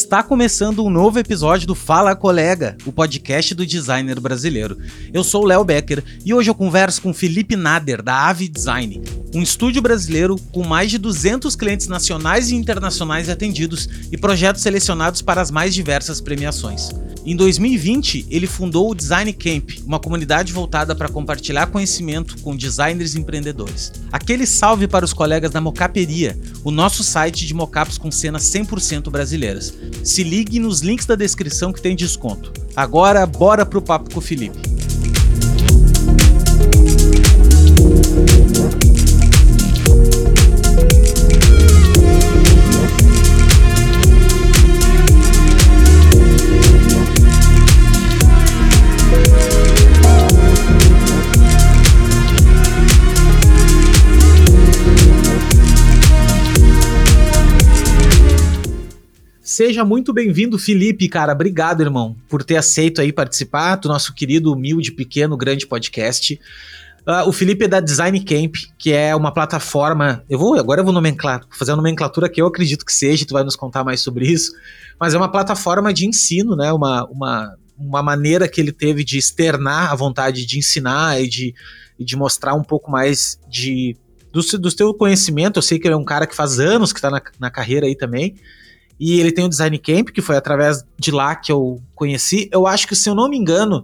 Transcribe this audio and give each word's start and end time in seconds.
Está 0.00 0.22
começando 0.22 0.82
um 0.82 0.88
novo 0.88 1.18
episódio 1.18 1.66
do 1.66 1.74
Fala 1.74 2.16
Colega, 2.16 2.74
o 2.86 2.90
podcast 2.90 3.54
do 3.54 3.66
designer 3.66 4.18
brasileiro. 4.18 4.78
Eu 5.12 5.22
sou 5.22 5.42
o 5.42 5.46
Léo 5.46 5.62
Becker 5.62 6.02
e 6.24 6.32
hoje 6.32 6.48
eu 6.48 6.54
converso 6.54 7.02
com 7.02 7.12
Felipe 7.12 7.54
Nader, 7.54 8.02
da 8.02 8.26
Ave 8.26 8.48
Design, 8.48 9.02
um 9.34 9.42
estúdio 9.42 9.80
brasileiro 9.80 10.36
com 10.52 10.64
mais 10.64 10.90
de 10.90 10.98
200 10.98 11.54
clientes 11.54 11.86
nacionais 11.86 12.50
e 12.50 12.56
internacionais 12.56 13.28
atendidos 13.28 13.88
e 14.10 14.16
projetos 14.16 14.62
selecionados 14.62 15.22
para 15.22 15.40
as 15.40 15.50
mais 15.50 15.74
diversas 15.74 16.20
premiações. 16.20 16.90
Em 17.24 17.36
2020, 17.36 18.26
ele 18.30 18.46
fundou 18.46 18.90
o 18.90 18.94
Design 18.94 19.32
Camp, 19.32 19.70
uma 19.86 20.00
comunidade 20.00 20.52
voltada 20.52 20.94
para 20.94 21.08
compartilhar 21.08 21.66
conhecimento 21.66 22.40
com 22.42 22.56
designers 22.56 23.14
e 23.14 23.20
empreendedores. 23.20 23.92
Aquele 24.10 24.46
salve 24.46 24.88
para 24.88 25.04
os 25.04 25.12
colegas 25.12 25.50
da 25.50 25.60
Mocaperia, 25.60 26.36
o 26.64 26.70
nosso 26.70 27.04
site 27.04 27.46
de 27.46 27.54
mocaps 27.54 27.98
com 27.98 28.10
cenas 28.10 28.44
100% 28.44 29.10
brasileiras. 29.10 29.72
Se 30.02 30.24
ligue 30.24 30.58
nos 30.58 30.80
links 30.80 31.06
da 31.06 31.14
descrição 31.14 31.72
que 31.72 31.82
tem 31.82 31.94
desconto. 31.94 32.52
Agora, 32.74 33.26
bora 33.26 33.66
pro 33.66 33.82
papo 33.82 34.10
com 34.10 34.18
o 34.18 34.22
Felipe. 34.22 34.58
Seja 59.50 59.84
muito 59.84 60.12
bem-vindo, 60.12 60.56
Felipe, 60.56 61.08
cara. 61.08 61.32
Obrigado, 61.32 61.80
irmão, 61.80 62.14
por 62.28 62.44
ter 62.44 62.56
aceito 62.56 63.00
aí 63.00 63.12
participar 63.12 63.74
do 63.74 63.88
nosso 63.88 64.14
querido, 64.14 64.52
humilde, 64.52 64.92
pequeno, 64.92 65.36
grande 65.36 65.66
podcast. 65.66 66.40
Uh, 67.00 67.28
o 67.28 67.32
Felipe 67.32 67.64
é 67.64 67.68
da 67.68 67.80
Design 67.80 68.20
Camp, 68.20 68.54
que 68.78 68.92
é 68.92 69.12
uma 69.12 69.34
plataforma. 69.34 70.22
Eu 70.30 70.38
vou 70.38 70.54
agora 70.56 70.82
eu 70.82 70.84
vou 70.84 70.92
nomenclar, 70.92 71.44
fazer 71.50 71.72
a 71.72 71.76
nomenclatura 71.76 72.28
que 72.28 72.40
eu 72.40 72.46
acredito 72.46 72.84
que 72.84 72.92
seja, 72.92 73.26
tu 73.26 73.32
vai 73.32 73.42
nos 73.42 73.56
contar 73.56 73.82
mais 73.82 74.00
sobre 74.00 74.24
isso. 74.24 74.52
Mas 75.00 75.14
é 75.14 75.16
uma 75.16 75.28
plataforma 75.28 75.92
de 75.92 76.06
ensino, 76.06 76.54
né? 76.54 76.72
Uma, 76.72 77.04
uma, 77.06 77.56
uma 77.76 78.02
maneira 78.04 78.46
que 78.46 78.60
ele 78.60 78.70
teve 78.70 79.02
de 79.02 79.18
externar 79.18 79.90
a 79.90 79.96
vontade 79.96 80.46
de 80.46 80.58
ensinar 80.58 81.20
e 81.20 81.28
de, 81.28 81.52
e 81.98 82.04
de 82.04 82.14
mostrar 82.14 82.54
um 82.54 82.62
pouco 82.62 82.88
mais 82.88 83.36
de 83.48 83.96
do, 84.32 84.42
do 84.58 84.72
teu 84.72 84.94
conhecimento. 84.94 85.58
Eu 85.58 85.62
sei 85.62 85.76
que 85.76 85.88
ele 85.88 85.94
é 85.94 85.98
um 85.98 86.04
cara 86.04 86.24
que 86.24 86.36
faz 86.36 86.60
anos 86.60 86.92
que 86.92 87.00
está 87.00 87.10
na, 87.10 87.20
na 87.40 87.50
carreira 87.50 87.86
aí 87.86 87.96
também. 87.96 88.36
E 89.00 89.18
ele 89.18 89.32
tem 89.32 89.46
o 89.46 89.48
Design 89.48 89.78
Camp, 89.78 90.10
que 90.10 90.20
foi 90.20 90.36
através 90.36 90.84
de 90.98 91.10
lá 91.10 91.34
que 91.34 91.50
eu 91.50 91.80
conheci. 91.94 92.50
Eu 92.52 92.66
acho 92.66 92.86
que, 92.86 92.94
se 92.94 93.08
eu 93.08 93.14
não 93.14 93.30
me 93.30 93.38
engano, 93.38 93.82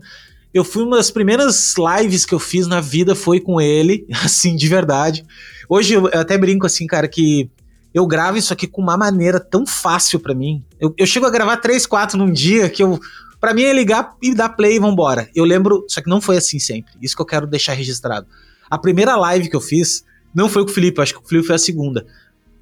eu 0.52 0.62
fui 0.62 0.82
uma 0.82 0.98
das 0.98 1.10
primeiras 1.10 1.74
lives 1.78 2.26
que 2.26 2.34
eu 2.34 2.38
fiz 2.38 2.66
na 2.66 2.82
vida 2.82 3.14
foi 3.14 3.40
com 3.40 3.58
ele, 3.58 4.06
assim, 4.22 4.54
de 4.54 4.68
verdade. 4.68 5.24
Hoje 5.70 5.94
eu 5.94 6.06
até 6.08 6.36
brinco 6.36 6.66
assim, 6.66 6.86
cara, 6.86 7.08
que 7.08 7.50
eu 7.94 8.06
gravo 8.06 8.36
isso 8.36 8.52
aqui 8.52 8.66
com 8.66 8.82
uma 8.82 8.96
maneira 8.96 9.40
tão 9.40 9.66
fácil 9.66 10.20
para 10.20 10.34
mim. 10.34 10.62
Eu, 10.78 10.94
eu, 10.98 11.06
chego 11.06 11.24
a 11.24 11.30
gravar 11.30 11.56
três, 11.56 11.86
quatro 11.86 12.18
num 12.18 12.30
dia 12.30 12.68
que 12.68 12.82
eu. 12.82 13.00
Pra 13.40 13.54
mim 13.54 13.62
é 13.62 13.72
ligar 13.72 14.14
e 14.22 14.34
dar 14.34 14.50
play 14.50 14.76
e 14.76 14.78
vambora. 14.78 15.30
Eu 15.34 15.44
lembro, 15.44 15.84
só 15.88 16.02
que 16.02 16.10
não 16.10 16.20
foi 16.20 16.36
assim 16.36 16.58
sempre. 16.58 16.92
Isso 17.00 17.16
que 17.16 17.22
eu 17.22 17.26
quero 17.26 17.46
deixar 17.46 17.72
registrado. 17.72 18.26
A 18.70 18.76
primeira 18.76 19.16
live 19.16 19.48
que 19.48 19.56
eu 19.56 19.60
fiz 19.62 20.04
não 20.34 20.48
foi 20.48 20.62
com 20.64 20.70
o 20.70 20.74
Felipe, 20.74 21.00
acho 21.00 21.14
que 21.14 21.20
o 21.20 21.26
Felipe 21.26 21.46
foi 21.46 21.56
a 21.56 21.58
segunda. 21.58 22.06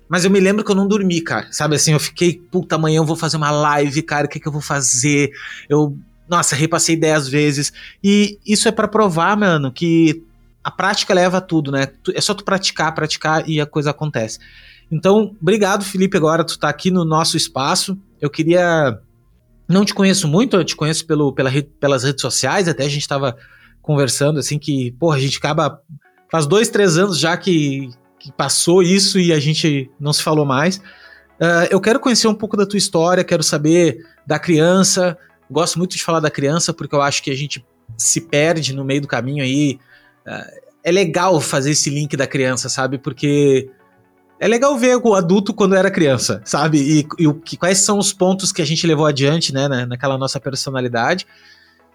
Mas 0.08 0.24
eu 0.24 0.30
me 0.30 0.40
lembro 0.40 0.64
que 0.64 0.70
eu 0.70 0.74
não 0.74 0.86
dormi, 0.86 1.20
cara. 1.20 1.48
Sabe 1.50 1.76
assim, 1.76 1.92
eu 1.92 2.00
fiquei, 2.00 2.34
puta, 2.34 2.74
amanhã 2.74 2.98
eu 2.98 3.04
vou 3.04 3.16
fazer 3.16 3.36
uma 3.36 3.50
live, 3.50 4.02
cara, 4.02 4.26
o 4.26 4.28
que, 4.28 4.38
que 4.38 4.46
eu 4.46 4.52
vou 4.52 4.60
fazer? 4.60 5.30
Eu, 5.68 5.96
nossa, 6.28 6.54
repassei 6.54 6.96
dez 6.96 7.28
vezes. 7.28 7.72
E 8.02 8.38
isso 8.46 8.68
é 8.68 8.72
para 8.72 8.88
provar, 8.88 9.36
mano, 9.36 9.72
que 9.72 10.22
a 10.62 10.70
prática 10.70 11.12
leva 11.12 11.38
a 11.38 11.40
tudo, 11.40 11.70
né? 11.70 11.88
É 12.14 12.20
só 12.20 12.32
tu 12.32 12.44
praticar, 12.44 12.94
praticar 12.94 13.48
e 13.48 13.60
a 13.60 13.66
coisa 13.66 13.90
acontece. 13.90 14.38
Então, 14.90 15.34
obrigado, 15.40 15.84
Felipe, 15.84 16.16
agora 16.16 16.44
tu 16.44 16.58
tá 16.58 16.68
aqui 16.68 16.90
no 16.90 17.04
nosso 17.04 17.36
espaço. 17.36 17.98
Eu 18.20 18.30
queria. 18.30 18.98
Não 19.68 19.84
te 19.84 19.94
conheço 19.94 20.28
muito, 20.28 20.56
eu 20.56 20.64
te 20.64 20.76
conheço 20.76 21.06
pelo, 21.06 21.32
pela, 21.32 21.50
pelas 21.80 22.04
redes 22.04 22.20
sociais, 22.20 22.68
até 22.68 22.84
a 22.84 22.88
gente 22.88 23.08
tava 23.08 23.36
conversando, 23.80 24.38
assim, 24.38 24.58
que, 24.58 24.92
porra, 24.92 25.16
a 25.16 25.20
gente 25.20 25.38
acaba. 25.38 25.80
Faz 26.30 26.46
dois, 26.46 26.68
três 26.68 26.96
anos 26.96 27.18
já 27.18 27.36
que, 27.36 27.90
que 28.24 28.32
passou 28.32 28.82
isso 28.82 29.18
e 29.18 29.34
a 29.34 29.38
gente 29.38 29.90
não 30.00 30.10
se 30.10 30.22
falou 30.22 30.46
mais. 30.46 30.78
Uh, 30.78 31.68
eu 31.70 31.78
quero 31.78 32.00
conhecer 32.00 32.26
um 32.26 32.34
pouco 32.34 32.56
da 32.56 32.64
tua 32.64 32.78
história, 32.78 33.22
quero 33.22 33.42
saber 33.42 33.98
da 34.26 34.38
criança. 34.38 35.18
Gosto 35.50 35.78
muito 35.78 35.94
de 35.94 36.02
falar 36.02 36.20
da 36.20 36.30
criança 36.30 36.72
porque 36.72 36.94
eu 36.94 37.02
acho 37.02 37.22
que 37.22 37.30
a 37.30 37.36
gente 37.36 37.62
se 37.98 38.22
perde 38.22 38.74
no 38.74 38.82
meio 38.82 39.02
do 39.02 39.06
caminho 39.06 39.44
aí. 39.44 39.78
Uh, 40.26 40.64
é 40.82 40.90
legal 40.90 41.38
fazer 41.38 41.72
esse 41.72 41.90
link 41.90 42.16
da 42.16 42.26
criança, 42.26 42.70
sabe? 42.70 42.96
Porque 42.96 43.68
é 44.40 44.48
legal 44.48 44.74
ver 44.78 44.96
o 44.96 45.14
adulto 45.14 45.52
quando 45.52 45.74
era 45.74 45.90
criança, 45.90 46.40
sabe? 46.46 46.78
E, 46.78 47.06
e 47.18 47.28
o, 47.28 47.34
que, 47.34 47.58
quais 47.58 47.78
são 47.80 47.98
os 47.98 48.10
pontos 48.10 48.52
que 48.52 48.62
a 48.62 48.66
gente 48.66 48.86
levou 48.86 49.04
adiante, 49.04 49.52
né, 49.52 49.68
naquela 49.84 50.16
nossa 50.16 50.40
personalidade. 50.40 51.26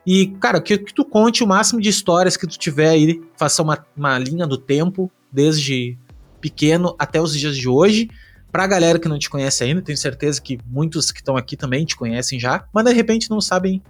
E, 0.06 0.28
cara, 0.40 0.62
que, 0.62 0.78
que 0.78 0.94
tu 0.94 1.04
conte 1.04 1.44
o 1.44 1.48
máximo 1.48 1.82
de 1.82 1.90
histórias 1.90 2.38
que 2.38 2.46
tu 2.46 2.58
tiver 2.58 2.90
aí, 2.90 3.20
faça 3.36 3.64
uma, 3.64 3.84
uma 3.98 4.20
linha 4.20 4.46
do 4.46 4.60
tempo, 4.60 5.12
desde 5.32 5.98
pequeno 6.40 6.96
até 6.98 7.22
os 7.22 7.38
dias 7.38 7.58
de 7.58 7.68
hoje. 7.68 8.10
Pra 8.52 8.66
galera 8.66 8.98
que 8.98 9.08
não 9.08 9.20
te 9.20 9.30
conhece 9.30 9.64
ainda, 9.64 9.82
tenho 9.82 9.98
certeza 9.98 10.42
que 10.42 10.60
muitos 10.66 11.12
que 11.12 11.20
estão 11.20 11.38
aqui 11.38 11.56
também 11.56 11.86
te 11.86 11.96
conhecem 11.96 12.40
já, 12.40 12.66
mas 12.74 12.86
de 12.86 12.94
repente 12.94 13.30
não 13.30 13.40
sabem 13.40 13.82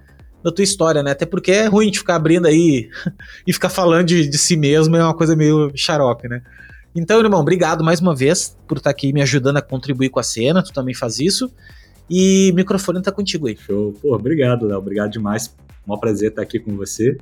da 0.44 0.52
tua 0.52 0.64
história, 0.64 1.02
né? 1.02 1.12
Até 1.12 1.26
porque 1.26 1.52
é 1.52 1.66
ruim 1.66 1.92
de 1.92 2.00
ficar 2.00 2.16
abrindo 2.16 2.46
aí 2.46 2.90
e 3.48 3.54
ficar 3.54 3.70
falando 3.70 4.08
de, 4.08 4.28
de 4.28 4.38
si 4.38 4.58
mesmo, 4.58 4.96
é 4.96 5.04
uma 5.04 5.14
coisa 5.14 5.36
meio 5.36 5.72
xarope, 5.76 6.28
né? 6.28 6.42
Então, 6.94 7.20
irmão, 7.20 7.40
obrigado 7.40 7.84
mais 7.84 8.02
uma 8.02 8.16
vez 8.16 8.58
por 8.68 8.78
estar 8.78 8.90
aqui 8.90 9.14
me 9.14 9.22
ajudando 9.22 9.58
a 9.58 9.62
contribuir 9.62 10.10
com 10.10 10.20
a 10.20 10.24
cena, 10.24 10.64
tu 10.64 10.74
também 10.74 10.94
faz 10.94 11.20
isso. 11.20 11.52
E 12.10 12.50
o 12.52 12.56
microfone 12.56 13.02
tá 13.02 13.12
contigo 13.12 13.48
aí. 13.48 13.56
Show. 13.56 13.94
Pô, 14.02 14.16
obrigado, 14.16 14.66
Léo. 14.66 14.80
Obrigado 14.80 15.12
demais. 15.12 15.56
Um 15.88 15.98
prazer 15.98 16.30
estar 16.30 16.42
aqui 16.42 16.60
com 16.60 16.76
você. 16.76 17.16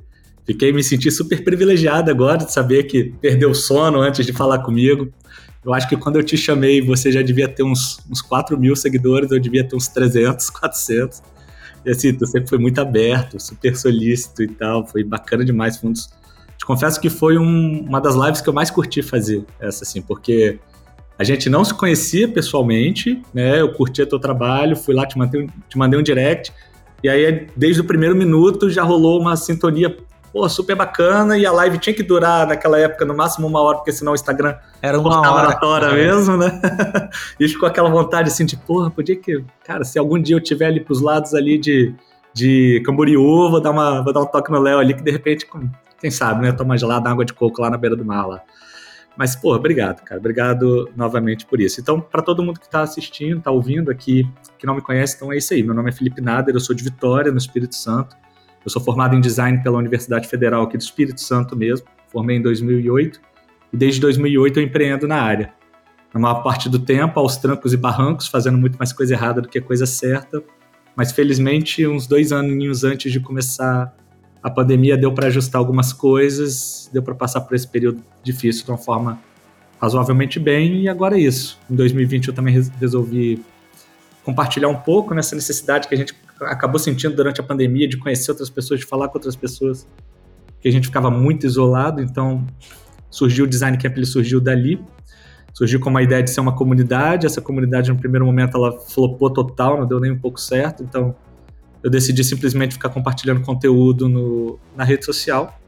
Fiquei 0.48 0.72
me 0.72 0.82
senti 0.82 1.10
super 1.10 1.44
privilegiado 1.44 2.10
agora 2.10 2.38
de 2.38 2.50
saber 2.50 2.84
que 2.84 3.12
perdeu 3.20 3.50
o 3.50 3.54
sono 3.54 4.00
antes 4.00 4.24
de 4.24 4.32
falar 4.32 4.60
comigo. 4.60 5.12
Eu 5.62 5.74
acho 5.74 5.86
que 5.86 5.94
quando 5.94 6.16
eu 6.16 6.22
te 6.22 6.38
chamei, 6.38 6.80
você 6.80 7.12
já 7.12 7.20
devia 7.20 7.46
ter 7.46 7.62
uns, 7.62 7.98
uns 8.10 8.22
4 8.22 8.58
mil 8.58 8.74
seguidores, 8.74 9.30
eu 9.30 9.38
devia 9.38 9.62
ter 9.62 9.76
uns 9.76 9.88
300, 9.88 10.48
400. 10.48 11.22
E 11.84 11.90
assim, 11.90 12.14
tu 12.14 12.26
sempre 12.26 12.48
foi 12.48 12.56
muito 12.56 12.80
aberto, 12.80 13.38
super 13.38 13.76
solícito 13.76 14.42
e 14.42 14.48
tal, 14.48 14.86
foi 14.86 15.04
bacana 15.04 15.44
demais. 15.44 15.76
Foi 15.76 15.90
um 15.90 15.92
dos... 15.92 16.08
Te 16.56 16.64
confesso 16.64 16.98
que 16.98 17.10
foi 17.10 17.36
um, 17.36 17.84
uma 17.86 18.00
das 18.00 18.14
lives 18.14 18.40
que 18.40 18.48
eu 18.48 18.54
mais 18.54 18.70
curti 18.70 19.02
fazer, 19.02 19.44
essa 19.60 19.84
assim, 19.84 20.00
porque 20.00 20.58
a 21.18 21.24
gente 21.24 21.50
não 21.50 21.62
se 21.62 21.74
conhecia 21.74 22.26
pessoalmente, 22.26 23.20
né? 23.34 23.60
Eu 23.60 23.70
curtia 23.74 24.06
teu 24.06 24.18
trabalho, 24.18 24.74
fui 24.74 24.94
lá, 24.94 25.04
te 25.04 25.18
mandei, 25.18 25.46
te 25.68 25.76
mandei 25.76 26.00
um 26.00 26.02
direct, 26.02 26.50
e 27.04 27.08
aí 27.10 27.48
desde 27.54 27.82
o 27.82 27.84
primeiro 27.84 28.16
minuto 28.16 28.70
já 28.70 28.82
rolou 28.82 29.20
uma 29.20 29.36
sintonia 29.36 29.94
pô, 30.38 30.48
super 30.48 30.76
bacana, 30.76 31.36
e 31.36 31.44
a 31.44 31.50
live 31.50 31.78
tinha 31.78 31.92
que 31.92 32.02
durar 32.02 32.46
naquela 32.46 32.78
época 32.78 33.04
no 33.04 33.12
máximo 33.12 33.48
uma 33.48 33.60
hora, 33.60 33.78
porque 33.78 33.90
senão 33.90 34.12
o 34.12 34.14
Instagram 34.14 34.54
era 34.80 34.96
uma 34.96 35.20
hora 35.20 35.58
na 35.60 35.68
hora 35.68 35.92
mesmo, 35.92 36.36
né? 36.36 36.60
e 37.40 37.48
ficou 37.48 37.68
aquela 37.68 37.90
vontade 37.90 38.28
assim 38.28 38.46
de, 38.46 38.56
porra, 38.56 38.88
podia 38.88 39.16
que, 39.16 39.44
cara, 39.64 39.82
se 39.82 39.98
algum 39.98 40.16
dia 40.16 40.36
eu 40.36 40.40
tiver 40.40 40.66
ali 40.66 40.78
pros 40.78 41.02
lados 41.02 41.34
ali 41.34 41.58
de, 41.58 41.92
de 42.32 42.80
Camboriú, 42.86 43.50
vou 43.50 43.60
dar, 43.60 43.72
uma, 43.72 44.00
vou 44.00 44.12
dar 44.12 44.20
um 44.20 44.26
toque 44.26 44.52
no 44.52 44.60
Léo 44.60 44.78
ali, 44.78 44.94
que 44.94 45.02
de 45.02 45.10
repente, 45.10 45.44
quem 46.00 46.10
sabe, 46.10 46.42
né, 46.42 46.52
tomar 46.52 46.76
gelada, 46.76 47.10
água 47.10 47.24
de 47.24 47.32
coco 47.32 47.60
lá 47.60 47.68
na 47.68 47.76
beira 47.76 47.96
do 47.96 48.04
mar 48.04 48.24
lá. 48.24 48.40
Mas, 49.16 49.34
porra, 49.34 49.58
obrigado, 49.58 50.04
cara. 50.04 50.20
Obrigado 50.20 50.88
novamente 50.94 51.44
por 51.46 51.60
isso. 51.60 51.80
Então, 51.80 52.00
para 52.00 52.22
todo 52.22 52.44
mundo 52.44 52.60
que 52.60 52.66
está 52.66 52.82
assistindo, 52.82 53.38
está 53.38 53.50
ouvindo 53.50 53.90
aqui, 53.90 54.24
que 54.56 54.64
não 54.64 54.76
me 54.76 54.82
conhece, 54.82 55.16
então 55.16 55.32
é 55.32 55.36
isso 55.36 55.52
aí. 55.52 55.64
Meu 55.64 55.74
nome 55.74 55.88
é 55.88 55.92
Felipe 55.92 56.20
Nader, 56.20 56.54
eu 56.54 56.60
sou 56.60 56.76
de 56.76 56.84
Vitória, 56.84 57.32
no 57.32 57.38
Espírito 57.38 57.74
Santo. 57.74 58.14
Eu 58.64 58.70
sou 58.70 58.82
formado 58.82 59.14
em 59.14 59.20
design 59.20 59.62
pela 59.62 59.78
Universidade 59.78 60.28
Federal 60.28 60.62
aqui 60.62 60.76
do 60.76 60.82
Espírito 60.82 61.20
Santo 61.20 61.56
mesmo, 61.56 61.86
formei 62.08 62.36
em 62.36 62.42
2008 62.42 63.20
e 63.72 63.76
desde 63.76 64.00
2008 64.00 64.58
eu 64.58 64.64
empreendo 64.64 65.06
na 65.06 65.20
área. 65.20 65.52
Na 66.12 66.20
maior 66.20 66.42
parte 66.42 66.68
do 66.68 66.78
tempo, 66.78 67.20
aos 67.20 67.36
trancos 67.36 67.72
e 67.72 67.76
barrancos, 67.76 68.28
fazendo 68.28 68.56
muito 68.56 68.76
mais 68.78 68.92
coisa 68.92 69.14
errada 69.14 69.42
do 69.42 69.48
que 69.48 69.60
coisa 69.60 69.86
certa, 69.86 70.42
mas 70.96 71.12
felizmente, 71.12 71.86
uns 71.86 72.06
dois 72.06 72.32
aninhos 72.32 72.82
antes 72.82 73.12
de 73.12 73.20
começar 73.20 73.94
a 74.42 74.50
pandemia, 74.50 74.96
deu 74.96 75.12
para 75.12 75.26
ajustar 75.28 75.58
algumas 75.58 75.92
coisas, 75.92 76.88
deu 76.92 77.02
para 77.02 77.14
passar 77.14 77.42
por 77.42 77.54
esse 77.54 77.68
período 77.68 78.02
difícil 78.22 78.64
de 78.64 78.70
uma 78.70 78.78
forma 78.78 79.20
razoavelmente 79.80 80.40
bem, 80.40 80.82
e 80.82 80.88
agora 80.88 81.16
é 81.16 81.20
isso. 81.20 81.58
Em 81.70 81.76
2020 81.76 82.28
eu 82.28 82.34
também 82.34 82.60
resolvi 82.80 83.40
compartilhar 84.24 84.68
um 84.68 84.76
pouco 84.76 85.14
nessa 85.14 85.34
necessidade 85.34 85.88
que 85.88 85.94
a 85.94 85.98
gente 85.98 86.14
acabou 86.42 86.78
sentindo 86.78 87.14
durante 87.14 87.40
a 87.40 87.44
pandemia 87.44 87.88
de 87.88 87.96
conhecer 87.96 88.30
outras 88.30 88.50
pessoas, 88.50 88.80
de 88.80 88.86
falar 88.86 89.08
com 89.08 89.18
outras 89.18 89.36
pessoas, 89.36 89.86
que 90.60 90.68
a 90.68 90.72
gente 90.72 90.86
ficava 90.86 91.10
muito 91.10 91.46
isolado, 91.46 92.02
então 92.02 92.46
surgiu 93.10 93.44
o 93.44 93.48
Design 93.48 93.76
Camp, 93.78 93.96
ele 93.96 94.06
surgiu 94.06 94.40
dali. 94.40 94.82
surgiu 95.52 95.80
com 95.80 95.90
uma 95.90 96.02
ideia 96.02 96.22
de 96.22 96.30
ser 96.30 96.40
uma 96.40 96.54
comunidade. 96.54 97.26
Essa 97.26 97.40
comunidade, 97.40 97.90
no 97.90 97.98
primeiro 97.98 98.24
momento, 98.24 98.56
ela 98.56 98.78
flopou 98.78 99.30
total, 99.30 99.78
não 99.78 99.86
deu 99.86 99.98
nem 99.98 100.12
um 100.12 100.18
pouco 100.18 100.40
certo. 100.40 100.82
Então, 100.82 101.14
eu 101.82 101.90
decidi 101.90 102.22
simplesmente 102.22 102.74
ficar 102.74 102.88
compartilhando 102.90 103.40
conteúdo 103.40 104.08
no, 104.08 104.58
na 104.76 104.84
rede 104.84 105.04
social. 105.04 105.58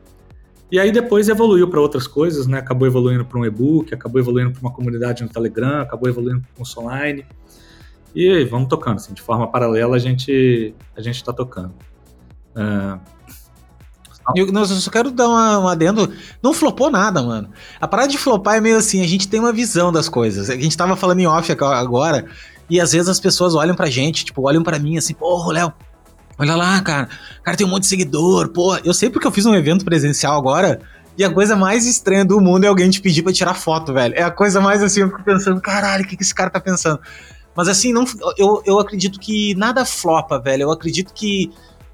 E 0.71 0.79
aí 0.79 0.93
depois 0.93 1.29
evoluiu 1.29 1.69
para 1.69 1.81
outras 1.81 2.07
coisas, 2.07 2.47
né? 2.47 2.59
Acabou 2.59 2.87
evoluindo 2.87 3.25
para 3.25 3.39
um 3.39 3.45
e-book, 3.45 3.93
acabou 3.93 4.21
evoluindo 4.21 4.53
para 4.53 4.61
uma 4.61 4.73
comunidade 4.73 5.23
no 5.25 5.29
Telegram, 5.29 5.81
acabou 5.81 6.09
evoluindo 6.09 6.41
para 6.41 6.51
um 6.53 6.57
curso 6.59 6.81
online. 6.81 7.27
E 8.15 8.45
vamos 8.45 8.69
tocando, 8.69 8.97
assim, 8.97 9.15
de 9.15 9.23
forma 9.23 9.47
paralela 9.51 9.97
a 9.97 9.99
gente 9.99 10.75
a 10.97 11.01
gente 11.01 11.17
está 11.17 11.33
tocando. 11.33 11.73
Uh, 12.57 12.99
eu, 14.35 14.53
não, 14.53 14.63
eu 14.63 14.67
só 14.67 14.91
quero 14.91 15.11
dar 15.11 15.29
uma, 15.29 15.59
uma 15.59 15.73
adendo. 15.73 16.13
Não 16.43 16.53
flopou 16.53 16.91
nada, 16.91 17.23
mano. 17.23 17.51
A 17.81 17.89
parada 17.89 18.09
de 18.09 18.19
flopar 18.19 18.57
é 18.57 18.61
meio 18.61 18.77
assim, 18.77 19.03
a 19.03 19.07
gente 19.07 19.29
tem 19.29 19.41
uma 19.41 19.53
visão 19.53 19.93
das 19.93 20.09
coisas. 20.09 20.51
A 20.51 20.57
gente 20.57 20.77
tava 20.77 20.97
falando 20.97 21.21
em 21.21 21.27
off 21.27 21.51
agora, 21.53 22.27
e 22.69 22.81
às 22.81 22.93
vezes 22.93 23.09
as 23.09 23.19
pessoas 23.19 23.55
olham 23.55 23.75
pra 23.75 23.91
gente, 23.91 24.25
tipo, 24.25 24.47
olham 24.47 24.63
pra 24.63 24.79
mim 24.79 24.97
assim, 24.97 25.15
porra, 25.15 25.53
Léo, 25.53 25.73
olha 26.39 26.55
lá, 26.55 26.81
cara. 26.81 27.09
Cara 27.43 27.57
tem 27.57 27.67
um 27.67 27.71
monte 27.71 27.83
de 27.83 27.89
seguidor, 27.89 28.49
porra. 28.51 28.81
Eu 28.85 28.95
sei 28.95 29.11
porque 29.11 29.27
eu 29.27 29.33
fiz 29.33 29.47
um 29.47 29.55
evento 29.55 29.85
presencial 29.85 30.37
agora. 30.39 30.81
E 31.19 31.25
a 31.25 31.31
coisa 31.31 31.57
mais 31.57 31.87
estranha 31.87 32.25
do 32.25 32.41
mundo 32.41 32.65
é 32.65 32.69
alguém 32.69 32.89
te 32.89 33.01
pedir 33.01 33.23
pra 33.23 33.33
tirar 33.33 33.55
foto, 33.55 33.93
velho. 33.93 34.15
É 34.17 34.23
a 34.23 34.31
coisa 34.31 34.61
mais 34.61 34.83
assim, 34.83 35.01
eu 35.01 35.09
fico 35.09 35.23
pensando, 35.23 35.61
caralho, 35.61 36.05
o 36.05 36.07
que, 36.07 36.17
que 36.17 36.23
esse 36.23 36.35
cara 36.35 36.49
tá 36.49 36.61
pensando? 36.61 37.01
Mas 37.57 37.69
assim, 37.69 37.93
não, 37.93 38.05
eu, 38.37 38.63
eu 38.65 38.79
acredito 38.79 39.19
que 39.19 39.55
nada 39.55 39.85
flopa, 39.85 40.39
velho. 40.39 40.63
Eu 40.63 40.71
acredito 40.71 41.13
que, 41.13 41.51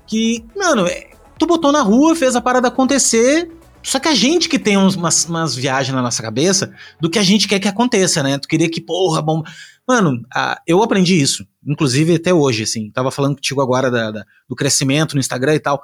que 0.06 0.44
mano, 0.54 0.86
é, 0.86 1.10
tu 1.38 1.46
botou 1.46 1.72
na 1.72 1.82
rua, 1.82 2.14
fez 2.14 2.36
a 2.36 2.40
parada 2.40 2.68
acontecer. 2.68 3.50
Só 3.82 4.00
que 4.00 4.08
a 4.08 4.14
gente 4.14 4.48
que 4.48 4.58
tem 4.58 4.76
umas, 4.76 5.26
umas 5.26 5.54
viagens 5.54 5.94
na 5.94 6.02
nossa 6.02 6.20
cabeça 6.20 6.74
do 7.00 7.08
que 7.08 7.20
a 7.20 7.22
gente 7.22 7.46
quer 7.46 7.60
que 7.60 7.68
aconteça, 7.68 8.20
né? 8.20 8.36
Tu 8.36 8.48
queria 8.48 8.68
que, 8.68 8.80
porra, 8.80 9.22
bom. 9.22 9.42
Mano, 9.86 10.24
a, 10.34 10.60
eu 10.66 10.82
aprendi 10.82 11.20
isso, 11.20 11.46
inclusive 11.64 12.16
até 12.16 12.34
hoje, 12.34 12.64
assim. 12.64 12.90
Tava 12.90 13.12
falando 13.12 13.36
contigo 13.36 13.62
agora 13.62 13.88
da, 13.88 14.10
da, 14.10 14.24
do 14.48 14.56
crescimento 14.56 15.14
no 15.14 15.20
Instagram 15.20 15.54
e 15.54 15.60
tal. 15.60 15.80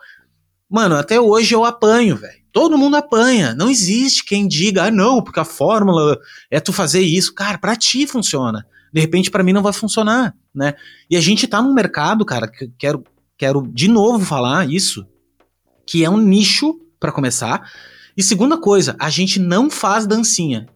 Mano, 0.68 0.96
até 0.96 1.20
hoje 1.20 1.54
eu 1.54 1.64
apanho, 1.64 2.16
velho. 2.16 2.42
Todo 2.52 2.76
mundo 2.76 2.96
apanha. 2.96 3.54
Não 3.54 3.70
existe 3.70 4.24
quem 4.24 4.48
diga, 4.48 4.84
ah, 4.84 4.90
não, 4.90 5.22
porque 5.22 5.38
a 5.38 5.44
fórmula 5.44 6.18
é 6.50 6.58
tu 6.58 6.72
fazer 6.72 7.02
isso. 7.02 7.32
Cara, 7.32 7.56
pra 7.56 7.76
ti 7.76 8.06
funciona. 8.06 8.66
De 8.92 9.00
repente, 9.00 9.30
para 9.30 9.42
mim 9.42 9.52
não 9.52 9.62
vai 9.62 9.72
funcionar, 9.72 10.34
né? 10.54 10.74
E 11.08 11.16
a 11.16 11.20
gente 11.20 11.46
tá 11.46 11.62
num 11.62 11.72
mercado, 11.72 12.24
cara, 12.24 12.46
que 12.46 12.70
quero, 12.78 13.02
quero 13.38 13.66
de 13.72 13.88
novo 13.88 14.24
falar 14.24 14.68
isso 14.68 15.06
que 15.86 16.04
é 16.04 16.10
um 16.10 16.16
nicho 16.16 16.78
para 17.00 17.12
começar. 17.12 17.70
E 18.16 18.22
segunda 18.22 18.58
coisa, 18.58 18.94
a 18.98 19.10
gente 19.10 19.40
não 19.40 19.70
faz 19.70 20.06
dancinha. 20.06 20.66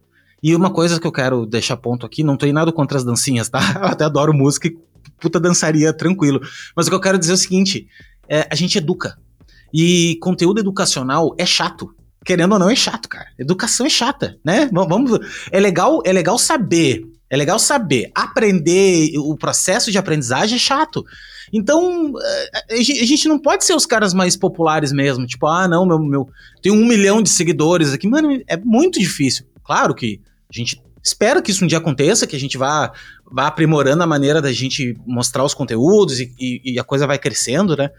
E 0.43 0.55
uma 0.55 0.71
coisa 0.71 1.01
que 1.01 1.07
eu 1.07 1.13
quero 1.13 1.47
deixar 1.47 1.77
ponto 1.77 2.07
aqui, 2.07 2.23
não 2.23 2.37
em 2.43 2.53
nada 2.53 2.73
contra 2.73 2.99
as 2.99 3.05
dancinhas, 3.05 3.49
tá? 3.49 3.61
Eu 3.81 3.87
até 3.87 4.05
adoro 4.05 4.35
música 4.35 4.69
e 4.69 4.77
puta 5.21 5.41
dançaria 5.41 5.93
tranquilo. 5.93 6.41
Mas 6.75 6.87
o 6.87 6.91
que 6.91 6.95
eu 6.95 7.01
quero 7.01 7.19
dizer 7.19 7.33
é 7.33 7.35
o 7.35 7.39
seguinte: 7.39 7.89
é, 8.29 8.47
a 8.51 8.55
gente 8.55 8.79
educa. 8.79 9.19
E 9.73 10.19
conteúdo 10.21 10.61
educacional 10.61 11.35
é 11.39 11.47
chato. 11.47 11.95
Querendo 12.25 12.53
ou 12.53 12.59
não, 12.59 12.71
é 12.71 12.77
chato, 12.77 13.09
cara. 13.09 13.27
Educação 13.39 13.87
é 13.87 13.91
chata, 13.91 14.39
né? 14.45 14.69
Vamos, 14.73 15.19
é 15.51 15.61
legal, 15.61 16.03
é 16.05 16.13
legal 16.13 16.39
saber. 16.39 17.05
É 17.29 17.37
legal 17.37 17.59
saber. 17.59 18.11
Aprender, 18.15 19.19
o 19.19 19.37
processo 19.37 19.91
de 19.91 19.99
aprendizagem 19.99 20.57
é 20.57 20.59
chato. 20.59 21.05
Então, 21.53 22.13
eh, 22.69 22.75
a 22.75 22.83
gente 22.83 23.29
não 23.29 23.39
pode 23.39 23.65
ser 23.65 23.75
os 23.75 23.87
caras 23.87 24.15
mais 24.15 24.37
populares 24.37 24.93
mesmo. 24.93 25.27
Tipo, 25.27 25.47
ah, 25.47 25.67
não, 25.67 25.85
meu, 25.87 25.99
meu. 25.99 26.29
Tem 26.63 26.73
um 26.73 26.87
milhão 26.87 27.23
de 27.23 27.29
seguidores 27.29 27.93
aqui. 27.93 28.09
Mano, 28.09 28.41
é 28.47 28.57
muito 28.57 28.99
difícil. 28.99 29.45
Claro 29.65 29.95
que 29.95 30.21
a 30.49 30.57
gente 30.57 30.81
espera 31.03 31.41
que 31.41 31.51
isso 31.51 31.65
um 31.65 31.69
dia 31.69 31.79
aconteça, 31.79 32.27
que 32.27 32.37
a 32.37 32.41
gente 32.41 32.59
vá, 32.59 32.93
vá 33.31 33.47
aprimorando 33.47 34.03
a 34.03 34.07
maneira 34.07 34.43
da 34.43 34.53
gente 34.53 34.97
mostrar 35.07 35.45
os 35.45 35.55
conteúdos 35.55 36.19
e, 36.21 36.33
e, 36.39 36.75
e, 36.75 36.79
a 36.81 36.85
coisa 36.85 37.07
vai 37.07 37.19
crescendo, 37.19 37.77
né? 37.77 37.91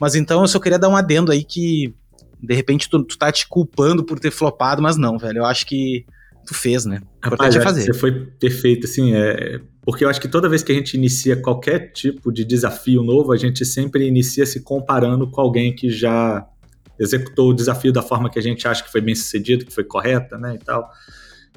Mas 0.00 0.14
então 0.14 0.40
eu 0.40 0.48
só 0.48 0.58
queria 0.58 0.78
dar 0.78 0.88
um 0.88 0.96
adendo 0.96 1.30
aí 1.30 1.44
que, 1.44 1.94
de 2.40 2.54
repente, 2.54 2.88
tu, 2.88 3.02
tu 3.04 3.16
tá 3.16 3.30
te 3.30 3.46
culpando 3.46 4.04
por 4.04 4.18
ter 4.18 4.30
flopado, 4.30 4.82
mas 4.82 4.96
não, 4.96 5.18
velho. 5.18 5.38
Eu 5.38 5.44
acho 5.44 5.66
que 5.66 6.04
tu 6.48 6.54
fez, 6.54 6.86
né? 6.86 7.02
Rapaz, 7.22 7.54
é 7.54 7.60
fazer. 7.60 7.82
Você 7.82 7.92
foi 7.92 8.26
perfeito, 8.40 8.86
assim, 8.86 9.14
é, 9.14 9.60
porque 9.82 10.02
eu 10.02 10.08
acho 10.08 10.18
que 10.18 10.28
toda 10.28 10.48
vez 10.48 10.62
que 10.62 10.72
a 10.72 10.74
gente 10.74 10.94
inicia 10.94 11.36
qualquer 11.36 11.92
tipo 11.92 12.32
de 12.32 12.42
desafio 12.42 13.02
novo, 13.02 13.32
a 13.32 13.36
gente 13.36 13.66
sempre 13.66 14.08
inicia 14.08 14.46
se 14.46 14.62
comparando 14.62 15.30
com 15.30 15.42
alguém 15.42 15.74
que 15.74 15.90
já 15.90 16.46
executou 16.98 17.50
o 17.50 17.54
desafio 17.54 17.92
da 17.92 18.00
forma 18.00 18.30
que 18.30 18.38
a 18.38 18.42
gente 18.42 18.66
acha 18.66 18.82
que 18.82 18.90
foi 18.90 19.02
bem 19.02 19.14
sucedido, 19.14 19.66
que 19.66 19.72
foi 19.72 19.84
correta, 19.84 20.38
né, 20.38 20.54
e 20.54 20.64
tal. 20.64 20.88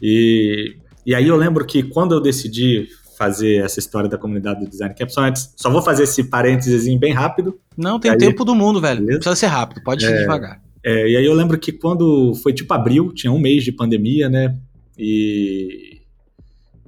E, 0.01 0.75
e 1.05 1.15
aí 1.15 1.25
eu 1.25 1.38
lembro 1.38 1.65
que 1.65 1.83
quando 1.83 2.13
eu 2.13 2.19
decidi 2.19 2.89
fazer 3.17 3.63
essa 3.63 3.79
história 3.79 4.09
da 4.09 4.17
comunidade 4.17 4.59
do 4.59 4.69
design 4.69 4.93
camp, 4.93 5.09
só, 5.09 5.21
antes, 5.21 5.53
só 5.55 5.69
vou 5.69 5.81
fazer 5.81 6.03
esse 6.03 6.25
parênteses 6.25 6.93
bem 6.99 7.13
rápido. 7.13 7.57
Não, 7.77 7.97
tem 7.97 8.11
aí, 8.11 8.17
tempo 8.17 8.43
do 8.43 8.53
mundo, 8.53 8.81
velho. 8.81 8.99
Beleza? 8.99 9.19
Precisa 9.19 9.35
ser 9.38 9.45
rápido, 9.45 9.81
pode 9.83 10.03
ir 10.03 10.11
é, 10.11 10.17
devagar. 10.17 10.61
É, 10.83 11.07
e 11.07 11.15
aí 11.15 11.25
eu 11.25 11.33
lembro 11.33 11.57
que 11.57 11.71
quando 11.71 12.35
foi 12.35 12.51
tipo 12.51 12.73
abril, 12.73 13.13
tinha 13.13 13.31
um 13.31 13.39
mês 13.39 13.63
de 13.63 13.71
pandemia, 13.71 14.27
né? 14.27 14.57
E, 14.97 16.01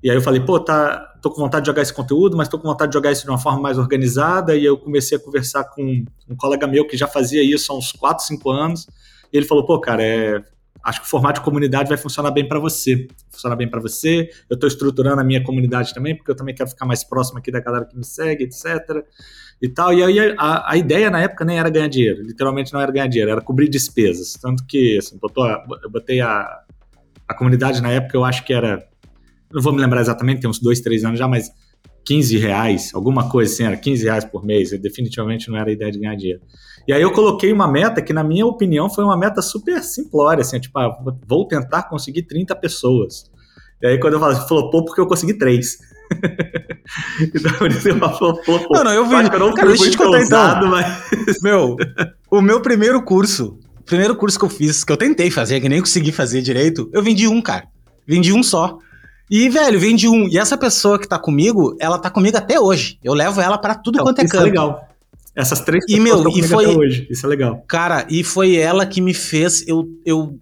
e 0.02 0.10
aí 0.10 0.16
eu 0.18 0.22
falei, 0.22 0.42
pô, 0.42 0.60
tá, 0.60 1.14
tô 1.22 1.32
com 1.32 1.42
vontade 1.42 1.64
de 1.64 1.68
jogar 1.68 1.82
esse 1.82 1.94
conteúdo, 1.94 2.36
mas 2.36 2.50
tô 2.50 2.60
com 2.60 2.68
vontade 2.68 2.92
de 2.92 2.94
jogar 2.98 3.12
isso 3.12 3.24
de 3.24 3.30
uma 3.30 3.40
forma 3.40 3.62
mais 3.62 3.78
organizada. 3.78 4.56
E 4.56 4.66
eu 4.66 4.78
comecei 4.78 5.18
a 5.18 5.22
conversar 5.22 5.64
com 5.64 6.04
um 6.30 6.36
colega 6.36 6.68
meu 6.68 6.86
que 6.86 6.98
já 6.98 7.08
fazia 7.08 7.42
isso 7.44 7.72
há 7.72 7.78
uns 7.78 7.92
4, 7.94 8.26
5 8.26 8.52
anos. 8.52 8.88
E 9.32 9.38
ele 9.38 9.46
falou, 9.46 9.66
pô, 9.66 9.80
cara, 9.80 10.04
é, 10.04 10.44
acho 10.84 11.00
que 11.00 11.08
o 11.08 11.10
formato 11.10 11.40
de 11.40 11.46
comunidade 11.46 11.88
vai 11.88 11.98
funcionar 11.98 12.32
bem 12.32 12.46
para 12.46 12.60
você. 12.60 13.08
Funciona 13.32 13.56
bem 13.56 13.70
para 13.70 13.80
você. 13.80 14.30
Eu 14.50 14.56
estou 14.56 14.68
estruturando 14.68 15.22
a 15.22 15.24
minha 15.24 15.42
comunidade 15.42 15.94
também, 15.94 16.16
porque 16.16 16.30
eu 16.30 16.36
também 16.36 16.54
quero 16.54 16.70
ficar 16.70 16.86
mais 16.86 17.04
próximo 17.04 17.40
aqui 17.40 17.50
da 17.50 17.62
galera 17.62 17.86
que 17.86 17.96
me 17.96 18.04
segue, 18.04 18.44
etc. 18.44 19.06
E 19.62 19.70
tal. 19.70 19.94
E 19.94 20.04
aí 20.04 20.36
a, 20.38 20.72
a 20.72 20.78
ideia 20.78 21.10
na 21.10 21.22
época 21.22 21.46
nem 21.46 21.58
era 21.58 21.70
ganhar 21.70 21.88
dinheiro. 21.88 22.22
Literalmente 22.22 22.74
não 22.74 22.82
era 22.82 22.92
ganhar 22.92 23.08
dinheiro, 23.08 23.32
era 23.32 23.42
cobrir 23.42 23.70
despesas. 23.70 24.34
Tanto 24.34 24.66
que, 24.66 24.98
assim, 24.98 25.18
eu 25.84 25.90
botei 25.90 26.20
a, 26.20 26.64
a 27.34 27.38
comunidade 27.38 27.82
na 27.82 27.90
época 27.90 28.16
eu 28.16 28.24
acho 28.24 28.46
que 28.46 28.54
era, 28.54 28.84
não 29.52 29.62
vou 29.62 29.74
me 29.74 29.82
lembrar 29.82 30.02
exatamente, 30.02 30.42
tem 30.42 30.50
uns 30.50 30.60
dois, 30.60 30.80
três 30.80 31.04
anos 31.04 31.20
já, 31.20 31.28
mas 31.28 31.52
15 32.06 32.38
reais, 32.38 32.92
alguma 32.94 33.30
coisa 33.30 33.52
assim, 33.52 33.64
era 33.64 33.76
15 33.78 34.04
reais 34.04 34.26
por 34.26 34.46
mês, 34.46 34.72
definitivamente 34.80 35.50
não 35.50 35.58
era 35.58 35.70
a 35.70 35.74
ideia 35.74 35.92
de 35.92 36.00
ganhar 36.00 36.16
dinheiro. 36.16 36.42
E 36.88 36.94
aí 36.94 37.02
eu 37.02 37.12
coloquei 37.12 37.52
uma 37.52 37.68
meta 37.68 38.02
que, 38.02 38.12
na 38.12 38.24
minha 38.24 38.46
opinião, 38.46 38.90
foi 38.90 39.04
uma 39.06 39.18
meta 39.18 39.42
super 39.42 39.82
simplória, 39.82 40.42
assim, 40.42 40.60
tipo, 40.60 40.78
ah, 40.78 40.98
vou 41.26 41.48
tentar 41.48 41.84
conseguir 41.84 42.24
30 42.24 42.56
pessoas. 42.58 43.32
E 43.82 43.88
aí 43.88 44.00
quando 44.00 44.14
eu 44.14 44.20
falo, 44.20 44.36
flopou 44.48 44.86
porque 44.86 45.00
eu 45.00 45.08
consegui 45.08 45.38
três. 45.38 45.78
então, 47.22 47.68
isso 47.68 47.90
eu 47.90 48.00
flopou. 48.16 48.68
Não, 48.70 48.84
não, 48.84 48.94
eu 48.94 49.06
vi. 49.08 49.16
Eu 49.16 49.40
não 49.40 49.54
cara, 49.54 49.70
deixa 49.70 49.86
eu 49.86 49.92
te 49.92 49.98
contar 49.98 50.24
então. 50.24 50.70
Mas... 50.70 51.42
Meu, 51.42 51.78
o 52.30 52.42
meu 52.42 52.62
primeiro 52.62 53.02
curso 53.04 53.60
primeiro 53.86 54.16
curso 54.16 54.38
que 54.38 54.46
eu 54.46 54.50
fiz, 54.50 54.84
que 54.84 54.92
eu 54.92 54.98
tentei 54.98 55.30
fazer, 55.30 55.60
que 55.60 55.70
nem 55.70 55.80
consegui 55.80 56.12
fazer 56.12 56.42
direito, 56.42 56.90
eu 56.94 57.04
vendi 57.04 57.28
um, 57.28 57.42
cara. 57.42 57.68
Vendi 58.08 58.34
um 58.34 58.44
só. 58.44 58.78
E, 59.30 59.50
velho, 59.50 59.80
vendi 59.80 60.08
um. 60.08 60.28
E 60.28 60.38
essa 60.38 60.58
pessoa 60.58 61.00
que 61.00 61.08
tá 61.08 61.18
comigo, 61.18 61.76
ela 61.80 61.98
tá 61.98 62.10
comigo 62.10 62.38
até 62.38 62.60
hoje. 62.60 63.00
Eu 63.04 63.14
levo 63.14 63.42
ela 63.42 63.58
para 63.58 63.76
tudo 63.76 64.00
quanto 64.00 64.20
é 64.20 64.24
canto. 64.24 64.36
Isso 64.36 64.42
é 64.42 64.46
legal. 64.46 64.90
Essas 65.36 65.62
três 65.62 65.86
pessoas 65.86 66.00
e, 66.00 66.04
meu, 66.04 66.30
e 66.30 66.44
foi, 66.44 66.66
até 66.66 66.78
hoje. 66.78 67.08
Isso 67.10 67.26
é 67.26 67.30
legal. 67.30 67.64
Cara, 67.68 68.06
e 68.10 68.24
foi 68.24 68.56
ela 68.56 68.86
que 68.86 69.02
me 69.02 69.14
fez 69.14 69.66
eu, 69.68 69.88
eu 70.06 70.38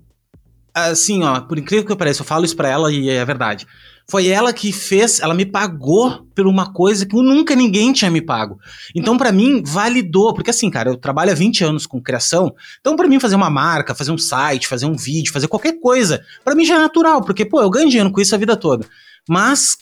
assim, 0.73 1.23
ó, 1.23 1.39
por 1.39 1.57
incrível 1.57 1.85
que 1.85 1.95
pareça, 1.95 2.21
eu 2.21 2.25
falo 2.25 2.43
isso 2.43 2.55
pra 2.55 2.69
ela 2.69 2.91
e 2.91 3.09
é 3.09 3.23
verdade. 3.23 3.65
Foi 4.11 4.27
ela 4.27 4.51
que 4.51 4.73
fez, 4.73 5.21
ela 5.21 5.33
me 5.33 5.45
pagou 5.45 6.27
por 6.35 6.45
uma 6.45 6.73
coisa 6.73 7.05
que 7.05 7.15
nunca 7.15 7.55
ninguém 7.55 7.93
tinha 7.93 8.11
me 8.11 8.19
pago. 8.21 8.59
Então, 8.93 9.17
para 9.17 9.31
mim, 9.31 9.63
validou, 9.65 10.33
porque 10.33 10.49
assim, 10.49 10.69
cara, 10.69 10.89
eu 10.89 10.97
trabalho 10.97 11.31
há 11.31 11.33
20 11.33 11.63
anos 11.63 11.85
com 11.85 12.01
criação, 12.01 12.53
então 12.81 12.97
para 12.97 13.07
mim 13.07 13.21
fazer 13.21 13.35
uma 13.35 13.49
marca, 13.49 13.95
fazer 13.95 14.11
um 14.11 14.17
site, 14.17 14.67
fazer 14.67 14.85
um 14.85 14.97
vídeo, 14.97 15.31
fazer 15.31 15.47
qualquer 15.47 15.79
coisa, 15.79 16.21
para 16.43 16.53
mim 16.55 16.65
já 16.65 16.75
é 16.75 16.79
natural, 16.79 17.23
porque, 17.23 17.45
pô, 17.45 17.61
eu 17.61 17.69
ganho 17.69 17.87
dinheiro 17.87 18.11
com 18.11 18.19
isso 18.19 18.35
a 18.35 18.37
vida 18.37 18.57
toda. 18.57 18.85
Mas 19.29 19.77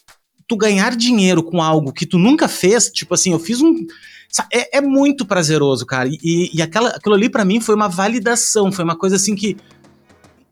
tu 0.48 0.56
ganhar 0.56 0.96
dinheiro 0.96 1.42
com 1.42 1.60
algo 1.60 1.92
que 1.92 2.06
tu 2.06 2.20
nunca 2.20 2.48
fez, 2.48 2.92
tipo 2.92 3.16
assim, 3.16 3.32
eu 3.32 3.40
fiz 3.40 3.62
um. 3.62 3.74
É, 4.54 4.78
é 4.78 4.82
muito 4.82 5.26
prazeroso, 5.26 5.88
cara. 5.88 6.08
E, 6.08 6.52
e 6.54 6.62
aquela, 6.62 6.90
aquilo 6.90 7.16
ali 7.16 7.32
para 7.32 7.44
mim 7.44 7.60
foi 7.60 7.74
uma 7.74 7.88
validação, 7.88 8.72
foi 8.72 8.86
uma 8.86 8.96
coisa 8.96 9.16
assim 9.16 9.34
que 9.34 9.58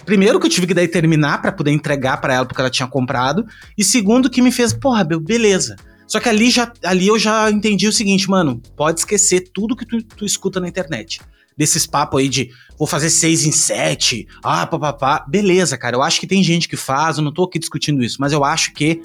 Primeiro, 0.07 0.39
que 0.39 0.45
eu 0.45 0.49
tive 0.49 0.67
que 0.67 0.73
daí 0.73 0.87
terminar 0.87 1.41
para 1.41 1.51
poder 1.51 1.71
entregar 1.71 2.21
para 2.21 2.33
ela 2.33 2.45
porque 2.45 2.61
ela 2.61 2.69
tinha 2.69 2.87
comprado. 2.87 3.45
E 3.77 3.83
segundo, 3.83 4.29
que 4.29 4.41
me 4.41 4.53
fez, 4.53 4.71
porra, 4.71 5.03
beleza. 5.03 5.75
Só 6.07 6.21
que 6.21 6.29
ali, 6.29 6.49
já, 6.49 6.71
ali 6.81 7.07
eu 7.07 7.19
já 7.19 7.51
entendi 7.51 7.89
o 7.89 7.91
seguinte, 7.91 8.29
mano, 8.29 8.61
pode 8.77 9.01
esquecer 9.01 9.49
tudo 9.53 9.75
que 9.75 9.85
tu, 9.85 10.01
tu 10.01 10.23
escuta 10.23 10.61
na 10.61 10.69
internet. 10.69 11.19
Desses 11.57 11.85
papos 11.85 12.21
aí 12.21 12.29
de 12.29 12.49
vou 12.79 12.87
fazer 12.87 13.09
seis 13.09 13.43
em 13.43 13.51
sete, 13.51 14.25
ah, 14.41 14.65
papapá. 14.65 15.25
Beleza, 15.27 15.77
cara, 15.77 15.97
eu 15.97 16.01
acho 16.01 16.21
que 16.21 16.27
tem 16.27 16.41
gente 16.41 16.69
que 16.69 16.77
faz, 16.77 17.17
eu 17.17 17.23
não 17.23 17.33
tô 17.33 17.43
aqui 17.43 17.59
discutindo 17.59 18.01
isso, 18.01 18.15
mas 18.21 18.31
eu 18.31 18.45
acho 18.45 18.71
que 18.73 19.01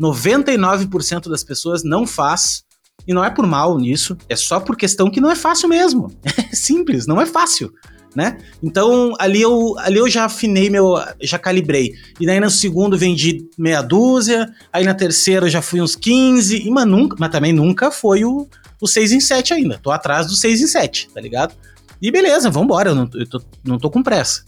99% 0.00 1.30
das 1.30 1.44
pessoas 1.44 1.84
não 1.84 2.08
faz. 2.08 2.64
E 3.06 3.14
não 3.14 3.24
é 3.24 3.30
por 3.30 3.46
mal 3.46 3.78
nisso, 3.78 4.16
é 4.28 4.34
só 4.34 4.58
por 4.58 4.76
questão 4.76 5.08
que 5.08 5.20
não 5.20 5.30
é 5.30 5.36
fácil 5.36 5.68
mesmo. 5.68 6.08
É 6.52 6.56
simples, 6.56 7.06
não 7.06 7.20
é 7.20 7.26
fácil. 7.26 7.72
Né? 8.14 8.38
Então 8.62 9.14
ali 9.18 9.40
eu, 9.40 9.74
ali 9.78 9.98
eu 9.98 10.08
já 10.08 10.24
afinei 10.24 10.68
meu, 10.68 10.94
já 11.20 11.38
calibrei. 11.38 11.92
E 12.18 12.26
daí 12.26 12.40
no 12.40 12.50
segundo 12.50 12.98
vendi 12.98 13.48
meia 13.56 13.82
dúzia, 13.82 14.52
aí 14.72 14.84
na 14.84 14.94
terceira 14.94 15.46
eu 15.46 15.50
já 15.50 15.62
fui 15.62 15.80
uns 15.80 15.94
15, 15.94 16.66
e, 16.66 16.70
mas, 16.70 16.86
nunca, 16.86 17.16
mas 17.18 17.30
também 17.30 17.52
nunca 17.52 17.90
foi 17.90 18.24
o, 18.24 18.46
o 18.80 18.86
6 18.86 19.12
em 19.12 19.20
7 19.20 19.54
ainda. 19.54 19.78
Tô 19.78 19.90
atrás 19.90 20.26
do 20.26 20.34
6 20.34 20.60
em 20.60 20.66
7, 20.66 21.10
tá 21.14 21.20
ligado? 21.20 21.54
E 22.00 22.10
beleza, 22.10 22.50
vambora, 22.50 22.90
eu 22.90 22.94
não, 22.94 23.10
eu 23.14 23.28
tô, 23.28 23.42
não 23.64 23.78
tô 23.78 23.90
com 23.90 24.02
pressa. 24.02 24.44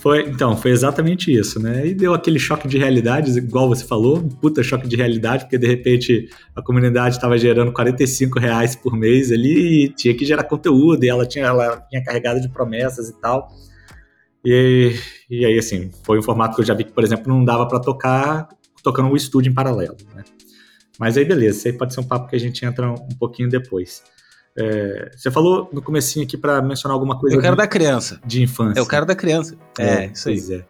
Foi, 0.00 0.22
então, 0.22 0.56
foi 0.56 0.70
exatamente 0.70 1.30
isso, 1.30 1.60
né? 1.60 1.86
E 1.86 1.94
deu 1.94 2.14
aquele 2.14 2.38
choque 2.38 2.66
de 2.66 2.78
realidade, 2.78 3.36
igual 3.36 3.68
você 3.68 3.84
falou, 3.84 4.16
um 4.16 4.28
puta 4.28 4.62
choque 4.62 4.88
de 4.88 4.96
realidade, 4.96 5.44
porque 5.44 5.58
de 5.58 5.66
repente 5.66 6.30
a 6.56 6.62
comunidade 6.62 7.16
estava 7.16 7.36
gerando 7.36 7.70
45 7.70 8.38
reais 8.38 8.74
por 8.74 8.96
mês 8.96 9.30
ali 9.30 9.84
e 9.84 9.88
tinha 9.90 10.14
que 10.14 10.24
gerar 10.24 10.44
conteúdo, 10.44 11.04
e 11.04 11.08
ela 11.10 11.26
tinha, 11.26 11.44
ela 11.46 11.78
tinha 11.90 12.02
carregada 12.02 12.40
de 12.40 12.48
promessas 12.48 13.10
e 13.10 13.20
tal. 13.20 13.48
E, 14.42 14.94
e 15.28 15.44
aí, 15.44 15.58
assim, 15.58 15.90
foi 16.04 16.18
um 16.18 16.22
formato 16.22 16.54
que 16.54 16.62
eu 16.62 16.66
já 16.66 16.72
vi 16.72 16.84
que, 16.84 16.92
por 16.92 17.04
exemplo, 17.04 17.28
não 17.28 17.44
dava 17.44 17.68
para 17.68 17.78
tocar 17.78 18.48
tocando 18.82 19.10
o 19.10 19.16
estúdio 19.16 19.50
em 19.50 19.54
paralelo, 19.54 19.96
né? 20.14 20.24
Mas 20.98 21.18
aí, 21.18 21.24
beleza, 21.24 21.58
isso 21.58 21.68
aí 21.68 21.74
pode 21.74 21.92
ser 21.92 22.00
um 22.00 22.04
papo 22.04 22.28
que 22.28 22.36
a 22.36 22.40
gente 22.40 22.64
entra 22.64 22.90
um 22.90 23.16
pouquinho 23.18 23.48
depois. 23.48 24.02
É, 24.58 25.10
você 25.16 25.30
falou 25.30 25.68
no 25.72 25.80
comecinho 25.80 26.24
aqui 26.24 26.36
para 26.36 26.60
mencionar 26.60 26.94
alguma 26.94 27.18
coisa. 27.18 27.36
Eu 27.36 27.40
quero 27.40 27.56
de, 27.56 27.62
da 27.62 27.66
criança. 27.66 28.20
De 28.24 28.42
infância. 28.42 28.80
Eu 28.80 28.86
quero 28.86 29.06
da 29.06 29.14
criança. 29.14 29.56
É, 29.78 30.04
é 30.04 30.06
isso 30.06 30.28
aí. 30.28 30.54
É. 30.54 30.64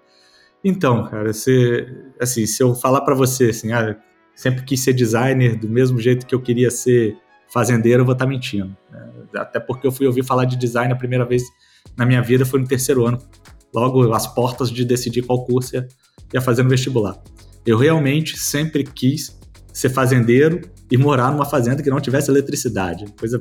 Então, 0.63 1.09
cara, 1.09 1.33
você, 1.33 1.87
assim, 2.21 2.47
se 2.47 2.63
eu 2.63 2.75
falar 2.75 3.01
para 3.01 3.15
você, 3.15 3.47
assim, 3.47 3.73
ah, 3.73 3.97
sempre 4.35 4.63
quis 4.65 4.81
ser 4.81 4.93
designer 4.93 5.57
do 5.57 5.69
mesmo 5.69 5.99
jeito 5.99 6.27
que 6.27 6.35
eu 6.35 6.41
queria 6.41 6.71
ser 6.71 7.17
fazendeiro, 7.49 8.03
eu 8.03 8.07
vou 8.07 8.13
estar 8.13 8.27
tá 8.27 8.29
mentindo. 8.31 8.77
Né? 8.91 9.11
Até 9.37 9.59
porque 9.59 9.87
eu 9.87 9.93
fui 9.93 10.07
ouvir 10.07 10.25
falar 10.25 10.45
de 10.45 10.57
design 10.57 10.93
a 10.93 10.97
primeira 10.97 11.25
vez 11.25 11.43
na 11.97 12.05
minha 12.05 12.23
vida 12.23 12.45
foi 12.45 12.61
no 12.61 12.67
terceiro 12.67 13.07
ano. 13.07 13.19
Logo, 13.75 14.13
as 14.13 14.27
portas 14.27 14.71
de 14.71 14.85
decidir 14.85 15.23
qual 15.23 15.45
curso 15.45 15.77
ia, 15.77 15.89
ia 16.35 16.41
fazer 16.41 16.63
no 16.63 16.69
vestibular. 16.69 17.21
Eu 17.65 17.77
realmente 17.79 18.39
sempre 18.39 18.85
quis 18.85 19.39
ser 19.73 19.91
fazendeiro 19.91 20.61
e 20.91 20.99
morar 20.99 21.31
numa 21.31 21.45
fazenda 21.45 21.83
que 21.83 21.89
não 21.89 22.01
tivesse 22.01 22.31
eletricidade. 22.31 23.05
Coisa. 23.19 23.41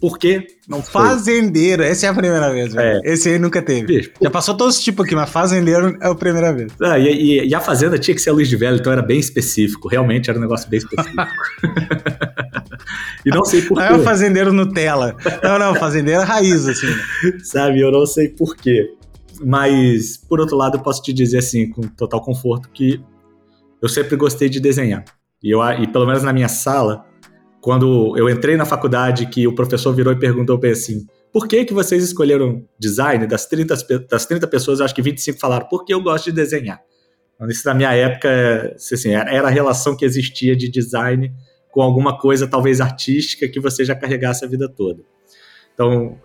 Por 0.00 0.18
quê? 0.18 0.46
Não 0.68 0.82
foi. 0.82 1.02
Fazendeiro, 1.02 1.82
essa 1.82 2.06
é 2.06 2.08
a 2.10 2.14
primeira 2.14 2.52
vez. 2.52 2.76
É. 2.76 3.00
Esse 3.04 3.30
aí 3.30 3.38
nunca 3.38 3.62
teve. 3.62 3.86
Bicho, 3.86 4.10
Já 4.20 4.30
passou 4.30 4.54
todos 4.54 4.76
os 4.76 4.84
tipos 4.84 5.06
aqui, 5.06 5.14
mas 5.14 5.30
fazendeiro 5.30 5.96
é 6.00 6.06
a 6.06 6.14
primeira 6.14 6.52
vez. 6.52 6.72
Ah, 6.82 6.98
e, 6.98 7.08
e, 7.08 7.48
e, 7.48 7.54
a 7.54 7.60
fazenda 7.60 7.98
tinha 7.98 8.14
que 8.14 8.20
ser 8.20 8.30
a 8.30 8.32
luz 8.34 8.48
de 8.48 8.56
velho, 8.56 8.76
então 8.76 8.92
era 8.92 9.00
bem 9.00 9.18
específico. 9.18 9.88
Realmente 9.88 10.28
era 10.28 10.38
um 10.38 10.42
negócio 10.42 10.68
bem 10.68 10.78
específico. 10.78 11.16
e 13.24 13.30
não 13.30 13.44
sei 13.46 13.62
por 13.62 13.78
quê. 13.78 13.88
Não 13.88 13.96
é 13.96 13.98
o 13.98 14.02
fazendeiro 14.02 14.52
Nutella. 14.52 15.16
Não, 15.42 15.58
não, 15.58 15.74
fazendeiro 15.74 16.22
raiz, 16.22 16.68
assim. 16.68 16.88
Sabe, 17.42 17.80
eu 17.80 17.90
não 17.90 18.04
sei 18.04 18.28
por 18.28 18.54
quê. 18.56 18.90
Mas, 19.42 20.18
por 20.18 20.38
outro 20.38 20.56
lado, 20.56 20.76
eu 20.76 20.82
posso 20.82 21.02
te 21.02 21.12
dizer 21.12 21.38
assim, 21.38 21.70
com 21.70 21.82
total 21.82 22.20
conforto, 22.20 22.68
que 22.68 23.02
eu 23.82 23.88
sempre 23.88 24.16
gostei 24.16 24.48
de 24.48 24.60
desenhar. 24.60 25.04
E, 25.44 25.50
eu, 25.50 25.62
e 25.62 25.86
pelo 25.86 26.06
menos 26.06 26.22
na 26.22 26.32
minha 26.32 26.48
sala, 26.48 27.04
quando 27.60 28.16
eu 28.16 28.30
entrei 28.30 28.56
na 28.56 28.64
faculdade, 28.64 29.26
que 29.26 29.46
o 29.46 29.54
professor 29.54 29.92
virou 29.92 30.10
e 30.10 30.18
perguntou 30.18 30.58
para 30.58 30.70
assim, 30.70 31.06
por 31.30 31.46
que, 31.46 31.66
que 31.66 31.74
vocês 31.74 32.02
escolheram 32.02 32.66
design? 32.78 33.26
Das 33.26 33.44
30, 33.44 33.74
das 34.08 34.24
30 34.24 34.46
pessoas, 34.46 34.80
acho 34.80 34.94
que 34.94 35.02
25 35.02 35.38
falaram, 35.38 35.66
porque 35.68 35.92
eu 35.92 36.00
gosto 36.00 36.26
de 36.26 36.32
desenhar. 36.32 36.80
Então, 37.34 37.46
isso 37.48 37.66
na 37.66 37.74
minha 37.74 37.92
época, 37.92 38.74
assim, 38.76 39.10
era 39.10 39.48
a 39.48 39.50
relação 39.50 39.94
que 39.94 40.04
existia 40.04 40.56
de 40.56 40.70
design 40.70 41.30
com 41.70 41.82
alguma 41.82 42.16
coisa 42.16 42.46
talvez 42.46 42.80
artística 42.80 43.48
que 43.48 43.60
você 43.60 43.84
já 43.84 43.94
carregasse 43.94 44.44
a 44.44 44.48
vida 44.48 44.68
toda. 44.68 45.02
Então, 45.74 46.16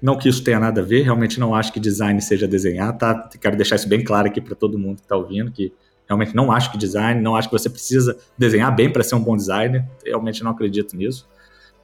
não 0.00 0.16
que 0.16 0.28
isso 0.28 0.42
tenha 0.42 0.60
nada 0.60 0.80
a 0.80 0.84
ver, 0.84 1.02
realmente 1.02 1.38
não 1.38 1.54
acho 1.54 1.72
que 1.72 1.80
design 1.80 2.22
seja 2.22 2.48
desenhar, 2.48 2.96
tá? 2.96 3.28
Quero 3.40 3.56
deixar 3.56 3.76
isso 3.76 3.88
bem 3.88 4.02
claro 4.02 4.28
aqui 4.28 4.40
para 4.40 4.54
todo 4.54 4.78
mundo 4.78 4.96
que 4.96 5.02
está 5.02 5.16
ouvindo, 5.16 5.50
que 5.50 5.72
Realmente 6.10 6.34
não 6.34 6.50
acho 6.50 6.72
que 6.72 6.76
design, 6.76 7.22
não 7.22 7.36
acho 7.36 7.48
que 7.48 7.56
você 7.56 7.70
precisa 7.70 8.18
desenhar 8.36 8.74
bem 8.74 8.92
para 8.92 9.00
ser 9.04 9.14
um 9.14 9.22
bom 9.22 9.36
designer. 9.36 9.84
Realmente 10.04 10.42
não 10.42 10.50
acredito 10.50 10.96
nisso. 10.96 11.28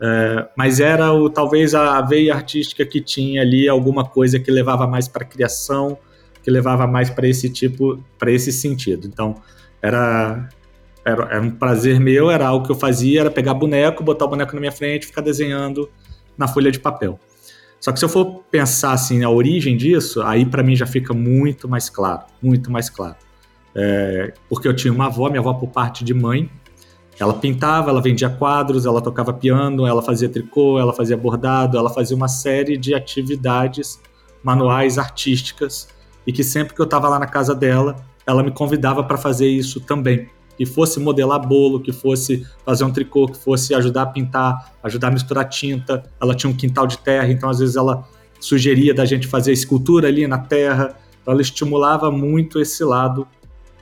É, 0.02 0.48
mas 0.56 0.80
era 0.80 1.12
o, 1.12 1.30
talvez 1.30 1.76
a 1.76 2.00
veia 2.00 2.34
artística 2.34 2.84
que 2.84 3.00
tinha 3.00 3.42
ali 3.42 3.68
alguma 3.68 4.04
coisa 4.04 4.40
que 4.40 4.50
levava 4.50 4.84
mais 4.84 5.06
para 5.06 5.24
criação, 5.24 5.96
que 6.42 6.50
levava 6.50 6.88
mais 6.88 7.08
para 7.08 7.28
esse 7.28 7.48
tipo, 7.48 8.02
para 8.18 8.32
esse 8.32 8.50
sentido. 8.50 9.06
Então 9.06 9.36
era, 9.80 10.48
era, 11.04 11.22
era 11.26 11.40
um 11.40 11.52
prazer 11.52 12.00
meu, 12.00 12.28
era 12.28 12.48
algo 12.48 12.66
que 12.66 12.72
eu 12.72 12.76
fazia, 12.76 13.20
era 13.20 13.30
pegar 13.30 13.54
boneco, 13.54 14.02
botar 14.02 14.24
o 14.24 14.28
boneco 14.28 14.52
na 14.54 14.58
minha 14.58 14.72
frente, 14.72 15.06
ficar 15.06 15.22
desenhando 15.22 15.88
na 16.36 16.48
folha 16.48 16.72
de 16.72 16.80
papel. 16.80 17.16
Só 17.78 17.92
que 17.92 18.00
se 18.00 18.04
eu 18.04 18.08
for 18.08 18.42
pensar 18.50 18.90
assim 18.90 19.22
a 19.22 19.30
origem 19.30 19.76
disso, 19.76 20.20
aí 20.22 20.44
para 20.44 20.64
mim 20.64 20.74
já 20.74 20.84
fica 20.84 21.14
muito 21.14 21.68
mais 21.68 21.88
claro, 21.88 22.24
muito 22.42 22.72
mais 22.72 22.90
claro. 22.90 23.14
É, 23.78 24.32
porque 24.48 24.66
eu 24.66 24.74
tinha 24.74 24.90
uma 24.90 25.06
avó, 25.06 25.28
minha 25.28 25.40
avó 25.40 25.52
por 25.52 25.68
parte 25.68 26.02
de 26.02 26.14
mãe, 26.14 26.50
ela 27.18 27.34
pintava, 27.34 27.90
ela 27.90 28.00
vendia 28.00 28.30
quadros, 28.30 28.86
ela 28.86 29.02
tocava 29.02 29.34
piano, 29.34 29.86
ela 29.86 30.02
fazia 30.02 30.28
tricô, 30.28 30.78
ela 30.78 30.94
fazia 30.94 31.16
bordado, 31.16 31.76
ela 31.76 31.90
fazia 31.90 32.16
uma 32.16 32.28
série 32.28 32.78
de 32.78 32.94
atividades 32.94 34.00
manuais 34.42 34.98
artísticas 34.98 35.88
e 36.26 36.32
que 36.32 36.42
sempre 36.42 36.74
que 36.74 36.80
eu 36.80 36.84
estava 36.84 37.08
lá 37.08 37.18
na 37.18 37.26
casa 37.26 37.54
dela, 37.54 37.96
ela 38.26 38.42
me 38.42 38.50
convidava 38.50 39.04
para 39.04 39.16
fazer 39.16 39.48
isso 39.48 39.80
também. 39.80 40.28
Que 40.56 40.64
fosse 40.64 40.98
modelar 40.98 41.46
bolo, 41.46 41.80
que 41.80 41.92
fosse 41.92 42.46
fazer 42.64 42.84
um 42.84 42.90
tricô, 42.90 43.26
que 43.26 43.36
fosse 43.36 43.74
ajudar 43.74 44.02
a 44.02 44.06
pintar, 44.06 44.72
ajudar 44.82 45.08
a 45.08 45.10
misturar 45.10 45.48
tinta. 45.48 46.02
Ela 46.20 46.34
tinha 46.34 46.50
um 46.50 46.56
quintal 46.56 46.86
de 46.86 46.98
terra, 46.98 47.30
então 47.30 47.50
às 47.50 47.58
vezes 47.58 47.76
ela 47.76 48.04
sugeria 48.40 48.94
da 48.94 49.04
gente 49.04 49.26
fazer 49.26 49.52
escultura 49.52 50.08
ali 50.08 50.26
na 50.26 50.38
terra. 50.38 50.96
Então, 51.20 51.32
ela 51.32 51.42
estimulava 51.42 52.10
muito 52.10 52.60
esse 52.60 52.82
lado 52.84 53.26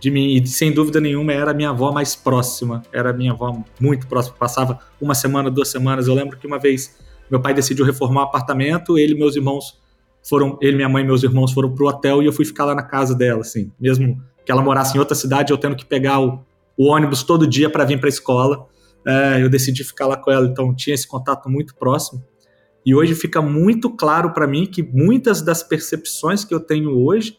de 0.05 0.11
mim. 0.11 0.35
E 0.37 0.47
sem 0.47 0.71
dúvida 0.71 1.01
nenhuma 1.01 1.33
era 1.33 1.51
a 1.51 1.55
minha 1.55 1.71
avó 1.71 1.91
mais 1.91 2.15
próxima. 2.15 2.83
Era 2.93 3.11
a 3.11 3.13
minha 3.13 3.33
avó 3.33 3.65
muito 3.81 4.07
próxima. 4.07 4.37
Passava 4.39 4.79
uma 5.01 5.15
semana, 5.15 5.51
duas 5.51 5.69
semanas. 5.69 6.07
Eu 6.07 6.15
lembro 6.15 6.37
que 6.37 6.47
uma 6.47 6.59
vez 6.59 6.97
meu 7.31 7.41
pai 7.41 7.55
decidiu 7.55 7.85
reformar 7.87 8.21
o 8.21 8.25
apartamento, 8.25 8.99
ele 8.99 9.15
e 9.15 9.19
meus 9.19 9.35
irmãos 9.35 9.81
foram, 10.23 10.59
ele, 10.61 10.77
minha 10.77 10.89
mãe 10.89 11.03
e 11.03 11.07
meus 11.07 11.23
irmãos 11.23 11.53
foram 11.53 11.75
pro 11.75 11.87
hotel 11.87 12.23
e 12.23 12.27
eu 12.27 12.33
fui 12.33 12.45
ficar 12.45 12.67
lá 12.67 12.75
na 12.75 12.83
casa 12.83 13.15
dela, 13.15 13.41
assim. 13.41 13.73
Mesmo 13.81 14.23
que 14.45 14.53
ela 14.53 14.63
morasse 14.63 14.95
em 14.95 15.01
outra 15.01 15.15
cidade, 15.15 15.51
eu 15.51 15.57
tendo 15.59 15.75
que 15.75 15.87
pegar 15.87 16.21
o, 16.21 16.45
o 16.77 16.87
ônibus 16.87 17.23
todo 17.23 17.47
dia 17.47 17.71
para 17.71 17.85
vir 17.85 17.99
para 17.99 18.09
a 18.09 18.11
escola. 18.11 18.67
É, 19.07 19.43
eu 19.43 19.49
decidi 19.49 19.83
ficar 19.85 20.07
lá 20.07 20.17
com 20.17 20.31
ela, 20.31 20.47
então 20.47 20.75
tinha 20.75 20.95
esse 20.95 21.09
contato 21.09 21.49
muito 21.49 21.75
próximo. 21.75 22.23
E 22.85 22.95
hoje 22.95 23.15
fica 23.15 23.41
muito 23.41 23.89
claro 23.89 24.33
para 24.35 24.47
mim 24.47 24.67
que 24.67 24.83
muitas 24.83 25.41
das 25.41 25.63
percepções 25.63 26.45
que 26.45 26.55
eu 26.55 26.61
tenho 26.61 26.91
hoje, 26.91 27.39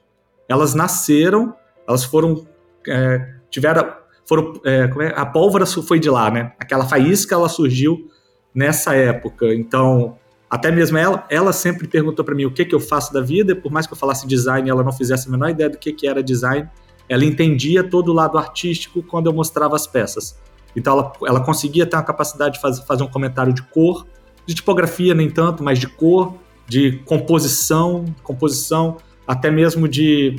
elas 0.49 0.73
nasceram, 0.73 1.53
elas 1.87 2.03
foram 2.03 2.47
é, 2.87 3.35
tiveram. 3.49 3.93
Foram, 4.27 4.53
é, 4.65 4.89
é, 5.01 5.13
a 5.15 5.25
pólvora 5.25 5.65
foi 5.65 5.99
de 5.99 6.09
lá, 6.09 6.31
né? 6.31 6.51
Aquela 6.59 6.85
faísca 6.85 7.35
ela 7.35 7.47
surgiu 7.47 8.09
nessa 8.53 8.95
época. 8.95 9.53
Então, 9.53 10.17
até 10.49 10.71
mesmo 10.71 10.97
ela, 10.97 11.25
ela 11.29 11.53
sempre 11.53 11.87
perguntou 11.87 12.23
para 12.23 12.33
mim 12.33 12.45
o 12.45 12.51
que, 12.51 12.65
que 12.65 12.73
eu 12.73 12.79
faço 12.79 13.13
da 13.13 13.21
vida, 13.21 13.55
por 13.55 13.71
mais 13.71 13.85
que 13.85 13.93
eu 13.93 13.97
falasse 13.97 14.25
design, 14.25 14.69
ela 14.69 14.83
não 14.83 14.91
fizesse 14.91 15.27
a 15.27 15.31
menor 15.31 15.49
ideia 15.49 15.69
do 15.69 15.77
que, 15.77 15.91
que 15.91 16.07
era 16.07 16.23
design. 16.23 16.67
Ela 17.07 17.23
entendia 17.23 17.83
todo 17.83 18.09
o 18.09 18.13
lado 18.13 18.37
artístico 18.37 19.03
quando 19.03 19.27
eu 19.27 19.33
mostrava 19.33 19.75
as 19.75 19.85
peças. 19.85 20.39
Então, 20.75 20.93
ela, 20.93 21.13
ela 21.27 21.39
conseguia 21.39 21.85
ter 21.85 21.95
uma 21.95 22.03
capacidade 22.03 22.55
de 22.55 22.61
faz, 22.61 22.79
fazer 22.79 23.03
um 23.03 23.07
comentário 23.07 23.53
de 23.53 23.61
cor, 23.61 24.05
de 24.45 24.55
tipografia 24.55 25.13
nem 25.13 25.29
tanto, 25.29 25.63
mas 25.63 25.79
de 25.79 25.87
cor, 25.87 26.35
de 26.67 26.99
composição, 27.05 28.05
composição, 28.23 28.97
até 29.27 29.49
mesmo 29.49 29.87
de 29.87 30.35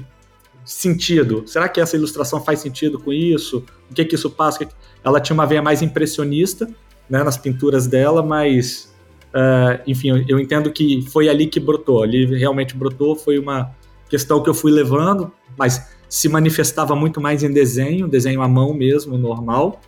sentido. 0.67 1.45
Será 1.47 1.69
que 1.69 1.81
essa 1.81 1.97
ilustração 1.97 2.43
faz 2.43 2.59
sentido 2.59 2.99
com 2.99 3.13
isso? 3.13 3.65
O 3.89 3.95
que 3.95 4.05
que 4.05 4.17
isso 4.17 4.29
passa? 4.29 4.69
Ela 5.03 5.21
tinha 5.21 5.33
uma 5.33 5.47
veia 5.47 5.63
mais 5.63 5.81
impressionista 5.81 6.69
né, 7.09 7.23
nas 7.23 7.39
pinturas 7.39 7.87
dela, 7.87 8.23
mas 8.23 8.93
uh, 9.29 9.81
enfim, 9.87 10.25
eu 10.29 10.41
entendo 10.41 10.71
que 10.73 11.03
foi 11.09 11.29
ali 11.29 11.47
que 11.47 11.61
brotou. 11.61 12.03
Ali 12.03 12.27
realmente 12.37 12.77
brotou, 12.77 13.15
foi 13.15 13.39
uma 13.39 13.71
questão 14.11 14.43
que 14.43 14.51
eu 14.51 14.55
fui 14.55 14.73
levando, 14.73 15.33
mas 15.57 15.89
se 16.09 16.29
manifestava 16.29 16.95
muito 16.97 17.21
mais 17.21 17.43
em 17.43 17.53
desenho, 17.53 18.09
desenho 18.09 18.43
à 18.43 18.49
mão 18.49 18.75
mesmo, 18.75 19.17
normal, 19.17 19.81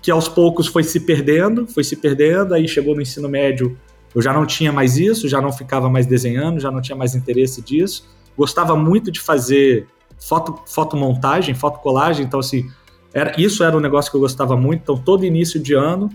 que 0.00 0.10
aos 0.10 0.28
poucos 0.28 0.66
foi 0.66 0.82
se 0.82 1.00
perdendo, 1.00 1.66
foi 1.66 1.84
se 1.84 1.96
perdendo, 1.96 2.54
aí 2.54 2.66
chegou 2.66 2.94
no 2.94 3.02
ensino 3.02 3.28
médio, 3.28 3.78
eu 4.14 4.20
já 4.20 4.32
não 4.32 4.44
tinha 4.44 4.72
mais 4.72 4.98
isso, 4.98 5.28
já 5.28 5.40
não 5.40 5.52
ficava 5.52 5.88
mais 5.88 6.06
desenhando, 6.06 6.60
já 6.60 6.70
não 6.70 6.82
tinha 6.82 6.96
mais 6.96 7.14
interesse 7.14 7.62
disso. 7.62 8.08
Gostava 8.36 8.76
muito 8.76 9.10
de 9.10 9.20
fazer 9.20 9.86
foto, 10.26 10.60
fotomontagem, 10.66 11.54
fotocolagem, 11.54 12.24
então 12.24 12.40
assim, 12.40 12.70
era, 13.12 13.38
isso 13.40 13.62
era 13.62 13.76
um 13.76 13.80
negócio 13.80 14.10
que 14.10 14.16
eu 14.16 14.20
gostava 14.20 14.56
muito, 14.56 14.82
então 14.82 14.96
todo 14.96 15.24
início 15.24 15.60
de 15.60 15.74
ano 15.74 16.10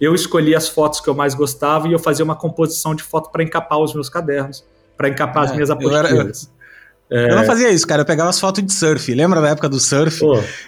eu 0.00 0.14
escolhia 0.14 0.56
as 0.56 0.68
fotos 0.68 1.00
que 1.00 1.08
eu 1.08 1.14
mais 1.14 1.34
gostava 1.34 1.86
e 1.86 1.92
eu 1.92 1.98
fazia 1.98 2.24
uma 2.24 2.34
composição 2.34 2.94
de 2.94 3.02
foto 3.02 3.30
para 3.30 3.42
encapar 3.42 3.78
os 3.78 3.94
meus 3.94 4.08
cadernos, 4.08 4.64
para 4.96 5.08
encapar 5.08 5.44
é, 5.44 5.46
as 5.46 5.52
minhas 5.52 5.70
apostilas. 5.70 6.10
Eu 6.10 6.18
era, 6.18 6.28
eu, 6.28 6.32
É... 7.12 7.30
Eu 7.30 7.36
não 7.36 7.44
fazia 7.44 7.70
isso, 7.70 7.86
cara. 7.86 8.00
Eu 8.00 8.06
pegava 8.06 8.30
as 8.30 8.40
fotos 8.40 8.64
de 8.64 8.72
surf. 8.72 9.14
Lembra 9.14 9.40
da 9.40 9.50
época 9.50 9.68
do 9.68 9.78
surf? 9.78 10.20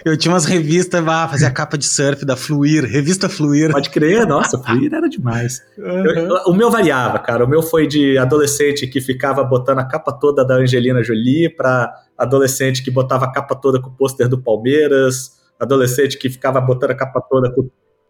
Eu 0.05 0.15
tinha 0.15 0.31
umas 0.31 0.45
revistas, 0.45 1.03
ah, 1.07 1.27
fazia 1.27 1.49
capa 1.49 1.75
de 1.75 1.85
surf 1.85 2.23
da 2.23 2.35
Fluir, 2.35 2.85
revista 2.85 3.27
Fluir. 3.27 3.71
Pode 3.71 3.89
crer, 3.89 4.27
nossa, 4.27 4.59
Fluir 4.59 4.93
era 4.93 5.09
demais. 5.09 5.61
Uhum. 5.75 6.05
Eu, 6.05 6.35
o 6.47 6.53
meu 6.53 6.69
variava, 6.69 7.17
cara. 7.17 7.43
O 7.43 7.47
meu 7.47 7.63
foi 7.63 7.87
de 7.87 8.15
adolescente 8.17 8.85
que 8.85 9.01
ficava 9.01 9.43
botando 9.43 9.79
a 9.79 9.85
capa 9.85 10.13
toda 10.13 10.45
da 10.45 10.55
Angelina 10.55 11.03
Jolie 11.03 11.49
pra 11.49 11.91
adolescente 12.15 12.83
que 12.83 12.91
botava 12.91 13.25
a 13.25 13.31
capa 13.31 13.55
toda 13.55 13.81
com 13.81 13.89
o 13.89 13.93
pôster 13.93 14.27
do 14.27 14.37
Palmeiras, 14.37 15.31
adolescente 15.59 16.17
que 16.17 16.29
ficava 16.29 16.61
botando 16.61 16.91
a 16.91 16.95
capa 16.95 17.19
toda 17.21 17.51
com, 17.51 17.69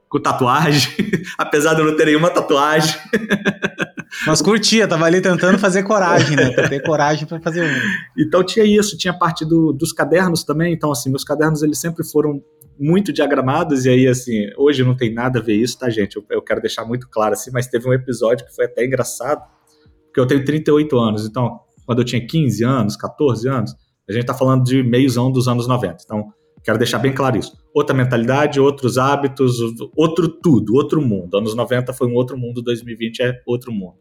com 0.09 0.19
tatuagem, 0.19 0.93
apesar 1.37 1.73
de 1.73 1.81
eu 1.81 1.85
não 1.85 1.95
ter 1.95 2.05
nenhuma 2.05 2.29
tatuagem. 2.29 2.95
Mas 4.25 4.41
curtia, 4.41 4.87
tava 4.87 5.05
ali 5.05 5.19
tentando 5.19 5.59
fazer 5.59 5.83
coragem, 5.83 6.35
né? 6.35 6.51
Ter 6.69 6.81
coragem 6.81 7.27
para 7.27 7.39
fazer 7.41 7.63
um. 7.63 8.21
Então 8.21 8.43
tinha 8.43 8.65
isso, 8.65 8.97
tinha 8.97 9.13
parte 9.13 9.43
do, 9.43 9.73
dos 9.73 9.91
cadernos 9.91 10.43
também. 10.43 10.73
Então, 10.73 10.91
assim, 10.91 11.09
meus 11.09 11.23
cadernos 11.23 11.61
eles 11.61 11.79
sempre 11.79 12.05
foram 12.05 12.41
muito 12.79 13.13
diagramados, 13.13 13.85
e 13.85 13.89
aí, 13.89 14.07
assim, 14.07 14.49
hoje 14.57 14.83
não 14.83 14.95
tem 14.95 15.13
nada 15.13 15.39
a 15.39 15.41
ver 15.41 15.55
isso, 15.55 15.79
tá, 15.79 15.89
gente? 15.89 16.17
Eu, 16.17 16.25
eu 16.29 16.41
quero 16.41 16.61
deixar 16.61 16.85
muito 16.85 17.09
claro, 17.09 17.33
assim, 17.33 17.49
mas 17.51 17.67
teve 17.67 17.87
um 17.87 17.93
episódio 17.93 18.45
que 18.45 18.53
foi 18.53 18.65
até 18.65 18.85
engraçado, 18.85 19.41
porque 20.05 20.19
eu 20.19 20.27
tenho 20.27 20.43
38 20.43 20.97
anos, 20.99 21.25
então, 21.25 21.61
quando 21.85 21.99
eu 21.99 22.05
tinha 22.05 22.25
15 22.25 22.63
anos, 22.63 22.97
14 22.97 23.47
anos, 23.47 23.73
a 24.07 24.11
gente 24.11 24.25
tá 24.25 24.33
falando 24.33 24.63
de 24.63 24.83
meiozão 24.83 25.31
dos 25.31 25.47
anos 25.47 25.67
90. 25.67 25.97
Então, 26.03 26.33
quero 26.63 26.77
deixar 26.77 26.99
bem 26.99 27.13
claro 27.13 27.37
isso. 27.37 27.53
Outra 27.75 27.93
mentalidade, 27.93 28.57
outros 28.57 28.97
hábitos, 28.97 29.57
outro 29.97 30.29
tudo, 30.29 30.75
outro 30.75 31.01
mundo. 31.01 31.37
Anos 31.37 31.53
90 31.53 31.91
foi 31.91 32.07
um 32.07 32.13
outro 32.13 32.37
mundo, 32.37 32.61
2020 32.61 33.21
é 33.21 33.41
outro 33.45 33.69
mundo. 33.69 33.95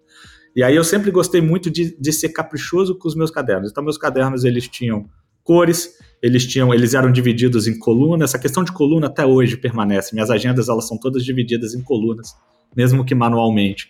E 0.55 0.63
aí 0.63 0.77
eu 0.77 0.85
sempre 0.85 1.11
gostei 1.11 1.41
muito 1.41 1.69
de, 1.69 2.01
de 2.01 2.13
ser 2.13 2.29
caprichoso 2.29 2.97
com 2.97 3.09
os 3.09 3.17
meus 3.17 3.33
cadernos. 3.33 3.73
Então 3.73 3.83
meus 3.83 3.99
cadernos 3.99 4.45
eles 4.45 4.69
tinham 4.69 5.07
cores, 5.43 5.99
eles 6.23 6.47
tinham, 6.47 6.73
eles 6.73 6.95
eram 6.95 7.11
divididos 7.11 7.67
em 7.67 7.77
colunas. 7.77 8.31
Essa 8.31 8.39
questão 8.39 8.63
de 8.63 8.71
coluna 8.71 9.09
até 9.09 9.27
hoje 9.27 9.57
permanece. 9.57 10.15
Minhas 10.15 10.31
agendas 10.31 10.69
elas 10.69 10.87
são 10.87 10.97
todas 10.97 11.25
divididas 11.25 11.75
em 11.75 11.83
colunas, 11.83 12.29
mesmo 12.77 13.05
que 13.05 13.13
manualmente. 13.13 13.89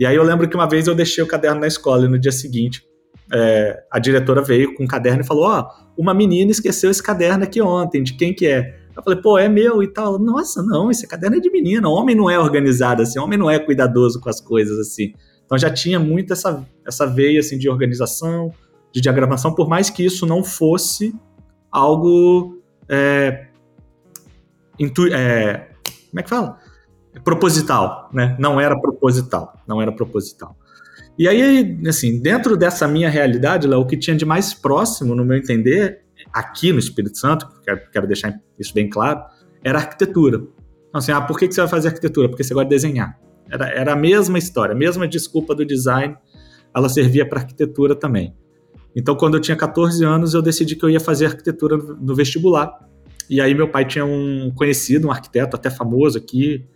E 0.00 0.06
aí 0.06 0.16
eu 0.16 0.22
lembro 0.22 0.48
que 0.48 0.56
uma 0.56 0.66
vez 0.66 0.86
eu 0.86 0.94
deixei 0.94 1.22
o 1.22 1.26
caderno 1.26 1.60
na 1.60 1.66
escola 1.66 2.06
e 2.06 2.08
no 2.08 2.18
dia 2.18 2.32
seguinte 2.32 2.82
é, 3.30 3.82
a 3.90 3.98
diretora 3.98 4.40
veio 4.40 4.74
com 4.74 4.84
um 4.84 4.86
caderno 4.86 5.20
e 5.20 5.26
falou: 5.26 5.44
Ó, 5.44 5.60
oh, 5.60 6.00
uma 6.00 6.14
menina 6.14 6.50
esqueceu 6.50 6.90
esse 6.90 7.02
caderno 7.02 7.44
aqui 7.44 7.60
ontem, 7.60 8.02
de 8.02 8.14
quem 8.14 8.32
que 8.32 8.46
é? 8.46 8.85
Eu 8.96 9.02
falei, 9.02 9.20
pô, 9.20 9.38
é 9.38 9.48
meu 9.48 9.82
e 9.82 9.88
tal. 9.88 10.18
Nossa, 10.18 10.62
não, 10.62 10.90
esse 10.90 11.06
caderno 11.06 11.36
é 11.36 11.40
de 11.40 11.50
menina. 11.50 11.88
Homem 11.88 12.16
não 12.16 12.30
é 12.30 12.38
organizado 12.38 13.02
assim, 13.02 13.18
homem 13.18 13.38
não 13.38 13.50
é 13.50 13.58
cuidadoso 13.58 14.20
com 14.20 14.30
as 14.30 14.40
coisas 14.40 14.78
assim. 14.78 15.12
Então 15.44 15.58
já 15.58 15.70
tinha 15.70 16.00
muito 16.00 16.32
essa, 16.32 16.66
essa 16.84 17.06
veia 17.06 17.40
assim, 17.40 17.58
de 17.58 17.68
organização, 17.68 18.52
de 18.92 19.00
diagramação, 19.00 19.54
por 19.54 19.68
mais 19.68 19.90
que 19.90 20.04
isso 20.04 20.26
não 20.26 20.42
fosse 20.42 21.14
algo. 21.70 22.58
É, 22.88 23.48
intu, 24.78 25.06
é, 25.12 25.68
como 26.10 26.20
é 26.20 26.22
que 26.22 26.30
fala? 26.30 26.58
Proposital, 27.22 28.08
né? 28.12 28.36
Não 28.38 28.60
era 28.60 28.78
proposital. 28.78 29.60
Não 29.68 29.80
era 29.80 29.92
proposital. 29.92 30.56
E 31.18 31.26
aí, 31.28 31.78
assim, 31.86 32.20
dentro 32.20 32.56
dessa 32.56 32.86
minha 32.86 33.08
realidade, 33.08 33.66
Léo, 33.66 33.80
o 33.80 33.86
que 33.86 33.96
tinha 33.96 34.16
de 34.16 34.24
mais 34.24 34.52
próximo, 34.52 35.14
no 35.14 35.24
meu 35.24 35.36
entender, 35.36 36.05
aqui 36.36 36.70
no 36.70 36.78
Espírito 36.78 37.16
Santo, 37.16 37.48
quero, 37.64 37.80
quero 37.90 38.06
deixar 38.06 38.38
isso 38.58 38.74
bem 38.74 38.90
claro, 38.90 39.24
era 39.64 39.78
arquitetura. 39.78 40.36
Então, 40.36 40.98
assim, 40.98 41.10
ah, 41.10 41.20
por 41.22 41.38
que, 41.38 41.50
você 41.50 41.62
vai 41.62 41.68
fazer 41.68 41.88
arquitetura? 41.88 42.28
Porque 42.28 42.44
você 42.44 42.52
gosta 42.52 42.68
de 42.68 42.74
desenhar. 42.74 43.18
Era, 43.50 43.68
era 43.70 43.92
a 43.94 43.96
mesma 43.96 44.36
história, 44.36 44.74
a 44.74 44.78
mesma 44.78 45.08
desculpa 45.08 45.54
do 45.54 45.64
design, 45.64 46.14
ela 46.74 46.90
servia 46.90 47.26
para 47.26 47.40
arquitetura 47.40 47.94
também. 47.94 48.36
Então, 48.94 49.16
quando 49.16 49.34
eu 49.34 49.40
tinha 49.40 49.56
14 49.56 50.04
anos, 50.04 50.34
eu 50.34 50.42
decidi 50.42 50.76
que 50.76 50.84
eu 50.84 50.90
ia 50.90 51.00
fazer 51.00 51.26
arquitetura 51.26 51.78
no 51.78 52.14
vestibular. 52.14 52.86
E 53.30 53.40
aí, 53.40 53.54
meu 53.54 53.68
pai 53.68 53.86
tinha 53.86 54.04
um 54.04 54.52
conhecido, 54.54 55.08
um 55.08 55.10
arquiteto 55.10 55.56
até 55.56 55.70
famoso 55.70 56.18
aqui, 56.18 56.66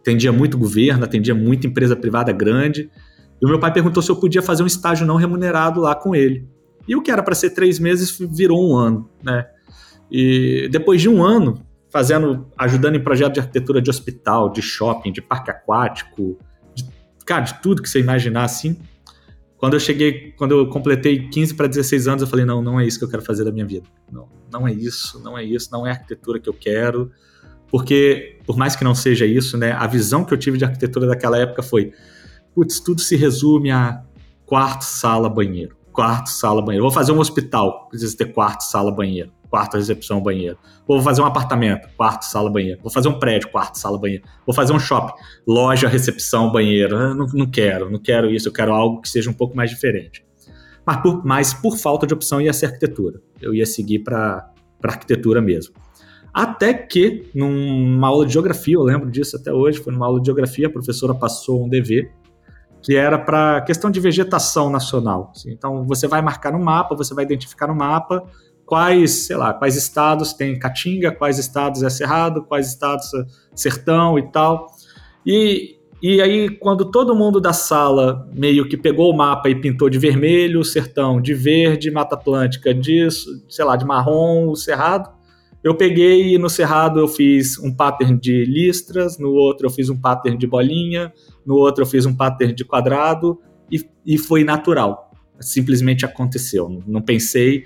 atendia 0.00 0.32
muito 0.32 0.58
governo, 0.58 1.04
atendia 1.04 1.34
muita 1.34 1.68
empresa 1.68 1.94
privada 1.94 2.32
grande. 2.32 2.90
E 3.40 3.46
o 3.46 3.48
meu 3.48 3.60
pai 3.60 3.72
perguntou 3.72 4.02
se 4.02 4.10
eu 4.10 4.16
podia 4.16 4.42
fazer 4.42 4.64
um 4.64 4.66
estágio 4.66 5.06
não 5.06 5.14
remunerado 5.14 5.80
lá 5.80 5.94
com 5.94 6.12
ele. 6.12 6.48
E 6.86 6.94
o 6.94 7.02
que 7.02 7.10
era 7.10 7.22
para 7.22 7.34
ser 7.34 7.50
três 7.50 7.78
meses 7.78 8.16
virou 8.30 8.70
um 8.70 8.76
ano, 8.76 9.10
né? 9.22 9.46
E 10.10 10.68
depois 10.70 11.00
de 11.00 11.08
um 11.08 11.22
ano, 11.22 11.60
fazendo, 11.90 12.46
ajudando 12.56 12.96
em 12.96 13.02
projeto 13.02 13.34
de 13.34 13.40
arquitetura 13.40 13.80
de 13.80 13.90
hospital, 13.90 14.50
de 14.50 14.62
shopping, 14.62 15.12
de 15.12 15.20
parque 15.20 15.50
aquático, 15.50 16.38
de, 16.74 16.84
cara, 17.24 17.42
de 17.42 17.60
tudo 17.60 17.82
que 17.82 17.88
você 17.88 18.00
imaginar 18.00 18.44
assim. 18.44 18.78
Quando 19.56 19.74
eu 19.74 19.80
cheguei, 19.80 20.32
quando 20.32 20.52
eu 20.52 20.68
completei 20.68 21.28
15 21.28 21.54
para 21.54 21.66
16 21.66 22.08
anos, 22.08 22.22
eu 22.22 22.28
falei: 22.28 22.44
não, 22.44 22.62
não 22.62 22.78
é 22.78 22.86
isso 22.86 22.98
que 22.98 23.04
eu 23.04 23.08
quero 23.08 23.22
fazer 23.22 23.44
da 23.44 23.50
minha 23.50 23.66
vida. 23.66 23.86
Não, 24.12 24.28
não 24.52 24.68
é 24.68 24.72
isso, 24.72 25.22
não 25.22 25.36
é 25.36 25.42
isso, 25.42 25.70
não 25.72 25.86
é 25.86 25.90
a 25.90 25.94
arquitetura 25.94 26.38
que 26.38 26.48
eu 26.48 26.54
quero. 26.54 27.10
Porque, 27.68 28.38
por 28.46 28.56
mais 28.56 28.76
que 28.76 28.84
não 28.84 28.94
seja 28.94 29.26
isso, 29.26 29.56
né, 29.56 29.72
a 29.72 29.86
visão 29.86 30.24
que 30.24 30.32
eu 30.32 30.38
tive 30.38 30.56
de 30.56 30.64
arquitetura 30.64 31.06
daquela 31.06 31.38
época 31.38 31.62
foi: 31.62 31.92
putz, 32.54 32.78
tudo 32.78 33.00
se 33.00 33.16
resume 33.16 33.70
a 33.70 34.04
quarto, 34.44 34.82
sala, 34.82 35.28
banheiro. 35.28 35.75
Quarto, 35.96 36.28
sala, 36.28 36.62
banheiro. 36.62 36.84
Vou 36.84 36.92
fazer 36.92 37.10
um 37.10 37.18
hospital, 37.18 37.88
precisa 37.88 38.16
ter 38.16 38.26
quarto, 38.26 38.60
sala, 38.60 38.92
banheiro 38.92 39.32
quarto, 39.56 39.76
recepção, 39.76 40.20
banheiro. 40.20 40.58
Vou 40.86 41.00
fazer 41.00 41.22
um 41.22 41.24
apartamento, 41.24 41.88
quarto, 41.96 42.24
sala, 42.24 42.50
banheiro. 42.50 42.80
Vou 42.82 42.90
fazer 42.90 43.08
um 43.08 43.18
prédio, 43.18 43.48
quarto, 43.48 43.78
sala, 43.78 43.98
banheiro. 43.98 44.24
Vou 44.44 44.54
fazer 44.54 44.72
um 44.72 44.78
shopping, 44.78 45.14
loja, 45.46 45.88
recepção, 45.88 46.50
banheiro. 46.52 46.96
Ah, 46.96 47.14
não, 47.14 47.26
não 47.26 47.46
quero, 47.46 47.90
não 47.90 47.98
quero 47.98 48.30
isso, 48.30 48.48
eu 48.48 48.52
quero 48.52 48.72
algo 48.72 49.00
que 49.00 49.08
seja 49.08 49.30
um 49.30 49.32
pouco 49.32 49.56
mais 49.56 49.70
diferente. 49.70 50.24
Mas 50.84 50.98
por, 50.98 51.24
mas 51.24 51.54
por 51.54 51.76
falta 51.78 52.06
de 52.06 52.14
opção 52.14 52.40
ia 52.40 52.52
ser 52.52 52.66
arquitetura. 52.66 53.20
Eu 53.40 53.54
ia 53.54 53.66
seguir 53.66 54.00
para 54.00 54.52
arquitetura 54.82 55.40
mesmo. 55.40 55.74
Até 56.32 56.74
que, 56.74 57.30
numa 57.34 58.08
aula 58.08 58.26
de 58.26 58.34
geografia, 58.34 58.74
eu 58.74 58.82
lembro 58.82 59.10
disso 59.10 59.36
até 59.36 59.52
hoje, 59.52 59.80
foi 59.80 59.92
numa 59.92 60.06
aula 60.06 60.20
de 60.20 60.26
geografia, 60.26 60.66
a 60.66 60.70
professora 60.70 61.14
passou 61.14 61.64
um 61.64 61.68
dever 61.68 62.12
que 62.82 62.96
era 62.96 63.18
para 63.18 63.60
questão 63.62 63.90
de 63.90 63.98
vegetação 64.00 64.70
nacional. 64.70 65.32
Assim. 65.34 65.50
Então, 65.52 65.84
você 65.84 66.06
vai 66.06 66.22
marcar 66.22 66.52
no 66.52 66.58
mapa, 66.58 66.94
você 66.94 67.14
vai 67.14 67.24
identificar 67.24 67.66
no 67.66 67.74
mapa 67.74 68.24
quais, 68.66 69.26
sei 69.26 69.36
lá, 69.36 69.54
quais 69.54 69.76
estados 69.76 70.32
tem 70.32 70.58
caatinga, 70.58 71.12
quais 71.12 71.38
estados 71.38 71.82
é 71.82 71.88
cerrado, 71.88 72.42
quais 72.42 72.68
estados 72.68 73.14
é 73.14 73.24
sertão 73.54 74.18
e 74.18 74.30
tal. 74.30 74.66
E, 75.24 75.76
e 76.02 76.20
aí, 76.20 76.50
quando 76.50 76.90
todo 76.90 77.14
mundo 77.14 77.40
da 77.40 77.52
sala 77.52 78.28
meio 78.34 78.68
que 78.68 78.76
pegou 78.76 79.10
o 79.10 79.16
mapa 79.16 79.48
e 79.48 79.54
pintou 79.54 79.88
de 79.88 79.98
vermelho 79.98 80.60
o 80.60 80.64
sertão, 80.64 81.20
de 81.20 81.32
verde 81.32 81.90
Mata 81.90 82.16
Atlântica, 82.16 82.74
de, 82.74 83.08
sei 83.48 83.64
lá, 83.64 83.76
de 83.76 83.84
marrom 83.84 84.48
o 84.48 84.56
cerrado, 84.56 85.16
eu 85.62 85.74
peguei 85.74 86.34
e 86.34 86.38
no 86.38 86.48
cerrado 86.48 87.00
eu 87.00 87.08
fiz 87.08 87.58
um 87.58 87.74
pattern 87.74 88.18
de 88.18 88.44
listras, 88.44 89.18
no 89.18 89.32
outro 89.32 89.66
eu 89.66 89.70
fiz 89.70 89.88
um 89.88 90.00
pattern 90.00 90.38
de 90.38 90.46
bolinha, 90.46 91.12
no 91.46 91.54
outro 91.54 91.84
eu 91.84 91.86
fiz 91.86 92.04
um 92.04 92.14
pattern 92.14 92.54
de 92.54 92.64
quadrado 92.64 93.40
e, 93.70 93.88
e 94.04 94.18
foi 94.18 94.44
natural. 94.44 95.10
Simplesmente 95.40 96.04
aconteceu. 96.04 96.82
Não 96.86 97.00
pensei, 97.00 97.64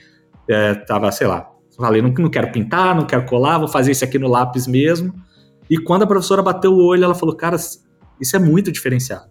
é, 0.49 0.75
tava, 0.75 1.11
sei 1.12 1.27
lá, 1.27 1.51
falei, 1.81 2.03
não, 2.03 2.11
não 2.11 2.31
quero 2.31 2.53
pintar, 2.53 2.95
não 2.95 3.07
quero 3.07 3.25
colar, 3.25 3.59
vou 3.59 3.69
fazer 3.69 3.93
isso 3.93 4.05
aqui 4.05 4.19
no 4.19 4.29
lápis 4.29 4.66
mesmo. 4.66 5.14
E 5.69 5.79
quando 5.79 6.03
a 6.03 6.07
professora 6.07 6.43
bateu 6.43 6.73
o 6.73 6.85
olho, 6.85 7.05
ela 7.05 7.14
falou, 7.14 7.35
cara, 7.35 7.57
isso 7.57 8.37
é 8.37 8.38
muito 8.38 8.71
diferenciado. 8.71 9.31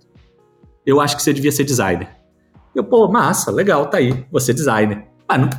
Eu 0.85 0.99
acho 0.99 1.15
que 1.15 1.21
você 1.21 1.33
devia 1.33 1.51
ser 1.51 1.63
designer. 1.63 2.09
Eu, 2.73 2.83
pô, 2.83 3.07
massa, 3.07 3.51
legal, 3.51 3.85
tá 3.87 3.97
aí, 3.97 4.25
você 4.31 4.53
designer. 4.53 5.05
Ah, 5.27 5.37
não, 5.37 5.49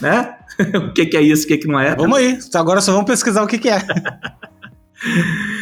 né? 0.00 0.36
o 0.88 0.92
que, 0.92 1.06
que 1.06 1.16
é 1.16 1.22
isso, 1.22 1.44
o 1.44 1.48
que, 1.48 1.58
que 1.58 1.68
não 1.68 1.78
é? 1.78 1.94
Vamos 1.94 2.18
aí, 2.18 2.38
agora 2.54 2.80
só 2.80 2.92
vamos 2.92 3.06
pesquisar 3.06 3.42
o 3.42 3.46
que, 3.46 3.58
que 3.58 3.68
é. 3.68 3.80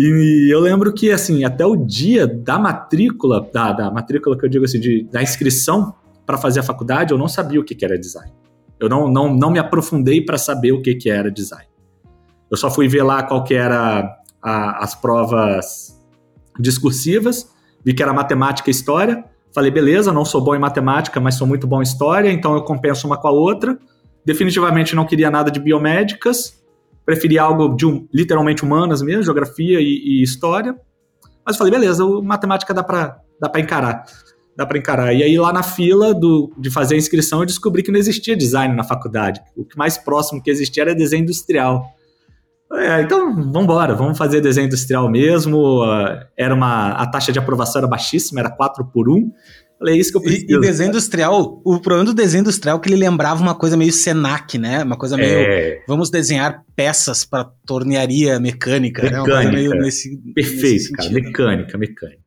e 0.00 0.48
eu 0.54 0.60
lembro 0.60 0.92
que, 0.92 1.10
assim, 1.10 1.44
até 1.44 1.66
o 1.66 1.74
dia 1.74 2.24
da 2.24 2.56
matrícula, 2.56 3.44
da, 3.52 3.72
da 3.72 3.90
matrícula 3.90 4.38
que 4.38 4.46
eu 4.46 4.48
digo 4.48 4.64
assim, 4.64 4.78
de, 4.78 5.02
da 5.10 5.20
inscrição 5.20 5.92
para 6.24 6.38
fazer 6.38 6.60
a 6.60 6.62
faculdade, 6.62 7.12
eu 7.12 7.18
não 7.18 7.26
sabia 7.26 7.58
o 7.58 7.64
que, 7.64 7.74
que 7.74 7.84
era 7.84 7.98
design. 7.98 8.32
Eu 8.78 8.88
não, 8.88 9.08
não, 9.10 9.34
não 9.34 9.50
me 9.50 9.58
aprofundei 9.58 10.24
para 10.24 10.38
saber 10.38 10.70
o 10.70 10.80
que, 10.80 10.94
que 10.94 11.10
era 11.10 11.32
design. 11.32 11.66
Eu 12.48 12.56
só 12.56 12.70
fui 12.70 12.86
ver 12.86 13.02
lá 13.02 13.24
qual 13.24 13.42
que 13.42 13.54
era 13.54 14.16
a, 14.40 14.84
as 14.84 14.94
provas 14.94 16.00
discursivas, 16.60 17.52
vi 17.84 17.92
que 17.92 18.00
era 18.00 18.12
matemática 18.12 18.70
e 18.70 18.72
história. 18.72 19.24
Falei, 19.52 19.72
beleza, 19.72 20.12
não 20.12 20.24
sou 20.24 20.40
bom 20.40 20.54
em 20.54 20.60
matemática, 20.60 21.18
mas 21.18 21.34
sou 21.34 21.46
muito 21.46 21.66
bom 21.66 21.80
em 21.80 21.82
história, 21.82 22.30
então 22.30 22.54
eu 22.54 22.62
compenso 22.62 23.04
uma 23.04 23.16
com 23.16 23.26
a 23.26 23.32
outra. 23.32 23.76
Definitivamente 24.24 24.94
não 24.94 25.04
queria 25.04 25.28
nada 25.28 25.50
de 25.50 25.58
biomédicas, 25.58 26.62
preferia 27.08 27.42
algo 27.42 27.74
de 27.74 27.86
um, 27.86 28.06
literalmente 28.12 28.62
humanas 28.62 29.00
mesmo, 29.00 29.22
geografia 29.22 29.80
e, 29.80 30.20
e 30.20 30.22
história. 30.22 30.76
Mas 31.42 31.56
falei, 31.56 31.72
beleza, 31.72 32.06
matemática 32.22 32.74
dá 32.74 32.84
para 32.84 33.18
dá 33.40 33.50
encarar 33.58 34.04
dá 34.54 34.66
para 34.66 34.76
encarar. 34.76 35.14
E 35.14 35.22
aí 35.22 35.38
lá 35.38 35.52
na 35.52 35.62
fila 35.62 36.12
do, 36.12 36.52
de 36.58 36.68
fazer 36.68 36.96
a 36.96 36.98
inscrição 36.98 37.40
eu 37.40 37.46
descobri 37.46 37.82
que 37.82 37.90
não 37.90 37.98
existia 37.98 38.36
design 38.36 38.74
na 38.74 38.84
faculdade. 38.84 39.40
O 39.56 39.64
que 39.64 39.78
mais 39.78 39.96
próximo 39.96 40.42
que 40.42 40.50
existia 40.50 40.82
era 40.82 40.94
desenho 40.94 41.22
industrial. 41.22 41.86
É, 42.74 43.00
então, 43.00 43.34
vamos 43.34 43.62
embora, 43.62 43.94
vamos 43.94 44.18
fazer 44.18 44.42
desenho 44.42 44.66
industrial 44.66 45.08
mesmo. 45.08 45.82
Era 46.36 46.54
uma, 46.54 46.90
a 46.90 47.06
taxa 47.06 47.32
de 47.32 47.38
aprovação 47.38 47.78
era 47.78 47.88
baixíssima, 47.88 48.40
era 48.40 48.50
4 48.50 48.84
por 48.92 49.08
1. 49.08 49.30
Falei, 49.78 49.94
é 49.94 49.98
isso 49.98 50.10
que 50.10 50.16
eu 50.16 50.20
preciso. 50.20 50.46
E, 50.48 50.54
e 50.54 50.60
desenho 50.60 50.88
industrial, 50.88 51.62
o 51.64 51.78
problema 51.78 52.06
do 52.06 52.14
desenho 52.14 52.40
industrial 52.40 52.78
é 52.78 52.80
que 52.80 52.88
ele 52.88 52.96
lembrava 52.96 53.40
uma 53.40 53.54
coisa 53.54 53.76
meio 53.76 53.92
Senac, 53.92 54.58
né? 54.58 54.82
Uma 54.82 54.96
coisa 54.96 55.16
meio. 55.16 55.38
É. 55.38 55.82
Vamos 55.86 56.10
desenhar 56.10 56.64
peças 56.74 57.24
para 57.24 57.44
tornearia 57.64 58.40
mecânica, 58.40 59.02
mecânica. 59.02 59.52
né? 59.52 59.68
Nesse, 59.80 60.16
Perfeito, 60.34 60.72
nesse 60.72 60.92
cara. 60.92 61.10
Mecânica, 61.10 61.78
mecânica. 61.78 62.22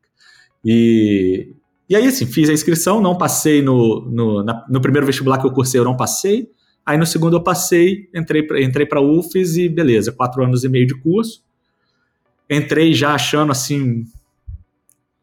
E, 0.63 1.53
e 1.89 1.95
aí, 1.95 2.07
assim, 2.07 2.25
fiz 2.25 2.49
a 2.49 2.53
inscrição, 2.53 3.01
não 3.01 3.17
passei 3.17 3.61
no, 3.61 4.09
no, 4.09 4.43
na, 4.43 4.65
no 4.69 4.79
primeiro 4.79 5.05
vestibular 5.05 5.37
que 5.37 5.45
eu 5.45 5.51
cursei, 5.51 5.79
eu 5.79 5.85
não 5.85 5.97
passei. 5.97 6.49
Aí 6.85 6.97
no 6.97 7.05
segundo 7.05 7.35
eu 7.35 7.43
passei, 7.43 8.09
entrei 8.13 8.43
para 8.43 8.61
entrei 8.61 8.87
a 8.91 8.99
UFES 8.99 9.57
e 9.57 9.69
beleza, 9.69 10.11
quatro 10.11 10.43
anos 10.43 10.63
e 10.63 10.69
meio 10.69 10.87
de 10.87 10.95
curso. 10.95 11.43
Entrei 12.49 12.93
já 12.93 13.13
achando 13.13 13.51
assim. 13.51 14.05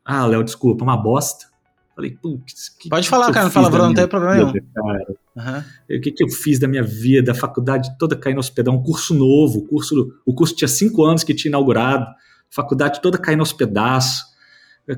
Ah, 0.05 0.25
Léo, 0.25 0.45
desculpa, 0.45 0.85
uma 0.85 0.97
bosta. 0.97 1.48
Falei, 1.99 2.13
putz. 2.13 2.77
Pode 2.89 3.09
falar, 3.09 3.33
cara, 3.33 3.47
não 3.47 3.51
fala, 3.51 3.71
não 3.71 3.93
tem 3.93 4.07
problema 4.07 4.37
nenhum. 4.37 4.53
Uhum. 4.53 5.97
O 5.99 6.01
que, 6.01 6.13
que 6.13 6.23
eu 6.23 6.29
fiz 6.29 6.57
da 6.57 6.69
minha 6.69 6.85
vida, 6.85 7.33
a 7.33 7.35
faculdade 7.35 7.91
toda 7.99 8.15
caindo 8.15 8.37
aos 8.37 8.49
pedaços, 8.49 8.79
um 8.79 8.85
curso 8.85 9.15
novo, 9.15 9.59
o 9.59 9.67
curso, 9.67 10.13
o 10.25 10.33
curso 10.33 10.55
tinha 10.55 10.69
cinco 10.69 11.05
anos 11.05 11.25
que 11.25 11.35
tinha 11.35 11.51
inaugurado, 11.51 12.07
faculdade 12.49 13.03
toda 13.03 13.19
caindo 13.19 13.41
aos 13.41 13.53
pedaços. 13.53 14.23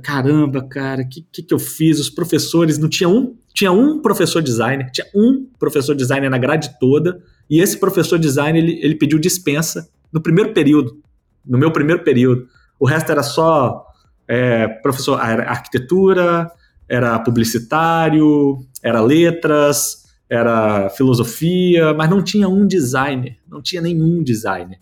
Caramba, 0.02 0.62
cara, 0.68 1.00
o 1.00 1.08
que, 1.08 1.26
que, 1.32 1.42
que 1.42 1.54
eu 1.54 1.58
fiz? 1.58 1.98
Os 1.98 2.10
professores, 2.10 2.76
não 2.76 2.86
tinha 2.86 3.08
um, 3.08 3.34
tinha 3.54 3.72
um 3.72 4.02
professor 4.02 4.42
designer, 4.42 4.90
tinha 4.90 5.06
um 5.14 5.48
professor 5.58 5.96
designer 5.96 6.28
na 6.28 6.36
grade 6.36 6.78
toda, 6.78 7.18
e 7.48 7.62
esse 7.62 7.78
professor 7.78 8.18
designer, 8.18 8.58
ele, 8.58 8.78
ele 8.82 8.94
pediu 8.94 9.18
dispensa 9.18 9.88
no 10.12 10.20
primeiro 10.20 10.52
período, 10.52 11.00
no 11.46 11.56
meu 11.56 11.72
primeiro 11.72 12.04
período. 12.04 12.46
O 12.78 12.86
resto 12.86 13.10
era 13.10 13.22
só 13.22 13.86
é, 14.28 14.68
professor, 14.68 15.18
arquitetura, 15.18 16.52
era 16.90 17.16
publicitário, 17.20 18.58
era 18.82 19.00
letras, 19.00 20.06
era 20.28 20.90
filosofia, 20.90 21.94
mas 21.94 22.10
não 22.10 22.20
tinha 22.20 22.48
um 22.48 22.66
designer, 22.66 23.38
não 23.48 23.62
tinha 23.62 23.80
nenhum 23.80 24.24
designer. 24.24 24.80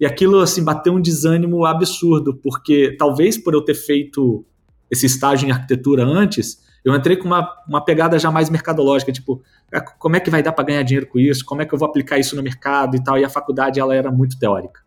E 0.00 0.04
aquilo 0.04 0.40
assim 0.40 0.64
bateu 0.64 0.92
um 0.92 1.00
desânimo 1.00 1.64
absurdo, 1.64 2.34
porque 2.34 2.96
talvez 2.98 3.38
por 3.38 3.54
eu 3.54 3.60
ter 3.60 3.74
feito 3.74 4.44
esse 4.90 5.06
estágio 5.06 5.46
em 5.46 5.52
arquitetura 5.52 6.04
antes, 6.04 6.58
eu 6.84 6.92
entrei 6.94 7.16
com 7.16 7.26
uma, 7.26 7.48
uma 7.68 7.84
pegada 7.84 8.18
já 8.18 8.32
mais 8.32 8.50
mercadológica, 8.50 9.12
tipo, 9.12 9.40
ah, 9.72 9.80
como 9.80 10.16
é 10.16 10.20
que 10.20 10.30
vai 10.30 10.42
dar 10.42 10.52
para 10.52 10.64
ganhar 10.64 10.82
dinheiro 10.82 11.06
com 11.06 11.20
isso? 11.20 11.44
Como 11.44 11.62
é 11.62 11.64
que 11.64 11.72
eu 11.72 11.78
vou 11.78 11.88
aplicar 11.88 12.18
isso 12.18 12.34
no 12.34 12.42
mercado 12.42 12.96
e 12.96 13.02
tal? 13.02 13.16
E 13.16 13.24
a 13.24 13.30
faculdade 13.30 13.78
ela 13.78 13.94
era 13.94 14.10
muito 14.10 14.36
teórica. 14.38 14.80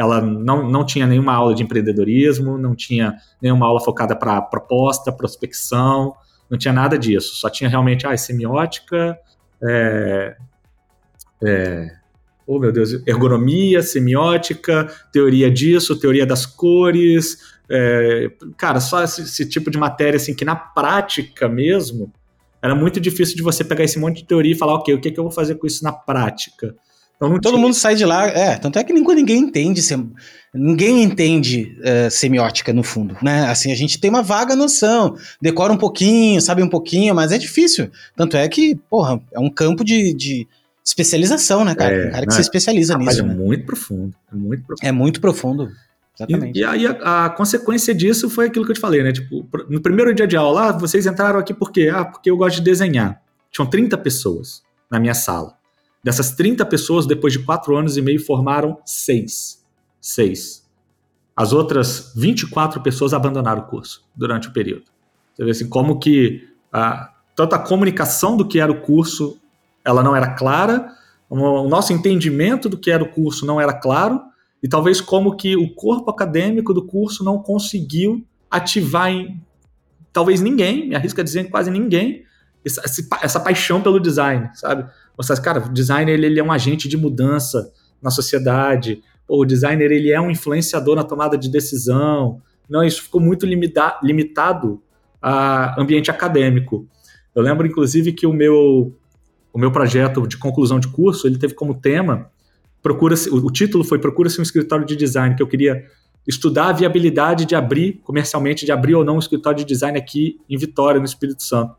Ela 0.00 0.18
não, 0.18 0.66
não 0.66 0.82
tinha 0.82 1.06
nenhuma 1.06 1.34
aula 1.34 1.54
de 1.54 1.62
empreendedorismo, 1.62 2.56
não 2.56 2.74
tinha 2.74 3.16
nenhuma 3.40 3.66
aula 3.66 3.80
focada 3.80 4.16
para 4.16 4.40
proposta, 4.40 5.12
prospecção, 5.12 6.14
não 6.48 6.56
tinha 6.56 6.72
nada 6.72 6.98
disso. 6.98 7.34
Só 7.34 7.50
tinha 7.50 7.68
realmente 7.68 8.06
ah, 8.06 8.16
semiótica, 8.16 9.18
é, 9.62 10.36
é, 11.44 11.96
oh 12.46 12.58
meu 12.58 12.72
Deus, 12.72 13.06
ergonomia, 13.06 13.82
semiótica, 13.82 14.90
teoria 15.12 15.50
disso, 15.50 16.00
teoria 16.00 16.24
das 16.24 16.46
cores. 16.46 17.36
É, 17.68 18.30
cara, 18.56 18.80
só 18.80 19.04
esse, 19.04 19.20
esse, 19.20 19.46
tipo 19.46 19.70
de 19.70 19.76
matéria 19.76 20.16
assim 20.16 20.34
que 20.34 20.46
na 20.46 20.56
prática 20.56 21.46
mesmo 21.46 22.10
era 22.62 22.74
muito 22.74 22.98
difícil 22.98 23.36
de 23.36 23.42
você 23.42 23.62
pegar 23.62 23.84
esse 23.84 23.98
monte 23.98 24.22
de 24.22 24.28
teoria 24.28 24.52
e 24.52 24.58
falar, 24.58 24.76
ok, 24.76 24.94
o 24.94 25.00
que, 25.00 25.10
que 25.10 25.20
eu 25.20 25.24
vou 25.24 25.30
fazer 25.30 25.56
com 25.56 25.66
isso 25.66 25.84
na 25.84 25.92
prática? 25.92 26.74
Então, 27.20 27.38
Todo 27.38 27.58
mundo 27.58 27.74
sai 27.74 27.94
de 27.94 28.04
lá, 28.06 28.28
é, 28.28 28.56
tanto 28.56 28.78
é 28.78 28.84
que 28.84 28.94
ninguém, 28.94 29.16
ninguém 29.16 29.38
entende, 29.40 29.82
sem, 29.82 30.10
ninguém 30.54 31.02
entende 31.02 31.76
uh, 31.80 32.10
semiótica 32.10 32.72
no 32.72 32.82
fundo, 32.82 33.14
né? 33.22 33.44
Assim, 33.50 33.70
a 33.70 33.74
gente 33.74 34.00
tem 34.00 34.08
uma 34.08 34.22
vaga 34.22 34.56
noção, 34.56 35.14
decora 35.40 35.70
um 35.70 35.76
pouquinho, 35.76 36.40
sabe 36.40 36.62
um 36.62 36.68
pouquinho, 36.68 37.14
mas 37.14 37.30
é 37.30 37.36
difícil. 37.36 37.90
Tanto 38.16 38.38
é 38.38 38.48
que, 38.48 38.74
porra, 38.88 39.20
é 39.34 39.38
um 39.38 39.50
campo 39.50 39.84
de, 39.84 40.14
de 40.14 40.48
especialização, 40.82 41.62
né, 41.62 41.74
cara? 41.74 41.94
É, 41.94 42.08
um 42.08 42.10
cara 42.10 42.26
que 42.26 42.32
se 42.32 42.40
especializa 42.40 42.94
rapaz, 42.94 43.18
nisso. 43.18 43.20
É 43.20 43.28
né? 43.28 43.34
muito 43.34 43.66
profundo, 43.66 44.14
é 44.32 44.34
muito 44.34 44.64
profundo. 44.64 44.88
É 44.88 44.92
muito 44.92 45.20
profundo. 45.20 45.68
Exatamente. 46.18 46.58
E, 46.58 46.62
e 46.62 46.64
aí 46.64 46.86
a, 46.86 47.26
a, 47.26 47.30
consequência 47.30 47.94
disso 47.94 48.30
foi 48.30 48.46
aquilo 48.46 48.64
que 48.64 48.70
eu 48.70 48.76
te 48.76 48.80
falei, 48.80 49.02
né? 49.02 49.12
Tipo, 49.12 49.46
no 49.68 49.80
primeiro 49.82 50.14
dia 50.14 50.26
de 50.26 50.38
aula, 50.38 50.70
ah, 50.70 50.72
vocês 50.72 51.06
entraram 51.06 51.38
aqui 51.38 51.52
por 51.52 51.70
quê? 51.70 51.90
Ah, 51.92 52.06
porque 52.06 52.30
eu 52.30 52.36
gosto 52.38 52.56
de 52.56 52.62
desenhar. 52.62 53.20
Tinham 53.50 53.68
30 53.68 53.98
pessoas 53.98 54.62
na 54.90 54.98
minha 54.98 55.14
sala. 55.14 55.59
Dessas 56.02 56.32
30 56.32 56.64
pessoas, 56.66 57.06
depois 57.06 57.32
de 57.32 57.40
quatro 57.40 57.76
anos 57.76 57.96
e 57.96 58.02
meio, 58.02 58.24
formaram 58.24 58.78
seis. 58.84 59.64
Seis. 60.00 60.68
As 61.36 61.52
outras 61.52 62.12
24 62.16 62.82
pessoas 62.82 63.12
abandonaram 63.12 63.62
o 63.62 63.66
curso 63.66 64.04
durante 64.14 64.48
o 64.48 64.52
período. 64.52 64.84
Você 65.34 65.44
vê 65.44 65.50
assim, 65.50 65.68
como 65.68 65.98
que 65.98 66.48
a, 66.72 67.12
tanto 67.36 67.54
a 67.54 67.58
comunicação 67.58 68.36
do 68.36 68.46
que 68.46 68.60
era 68.60 68.70
o 68.70 68.80
curso, 68.80 69.38
ela 69.84 70.02
não 70.02 70.14
era 70.14 70.34
clara, 70.34 70.90
o 71.28 71.68
nosso 71.68 71.92
entendimento 71.92 72.68
do 72.68 72.76
que 72.76 72.90
era 72.90 73.04
o 73.04 73.08
curso 73.08 73.46
não 73.46 73.60
era 73.60 73.72
claro, 73.72 74.20
e 74.62 74.68
talvez 74.68 75.00
como 75.00 75.36
que 75.36 75.56
o 75.56 75.72
corpo 75.74 76.10
acadêmico 76.10 76.74
do 76.74 76.84
curso 76.84 77.24
não 77.24 77.38
conseguiu 77.38 78.26
ativar 78.50 79.10
em 79.10 79.40
talvez 80.12 80.40
ninguém, 80.40 80.88
me 80.88 80.96
arrisco 80.96 81.20
a 81.20 81.24
dizer 81.24 81.48
quase 81.50 81.70
ninguém, 81.70 82.24
essa, 82.64 82.82
essa 83.22 83.40
paixão 83.40 83.80
pelo 83.80 84.00
design, 84.00 84.50
sabe? 84.54 84.90
Mostrar, 85.20 85.38
cara, 85.42 85.66
o 85.66 85.68
designer 85.70 86.14
ele, 86.14 86.24
ele 86.24 86.40
é 86.40 86.42
um 86.42 86.50
agente 86.50 86.88
de 86.88 86.96
mudança 86.96 87.70
na 88.00 88.08
sociedade, 88.10 89.02
o 89.28 89.44
designer 89.44 89.92
ele 89.92 90.10
é 90.10 90.18
um 90.18 90.30
influenciador 90.30 90.96
na 90.96 91.04
tomada 91.04 91.36
de 91.36 91.50
decisão. 91.50 92.40
Não, 92.66 92.82
isso 92.82 93.02
ficou 93.02 93.20
muito 93.20 93.44
limita 93.44 94.00
limitado 94.02 94.82
a 95.20 95.78
ambiente 95.78 96.10
acadêmico. 96.10 96.88
Eu 97.34 97.42
lembro, 97.42 97.66
inclusive, 97.66 98.14
que 98.14 98.26
o 98.26 98.32
meu, 98.32 98.96
o 99.52 99.58
meu 99.58 99.70
projeto 99.70 100.26
de 100.26 100.38
conclusão 100.38 100.80
de 100.80 100.88
curso 100.88 101.26
ele 101.26 101.36
teve 101.36 101.52
como 101.52 101.74
tema 101.74 102.30
procura 102.82 103.14
o 103.30 103.52
título 103.52 103.84
foi 103.84 103.98
procura-se 103.98 104.40
um 104.40 104.42
escritório 104.42 104.86
de 104.86 104.96
design 104.96 105.34
que 105.34 105.42
eu 105.42 105.46
queria 105.46 105.84
estudar 106.26 106.68
a 106.68 106.72
viabilidade 106.72 107.44
de 107.44 107.54
abrir 107.54 108.00
comercialmente 108.02 108.64
de 108.64 108.72
abrir 108.72 108.94
ou 108.94 109.04
não 109.04 109.16
um 109.16 109.18
escritório 109.18 109.58
de 109.58 109.66
design 109.66 109.98
aqui 109.98 110.40
em 110.48 110.56
Vitória 110.56 110.98
no 110.98 111.04
Espírito 111.04 111.42
Santo 111.42 111.76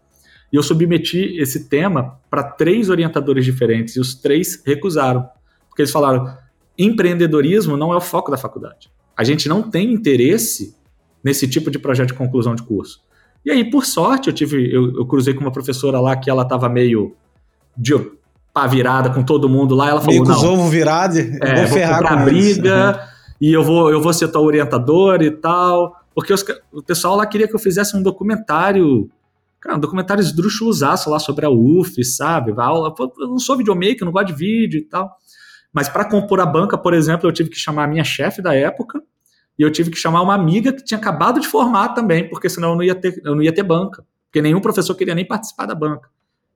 e 0.52 0.56
eu 0.56 0.64
submeti 0.64 1.38
esse 1.40 1.70
tema 1.70 2.20
para 2.30 2.44
três 2.44 2.90
orientadores 2.90 3.46
diferentes 3.46 3.96
e 3.96 4.00
os 4.00 4.14
três 4.14 4.62
recusaram. 4.66 5.28
Porque 5.70 5.82
eles 5.82 5.92
falaram: 5.92 6.36
empreendedorismo 6.78 7.78
não 7.78 7.94
é 7.94 7.96
o 7.96 8.02
foco 8.02 8.30
da 8.30 8.38
faculdade. 8.38 8.92
A 9.16 9.24
gente 9.24 9.48
não 9.48 9.62
tem 9.62 9.94
interesse 9.94 10.76
nesse 11.24 11.48
tipo 11.48 11.72
de 11.72 11.80
projeto 11.80 12.10
de 12.10 12.14
conclusão 12.16 12.56
de 12.56 12.64
curso. 12.64 13.02
E 13.46 13.52
aí, 13.52 13.70
por 13.70 13.86
sorte, 13.86 14.28
eu 14.28 14.34
tive, 14.34 14.72
eu, 14.74 14.94
eu 14.98 15.06
cruzei 15.06 15.34
com 15.34 15.42
uma 15.42 15.52
professora 15.52 16.00
lá 16.00 16.16
que 16.16 16.30
ela 16.30 16.44
estava 16.44 16.68
meio 16.68 17.16
de 17.78 17.94
pá 18.54 18.68
virada 18.68 19.10
com 19.10 19.24
todo 19.24 19.48
mundo 19.48 19.74
lá. 19.74 19.90
Ela 19.90 20.02
falou: 20.02 20.14
meio 20.14 20.26
com 20.26 20.32
os 20.32 20.44
ovos 20.44 20.70
virados, 20.70 21.18
é, 21.18 21.56
vou 21.56 21.68
ferrar 21.68 22.02
com 22.06 22.14
a 22.14 22.18
briga 22.18 22.92
isso. 22.92 23.38
e 23.40 23.54
eu 23.54 23.64
vou, 23.64 23.90
eu 23.90 24.02
vou 24.02 24.12
ser 24.12 24.28
tua 24.28 24.42
orientadora 24.42 25.24
e 25.24 25.32
tal. 25.32 25.96
Porque 26.14 26.34
os, 26.34 26.44
o 26.74 26.84
pessoal 26.84 27.16
lá 27.16 27.26
queria 27.26 27.48
que 27.48 27.56
eu 27.56 27.60
fizesse 27.60 27.96
um 27.96 28.04
documentário 28.04 29.10
Cara, 29.62 29.78
um 29.78 29.80
documentário 29.80 30.22
esdrúxulosaço 30.22 31.10
lá 31.10 31.20
sobre 31.20 31.46
a 31.46 31.50
UF, 31.50 32.04
sabe? 32.04 32.52
Aula, 32.58 32.94
eu 33.20 33.28
não 33.28 33.38
sou 33.38 33.56
videomaker, 33.56 34.04
não 34.04 34.12
gosto 34.12 34.28
de 34.28 34.34
vídeo 34.34 34.80
e 34.80 34.84
tal. 34.84 35.16
Mas 35.72 35.88
para 35.88 36.04
compor 36.04 36.42
a 36.42 36.46
banca, 36.46 36.78
por 36.78 36.94
exemplo, 36.94 37.30
eu 37.30 37.32
tive 37.32 37.50
que 37.50 37.58
chamar 37.58 37.84
a 37.84 37.88
minha 37.88 38.04
chefe 38.04 38.42
da 38.42 38.56
época 38.56 39.02
e 39.58 39.62
eu 39.62 39.72
tive 39.72 39.92
que 39.92 39.98
chamar 39.98 40.22
uma 40.24 40.34
amiga 40.34 40.74
que 40.74 40.84
tinha 40.84 40.98
acabado 40.98 41.40
de 41.40 41.48
formar 41.48 41.90
também, 41.90 42.28
porque 42.28 42.50
senão 42.50 42.72
eu 42.72 42.76
não 42.76 42.84
ia 42.84 42.96
ter, 42.96 43.22
eu 43.24 43.36
não 43.36 43.44
ia 43.44 43.54
ter 43.54 43.62
banca. 43.62 44.04
Porque 44.26 44.42
nenhum 44.42 44.60
professor 44.60 44.96
queria 44.96 45.14
nem 45.14 45.26
participar 45.28 45.68
da 45.68 45.76
banca. 45.76 46.10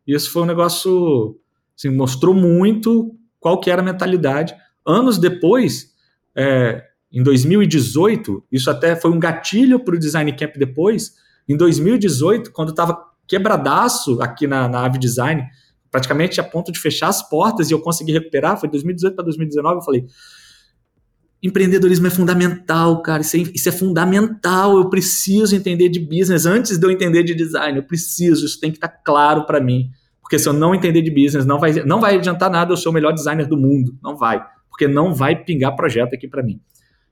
E 0.07 0.13
isso 0.15 0.31
foi 0.31 0.41
um 0.41 0.45
negócio, 0.45 1.37
assim, 1.77 1.89
mostrou 1.95 2.33
muito 2.33 3.15
qual 3.39 3.59
que 3.59 3.69
era 3.69 3.81
a 3.81 3.85
mentalidade. 3.85 4.55
Anos 4.85 5.19
depois, 5.19 5.93
é, 6.35 6.83
em 7.11 7.21
2018, 7.21 8.43
isso 8.51 8.71
até 8.71 8.95
foi 8.95 9.11
um 9.11 9.19
gatilho 9.19 9.79
para 9.79 9.95
o 9.95 9.99
Design 9.99 10.31
Camp 10.33 10.55
depois, 10.57 11.13
em 11.47 11.55
2018, 11.55 12.51
quando 12.51 12.69
estava 12.69 12.97
quebradaço 13.27 14.21
aqui 14.21 14.47
na, 14.47 14.67
na 14.67 14.85
Ave 14.85 14.99
Design, 14.99 15.43
praticamente 15.91 16.39
a 16.39 16.43
ponto 16.43 16.71
de 16.71 16.79
fechar 16.79 17.07
as 17.07 17.27
portas 17.27 17.69
e 17.69 17.73
eu 17.73 17.79
consegui 17.79 18.11
recuperar, 18.11 18.59
foi 18.59 18.69
2018 18.69 19.15
para 19.15 19.25
2019, 19.25 19.77
eu 19.77 19.81
falei, 19.81 20.05
empreendedorismo 21.41 22.07
é 22.07 22.09
fundamental, 22.09 23.01
cara, 23.01 23.21
isso 23.21 23.37
é, 23.37 23.39
isso 23.39 23.69
é, 23.69 23.71
fundamental, 23.71 24.77
eu 24.77 24.89
preciso 24.89 25.55
entender 25.55 25.89
de 25.89 25.99
business 25.99 26.45
antes 26.45 26.77
de 26.77 26.85
eu 26.85 26.91
entender 26.91 27.23
de 27.23 27.33
design, 27.33 27.77
eu 27.77 27.83
preciso, 27.83 28.45
isso 28.45 28.59
tem 28.59 28.71
que 28.71 28.77
estar 28.77 28.87
tá 28.87 29.01
claro 29.05 29.45
para 29.45 29.61
mim, 29.61 29.89
porque 30.21 30.39
se 30.39 30.49
eu 30.49 30.53
não 30.53 30.73
entender 30.73 31.01
de 31.01 31.11
business, 31.11 31.45
não 31.45 31.59
vai, 31.59 31.71
não 31.83 32.01
vai 32.01 32.15
adiantar 32.15 32.49
nada 32.49 32.73
eu 32.73 32.77
ser 32.77 32.89
o 32.89 32.91
melhor 32.91 33.13
designer 33.13 33.47
do 33.47 33.57
mundo, 33.57 33.95
não 34.03 34.17
vai, 34.17 34.43
porque 34.69 34.87
não 34.87 35.13
vai 35.13 35.35
pingar 35.43 35.75
projeto 35.75 36.13
aqui 36.13 36.27
para 36.27 36.41
mim. 36.41 36.59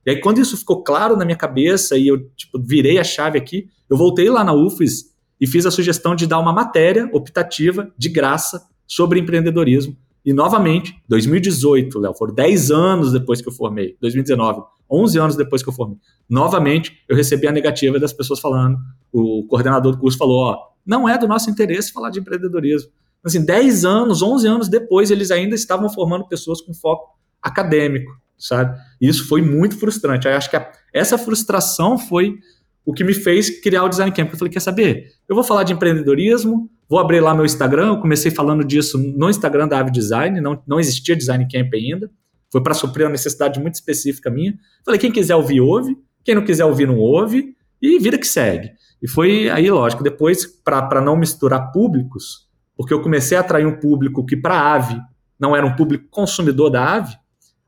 E 0.06 0.10
aí, 0.10 0.20
quando 0.20 0.40
isso 0.40 0.56
ficou 0.56 0.82
claro 0.82 1.16
na 1.16 1.24
minha 1.24 1.36
cabeça 1.36 1.96
e 1.96 2.08
eu 2.08 2.28
tipo, 2.36 2.60
virei 2.62 2.98
a 2.98 3.04
chave 3.04 3.38
aqui, 3.38 3.68
eu 3.88 3.96
voltei 3.96 4.28
lá 4.28 4.44
na 4.44 4.52
UFES 4.52 5.14
e 5.40 5.46
fiz 5.46 5.66
a 5.66 5.70
sugestão 5.70 6.14
de 6.14 6.26
dar 6.26 6.38
uma 6.38 6.52
matéria 6.52 7.08
optativa 7.12 7.90
de 7.96 8.08
graça 8.08 8.62
sobre 8.86 9.18
empreendedorismo. 9.18 9.96
E 10.24 10.32
novamente, 10.32 10.94
2018, 11.08 11.98
Léo, 11.98 12.14
foram 12.14 12.34
10 12.34 12.70
anos 12.70 13.12
depois 13.12 13.42
que 13.42 13.48
eu 13.48 13.52
formei, 13.52 13.96
2019, 14.00 14.62
11 14.90 15.18
anos 15.18 15.36
depois 15.36 15.62
que 15.62 15.68
eu 15.68 15.72
formei. 15.72 15.98
Novamente, 16.28 16.98
eu 17.06 17.14
recebi 17.14 17.46
a 17.46 17.52
negativa 17.52 17.98
das 17.98 18.12
pessoas 18.12 18.40
falando, 18.40 18.78
o 19.12 19.46
coordenador 19.46 19.92
do 19.92 19.98
curso 19.98 20.16
falou, 20.16 20.44
ó, 20.44 20.58
não 20.84 21.06
é 21.06 21.18
do 21.18 21.28
nosso 21.28 21.50
interesse 21.50 21.92
falar 21.92 22.08
de 22.10 22.20
empreendedorismo. 22.20 22.90
Assim, 23.22 23.44
10 23.44 23.84
anos, 23.84 24.22
11 24.22 24.46
anos 24.46 24.68
depois, 24.68 25.10
eles 25.10 25.30
ainda 25.30 25.54
estavam 25.54 25.90
formando 25.90 26.26
pessoas 26.26 26.60
com 26.60 26.72
foco 26.72 27.18
acadêmico, 27.42 28.10
sabe? 28.46 28.78
E 29.00 29.08
isso 29.08 29.26
foi 29.26 29.40
muito 29.40 29.78
frustrante. 29.78 30.26
Eu 30.26 30.34
acho 30.34 30.50
que 30.50 30.56
a, 30.56 30.70
essa 30.92 31.16
frustração 31.16 31.98
foi 31.98 32.38
o 32.84 32.92
que 32.92 33.02
me 33.02 33.14
fez 33.14 33.60
criar 33.62 33.84
o 33.84 33.88
Design 33.88 34.12
Camp. 34.12 34.30
Eu 34.30 34.38
falei, 34.38 34.52
quer 34.52 34.60
saber? 34.60 35.06
Eu 35.28 35.34
vou 35.34 35.42
falar 35.42 35.62
de 35.62 35.72
empreendedorismo, 35.72 36.70
vou 36.88 36.98
abrir 36.98 37.20
lá 37.20 37.34
meu 37.34 37.46
Instagram. 37.46 37.88
Eu 37.88 38.00
comecei 38.00 38.30
falando 38.30 38.62
disso 38.62 38.98
no 38.98 39.30
Instagram 39.30 39.66
da 39.66 39.78
Ave 39.78 39.90
Design, 39.90 40.40
não, 40.40 40.62
não 40.66 40.78
existia 40.78 41.16
Design 41.16 41.46
Camp 41.50 41.72
ainda. 41.72 42.10
Foi 42.52 42.62
para 42.62 42.74
suprir 42.74 43.06
uma 43.06 43.12
necessidade 43.12 43.58
muito 43.58 43.74
específica 43.74 44.30
minha. 44.30 44.54
Falei, 44.84 45.00
quem 45.00 45.10
quiser 45.10 45.34
ouvir, 45.34 45.60
ouve. 45.60 45.96
Quem 46.22 46.34
não 46.34 46.44
quiser 46.44 46.64
ouvir, 46.64 46.86
não 46.86 46.98
ouve. 46.98 47.56
E 47.80 47.98
vida 47.98 48.18
que 48.18 48.26
segue. 48.26 48.70
E 49.02 49.08
foi 49.08 49.50
aí, 49.50 49.70
lógico, 49.70 50.02
depois, 50.02 50.46
para 50.46 51.00
não 51.00 51.16
misturar 51.16 51.72
públicos, 51.72 52.48
porque 52.76 52.94
eu 52.94 53.02
comecei 53.02 53.36
a 53.36 53.40
atrair 53.40 53.66
um 53.66 53.78
público 53.78 54.24
que, 54.24 54.36
para 54.36 54.54
a 54.54 54.74
Ave, 54.74 55.00
não 55.38 55.54
era 55.54 55.66
um 55.66 55.74
público 55.74 56.06
consumidor 56.10 56.70
da 56.70 56.94
Ave, 56.94 57.16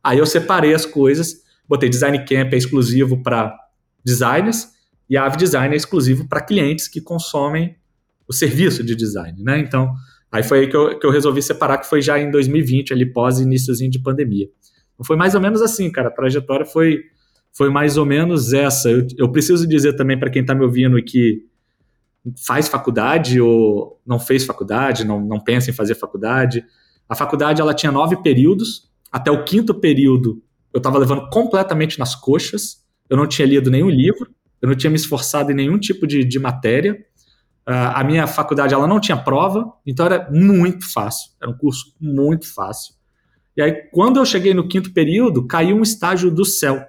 aí 0.06 0.18
eu 0.18 0.26
separei 0.26 0.72
as 0.72 0.86
coisas, 0.86 1.42
botei 1.68 1.88
Design 1.88 2.16
Camp 2.24 2.52
é 2.52 2.56
exclusivo 2.56 3.22
para 3.22 3.52
designers 4.04 4.68
e 5.10 5.16
a 5.16 5.24
Ave 5.24 5.36
Design 5.36 5.74
é 5.74 5.76
exclusivo 5.76 6.28
para 6.28 6.40
clientes 6.40 6.86
que 6.86 7.00
consomem 7.00 7.76
o 8.28 8.32
serviço 8.32 8.84
de 8.84 8.94
design, 8.94 9.42
né? 9.42 9.58
Então, 9.58 9.92
aí 10.30 10.42
foi 10.42 10.60
aí 10.60 10.68
que 10.68 10.76
eu, 10.76 10.98
que 10.98 11.06
eu 11.06 11.10
resolvi 11.10 11.42
separar, 11.42 11.78
que 11.78 11.88
foi 11.88 12.00
já 12.00 12.18
em 12.18 12.30
2020, 12.30 12.92
ali 12.92 13.06
pós 13.06 13.40
iníciozinho 13.40 13.90
de 13.90 14.00
pandemia. 14.00 14.48
Então, 14.94 15.04
foi 15.04 15.16
mais 15.16 15.34
ou 15.34 15.40
menos 15.40 15.60
assim, 15.60 15.90
cara, 15.90 16.08
a 16.08 16.10
trajetória 16.10 16.66
foi, 16.66 17.02
foi 17.52 17.68
mais 17.68 17.96
ou 17.96 18.06
menos 18.06 18.52
essa. 18.52 18.88
Eu, 18.88 19.06
eu 19.18 19.30
preciso 19.30 19.66
dizer 19.66 19.94
também 19.94 20.18
para 20.18 20.30
quem 20.30 20.42
está 20.42 20.54
me 20.54 20.64
ouvindo 20.64 20.98
e 20.98 21.02
que 21.02 21.44
faz 22.44 22.68
faculdade 22.68 23.40
ou 23.40 24.00
não 24.04 24.18
fez 24.18 24.44
faculdade, 24.44 25.04
não, 25.04 25.20
não 25.20 25.38
pensa 25.38 25.70
em 25.70 25.74
fazer 25.74 25.94
faculdade. 25.94 26.64
A 27.08 27.14
faculdade 27.14 27.60
ela 27.60 27.74
tinha 27.74 27.92
nove 27.92 28.16
períodos, 28.22 28.90
até 29.16 29.30
o 29.30 29.44
quinto 29.44 29.72
período 29.72 30.42
eu 30.74 30.76
estava 30.76 30.98
levando 30.98 31.30
completamente 31.30 31.98
nas 31.98 32.14
coxas, 32.14 32.84
eu 33.08 33.16
não 33.16 33.26
tinha 33.26 33.48
lido 33.48 33.70
nenhum 33.70 33.88
livro, 33.88 34.28
eu 34.60 34.68
não 34.68 34.76
tinha 34.76 34.90
me 34.90 34.96
esforçado 34.96 35.50
em 35.50 35.54
nenhum 35.54 35.78
tipo 35.78 36.06
de, 36.06 36.22
de 36.22 36.38
matéria. 36.38 36.92
Uh, 37.66 37.94
a 37.94 38.04
minha 38.04 38.26
faculdade 38.26 38.74
ela 38.74 38.86
não 38.86 39.00
tinha 39.00 39.16
prova, 39.16 39.72
então 39.86 40.04
era 40.04 40.30
muito 40.30 40.92
fácil, 40.92 41.30
era 41.40 41.50
um 41.50 41.56
curso 41.56 41.94
muito 41.98 42.52
fácil. 42.52 42.94
E 43.56 43.62
aí, 43.62 43.72
quando 43.90 44.18
eu 44.18 44.26
cheguei 44.26 44.52
no 44.52 44.68
quinto 44.68 44.92
período, 44.92 45.46
caiu 45.46 45.78
um 45.78 45.82
estágio 45.82 46.30
do 46.30 46.44
céu. 46.44 46.84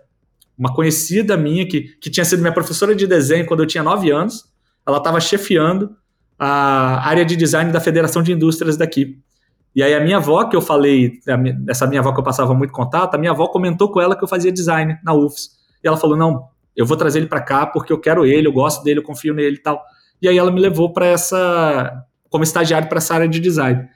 Uma 0.57 0.73
conhecida 0.73 1.37
minha, 1.37 1.65
que, 1.65 1.95
que 2.01 2.09
tinha 2.09 2.25
sido 2.25 2.41
minha 2.41 2.53
professora 2.53 2.93
de 2.93 3.07
desenho 3.07 3.45
quando 3.45 3.61
eu 3.61 3.67
tinha 3.67 3.83
nove 3.83 4.11
anos, 4.11 4.43
ela 4.85 4.97
estava 4.97 5.21
chefiando 5.21 5.95
a 6.37 7.07
área 7.07 7.23
de 7.23 7.37
design 7.37 7.71
da 7.71 7.79
Federação 7.79 8.21
de 8.21 8.33
Indústrias 8.33 8.75
daqui. 8.75 9.17
E 9.77 9.83
aí 9.83 9.93
a 9.93 9.99
minha 9.99 10.17
avó, 10.17 10.43
que 10.45 10.55
eu 10.55 10.61
falei, 10.61 11.19
essa 11.69 11.85
minha 11.85 12.01
avó 12.01 12.11
que 12.11 12.19
eu 12.19 12.23
passava 12.23 12.51
muito 12.51 12.73
contato, 12.73 13.13
a 13.13 13.17
minha 13.19 13.29
avó 13.29 13.47
comentou 13.47 13.91
com 13.91 14.01
ela 14.01 14.15
que 14.15 14.23
eu 14.23 14.27
fazia 14.27 14.51
design 14.51 14.97
na 15.03 15.13
UFS. 15.13 15.51
E 15.83 15.87
ela 15.87 15.95
falou, 15.95 16.17
não, 16.17 16.47
eu 16.75 16.83
vou 16.83 16.97
trazer 16.97 17.19
ele 17.19 17.27
para 17.27 17.41
cá 17.41 17.63
porque 17.67 17.93
eu 17.93 17.99
quero 17.99 18.25
ele, 18.25 18.47
eu 18.47 18.51
gosto 18.51 18.83
dele, 18.83 19.01
eu 19.01 19.03
confio 19.03 19.35
nele 19.35 19.57
e 19.57 19.61
tal. 19.61 19.79
E 20.19 20.27
aí 20.27 20.35
ela 20.35 20.49
me 20.49 20.59
levou 20.59 20.91
para 20.93 21.05
essa, 21.05 22.03
como 22.27 22.43
estagiário 22.43 22.89
para 22.89 22.97
essa 22.97 23.13
área 23.13 23.27
de 23.27 23.39
design. 23.39 23.87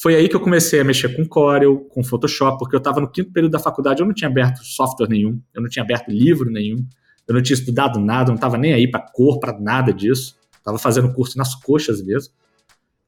Foi 0.00 0.14
aí 0.14 0.30
que 0.30 0.34
eu 0.34 0.40
comecei 0.40 0.80
a 0.80 0.84
mexer 0.84 1.14
com 1.14 1.28
Corel, 1.28 1.76
com 1.90 2.02
Photoshop, 2.02 2.58
porque 2.58 2.74
eu 2.74 2.78
estava 2.78 2.98
no 2.98 3.06
quinto 3.06 3.30
período 3.30 3.52
da 3.52 3.58
faculdade, 3.58 4.00
eu 4.00 4.06
não 4.06 4.14
tinha 4.14 4.30
aberto 4.30 4.64
software 4.64 5.10
nenhum, 5.10 5.38
eu 5.52 5.60
não 5.60 5.68
tinha 5.68 5.82
aberto 5.82 6.08
livro 6.08 6.50
nenhum, 6.50 6.86
eu 7.28 7.34
não 7.34 7.42
tinha 7.42 7.54
estudado 7.54 8.00
nada, 8.00 8.28
não 8.28 8.36
estava 8.36 8.56
nem 8.56 8.72
aí 8.72 8.90
para 8.90 9.00
cor, 9.00 9.38
para 9.38 9.60
nada 9.60 9.92
disso. 9.92 10.38
Estava 10.56 10.78
fazendo 10.78 11.12
curso 11.12 11.36
nas 11.36 11.54
coxas 11.54 12.02
mesmo. 12.02 12.32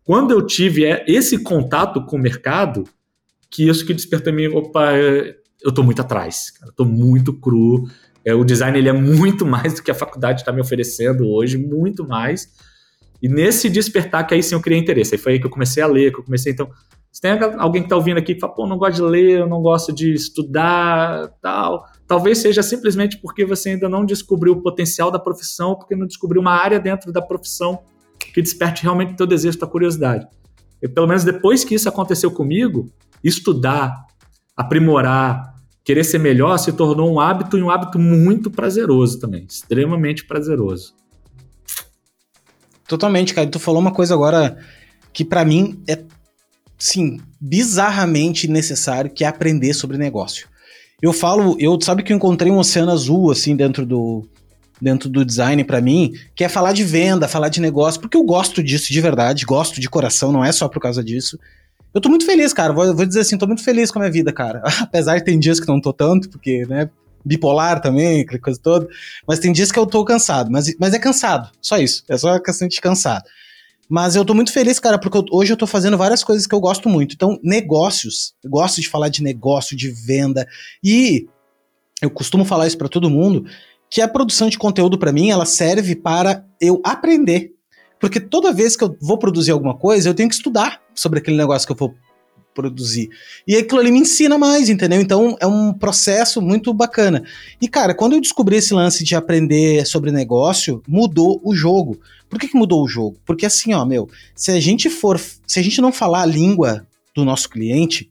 Quando 0.04 0.32
eu 0.32 0.44
tive 0.44 0.84
é, 0.84 1.04
esse 1.06 1.42
contato 1.42 2.04
com 2.04 2.16
o 2.16 2.20
mercado, 2.20 2.84
que 3.50 3.68
isso 3.68 3.84
que 3.84 3.94
despertou 3.94 4.32
em 4.32 4.36
mim, 4.36 4.46
opa, 4.48 4.94
eu 4.94 5.68
estou 5.68 5.84
muito 5.84 6.00
atrás, 6.00 6.50
cara, 6.50 6.70
estou 6.70 6.86
muito 6.86 7.32
cru. 7.32 7.88
É, 8.24 8.34
o 8.34 8.44
design 8.44 8.78
ele 8.78 8.88
é 8.88 8.92
muito 8.92 9.44
mais 9.46 9.74
do 9.74 9.82
que 9.82 9.90
a 9.90 9.94
faculdade 9.94 10.40
está 10.40 10.52
me 10.52 10.60
oferecendo 10.60 11.28
hoje, 11.28 11.58
muito 11.58 12.06
mais. 12.06 12.48
E 13.22 13.28
nesse 13.28 13.68
despertar 13.68 14.26
que 14.26 14.34
aí 14.34 14.42
sim 14.42 14.54
eu 14.54 14.60
criei 14.60 14.80
interesse. 14.80 15.14
Aí 15.14 15.20
foi 15.20 15.32
aí 15.32 15.40
que 15.40 15.46
eu 15.46 15.50
comecei 15.50 15.82
a 15.82 15.86
ler, 15.86 16.12
que 16.12 16.20
eu 16.20 16.24
comecei 16.24 16.52
então. 16.52 16.70
Se 17.12 17.20
tem 17.20 17.32
alguém 17.58 17.82
que 17.82 17.86
está 17.86 17.96
ouvindo 17.96 18.18
aqui 18.18 18.34
que 18.34 18.40
fala, 18.40 18.54
pô, 18.54 18.66
não 18.66 18.78
gosto 18.78 18.96
de 18.96 19.02
ler, 19.02 19.40
eu 19.40 19.46
não 19.48 19.60
gosto 19.60 19.92
de 19.92 20.12
estudar, 20.14 21.28
tal. 21.42 21.84
Talvez 22.06 22.38
seja 22.38 22.62
simplesmente 22.62 23.18
porque 23.18 23.44
você 23.44 23.70
ainda 23.70 23.88
não 23.88 24.04
descobriu 24.04 24.54
o 24.54 24.62
potencial 24.62 25.10
da 25.10 25.18
profissão, 25.18 25.74
porque 25.74 25.96
não 25.96 26.06
descobriu 26.06 26.40
uma 26.40 26.52
área 26.52 26.78
dentro 26.78 27.12
da 27.12 27.20
profissão 27.20 27.80
que 28.32 28.42
desperte 28.42 28.82
realmente 28.82 29.12
o 29.12 29.16
teu 29.16 29.26
desejo, 29.26 29.58
tua 29.58 29.68
curiosidade. 29.68 30.26
E 30.82 30.88
pelo 30.88 31.06
menos 31.06 31.24
depois 31.24 31.64
que 31.64 31.74
isso 31.74 31.88
aconteceu 31.88 32.30
comigo, 32.30 32.90
estudar, 33.22 34.06
aprimorar, 34.56 35.54
querer 35.84 36.04
ser 36.04 36.18
melhor 36.18 36.58
se 36.58 36.72
tornou 36.72 37.12
um 37.12 37.20
hábito 37.20 37.58
e 37.58 37.62
um 37.62 37.70
hábito 37.70 37.98
muito 37.98 38.50
prazeroso 38.50 39.18
também, 39.18 39.44
extremamente 39.48 40.24
prazeroso. 40.24 40.94
Totalmente, 42.86 43.34
cara. 43.34 43.46
Tu 43.46 43.58
falou 43.58 43.80
uma 43.80 43.92
coisa 43.92 44.14
agora 44.14 44.58
que 45.12 45.24
para 45.24 45.44
mim 45.44 45.82
é, 45.88 45.98
sim, 46.78 47.20
bizarramente 47.40 48.48
necessário, 48.48 49.10
que 49.10 49.24
é 49.24 49.28
aprender 49.28 49.74
sobre 49.74 49.96
negócio. 49.96 50.48
Eu 51.00 51.12
falo, 51.12 51.56
eu 51.58 51.78
sabe 51.80 52.02
que 52.02 52.12
eu 52.12 52.16
encontrei 52.16 52.50
um 52.50 52.58
oceano 52.58 52.90
azul 52.90 53.30
assim 53.30 53.56
dentro 53.56 53.86
do 53.86 54.26
dentro 54.80 55.08
do 55.08 55.24
design 55.24 55.62
para 55.64 55.80
mim, 55.80 56.12
que 56.34 56.44
é 56.44 56.48
falar 56.48 56.72
de 56.72 56.84
venda, 56.84 57.28
falar 57.28 57.48
de 57.48 57.60
negócio, 57.60 58.00
porque 58.00 58.16
eu 58.16 58.22
gosto 58.22 58.62
disso 58.62 58.92
de 58.92 59.00
verdade, 59.00 59.44
gosto 59.44 59.80
de 59.80 59.88
coração, 59.88 60.32
não 60.32 60.44
é 60.44 60.52
só 60.52 60.68
por 60.68 60.80
causa 60.80 61.04
disso. 61.04 61.38
Eu 61.92 62.00
tô 62.00 62.08
muito 62.08 62.24
feliz, 62.24 62.52
cara. 62.52 62.72
Vou, 62.72 62.94
vou 62.94 63.04
dizer 63.04 63.20
assim, 63.20 63.36
tô 63.36 63.46
muito 63.46 63.64
feliz 63.64 63.90
com 63.90 63.98
a 63.98 64.02
minha 64.02 64.12
vida, 64.12 64.32
cara. 64.32 64.62
Apesar 64.80 65.18
de 65.18 65.24
tem 65.24 65.38
dias 65.38 65.58
que 65.58 65.66
não 65.66 65.80
tô 65.80 65.92
tanto, 65.92 66.30
porque, 66.30 66.64
né, 66.66 66.88
bipolar 67.24 67.80
também, 67.80 68.20
aquela 68.20 68.40
coisa 68.40 68.60
toda. 68.62 68.88
Mas 69.26 69.38
tem 69.38 69.52
dias 69.52 69.72
que 69.72 69.78
eu 69.78 69.86
tô 69.86 70.04
cansado, 70.04 70.50
mas, 70.50 70.74
mas 70.78 70.94
é 70.94 70.98
cansado, 70.98 71.50
só 71.60 71.78
isso. 71.78 72.04
É 72.08 72.16
só 72.16 72.38
questão 72.38 72.68
de 72.68 72.80
cansado. 72.80 73.24
Mas 73.88 74.14
eu 74.14 74.24
tô 74.24 74.34
muito 74.34 74.52
feliz, 74.52 74.78
cara, 74.78 74.98
porque 74.98 75.18
eu, 75.18 75.24
hoje 75.32 75.52
eu 75.52 75.56
tô 75.56 75.66
fazendo 75.66 75.98
várias 75.98 76.22
coisas 76.22 76.46
que 76.46 76.54
eu 76.54 76.60
gosto 76.60 76.88
muito. 76.88 77.14
Então, 77.14 77.40
negócios, 77.42 78.34
eu 78.42 78.48
gosto 78.48 78.80
de 78.80 78.88
falar 78.88 79.08
de 79.08 79.20
negócio, 79.20 79.76
de 79.76 79.90
venda. 79.90 80.46
E 80.82 81.26
eu 82.00 82.08
costumo 82.08 82.44
falar 82.44 82.68
isso 82.68 82.78
para 82.78 82.88
todo 82.88 83.10
mundo, 83.10 83.44
que 83.90 84.00
a 84.00 84.09
produção 84.09 84.48
de 84.48 84.57
conteúdo 84.57 84.96
para 84.96 85.12
mim, 85.12 85.31
ela 85.31 85.44
serve 85.44 85.96
para 85.96 86.44
eu 86.61 86.81
aprender. 86.85 87.53
Porque 87.98 88.20
toda 88.20 88.53
vez 88.53 88.76
que 88.76 88.85
eu 88.85 88.96
vou 89.00 89.18
produzir 89.18 89.50
alguma 89.50 89.76
coisa, 89.76 90.09
eu 90.09 90.14
tenho 90.14 90.29
que 90.29 90.35
estudar 90.37 90.81
sobre 90.94 91.18
aquele 91.18 91.37
negócio 91.37 91.66
que 91.66 91.72
eu 91.72 91.76
vou 91.76 91.94
produzir. 92.55 93.09
E 93.46 93.57
aquilo 93.57 93.81
ali 93.81 93.90
me 93.90 94.00
ensina 94.00 94.38
mais, 94.38 94.68
entendeu? 94.68 95.00
Então 95.00 95.37
é 95.40 95.46
um 95.46 95.72
processo 95.72 96.40
muito 96.40 96.72
bacana. 96.72 97.24
E 97.61 97.68
cara, 97.68 97.94
quando 97.94 98.14
eu 98.14 98.20
descobri 98.20 98.57
esse 98.57 98.72
lance 98.72 99.05
de 99.05 99.14
aprender 99.14 99.85
sobre 99.87 100.11
negócio, 100.11 100.83
mudou 100.87 101.40
o 101.44 101.55
jogo. 101.55 102.00
Por 102.29 102.38
que, 102.38 102.48
que 102.48 102.57
mudou 102.57 102.85
o 102.85 102.88
jogo? 102.88 103.18
Porque 103.24 103.44
assim, 103.44 103.74
ó, 103.74 103.85
meu, 103.85 104.09
se 104.35 104.50
a 104.50 104.61
gente 104.61 104.88
for, 104.88 105.20
se 105.46 105.59
a 105.59 105.62
gente 105.62 105.81
não 105.81 105.92
falar 105.92 106.22
a 106.22 106.26
língua 106.26 106.87
do 107.14 107.24
nosso 107.24 107.48
cliente, 107.48 108.11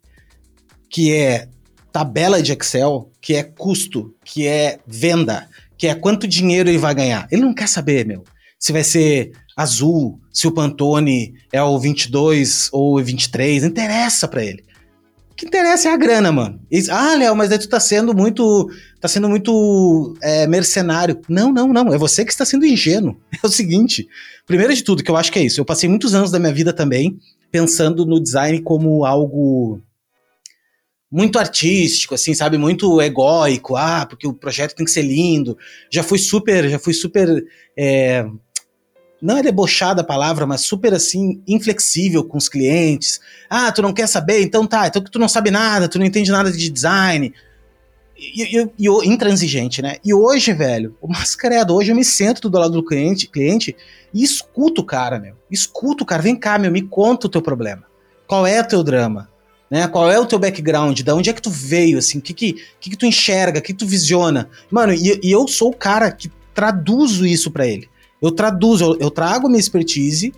que 0.89 1.13
é 1.13 1.47
tabela 1.91 2.41
de 2.41 2.51
Excel, 2.51 3.09
que 3.21 3.35
é 3.35 3.43
custo, 3.43 4.13
que 4.23 4.45
é 4.45 4.79
venda, 4.85 5.47
que 5.79 5.87
é 5.87 5.95
quanto 5.95 6.27
dinheiro 6.27 6.69
ele 6.69 6.77
vai 6.77 6.93
ganhar. 6.93 7.25
Ele 7.31 7.41
não 7.41 7.53
quer 7.53 7.69
saber, 7.69 8.05
meu, 8.05 8.25
se 8.59 8.73
vai 8.73 8.83
ser 8.83 9.31
azul, 9.55 10.19
se 10.31 10.45
o 10.45 10.51
Pantone 10.51 11.33
é 11.53 11.63
o 11.63 11.79
22 11.79 12.69
ou 12.73 12.99
o 12.99 13.03
23, 13.03 13.63
não 13.63 13.69
interessa 13.69 14.27
para 14.27 14.43
ele. 14.43 14.61
O 15.31 15.35
que 15.35 15.45
interessa 15.45 15.87
é 15.87 15.93
a 15.93 15.97
grana, 15.97 16.33
mano. 16.33 16.59
ah, 16.91 17.15
Léo, 17.15 17.33
mas 17.33 17.47
daí 17.47 17.57
tu 17.57 17.69
tá 17.69 17.79
sendo 17.79 18.13
muito. 18.13 18.69
tá 18.99 19.07
sendo 19.07 19.29
muito 19.29 20.17
é, 20.21 20.45
mercenário. 20.45 21.21
Não, 21.29 21.53
não, 21.53 21.71
não. 21.71 21.93
É 21.93 21.97
você 21.97 22.25
que 22.25 22.31
está 22.31 22.43
sendo 22.43 22.65
ingênuo. 22.65 23.15
É 23.41 23.47
o 23.47 23.49
seguinte: 23.49 24.05
primeiro 24.45 24.75
de 24.75 24.83
tudo, 24.83 25.01
que 25.01 25.09
eu 25.09 25.15
acho 25.15 25.31
que 25.31 25.39
é 25.39 25.43
isso. 25.43 25.61
Eu 25.61 25.65
passei 25.65 25.87
muitos 25.87 26.13
anos 26.13 26.29
da 26.29 26.39
minha 26.39 26.53
vida 26.53 26.73
também 26.73 27.17
pensando 27.49 28.05
no 28.05 28.21
design 28.21 28.61
como 28.61 29.05
algo 29.05 29.79
muito 31.11 31.39
artístico, 31.39 32.15
assim, 32.15 32.33
sabe? 32.33 32.57
Muito 32.57 33.01
egóico. 33.01 33.75
Ah, 33.75 34.05
porque 34.05 34.27
o 34.27 34.33
projeto 34.33 34.75
tem 34.75 34.85
que 34.85 34.91
ser 34.91 35.01
lindo. 35.01 35.57
Já 35.91 36.03
fui 36.03 36.19
super, 36.19 36.69
já 36.69 36.77
fui 36.77 36.93
super 36.93 37.43
é, 37.77 38.25
não 39.21 39.37
é 39.37 39.43
debochada 39.43 40.01
a 40.01 40.05
palavra, 40.05 40.45
mas 40.45 40.61
super 40.61 40.93
assim, 40.93 41.41
inflexível 41.47 42.23
com 42.23 42.37
os 42.37 42.47
clientes. 42.47 43.19
Ah, 43.49 43.71
tu 43.71 43.81
não 43.81 43.93
quer 43.93 44.07
saber? 44.07 44.41
Então 44.41 44.65
tá, 44.65 44.87
então 44.87 45.03
que 45.03 45.11
tu 45.11 45.19
não 45.19 45.27
sabe 45.27 45.51
nada, 45.51 45.89
tu 45.89 45.99
não 45.99 46.05
entende 46.05 46.31
nada 46.31 46.51
de 46.51 46.69
design. 46.69 47.33
E, 48.17 48.57
e, 48.57 48.71
e 48.77 49.07
intransigente, 49.07 49.81
né? 49.81 49.95
E 50.03 50.13
hoje, 50.13 50.53
velho, 50.53 50.95
o 51.01 51.07
mascareado, 51.07 51.73
hoje 51.73 51.91
eu 51.91 51.95
me 51.95 52.03
sento 52.03 52.49
do 52.49 52.59
lado 52.59 52.73
do 52.73 52.83
cliente, 52.83 53.27
cliente 53.27 53.75
e 54.13 54.23
escuto 54.23 54.81
o 54.81 54.85
cara, 54.85 55.19
meu. 55.19 55.35
Escuto 55.49 56.03
o 56.03 56.07
cara, 56.07 56.21
vem 56.21 56.35
cá, 56.35 56.57
meu, 56.57 56.71
me 56.71 56.81
conta 56.81 57.27
o 57.27 57.29
teu 57.29 57.41
problema. 57.41 57.83
Qual 58.27 58.45
é 58.45 58.59
o 58.59 58.67
teu 58.67 58.83
drama? 58.83 59.29
Né? 59.69 59.87
Qual 59.87 60.09
é 60.09 60.19
o 60.19 60.25
teu 60.25 60.39
background? 60.39 61.01
Da 61.01 61.13
onde 61.15 61.29
é 61.29 61.33
que 61.33 61.41
tu 61.41 61.49
veio, 61.49 61.97
assim? 61.99 62.17
O 62.17 62.21
que 62.21 62.33
que, 62.33 62.53
que, 62.79 62.89
que 62.89 62.97
tu 62.97 63.05
enxerga? 63.05 63.59
O 63.59 63.61
que, 63.61 63.73
que 63.73 63.79
tu 63.79 63.85
visiona? 63.85 64.49
Mano, 64.71 64.93
e, 64.93 65.19
e 65.21 65.31
eu 65.31 65.47
sou 65.47 65.69
o 65.69 65.75
cara 65.75 66.11
que 66.11 66.31
traduzo 66.53 67.25
isso 67.25 67.51
para 67.51 67.67
ele. 67.67 67.87
Eu 68.21 68.31
traduzo, 68.31 68.83
eu, 68.83 68.97
eu 68.99 69.11
trago 69.11 69.47
minha 69.47 69.59
expertise 69.59 70.33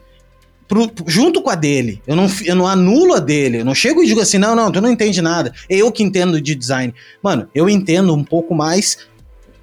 pro, 0.68 0.92
junto 1.08 1.42
com 1.42 1.50
a 1.50 1.56
dele. 1.56 2.02
Eu 2.06 2.16
não, 2.16 2.28
eu 2.46 2.56
não 2.56 2.68
anulo 2.68 3.14
a 3.14 3.20
dele. 3.20 3.60
Eu 3.60 3.66
não 3.66 3.74
chego 3.74 4.04
e 4.04 4.06
digo 4.06 4.22
assim, 4.22 4.38
não, 4.38 4.56
não, 4.56 4.72
tu 4.72 4.82
não 4.82 4.92
entende 4.92 5.22
nada. 5.22 5.54
É 5.70 5.78
eu 5.78 5.92
que 5.92 6.04
entendo 6.04 6.42
de 6.42 6.54
design. 6.54 6.94
Mano, 7.24 7.48
eu 7.56 7.70
entendo 7.70 8.14
um 8.14 8.24
pouco 8.24 8.54
mais. 8.54 9.00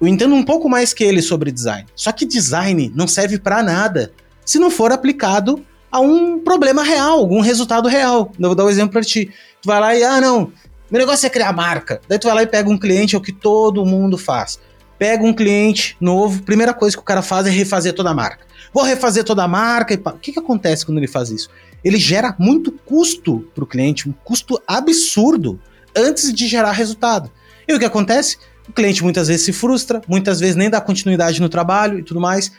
Eu 0.01 0.07
entendo 0.07 0.33
um 0.33 0.43
pouco 0.43 0.69
mais 0.69 0.93
que 0.93 1.03
ele 1.03 1.21
sobre 1.21 1.51
design. 1.51 1.85
Só 1.95 2.11
que 2.11 2.25
design 2.25 2.91
não 2.95 3.07
serve 3.07 3.37
para 3.37 3.61
nada 3.61 4.11
se 4.45 4.57
não 4.57 4.71
for 4.71 4.91
aplicado 4.91 5.63
a 5.91 5.99
um 5.99 6.39
problema 6.39 6.83
real, 6.83 7.19
algum 7.19 7.41
resultado 7.41 7.87
real. 7.87 8.31
Eu 8.39 8.49
vou 8.49 8.55
dar 8.55 8.65
um 8.65 8.69
exemplo 8.69 8.93
para 8.93 9.01
ti. 9.01 9.31
Tu 9.61 9.67
vai 9.67 9.79
lá 9.79 9.95
e, 9.95 10.03
ah, 10.03 10.21
não, 10.21 10.51
meu 10.89 10.99
negócio 10.99 11.25
é 11.25 11.29
criar 11.29 11.53
marca. 11.53 12.01
Daí 12.07 12.17
tu 12.17 12.27
vai 12.27 12.35
lá 12.35 12.43
e 12.43 12.47
pega 12.47 12.69
um 12.69 12.77
cliente, 12.77 13.15
é 13.15 13.17
o 13.17 13.21
que 13.21 13.31
todo 13.31 13.85
mundo 13.85 14.17
faz. 14.17 14.59
Pega 14.97 15.23
um 15.23 15.33
cliente 15.33 15.95
novo, 16.01 16.43
primeira 16.43 16.73
coisa 16.73 16.95
que 16.95 17.01
o 17.01 17.05
cara 17.05 17.21
faz 17.21 17.47
é 17.47 17.49
refazer 17.49 17.93
toda 17.93 18.09
a 18.09 18.13
marca. 18.13 18.45
Vou 18.73 18.83
refazer 18.83 19.23
toda 19.23 19.43
a 19.43 19.47
marca 19.47 19.93
e 19.93 19.97
pá. 19.97 20.11
O 20.11 20.17
que, 20.17 20.33
que 20.33 20.39
acontece 20.39 20.85
quando 20.85 20.97
ele 20.97 21.07
faz 21.07 21.29
isso? 21.29 21.49
Ele 21.83 21.97
gera 21.97 22.35
muito 22.37 22.71
custo 22.71 23.47
para 23.55 23.63
o 23.63 23.67
cliente, 23.67 24.09
um 24.09 24.13
custo 24.23 24.61
absurdo 24.67 25.59
antes 25.95 26.33
de 26.33 26.47
gerar 26.47 26.71
resultado. 26.71 27.31
E 27.67 27.73
o 27.73 27.79
que 27.79 27.85
acontece? 27.85 28.37
O 28.67 28.73
cliente 28.73 29.03
muitas 29.03 29.27
vezes 29.27 29.45
se 29.45 29.53
frustra, 29.53 30.01
muitas 30.07 30.39
vezes 30.39 30.55
nem 30.55 30.69
dá 30.69 30.81
continuidade 30.81 31.41
no 31.41 31.49
trabalho 31.49 31.99
e 31.99 32.03
tudo 32.03 32.19
mais. 32.19 32.51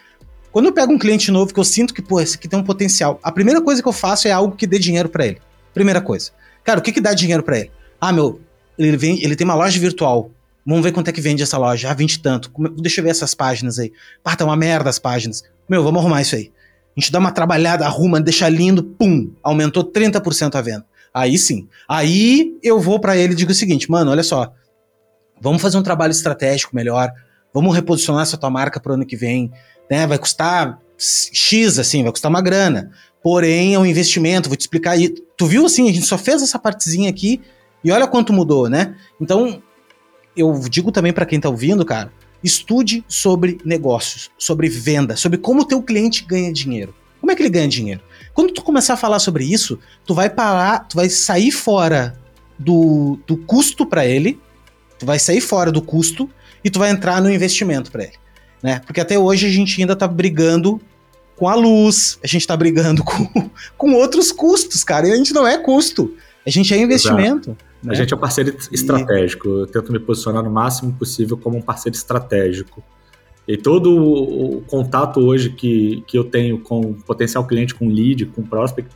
Quando 0.53 0.67
eu 0.67 0.73
pego 0.73 0.93
um 0.93 0.99
cliente 0.99 1.31
novo 1.31 1.55
que 1.55 1.61
eu 1.61 1.65
sinto 1.65 1.95
que, 1.95 2.03
pô, 2.03 2.21
esse 2.21 2.37
aqui 2.37 2.49
tem 2.49 2.59
um 2.59 2.65
potencial, 2.65 3.21
a 3.23 3.31
primeira 3.31 3.61
coisa 3.61 3.81
que 3.83 3.89
eu 3.89 3.93
faço 3.93 4.27
é 4.27 4.33
algo 4.33 4.57
que 4.57 4.67
dê 4.67 4.79
dinheiro 4.79 5.09
para 5.09 5.27
ele. 5.27 5.39
Primeira 5.73 6.01
coisa. 6.01 6.31
Cara, 6.65 6.81
o 6.81 6.83
que 6.83 6.93
que 6.93 7.01
dá 7.01 7.15
dinheiro 7.15 7.43
para 7.43 7.61
ele? 7.61 7.71
Ah, 8.01 8.13
meu, 8.13 8.41
ele, 8.79 8.97
vem, 8.97 9.23
ele 9.23 9.37
tem 9.37 9.45
uma 9.45 9.55
loja 9.55 9.79
virtual. 9.79 10.31
Vamos 10.67 10.83
ver 10.83 10.93
quanto 10.93 11.09
é 11.09 11.13
que 11.13 11.21
vende 11.21 11.43
essa 11.43 11.57
loja. 11.57 11.91
Ah, 11.91 11.95
20 11.95 12.21
tanto. 12.21 12.53
Deixa 12.77 13.01
eu 13.01 13.05
ver 13.05 13.11
essas 13.11 13.35
páginas 13.35 13.79
aí. 13.79 13.93
Pá, 14.23 14.35
tá 14.35 14.45
uma 14.45 14.57
merda 14.57 14.91
as 14.91 14.99
páginas. 14.99 15.43
Meu, 15.69 15.83
vamos 15.83 16.01
arrumar 16.01 16.23
isso 16.23 16.35
aí. 16.35 16.53
A 16.97 17.01
gente 17.01 17.13
dá 17.13 17.19
uma 17.19 17.31
trabalhada, 17.31 17.87
arruma, 17.87 18.21
deixa 18.21 18.49
lindo, 18.49 18.83
pum, 18.83 19.33
aumentou 19.43 19.85
30% 19.85 20.55
a 20.57 20.61
venda. 20.61 20.85
Aí 21.15 21.39
sim. 21.39 21.69
Aí 21.89 22.57
eu 22.63 22.79
vou 22.81 23.01
para 23.01 23.17
ele 23.17 23.33
e 23.33 23.37
digo 23.37 23.53
o 23.53 23.55
seguinte, 23.55 23.91
mano, 23.91 24.11
olha 24.11 24.23
só. 24.23 24.53
Vamos 25.41 25.63
fazer 25.63 25.79
um 25.79 25.83
trabalho 25.83 26.11
estratégico 26.11 26.75
melhor. 26.75 27.11
Vamos 27.53 27.75
reposicionar 27.75 28.23
essa 28.23 28.37
tua 28.37 28.51
marca 28.51 28.79
pro 28.79 28.95
ano 28.95 29.07
que 29.07 29.17
vem. 29.17 29.51
Né? 29.91 30.07
Vai 30.07 30.19
custar 30.19 30.81
X, 30.97 31.79
assim, 31.79 32.03
vai 32.03 32.13
custar 32.13 32.31
uma 32.31 32.41
grana. 32.41 32.93
Porém, 33.23 33.75
é 33.75 33.79
um 33.79 33.85
investimento, 33.85 34.49
vou 34.49 34.57
te 34.57 34.63
explicar 34.63 34.93
aí. 34.93 35.09
Tu 35.37 35.47
viu 35.47 35.67
assim, 35.67 35.89
a 35.91 35.93
gente 35.93 36.07
só 36.07 36.17
fez 36.17 36.43
essa 36.43 36.59
partezinha 36.59 37.11
aqui 37.11 37.41
e 37.83 37.91
olha 37.91 38.07
quanto 38.07 38.33
mudou, 38.33 38.69
né? 38.69 38.95
Então, 39.21 39.63
eu 40.37 40.59
digo 40.71 40.93
também 40.93 41.13
para 41.13 41.27
quem 41.27 41.41
tá 41.41 41.49
ouvindo, 41.49 41.85
cara, 41.85 42.11
Estude 42.43 43.05
sobre 43.07 43.59
negócios, 43.65 44.31
sobre 44.39 44.69
venda, 44.69 45.15
sobre 45.15 45.37
como 45.37 45.61
o 45.61 45.65
teu 45.65 45.83
cliente 45.83 46.25
ganha 46.25 46.51
dinheiro. 46.53 46.95
Como 47.21 47.31
é 47.31 47.37
que 47.37 47.43
ele 47.43 47.51
ganha 47.51 47.69
dinheiro? 47.69 48.01
Quando 48.33 48.53
tu 48.53 48.63
começar 48.63 48.95
a 48.95 48.97
falar 48.97 49.19
sobre 49.19 49.45
isso, 49.45 49.79
tu 50.07 50.15
vai 50.15 50.31
parar, 50.31 50.89
tu 50.89 50.97
vai 50.97 51.11
sair 51.11 51.51
fora 51.51 52.19
do, 52.59 53.19
do 53.27 53.37
custo 53.37 53.85
para 53.85 54.07
ele, 54.07 54.41
tu 54.99 55.05
vai 55.05 55.19
sair 55.19 55.43
fora 55.43 55.71
do 55.71 55.83
custo 55.83 56.31
e 56.65 56.71
tu 56.71 56.79
vai 56.79 56.91
entrar 56.91 57.21
no 57.21 57.31
investimento 57.31 57.93
para 57.93 58.05
ele, 58.05 58.15
né? 58.63 58.81
Porque 58.87 59.01
até 59.01 59.19
hoje 59.19 59.47
a 59.47 59.51
gente 59.51 59.81
ainda 59.81 59.97
tá 59.97 60.07
brigando 60.07 60.81
com 61.37 61.49
a 61.49 61.55
luz, 61.55 62.19
a 62.23 62.27
gente 62.27 62.47
tá 62.47 62.57
brigando 62.57 63.03
com, 63.05 63.51
com 63.77 63.93
outros 63.95 64.31
custos, 64.31 64.85
cara, 64.85 65.09
e 65.09 65.13
a 65.13 65.17
gente 65.17 65.33
não 65.33 65.47
é 65.47 65.59
custo, 65.59 66.15
a 66.47 66.51
gente 66.51 66.73
é 66.73 66.79
investimento. 66.79 67.51
Né? 67.83 67.93
A 67.93 67.95
gente 67.95 68.13
é 68.13 68.17
um 68.17 68.21
parceiro 68.21 68.55
estratégico. 68.71 69.49
Eu 69.49 69.67
tento 69.67 69.91
me 69.91 69.99
posicionar 69.99 70.43
no 70.43 70.51
máximo 70.51 70.93
possível 70.93 71.37
como 71.37 71.57
um 71.57 71.63
parceiro 71.63 71.97
estratégico. 71.97 72.83
E 73.49 73.57
todo 73.57 73.97
o, 73.97 74.61
contato 74.63 75.21
hoje 75.21 75.51
que, 75.51 76.05
que 76.07 76.17
eu 76.17 76.25
tenho 76.25 76.61
com 76.61 76.93
potencial 76.93 77.47
cliente, 77.47 77.75
com 77.75 77.89
lead, 77.89 78.27
com 78.27 78.43
prospect, 78.43 78.91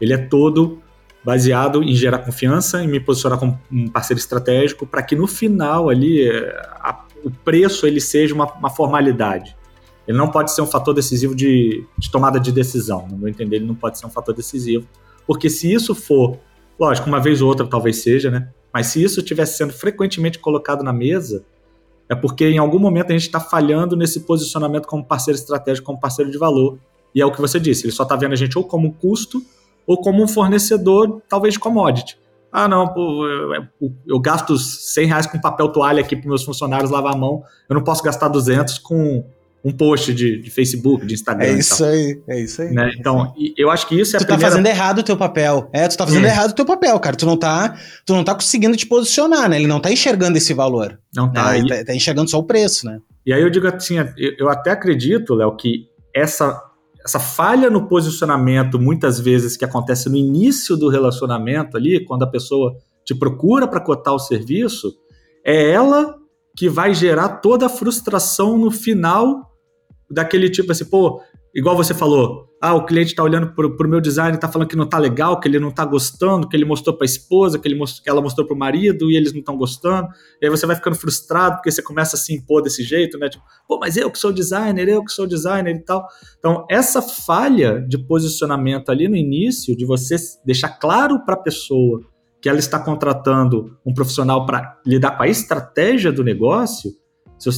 ele 0.00 0.12
é 0.12 0.16
todo 0.16 0.78
baseado 1.24 1.82
em 1.82 1.94
gerar 1.94 2.18
confiança, 2.18 2.82
em 2.82 2.88
me 2.88 3.00
posicionar 3.00 3.38
como 3.38 3.58
um 3.70 3.88
parceiro 3.88 4.18
estratégico, 4.18 4.86
para 4.86 5.02
que 5.02 5.16
no 5.16 5.26
final 5.26 5.90
ali 5.90 6.26
é, 6.26 6.48
a, 6.76 7.04
o 7.24 7.30
preço 7.30 7.86
ele 7.86 8.00
seja 8.00 8.34
uma, 8.34 8.52
uma, 8.54 8.70
formalidade. 8.70 9.56
Ele 10.06 10.16
não 10.16 10.28
pode 10.30 10.52
ser 10.52 10.62
um 10.62 10.66
fator 10.66 10.94
decisivo 10.94 11.34
de, 11.34 11.84
de 11.98 12.10
tomada 12.10 12.40
de 12.40 12.50
decisão. 12.50 13.06
No 13.08 13.18
meu 13.18 13.28
entender, 13.28 13.56
ele 13.56 13.66
não 13.66 13.74
pode 13.74 13.98
ser 13.98 14.06
um 14.06 14.10
fator 14.10 14.34
decisivo, 14.34 14.86
porque 15.26 15.50
se 15.50 15.72
isso 15.72 15.94
for 15.94 16.38
Lógico, 16.78 17.08
uma 17.08 17.18
vez 17.18 17.42
ou 17.42 17.48
outra 17.48 17.66
talvez 17.66 18.02
seja, 18.02 18.30
né? 18.30 18.50
Mas 18.72 18.86
se 18.88 19.02
isso 19.02 19.18
estivesse 19.18 19.56
sendo 19.56 19.72
frequentemente 19.72 20.38
colocado 20.38 20.84
na 20.84 20.92
mesa, 20.92 21.44
é 22.08 22.14
porque 22.14 22.46
em 22.46 22.58
algum 22.58 22.78
momento 22.78 23.10
a 23.10 23.14
gente 23.14 23.26
está 23.26 23.40
falhando 23.40 23.96
nesse 23.96 24.20
posicionamento 24.20 24.86
como 24.86 25.04
parceiro 25.04 25.36
estratégico, 25.36 25.86
como 25.86 25.98
parceiro 25.98 26.30
de 26.30 26.38
valor. 26.38 26.78
E 27.12 27.20
é 27.20 27.26
o 27.26 27.32
que 27.32 27.40
você 27.40 27.58
disse, 27.58 27.84
ele 27.84 27.92
só 27.92 28.04
está 28.04 28.14
vendo 28.14 28.32
a 28.32 28.36
gente 28.36 28.56
ou 28.56 28.62
como 28.62 28.92
custo 28.92 29.42
ou 29.86 30.00
como 30.00 30.22
um 30.22 30.28
fornecedor, 30.28 31.20
talvez 31.28 31.56
commodity. 31.56 32.16
Ah, 32.50 32.66
não, 32.66 32.88
pô, 32.88 33.26
eu, 33.26 33.92
eu, 34.06 34.18
gasto 34.18 34.56
100 34.56 35.06
reais 35.06 35.26
com 35.26 35.38
papel 35.38 35.68
toalha 35.68 36.00
aqui 36.00 36.16
para 36.16 36.28
meus 36.28 36.44
funcionários 36.44 36.90
lavar 36.90 37.14
a 37.14 37.16
mão, 37.16 37.42
eu 37.68 37.74
não 37.74 37.84
posso 37.84 38.02
gastar 38.02 38.28
200 38.28 38.78
com 38.78 39.24
um 39.62 39.72
post 39.72 40.14
de, 40.14 40.40
de, 40.40 40.50
Facebook, 40.50 41.04
de 41.04 41.14
Instagram. 41.14 41.46
É 41.46 41.52
isso 41.52 41.84
aí, 41.84 42.22
é 42.28 42.40
isso 42.40 42.62
aí. 42.62 42.72
Né? 42.72 42.90
Então, 42.98 43.34
eu 43.56 43.70
acho 43.70 43.86
que 43.86 44.00
isso 44.00 44.16
é 44.16 44.18
tu 44.18 44.22
a 44.22 44.26
primeira... 44.26 44.44
tá 44.44 44.50
fazendo 44.50 44.66
errado 44.66 44.98
o 45.00 45.02
teu 45.02 45.16
papel. 45.16 45.68
É, 45.72 45.86
tu 45.88 45.96
tá 45.96 46.06
fazendo 46.06 46.26
é. 46.26 46.28
errado 46.28 46.50
o 46.50 46.54
teu 46.54 46.64
papel, 46.64 46.98
cara. 47.00 47.16
Tu 47.16 47.26
não 47.26 47.36
tá, 47.36 47.76
tu 48.06 48.14
não 48.14 48.24
tá 48.24 48.34
conseguindo 48.34 48.76
te 48.76 48.86
posicionar, 48.86 49.48
né? 49.48 49.56
Ele 49.56 49.66
não 49.66 49.80
tá 49.80 49.92
enxergando 49.92 50.38
esse 50.38 50.54
valor. 50.54 50.98
Não 51.14 51.30
tá. 51.30 51.50
Né? 51.50 51.58
Ele 51.58 51.68
tá, 51.68 51.84
tá, 51.84 51.94
enxergando 51.94 52.30
só 52.30 52.38
o 52.38 52.44
preço, 52.44 52.86
né? 52.86 52.98
E 53.26 53.32
aí 53.32 53.42
eu 53.42 53.50
digo 53.50 53.66
assim, 53.66 53.96
eu 54.38 54.48
até 54.48 54.70
acredito, 54.70 55.34
Léo, 55.34 55.54
que 55.54 55.88
essa 56.14 56.67
essa 57.08 57.18
falha 57.18 57.70
no 57.70 57.88
posicionamento, 57.88 58.78
muitas 58.78 59.18
vezes 59.18 59.56
que 59.56 59.64
acontece 59.64 60.10
no 60.10 60.16
início 60.16 60.76
do 60.76 60.90
relacionamento 60.90 61.74
ali, 61.74 62.04
quando 62.04 62.24
a 62.24 62.26
pessoa 62.26 62.76
te 63.02 63.14
procura 63.14 63.66
para 63.66 63.80
cotar 63.80 64.12
o 64.12 64.18
serviço, 64.18 64.94
é 65.42 65.70
ela 65.70 66.14
que 66.54 66.68
vai 66.68 66.92
gerar 66.92 67.38
toda 67.38 67.64
a 67.64 67.70
frustração 67.70 68.58
no 68.58 68.70
final 68.70 69.50
daquele 70.10 70.50
tipo 70.50 70.70
assim, 70.70 70.84
pô, 70.84 71.22
igual 71.58 71.76
você 71.76 71.92
falou, 71.92 72.46
ah, 72.60 72.74
o 72.74 72.86
cliente 72.86 73.10
está 73.10 73.22
olhando 73.22 73.52
pro, 73.52 73.76
pro 73.76 73.88
meu 73.88 74.00
design 74.00 74.36
e 74.36 74.40
tá 74.40 74.48
falando 74.48 74.68
que 74.68 74.76
não 74.76 74.88
tá 74.88 74.96
legal, 74.96 75.40
que 75.40 75.48
ele 75.48 75.58
não 75.58 75.70
tá 75.72 75.84
gostando, 75.84 76.48
que 76.48 76.56
ele 76.56 76.64
mostrou 76.64 76.96
para 76.96 77.04
a 77.04 77.06
esposa, 77.06 77.58
que, 77.58 77.66
ele 77.66 77.74
mostrou, 77.74 78.02
que 78.04 78.08
ela 78.08 78.20
mostrou 78.20 78.46
pro 78.46 78.56
marido 78.56 79.10
e 79.10 79.16
eles 79.16 79.32
não 79.32 79.40
estão 79.40 79.56
gostando. 79.56 80.08
E 80.40 80.46
aí 80.46 80.50
você 80.50 80.66
vai 80.66 80.76
ficando 80.76 80.96
frustrado 80.96 81.56
porque 81.56 81.70
você 81.70 81.82
começa 81.82 82.16
a 82.16 82.18
se 82.18 82.32
impor 82.32 82.62
desse 82.62 82.82
jeito, 82.82 83.18
né? 83.18 83.28
Tipo, 83.28 83.44
pô, 83.66 83.78
mas 83.78 83.96
eu 83.96 84.10
que 84.10 84.18
sou 84.18 84.32
designer, 84.32 84.88
eu 84.88 85.04
que 85.04 85.10
sou 85.10 85.26
designer 85.26 85.74
e 85.74 85.84
tal. 85.84 86.06
Então, 86.38 86.64
essa 86.70 87.02
falha 87.02 87.80
de 87.80 87.98
posicionamento 87.98 88.90
ali 88.90 89.08
no 89.08 89.16
início, 89.16 89.76
de 89.76 89.84
você 89.84 90.16
deixar 90.44 90.70
claro 90.70 91.24
para 91.24 91.34
a 91.34 91.42
pessoa 91.42 92.00
que 92.40 92.48
ela 92.48 92.58
está 92.58 92.78
contratando 92.78 93.76
um 93.84 93.92
profissional 93.92 94.46
para 94.46 94.80
lidar 94.86 95.16
com 95.16 95.24
a 95.24 95.28
estratégia 95.28 96.12
do 96.12 96.22
negócio, 96.22 96.92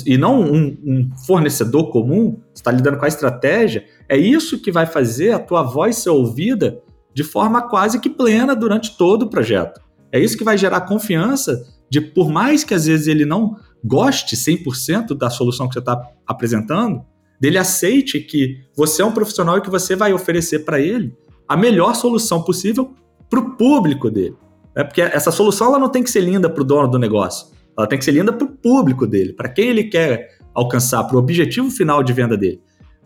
e 0.06 0.18
não 0.18 0.42
um, 0.42 0.76
um 0.84 1.10
fornecedor 1.26 1.90
comum, 1.90 2.38
você 2.52 2.60
está 2.60 2.70
lidando 2.70 2.98
com 2.98 3.04
a 3.04 3.08
estratégia, 3.08 3.84
é 4.08 4.16
isso 4.16 4.60
que 4.60 4.70
vai 4.70 4.86
fazer 4.86 5.32
a 5.32 5.38
tua 5.38 5.62
voz 5.62 5.96
ser 5.96 6.10
ouvida 6.10 6.82
de 7.14 7.24
forma 7.24 7.68
quase 7.68 8.00
que 8.00 8.10
plena 8.10 8.54
durante 8.54 8.96
todo 8.96 9.22
o 9.22 9.30
projeto. 9.30 9.80
É 10.12 10.18
isso 10.18 10.36
que 10.36 10.44
vai 10.44 10.58
gerar 10.58 10.82
confiança 10.82 11.64
de, 11.88 12.00
por 12.00 12.30
mais 12.30 12.62
que 12.62 12.74
às 12.74 12.86
vezes 12.86 13.06
ele 13.06 13.24
não 13.24 13.56
goste 13.84 14.36
100% 14.36 15.16
da 15.16 15.30
solução 15.30 15.66
que 15.66 15.74
você 15.74 15.80
está 15.80 16.00
apresentando, 16.26 17.02
dele 17.40 17.58
aceite 17.58 18.20
que 18.20 18.58
você 18.76 19.02
é 19.02 19.04
um 19.04 19.12
profissional 19.12 19.58
e 19.58 19.62
que 19.62 19.70
você 19.70 19.96
vai 19.96 20.12
oferecer 20.12 20.60
para 20.60 20.78
ele 20.78 21.16
a 21.48 21.56
melhor 21.56 21.94
solução 21.94 22.42
possível 22.42 22.94
para 23.28 23.40
o 23.40 23.56
público 23.56 24.10
dele. 24.10 24.36
É 24.74 24.84
porque 24.84 25.00
essa 25.00 25.32
solução 25.32 25.68
ela 25.68 25.78
não 25.78 25.88
tem 25.88 26.02
que 26.02 26.10
ser 26.10 26.20
linda 26.20 26.48
para 26.48 26.62
o 26.62 26.64
dono 26.64 26.88
do 26.88 26.98
negócio. 26.98 27.48
Ela 27.80 27.88
tem 27.88 27.98
que 27.98 28.04
ser 28.04 28.12
linda 28.12 28.32
para 28.32 28.46
o 28.46 28.50
público 28.50 29.06
dele, 29.06 29.32
para 29.32 29.48
quem 29.48 29.68
ele 29.68 29.84
quer 29.84 30.38
alcançar, 30.54 31.04
para 31.04 31.16
o 31.16 31.18
objetivo 31.18 31.70
final 31.70 32.02
de 32.02 32.12
venda 32.12 32.36
dele. 32.36 32.60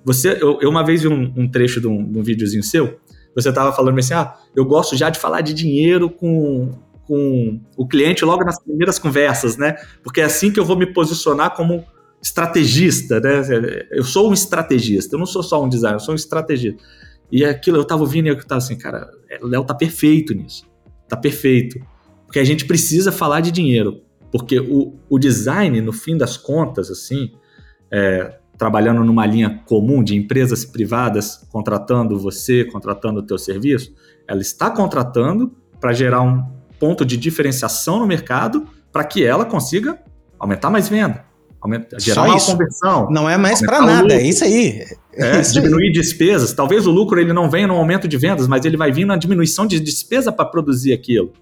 Você, 0.04 0.38
eu, 0.40 0.58
eu 0.60 0.68
uma 0.68 0.84
vez 0.84 1.02
vi 1.02 1.08
um, 1.08 1.32
um 1.36 1.50
trecho 1.50 1.80
de 1.80 1.86
um, 1.86 2.04
de 2.10 2.18
um 2.18 2.22
videozinho 2.22 2.62
seu, 2.62 2.98
você 3.34 3.48
estava 3.48 3.72
falando 3.72 3.98
assim, 3.98 4.14
ah, 4.14 4.34
eu 4.54 4.64
gosto 4.64 4.96
já 4.96 5.10
de 5.10 5.18
falar 5.18 5.40
de 5.40 5.52
dinheiro 5.52 6.08
com, 6.08 6.70
com 7.06 7.60
o 7.76 7.86
cliente 7.86 8.24
logo 8.24 8.44
nas 8.44 8.62
primeiras 8.62 8.98
conversas, 8.98 9.56
né? 9.56 9.76
Porque 10.02 10.20
é 10.20 10.24
assim 10.24 10.52
que 10.52 10.60
eu 10.60 10.64
vou 10.64 10.76
me 10.76 10.86
posicionar 10.86 11.54
como 11.54 11.84
estrategista, 12.22 13.20
né? 13.20 13.42
Eu 13.90 14.04
sou 14.04 14.30
um 14.30 14.32
estrategista, 14.32 15.16
eu 15.16 15.18
não 15.18 15.26
sou 15.26 15.42
só 15.42 15.62
um 15.62 15.68
designer, 15.68 15.96
eu 15.96 16.00
sou 16.00 16.12
um 16.12 16.16
estrategista. 16.16 16.82
E 17.30 17.44
aquilo 17.44 17.78
eu 17.78 17.84
tava 17.84 18.02
ouvindo 18.02 18.26
e 18.26 18.28
eu 18.30 18.38
tava 18.44 18.58
assim, 18.58 18.76
cara, 18.76 19.10
o 19.42 19.46
Léo 19.46 19.64
tá 19.64 19.74
perfeito 19.74 20.32
nisso. 20.32 20.64
Tá 21.08 21.16
perfeito. 21.16 21.78
Porque 22.26 22.38
a 22.38 22.44
gente 22.44 22.64
precisa 22.64 23.10
falar 23.10 23.40
de 23.40 23.50
dinheiro. 23.50 24.02
Porque 24.34 24.58
o, 24.58 24.98
o 25.08 25.16
design, 25.16 25.80
no 25.80 25.92
fim 25.92 26.18
das 26.18 26.36
contas, 26.36 26.90
assim, 26.90 27.30
é, 27.88 28.36
trabalhando 28.58 29.04
numa 29.04 29.24
linha 29.24 29.62
comum 29.64 30.02
de 30.02 30.16
empresas 30.16 30.64
privadas 30.64 31.46
contratando 31.52 32.18
você, 32.18 32.64
contratando 32.64 33.20
o 33.20 33.22
teu 33.22 33.38
serviço, 33.38 33.94
ela 34.26 34.40
está 34.40 34.68
contratando 34.72 35.54
para 35.80 35.92
gerar 35.92 36.22
um 36.22 36.44
ponto 36.80 37.04
de 37.04 37.16
diferenciação 37.16 38.00
no 38.00 38.08
mercado 38.08 38.66
para 38.90 39.04
que 39.04 39.22
ela 39.22 39.44
consiga 39.44 40.00
aumentar 40.36 40.68
mais 40.68 40.88
venda, 40.88 41.24
Aumenta, 41.60 41.96
gerar 42.00 42.24
uma 42.24 42.40
conversão. 42.40 43.08
Não 43.12 43.30
é 43.30 43.36
mais 43.36 43.60
para 43.60 43.80
nada, 43.82 44.14
é 44.18 44.26
isso 44.26 44.42
aí. 44.42 44.84
É, 45.12 45.36
é 45.36 45.40
isso 45.40 45.52
diminuir 45.52 45.86
aí. 45.86 45.92
despesas. 45.92 46.52
Talvez 46.52 46.88
o 46.88 46.90
lucro 46.90 47.20
ele 47.20 47.32
não 47.32 47.48
venha 47.48 47.68
no 47.68 47.74
aumento 47.74 48.08
de 48.08 48.16
vendas, 48.16 48.48
mas 48.48 48.64
ele 48.64 48.76
vai 48.76 48.90
vir 48.90 49.04
na 49.04 49.16
diminuição 49.16 49.64
de 49.64 49.78
despesa 49.78 50.32
para 50.32 50.44
produzir 50.44 50.92
aquilo. 50.92 51.32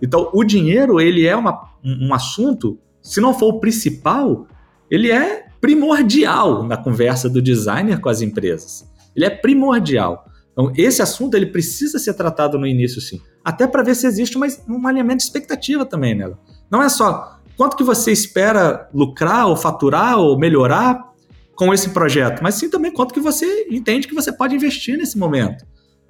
Então, 0.00 0.30
o 0.32 0.44
dinheiro, 0.44 1.00
ele 1.00 1.26
é 1.26 1.34
uma, 1.34 1.70
um 1.84 2.12
assunto, 2.12 2.78
se 3.02 3.20
não 3.20 3.32
for 3.32 3.54
o 3.54 3.60
principal, 3.60 4.46
ele 4.90 5.10
é 5.10 5.46
primordial 5.60 6.62
na 6.62 6.76
conversa 6.76 7.28
do 7.28 7.40
designer 7.40 8.00
com 8.00 8.08
as 8.08 8.20
empresas. 8.20 8.88
Ele 9.14 9.24
é 9.24 9.30
primordial. 9.30 10.26
Então, 10.52 10.72
esse 10.76 11.02
assunto 11.02 11.34
ele 11.34 11.46
precisa 11.46 11.98
ser 11.98 12.14
tratado 12.14 12.58
no 12.58 12.66
início, 12.66 13.00
sim. 13.00 13.20
Até 13.44 13.66
para 13.66 13.82
ver 13.82 13.94
se 13.94 14.06
existe 14.06 14.36
uma, 14.36 14.46
um 14.68 14.86
alinhamento 14.86 15.18
de 15.18 15.24
expectativa 15.24 15.84
também 15.84 16.14
nela. 16.14 16.38
Não 16.70 16.82
é 16.82 16.88
só 16.88 17.38
quanto 17.56 17.76
que 17.76 17.84
você 17.84 18.12
espera 18.12 18.88
lucrar 18.92 19.46
ou 19.46 19.56
faturar 19.56 20.18
ou 20.18 20.38
melhorar 20.38 21.12
com 21.54 21.72
esse 21.72 21.90
projeto, 21.90 22.42
mas 22.42 22.54
sim 22.54 22.68
também 22.68 22.92
quanto 22.92 23.14
que 23.14 23.20
você 23.20 23.66
entende 23.70 24.06
que 24.06 24.14
você 24.14 24.30
pode 24.30 24.54
investir 24.54 24.98
nesse 24.98 25.16
momento. 25.16 25.64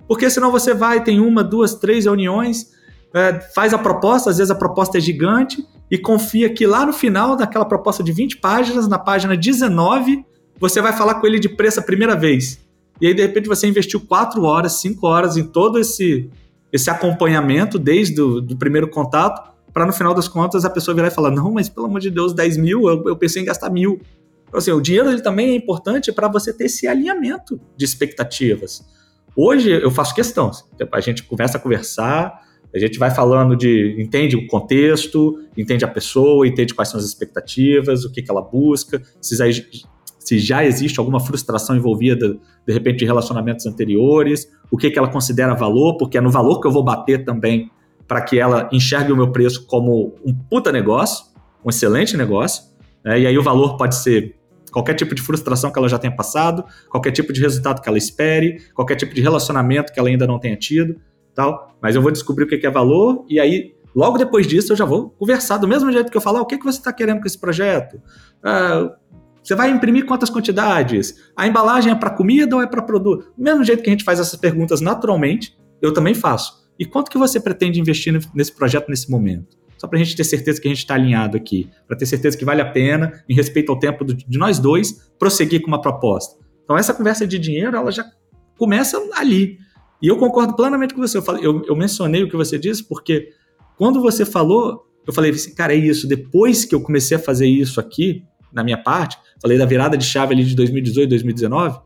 Porque 0.09 0.29
senão 0.29 0.51
você 0.51 0.75
vai, 0.75 1.03
tem 1.03 1.21
uma, 1.21 1.43
duas, 1.43 1.75
três 1.75 2.05
reuniões, 2.05 2.71
é, 3.17 3.41
faz 3.55 3.73
a 3.73 3.79
proposta, 3.79 4.29
às 4.29 4.37
vezes 4.37 4.51
a 4.51 4.55
proposta 4.55 4.99
é 4.99 5.01
gigante, 5.01 5.67
e 5.91 5.97
confia 5.97 6.51
que 6.53 6.67
lá 6.67 6.85
no 6.85 6.93
final 6.93 7.35
daquela 7.35 7.65
proposta 7.65 8.03
de 8.03 8.13
20 8.13 8.37
páginas, 8.39 8.87
na 8.87 8.99
página 8.99 9.37
19, 9.37 10.25
você 10.59 10.83
vai 10.83 10.93
falar 10.93 11.15
com 11.15 11.27
ele 11.27 11.39
de 11.39 11.49
preço 11.49 11.81
a 11.81 11.83
primeira 11.83 12.15
vez. 12.15 12.61
E 13.01 13.07
aí, 13.07 13.15
de 13.15 13.23
repente, 13.23 13.49
você 13.49 13.67
investiu 13.67 14.01
4 14.01 14.43
horas, 14.43 14.81
5 14.81 15.07
horas 15.07 15.37
em 15.37 15.45
todo 15.45 15.79
esse, 15.79 16.31
esse 16.73 16.91
acompanhamento 16.91 17.79
desde 17.79 18.21
o 18.21 18.41
do 18.41 18.57
primeiro 18.57 18.89
contato, 18.89 19.55
para 19.73 19.87
no 19.87 19.93
final 19.93 20.15
das 20.15 20.29
contas 20.29 20.65
a 20.65 20.71
pessoa 20.71 20.95
virar 20.95 21.09
e 21.09 21.11
falar: 21.11 21.31
Não, 21.31 21.53
mas 21.53 21.69
pelo 21.69 21.87
amor 21.87 22.01
de 22.01 22.11
Deus, 22.11 22.35
10 22.35 22.57
mil, 22.57 22.89
eu, 22.89 23.09
eu 23.09 23.17
pensei 23.17 23.43
em 23.43 23.45
gastar 23.45 23.71
mil. 23.71 24.01
Então, 24.49 24.59
assim, 24.59 24.73
o 24.73 24.81
dinheiro 24.81 25.11
ele 25.11 25.21
também 25.21 25.51
é 25.51 25.55
importante 25.55 26.13
para 26.13 26.29
você 26.29 26.53
ter 26.53 26.65
esse 26.65 26.87
alinhamento 26.87 27.61
de 27.77 27.85
expectativas. 27.85 28.85
Hoje 29.35 29.71
eu 29.71 29.91
faço 29.91 30.15
questão, 30.15 30.51
a 30.91 31.01
gente 31.01 31.23
começa 31.23 31.59
a 31.59 31.61
conversar, 31.61 32.46
a 32.77 32.81
gente 32.81 32.99
vai 32.99 33.11
falando 33.11 33.57
de. 33.57 33.97
entende 33.99 34.37
o 34.37 34.47
contexto, 34.47 35.39
entende 35.57 35.85
a 35.85 35.89
pessoa, 35.89 36.47
entende 36.47 36.75
quais 36.75 36.89
são 36.89 36.99
as 36.99 37.07
expectativas, 37.07 38.05
o 38.05 38.13
que, 38.13 38.23
que 38.23 38.31
ela 38.31 38.43
busca, 38.43 39.01
se 39.21 39.37
já, 39.37 39.45
se 40.19 40.39
já 40.39 40.65
existe 40.65 41.01
alguma 41.01 41.19
frustração 41.21 41.77
envolvida, 41.77 42.37
de 42.67 42.73
repente, 42.73 42.99
de 42.99 43.05
relacionamentos 43.05 43.65
anteriores, 43.67 44.47
o 44.71 44.77
que, 44.77 44.91
que 44.91 44.99
ela 44.99 45.09
considera 45.09 45.55
valor, 45.55 45.97
porque 45.97 46.19
é 46.19 46.21
no 46.21 46.31
valor 46.31 46.61
que 46.61 46.67
eu 46.67 46.71
vou 46.71 46.83
bater 46.83 47.25
também 47.25 47.71
para 48.07 48.21
que 48.21 48.39
ela 48.39 48.69
enxergue 48.73 49.11
o 49.11 49.17
meu 49.17 49.33
preço 49.33 49.67
como 49.67 50.15
um 50.25 50.35
puta 50.35 50.71
negócio, 50.71 51.25
um 51.65 51.71
excelente 51.71 52.17
negócio. 52.17 52.65
Né? 53.05 53.21
E 53.21 53.27
aí 53.27 53.39
o 53.39 53.43
valor 53.43 53.77
pode 53.77 53.97
ser 53.97 54.37
qualquer 54.71 54.95
tipo 54.95 55.15
de 55.15 55.23
frustração 55.23 55.73
que 55.73 55.79
ela 55.79 55.89
já 55.89 55.99
tenha 55.99 56.15
passado, 56.15 56.65
qualquer 56.91 57.11
tipo 57.11 57.33
de 57.33 57.41
resultado 57.41 57.81
que 57.81 57.89
ela 57.89 57.99
espere, 57.99 58.59
qualquer 58.75 58.97
tipo 58.97 59.15
de 59.15 59.23
relacionamento 59.23 59.93
que 59.93 59.99
ela 59.99 60.09
ainda 60.09 60.27
não 60.27 60.39
tenha 60.39 60.57
tido 60.57 60.97
tal, 61.37 61.77
mas 61.81 61.95
eu 61.95 62.03
vou 62.03 62.11
descobrir 62.11 62.45
o 62.45 62.49
que 62.49 62.67
é 62.67 62.71
valor 62.71 63.25
e 63.29 63.39
aí 63.39 63.75
logo 63.95 64.19
depois 64.19 64.47
disso 64.47 64.73
eu 64.73 64.77
já 64.77 64.85
vou 64.85 65.11
conversar 65.11 65.59
do 65.59 65.69
mesmo 65.69 65.93
jeito 65.93 66.11
que 66.11 66.17
eu 66.17 66.21
falar, 66.21 66.41
o 66.41 66.47
que, 66.47 66.59
que 66.59 66.65
você 66.65 66.79
está 66.79 66.93
querendo 66.93 67.21
com 67.21 67.27
esse 67.27 67.39
projeto? 67.39 68.01
Ah, 68.43 68.97
você 69.43 69.55
vai 69.55 69.71
imprimir 69.71 70.07
quantas 70.07 70.29
quantidades? 70.29 71.15
A 71.37 71.47
embalagem 71.47 71.93
é 71.93 71.95
para 71.95 72.11
comida 72.11 72.57
ou 72.57 72.63
é 72.63 72.67
para 72.67 72.83
produto? 72.83 73.33
Do 73.37 73.45
mesmo 73.45 73.63
jeito 73.63 73.81
que 73.81 73.89
a 73.89 73.93
gente 73.93 74.03
faz 74.03 74.19
essas 74.19 74.39
perguntas 74.41 74.81
naturalmente, 74.81 75.57
eu 75.81 75.93
também 75.93 76.15
faço. 76.15 76.67
E 76.77 76.85
quanto 76.85 77.11
que 77.11 77.17
você 77.17 77.39
pretende 77.39 77.79
investir 77.79 78.13
nesse 78.35 78.53
projeto 78.53 78.89
nesse 78.89 79.09
momento? 79.09 79.57
Só 79.79 79.87
para 79.87 80.01
a 80.01 80.03
gente 80.03 80.17
ter 80.17 80.25
certeza 80.25 80.61
que 80.61 80.67
a 80.67 80.71
gente 80.71 80.81
está 80.81 80.95
alinhado 80.95 81.37
aqui, 81.37 81.71
para 81.87 81.97
ter 81.97 82.07
certeza 82.07 82.37
que 82.37 82.45
vale 82.45 82.61
a 82.61 82.71
pena, 82.71 83.23
em 83.29 83.35
respeito 83.35 83.71
ao 83.71 83.79
tempo 83.79 84.05
de 84.05 84.39
nós 84.39 84.59
dois, 84.59 85.13
prosseguir 85.19 85.61
com 85.61 85.69
uma 85.69 85.81
proposta. 85.81 86.45
Então 86.65 86.77
essa 86.77 86.93
conversa 86.93 87.27
de 87.27 87.39
dinheiro, 87.39 87.77
ela 87.77 87.93
já 87.93 88.05
começa 88.59 88.99
ali. 89.15 89.59
E 90.03 90.09
eu 90.09 90.17
concordo 90.17 90.55
plenamente 90.55 90.95
com 90.95 91.01
você. 91.01 91.19
Eu, 91.19 91.25
eu, 91.43 91.63
eu 91.67 91.77
mencionei 91.77 92.23
o 92.23 92.29
que 92.29 92.37
você 92.37 92.59
disse, 92.59 92.85
porque 92.85 93.31
quando 93.77 94.01
você 94.01 94.25
falou, 94.25 94.87
eu 95.07 95.13
falei 95.13 95.31
assim, 95.31 95.55
cara, 95.55 95.75
é 95.75 95.77
isso. 95.77 96.07
Depois 96.07 96.65
que 96.65 96.75
eu 96.75 96.81
comecei 96.81 97.17
a 97.17 97.21
fazer 97.21 97.47
isso 97.47 97.81
aqui, 97.81 98.25
na 98.53 98.65
minha 98.65 98.79
parte, 98.79 99.17
falei 99.41 99.59
da 99.59 99.67
virada 99.67 99.97
de 99.97 100.05
chave 100.05 100.35
ali 100.35 100.45
de 100.45 100.55
2018, 100.55 101.09
2019, 101.09 101.79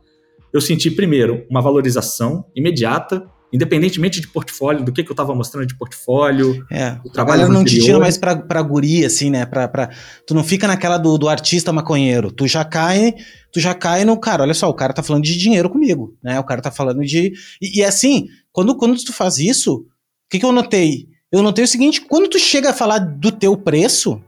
eu 0.53 0.61
senti, 0.61 0.91
primeiro, 0.91 1.47
uma 1.49 1.61
valorização 1.61 2.45
imediata 2.55 3.25
independentemente 3.53 4.21
de 4.21 4.29
portfólio, 4.29 4.85
do 4.85 4.93
que, 4.93 5.03
que 5.03 5.11
eu 5.11 5.15
estava 5.15 5.35
mostrando 5.35 5.67
de 5.67 5.77
portfólio. 5.77 6.65
É, 6.71 6.97
o 7.05 7.11
trabalho 7.11 7.49
não 7.49 7.65
te 7.65 7.81
tira 7.81 7.99
mais 7.99 8.17
pra, 8.17 8.37
pra 8.37 8.63
guri, 8.63 9.05
assim, 9.05 9.31
né? 9.31 9.45
Pra, 9.45 9.67
pra, 9.67 9.91
tu 10.27 10.35
não 10.35 10.45
fica 10.45 10.69
naquela 10.69 10.99
do, 10.99 11.19
do 11.19 11.29
artista 11.29 11.73
maconheiro. 11.73 12.31
Tu 12.31 12.47
já 12.47 12.65
cai, 12.65 13.15
tu 13.53 13.59
já 13.59 13.75
cai 13.75 14.05
no, 14.05 14.19
cara, 14.19 14.43
olha 14.43 14.55
só, 14.55 14.69
o 14.69 14.75
cara 14.75 14.93
tá 14.93 15.03
falando 15.03 15.25
de 15.25 15.37
dinheiro 15.37 15.69
comigo, 15.69 16.17
né? 16.23 16.39
O 16.39 16.45
cara 16.45 16.63
tá 16.63 16.71
falando 16.71 17.03
de. 17.03 17.33
E, 17.61 17.81
e 17.81 17.85
assim, 17.85 18.29
quando, 18.53 18.77
quando 18.77 18.97
tu 19.03 19.13
faz 19.13 19.39
isso, 19.39 19.75
o 19.75 19.85
que, 20.31 20.39
que 20.39 20.45
eu 20.45 20.53
notei? 20.53 21.09
Eu 21.33 21.43
notei 21.43 21.65
o 21.65 21.69
seguinte: 21.69 22.01
quando 22.01 22.29
tu 22.29 22.39
chega 22.39 22.71
a 22.71 22.75
falar 22.75 22.99
do 22.99 23.33
teu 23.33 23.57
preço, 23.57 24.23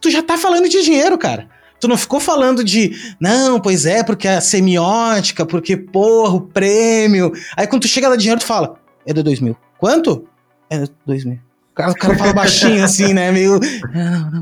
tu 0.00 0.10
já 0.10 0.22
tá 0.22 0.36
falando 0.36 0.68
de 0.68 0.82
dinheiro, 0.82 1.18
cara. 1.18 1.48
Tu 1.84 1.88
não 1.88 1.98
ficou 1.98 2.18
falando 2.18 2.64
de, 2.64 2.96
não, 3.20 3.60
pois 3.60 3.84
é, 3.84 4.02
porque 4.02 4.26
a 4.26 4.40
semiótica, 4.40 5.44
porque, 5.44 5.76
porra, 5.76 6.34
o 6.34 6.40
prêmio. 6.40 7.30
Aí 7.54 7.66
quando 7.66 7.82
tu 7.82 7.88
chega 7.88 8.08
lá 8.08 8.16
dinheiro, 8.16 8.40
tu 8.40 8.46
fala, 8.46 8.76
é 9.04 9.12
de 9.12 9.22
dois 9.22 9.38
mil. 9.38 9.54
Quanto? 9.76 10.26
É 10.70 10.78
de 10.78 10.90
dois 11.04 11.26
mil. 11.26 11.34
O 11.34 11.74
cara, 11.74 11.90
o 11.90 11.94
cara 11.94 12.16
fala 12.16 12.32
baixinho 12.32 12.80
assim, 12.82 13.12
né? 13.12 13.30
Meio. 13.30 13.60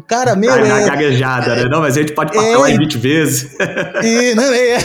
Cara, 0.07 0.37
meu. 0.37 0.53
Tá 0.53 0.61
é, 0.61 0.87
gaguejada, 0.87 1.57
né? 1.57 1.65
Não, 1.65 1.81
mas 1.81 1.97
a 1.97 2.01
gente 2.03 2.13
pode 2.13 2.33
parcelar 2.33 2.71
é, 2.71 2.75
em 2.75 2.79
20 2.79 2.99
vezes. 2.99 3.57
E, 4.05 4.37
não, 4.37 4.45
é, 4.45 4.79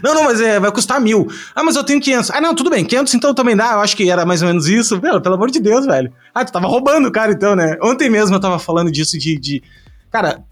não, 0.00 0.14
não, 0.14 0.22
mas 0.22 0.40
é, 0.40 0.60
vai 0.60 0.70
custar 0.70 1.00
mil. 1.00 1.26
Ah, 1.56 1.64
mas 1.64 1.74
eu 1.74 1.82
tenho 1.82 2.00
500. 2.00 2.30
Ah, 2.30 2.40
não, 2.40 2.54
tudo 2.54 2.70
bem, 2.70 2.84
500 2.84 3.14
então 3.14 3.34
também 3.34 3.56
dá. 3.56 3.72
Eu 3.72 3.80
acho 3.80 3.96
que 3.96 4.08
era 4.08 4.24
mais 4.24 4.42
ou 4.42 4.46
menos 4.46 4.68
isso. 4.68 5.00
Pelo, 5.00 5.20
pelo 5.20 5.34
amor 5.34 5.50
de 5.50 5.58
Deus, 5.58 5.84
velho. 5.86 6.12
Ah, 6.32 6.44
tu 6.44 6.52
tava 6.52 6.68
roubando 6.68 7.08
o 7.08 7.10
cara 7.10 7.32
então, 7.32 7.56
né? 7.56 7.76
Ontem 7.82 8.08
mesmo 8.08 8.36
eu 8.36 8.40
tava 8.40 8.60
falando 8.60 8.92
disso 8.92 9.18
de. 9.18 9.36
de... 9.36 9.60
Cara, 10.08 10.44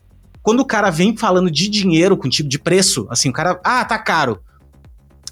quando 0.47 0.61
o 0.61 0.65
cara 0.65 0.91
vem 0.91 1.17
falando 1.17 1.51
de 1.51 1.69
dinheiro 1.69 2.17
contigo, 2.17 2.49
de 2.49 2.57
preço, 2.57 3.05
assim, 3.11 3.29
o 3.29 3.33
cara, 3.33 3.61
ah, 3.65 3.85
tá 3.85 3.99
caro. 3.99 4.39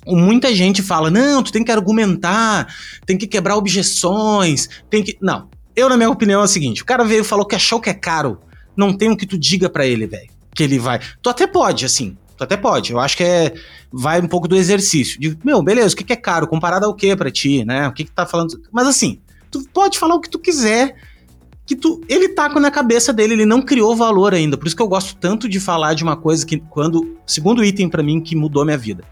Muita 0.04 0.52
gente 0.52 0.82
fala, 0.82 1.08
não, 1.08 1.40
tu 1.40 1.52
tem 1.52 1.62
que 1.62 1.70
argumentar, 1.70 2.66
tem 3.06 3.16
que 3.16 3.28
quebrar 3.28 3.54
objeções, 3.54 4.68
tem 4.90 5.04
que. 5.04 5.16
Não. 5.22 5.48
Eu, 5.76 5.88
na 5.88 5.96
minha 5.96 6.10
opinião, 6.10 6.40
é 6.40 6.44
o 6.44 6.48
seguinte: 6.48 6.82
o 6.82 6.84
cara 6.84 7.04
veio 7.04 7.20
e 7.20 7.24
falou 7.24 7.46
que 7.46 7.54
achou 7.54 7.80
que 7.80 7.88
é 7.88 7.94
caro. 7.94 8.40
Não 8.76 8.92
tem 8.92 9.08
o 9.08 9.16
que 9.16 9.24
tu 9.24 9.38
diga 9.38 9.70
para 9.70 9.86
ele, 9.86 10.04
velho. 10.04 10.28
Que 10.52 10.64
ele 10.64 10.80
vai. 10.80 10.98
Tu 11.22 11.30
até 11.30 11.46
pode, 11.46 11.84
assim. 11.84 12.16
Tu 12.36 12.42
até 12.42 12.56
pode. 12.56 12.90
Eu 12.90 12.98
acho 12.98 13.16
que 13.16 13.22
é. 13.22 13.54
Vai 13.92 14.20
um 14.20 14.26
pouco 14.26 14.48
do 14.48 14.56
exercício. 14.56 15.20
De, 15.20 15.38
meu, 15.44 15.62
beleza, 15.62 15.94
o 15.94 15.96
que, 15.96 16.02
que 16.02 16.12
é 16.12 16.16
caro? 16.16 16.48
Comparado 16.48 16.86
ao 16.86 16.94
que 16.94 17.14
para 17.14 17.30
ti, 17.30 17.64
né? 17.64 17.86
O 17.86 17.92
que, 17.92 18.02
que 18.02 18.10
tá 18.10 18.26
falando. 18.26 18.60
Mas 18.72 18.88
assim, 18.88 19.20
tu 19.48 19.62
pode 19.72 19.96
falar 19.96 20.16
o 20.16 20.20
que 20.20 20.28
tu 20.28 20.40
quiser 20.40 20.96
que 21.66 21.74
tu, 21.74 22.00
ele 22.08 22.28
tá 22.28 22.48
na 22.48 22.70
cabeça 22.70 23.12
dele, 23.12 23.34
ele 23.34 23.46
não 23.46 23.62
criou 23.62 23.96
valor 23.96 24.34
ainda. 24.34 24.56
Por 24.56 24.66
isso 24.66 24.76
que 24.76 24.82
eu 24.82 24.88
gosto 24.88 25.16
tanto 25.16 25.48
de 25.48 25.58
falar 25.58 25.94
de 25.94 26.02
uma 26.02 26.16
coisa 26.16 26.44
que 26.44 26.58
quando, 26.58 27.16
segundo 27.26 27.64
item 27.64 27.88
para 27.88 28.02
mim 28.02 28.20
que 28.20 28.36
mudou 28.36 28.64
minha 28.64 28.76
vida. 28.76 29.04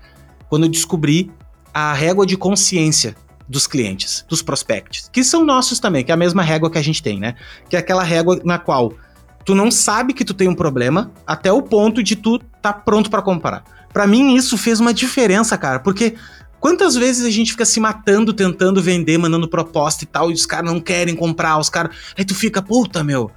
Quando 0.48 0.64
eu 0.64 0.68
descobri 0.68 1.30
a 1.72 1.94
régua 1.94 2.26
de 2.26 2.36
consciência 2.36 3.16
dos 3.48 3.66
clientes, 3.66 4.24
dos 4.28 4.42
prospects, 4.42 5.08
que 5.10 5.24
são 5.24 5.44
nossos 5.44 5.78
também, 5.78 6.04
que 6.04 6.10
é 6.10 6.14
a 6.14 6.16
mesma 6.16 6.42
régua 6.42 6.70
que 6.70 6.78
a 6.78 6.82
gente 6.82 7.02
tem, 7.02 7.18
né? 7.18 7.34
Que 7.68 7.76
é 7.76 7.78
aquela 7.78 8.02
régua 8.02 8.40
na 8.44 8.58
qual 8.58 8.92
tu 9.44 9.54
não 9.54 9.70
sabe 9.70 10.12
que 10.12 10.24
tu 10.24 10.34
tem 10.34 10.48
um 10.48 10.54
problema 10.54 11.10
até 11.26 11.50
o 11.50 11.62
ponto 11.62 12.02
de 12.02 12.16
tu 12.16 12.38
tá 12.60 12.72
pronto 12.72 13.10
para 13.10 13.22
comprar. 13.22 13.64
Para 13.92 14.06
mim 14.06 14.36
isso 14.36 14.56
fez 14.56 14.78
uma 14.80 14.94
diferença, 14.94 15.56
cara, 15.58 15.80
porque 15.80 16.14
Quantas 16.62 16.94
vezes 16.94 17.26
a 17.26 17.30
gente 17.30 17.50
fica 17.50 17.64
se 17.64 17.80
matando, 17.80 18.32
tentando 18.32 18.80
vender, 18.80 19.18
mandando 19.18 19.48
proposta 19.48 20.04
e 20.04 20.06
tal, 20.06 20.30
e 20.30 20.34
os 20.34 20.46
caras 20.46 20.72
não 20.72 20.78
querem 20.78 21.16
comprar, 21.16 21.58
os 21.58 21.68
caras. 21.68 21.96
Aí 22.16 22.24
tu 22.24 22.36
fica, 22.36 22.62
puta, 22.62 23.02
meu. 23.02 23.32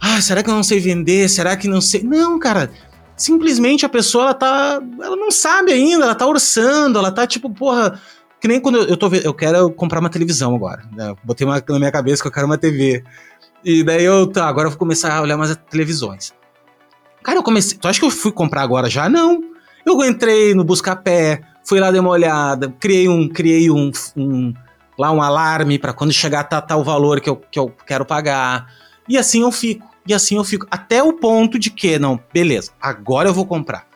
Ah, 0.00 0.18
será 0.22 0.42
que 0.42 0.48
eu 0.48 0.54
não 0.54 0.62
sei 0.62 0.80
vender? 0.80 1.28
Será 1.28 1.58
que 1.58 1.68
não 1.68 1.82
sei. 1.82 2.02
Não, 2.02 2.38
cara. 2.38 2.70
Simplesmente 3.18 3.84
a 3.84 3.88
pessoa, 3.90 4.24
ela 4.24 4.34
tá. 4.34 4.80
Ela 4.98 5.14
não 5.14 5.30
sabe 5.30 5.72
ainda, 5.72 6.04
ela 6.04 6.14
tá 6.14 6.26
orçando, 6.26 6.98
ela 6.98 7.12
tá 7.12 7.26
tipo, 7.26 7.50
porra. 7.50 8.00
Que 8.40 8.48
nem 8.48 8.58
quando 8.58 8.78
eu, 8.78 8.96
tô 8.96 9.10
vendo. 9.10 9.26
Eu 9.26 9.34
quero 9.34 9.70
comprar 9.70 10.00
uma 10.00 10.08
televisão 10.08 10.56
agora. 10.56 10.84
Né? 10.96 11.14
Botei 11.22 11.46
uma, 11.46 11.62
na 11.68 11.78
minha 11.78 11.92
cabeça 11.92 12.22
que 12.22 12.28
eu 12.28 12.32
quero 12.32 12.46
uma 12.46 12.56
TV. 12.56 13.04
E 13.62 13.84
daí 13.84 14.04
eu, 14.04 14.26
tá, 14.26 14.48
agora 14.48 14.68
eu 14.68 14.70
vou 14.70 14.78
começar 14.78 15.14
a 15.14 15.20
olhar 15.20 15.36
mais 15.36 15.54
televisões. 15.68 16.32
Cara, 17.22 17.38
eu 17.38 17.42
comecei. 17.42 17.76
Tu 17.76 17.86
acha 17.86 18.00
que 18.00 18.06
eu 18.06 18.10
fui 18.10 18.32
comprar 18.32 18.62
agora 18.62 18.88
já? 18.88 19.06
Não. 19.06 19.52
Eu 19.84 20.02
entrei 20.02 20.54
no 20.54 20.64
Buscapé, 20.64 21.42
fui 21.64 21.80
lá 21.80 21.90
dar 21.90 22.00
uma 22.00 22.10
olhada, 22.10 22.72
criei 22.78 23.08
um, 23.08 23.28
criei 23.28 23.70
um, 23.70 23.90
um 24.16 24.54
lá 24.98 25.10
um 25.10 25.22
alarme 25.22 25.78
para 25.78 25.92
quando 25.92 26.12
chegar 26.12 26.44
tá, 26.44 26.60
tá 26.60 26.76
o 26.76 26.84
valor 26.84 27.20
que 27.20 27.28
eu, 27.28 27.36
que 27.36 27.58
eu 27.58 27.72
quero 27.86 28.04
pagar. 28.04 28.72
E 29.08 29.18
assim 29.18 29.42
eu 29.42 29.50
fico. 29.50 29.88
E 30.06 30.14
assim 30.14 30.36
eu 30.36 30.44
fico. 30.44 30.66
Até 30.70 31.02
o 31.02 31.14
ponto 31.14 31.58
de 31.58 31.70
que, 31.70 31.98
não, 31.98 32.20
beleza, 32.32 32.72
agora 32.80 33.28
eu 33.28 33.34
vou 33.34 33.46
comprar. 33.46 33.86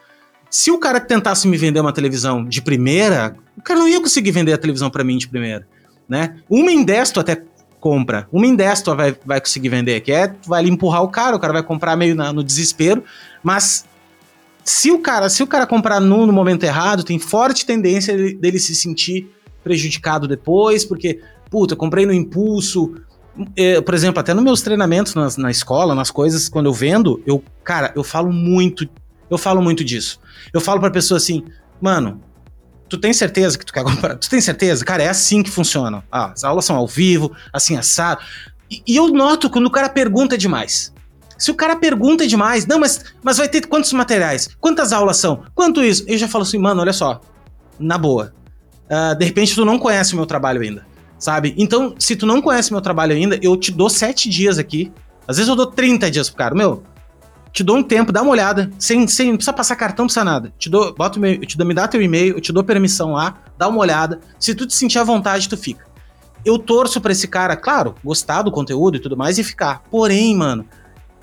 Se 0.51 0.71
o 0.71 0.79
cara 0.79 0.99
tentasse 0.99 1.47
me 1.47 1.57
vender 1.57 1.81
uma 1.81 1.93
televisão 1.93 2.45
de 2.45 2.63
primeira, 2.63 3.37
o 3.57 3.63
cara 3.63 3.79
não 3.79 3.89
ia 3.89 4.01
conseguir 4.01 4.31
vender 4.31 4.55
a 4.55 4.59
televisão 4.59 4.89
para 4.89 5.05
mim 5.05 5.19
de 5.19 5.29
primeira, 5.29 5.69
né? 6.09 6.37
Uma 6.49 6.73
em 6.73 6.83
10 6.83 7.11
tu 7.11 7.21
até 7.21 7.43
compra. 7.79 8.27
Uma 8.33 8.47
em 8.47 8.57
10 8.57 8.83
tu 8.83 8.95
vai, 8.97 9.15
vai 9.25 9.41
conseguir 9.41 9.69
vender, 9.69 10.01
que 10.01 10.11
é 10.11 10.29
tu 10.29 10.49
vai 10.49 10.65
empurrar 10.67 11.03
o 11.03 11.09
cara, 11.09 11.37
o 11.37 11.39
cara 11.39 11.53
vai 11.53 11.63
comprar 11.63 11.97
meio 11.97 12.15
na, 12.15 12.33
no 12.33 12.43
desespero, 12.43 13.05
mas 13.43 13.85
se 14.69 14.91
o 14.91 14.99
cara, 14.99 15.31
se 15.31 15.43
o 15.43 15.47
cara 15.47 15.67
comprar 15.67 15.99
no, 15.99 16.27
no 16.27 16.33
momento 16.33 16.63
errado, 16.65 17.03
tem 17.03 17.19
forte 17.19 17.65
tendência 17.65 18.15
dele, 18.15 18.35
dele 18.35 18.59
se 18.59 18.75
sentir 18.75 19.31
prejudicado 19.65 20.29
depois, 20.29 20.85
porque, 20.85 21.21
puta, 21.51 21.75
comprei 21.75 22.05
no 22.05 22.13
impulso, 22.13 22.95
é, 23.57 23.81
por 23.81 23.95
exemplo, 23.95 24.21
até 24.21 24.35
nos 24.35 24.45
meus 24.45 24.61
treinamentos 24.61 25.15
na 25.37 25.51
escola, 25.51 25.95
nas 25.95 26.11
coisas, 26.11 26.51
quando 26.51 26.67
eu 26.67 26.73
vendo, 26.73 27.23
eu, 27.27 27.43
cara, 27.65 27.93
eu 27.97 28.05
falo 28.05 28.31
muito, 28.31 28.87
eu 29.31 29.39
falo 29.39 29.63
muito 29.63 29.83
disso. 29.83 30.21
Eu 30.53 30.61
falo 30.61 30.81
pra 30.81 30.91
pessoa 30.91 31.17
assim, 31.17 31.45
mano, 31.81 32.21
tu 32.91 32.99
tem 32.99 33.13
certeza 33.15 33.59
que 33.59 33.65
tu 33.65 33.73
quer 33.73 33.85
comprar? 33.85 34.17
Tu 34.17 34.29
tem 34.29 34.41
certeza? 34.41 34.85
Cara, 34.85 35.03
é 35.03 35.09
assim 35.09 35.43
que 35.43 35.51
funciona. 35.51 36.05
Ah, 36.13 36.33
as 36.33 36.45
aulas 36.45 36.67
são 36.67 36.77
ao 36.77 36.87
vivo, 36.87 37.35
assim, 37.53 37.75
assado. 37.75 38.21
E, 38.71 38.83
e 38.87 38.97
eu 38.97 39.09
noto 39.09 39.49
quando 39.49 39.67
o 39.67 39.71
cara 39.71 39.89
pergunta 39.89 40.37
demais. 40.37 40.93
Se 41.39 41.51
o 41.51 41.55
cara 41.55 41.77
pergunta 41.77 42.27
demais, 42.27 42.67
não, 42.67 42.81
mas, 42.81 43.05
mas 43.23 43.39
vai 43.39 43.49
ter 43.49 43.67
quantos 43.67 43.93
materiais? 43.93 44.51
Quantas 44.61 44.93
aulas 44.93 45.17
são? 45.17 45.45
Quanto 45.55 45.83
isso? 45.83 46.05
Eu 46.07 46.19
já 46.19 46.29
falo 46.29 46.43
assim, 46.43 46.59
mano, 46.59 46.81
olha 46.81 46.93
só, 46.93 47.21
na 47.79 47.97
boa. 47.97 48.35
Uh, 48.91 49.17
de 49.17 49.25
repente 49.25 49.55
tu 49.55 49.65
não 49.65 49.79
conhece 49.79 50.15
o 50.15 50.17
meu 50.17 50.27
trabalho 50.27 50.61
ainda 50.61 50.89
sabe? 51.19 51.55
Então, 51.59 51.95
se 51.99 52.15
tu 52.15 52.25
não 52.25 52.41
conhece 52.41 52.73
meu 52.73 52.81
trabalho 52.81 53.15
ainda, 53.15 53.39
eu 53.43 53.57
te 53.57 53.73
dou 53.73 53.91
sete 53.91 54.29
dias 54.29 54.59
aqui. 54.59 54.93
Às 55.27 55.37
vezes 55.37 55.49
eu 55.49 55.57
dou 55.57 55.67
30 55.67 56.11
dias 56.11 56.29
pro 56.29 56.39
cara. 56.39 56.55
Meu, 56.55 56.83
te 57.53 57.63
dou 57.63 57.77
um 57.77 57.83
tempo, 57.83 58.13
dá 58.13 58.23
uma 58.23 58.31
olhada, 58.31 58.71
sem, 58.79 59.07
sem 59.09 59.29
não 59.31 59.37
precisa 59.37 59.53
passar 59.53 59.77
cartão, 59.77 60.05
não 60.05 60.07
precisa 60.07 60.25
nada. 60.25 60.53
Te 60.59 60.71
dou, 60.71 60.95
bota 60.95 61.19
meu, 61.19 61.39
te 61.41 61.57
dou, 61.59 61.67
me 61.67 61.75
dá 61.75 61.89
teu 61.89 62.01
e-mail, 62.01 62.37
eu 62.37 62.41
te 62.41 62.53
dou 62.53 62.63
permissão 62.63 63.13
lá, 63.13 63.37
dá 63.59 63.69
uma 63.69 63.79
olhada. 63.79 64.21
Se 64.39 64.55
tu 64.55 64.67
te 64.67 64.75
sentir 64.75 64.99
à 64.99 65.05
vontade, 65.05 65.49
tu 65.49 65.57
fica. 65.57 65.87
Eu 66.45 66.59
torço 66.59 67.01
para 67.01 67.13
esse 67.13 67.27
cara, 67.27 67.57
claro, 67.57 67.97
gostar 68.03 68.43
do 68.43 68.53
conteúdo 68.53 68.97
e 68.97 69.01
tudo 69.01 69.17
mais 69.17 69.39
e 69.39 69.45
ficar. 69.45 69.83
Porém, 69.91 70.37
mano, 70.37 70.65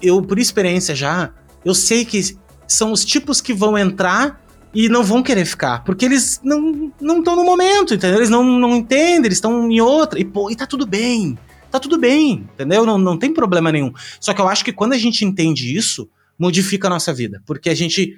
eu 0.02 0.22
por 0.22 0.40
experiência 0.40 0.96
já, 0.96 1.34
eu 1.64 1.74
sei 1.74 2.06
que 2.06 2.38
são 2.68 2.92
os 2.92 3.04
tipos 3.04 3.42
que 3.42 3.54
vão 3.54 3.78
entrar 3.78 4.42
e 4.74 4.90
não 4.90 5.04
vão 5.04 5.24
querer 5.24 5.46
ficar, 5.46 5.84
porque 5.86 6.04
eles 6.04 6.42
não 6.44 6.92
estão 7.18 7.36
no 7.36 7.46
momento, 7.46 7.94
entendeu? 7.94 8.20
Eles 8.20 8.30
não, 8.30 8.44
não 8.44 8.76
entendem, 8.76 9.26
eles 9.26 9.38
estão 9.38 9.72
em 9.72 9.80
outra, 9.80 10.20
e 10.20 10.26
pô, 10.26 10.52
e 10.52 10.56
tá 10.56 10.68
tudo 10.68 10.86
bem, 10.86 11.38
tá 11.72 11.80
tudo 11.80 11.98
bem, 11.98 12.48
entendeu? 12.54 12.86
Não, 12.86 12.98
não 12.98 13.18
tem 13.18 13.34
problema 13.34 13.72
nenhum. 13.72 13.94
Só 14.20 14.34
que 14.34 14.42
eu 14.42 14.48
acho 14.50 14.66
que 14.66 14.74
quando 14.74 14.92
a 14.92 14.98
gente 14.98 15.24
entende 15.24 15.76
isso, 15.76 16.10
modifica 16.38 16.88
a 16.88 16.90
nossa 16.90 17.14
vida, 17.14 17.42
porque 17.46 17.70
a 17.70 17.76
gente 17.76 18.18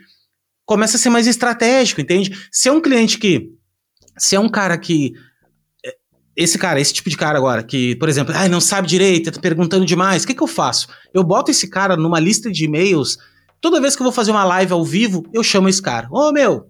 começa 0.65 0.97
a 0.97 0.99
ser 0.99 1.09
mais 1.09 1.27
estratégico, 1.27 2.01
entende? 2.01 2.35
Se 2.51 2.69
é 2.69 2.71
um 2.71 2.81
cliente 2.81 3.19
que, 3.19 3.51
se 4.17 4.35
é 4.35 4.39
um 4.39 4.49
cara 4.49 4.77
que 4.79 5.13
esse 6.37 6.57
cara, 6.57 6.79
esse 6.79 6.93
tipo 6.93 7.09
de 7.09 7.17
cara 7.17 7.37
agora, 7.37 7.63
que, 7.63 7.95
por 7.95 8.07
exemplo, 8.07 8.33
ah, 8.37 8.47
não 8.47 8.61
sabe 8.61 8.87
direito, 8.87 9.31
tá 9.31 9.41
perguntando 9.41 9.85
demais, 9.85 10.23
o 10.23 10.27
que, 10.27 10.35
que 10.35 10.43
eu 10.43 10.47
faço? 10.47 10.87
Eu 11.13 11.23
boto 11.23 11.51
esse 11.51 11.67
cara 11.67 11.97
numa 11.97 12.19
lista 12.19 12.51
de 12.51 12.65
e-mails 12.65 13.17
Toda 13.59 13.81
vez 13.81 13.95
que 13.95 14.01
eu 14.01 14.05
vou 14.05 14.13
fazer 14.13 14.31
uma 14.31 14.43
live 14.43 14.71
ao 14.71 14.83
vivo, 14.83 15.25
eu 15.33 15.43
chamo 15.43 15.67
esse 15.67 15.81
cara. 15.81 16.07
Ô, 16.11 16.27
oh, 16.27 16.31
meu, 16.31 16.67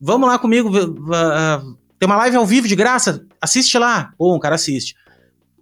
vamos 0.00 0.28
lá 0.28 0.38
comigo. 0.38 0.68
Uh, 0.68 1.76
tem 1.98 2.06
uma 2.06 2.16
live 2.16 2.36
ao 2.36 2.46
vivo 2.46 2.68
de 2.68 2.76
graça? 2.76 3.24
Assiste 3.40 3.78
lá. 3.78 4.12
Bom, 4.18 4.36
o 4.36 4.40
cara 4.40 4.54
assiste. 4.56 4.94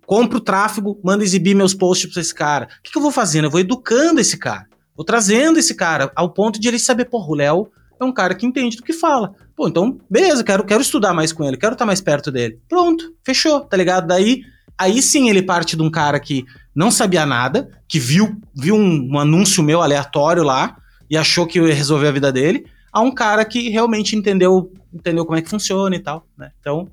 Compro 0.05 0.39
o 0.39 0.41
tráfego, 0.41 0.99
mando 1.03 1.23
exibir 1.23 1.55
meus 1.55 1.75
posts 1.75 2.13
pra 2.13 2.21
esse 2.21 2.35
cara. 2.35 2.67
O 2.67 2.83
que, 2.83 2.91
que 2.91 2.99
eu 2.99 3.03
vou 3.03 3.13
fazendo? 3.13 3.45
Eu 3.45 3.51
vou 3.51 3.61
educando 3.61 4.21
esse 4.21 4.37
cara. 4.37 4.67
Vou 4.97 5.05
trazendo 5.05 5.59
esse 5.59 5.75
cara 5.75 6.11
ao 6.15 6.31
ponto 6.31 6.61
de 6.61 6.69
ele 6.69 6.79
saber, 6.79 7.07
porra, 7.07 7.29
o 7.29 7.35
Léo 7.35 7.69
é 8.05 8.09
um 8.09 8.13
cara 8.13 8.35
que 8.35 8.47
entende 8.47 8.77
do 8.77 8.83
que 8.83 8.93
fala. 8.93 9.35
Pô, 9.57 9.69
então, 9.69 9.99
beleza, 10.11 10.43
quero, 10.43 10.65
quero 10.65 10.83
estudar 10.83 11.15
mais 11.15 11.33
com 11.33 11.45
ele, 11.45 11.57
quero 11.57 11.73
estar 11.73 11.87
mais 11.87 12.01
perto 12.01 12.31
dele. 12.31 12.59
Pronto, 12.69 13.13
fechou, 13.25 13.61
tá 13.61 13.77
ligado? 13.77 14.07
Daí, 14.07 14.43
aí 14.79 15.01
sim 15.01 15.29
ele 15.29 15.43
parte 15.43 15.77
de 15.77 15.83
um 15.83 15.91
cara 15.91 16.19
que 16.19 16.45
não 16.75 16.91
sabia 16.91 17.25
nada, 17.25 17.71
que 17.89 17.99
viu, 17.99 18.37
viu 18.55 18.75
um, 18.75 19.13
um 19.13 19.19
anúncio 19.19 19.63
meu 19.63 19.81
aleatório 19.81 20.43
lá 20.43 20.77
e 21.09 21.17
achou 21.17 21.47
que 21.47 21.61
ia 21.61 21.75
resolver 21.75 22.09
a 22.09 22.13
vida 22.13 22.33
dele, 22.33 22.67
a 22.93 23.01
um 23.01 23.13
cara 23.13 23.45
que 23.45 23.69
realmente 23.69 24.17
entendeu, 24.17 24.73
entendeu 24.93 25.25
como 25.25 25.39
é 25.39 25.43
que 25.43 25.51
funciona 25.51 25.95
e 25.95 26.01
tal, 26.01 26.27
né? 26.37 26.51
Então, 26.61 26.89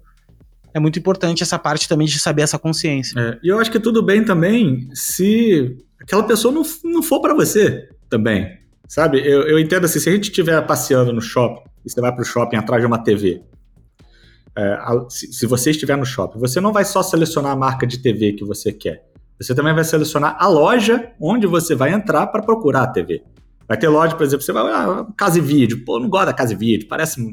é 0.74 0.80
muito 0.80 1.00
importante 1.00 1.44
essa 1.44 1.60
parte 1.60 1.88
também 1.88 2.08
de 2.08 2.20
saber 2.20 2.44
essa 2.44 2.58
consciência. 2.58 3.20
É, 3.20 3.40
e 3.44 3.50
eu 3.50 3.60
acho 3.60 3.72
que 3.72 3.80
tudo 3.80 4.04
bem 4.04 4.24
também 4.24 4.90
se 4.94 5.78
aquela 6.00 6.24
pessoa 6.24 6.54
não, 6.54 6.64
não 6.84 7.04
for 7.04 7.20
para 7.22 7.34
você 7.34 7.90
também, 8.10 8.61
sabe? 8.92 9.26
Eu, 9.26 9.44
eu 9.44 9.58
entendo 9.58 9.86
assim, 9.86 10.02
se 10.02 10.10
a 10.10 10.12
gente 10.12 10.26
estiver 10.26 10.60
passeando 10.68 11.14
no 11.14 11.22
shopping, 11.22 11.62
e 11.86 11.90
você 11.90 12.02
vai 12.02 12.14
pro 12.14 12.26
shopping 12.26 12.58
atrás 12.58 12.82
de 12.82 12.86
uma 12.86 13.02
TV, 13.02 13.42
é, 14.54 14.78
se, 15.08 15.32
se 15.32 15.46
você 15.46 15.72
estiver 15.72 15.96
no 15.96 16.06
shopping, 16.06 16.38
você 16.38 16.60
não 16.60 16.74
vai 16.74 16.84
só 16.84 17.02
selecionar 17.02 17.54
a 17.54 17.56
marca 17.56 17.88
de 17.88 18.00
TV 18.00 18.34
que 18.34 18.44
você 18.44 18.74
quer. 18.74 19.10
Você 19.40 19.56
também 19.56 19.74
vai 19.74 19.86
selecionar 19.86 20.36
a 20.38 20.46
loja 20.50 21.10
onde 21.22 21.48
você 21.48 21.74
vai 21.74 21.94
entrar 21.94 22.28
para 22.28 22.42
procurar 22.42 22.84
a 22.84 22.88
TV. 22.88 23.24
Vai 23.66 23.78
ter 23.78 23.88
loja, 23.88 24.14
por 24.14 24.26
exemplo, 24.26 24.44
você 24.44 24.52
vai, 24.52 24.70
ah, 24.74 25.08
casa 25.16 25.38
e 25.38 25.42
vídeo. 25.42 25.86
Pô, 25.86 25.98
não 25.98 26.10
gosto 26.10 26.26
da 26.26 26.34
casa 26.34 26.52
e 26.52 26.58
vídeo, 26.58 26.90
parece, 26.90 27.26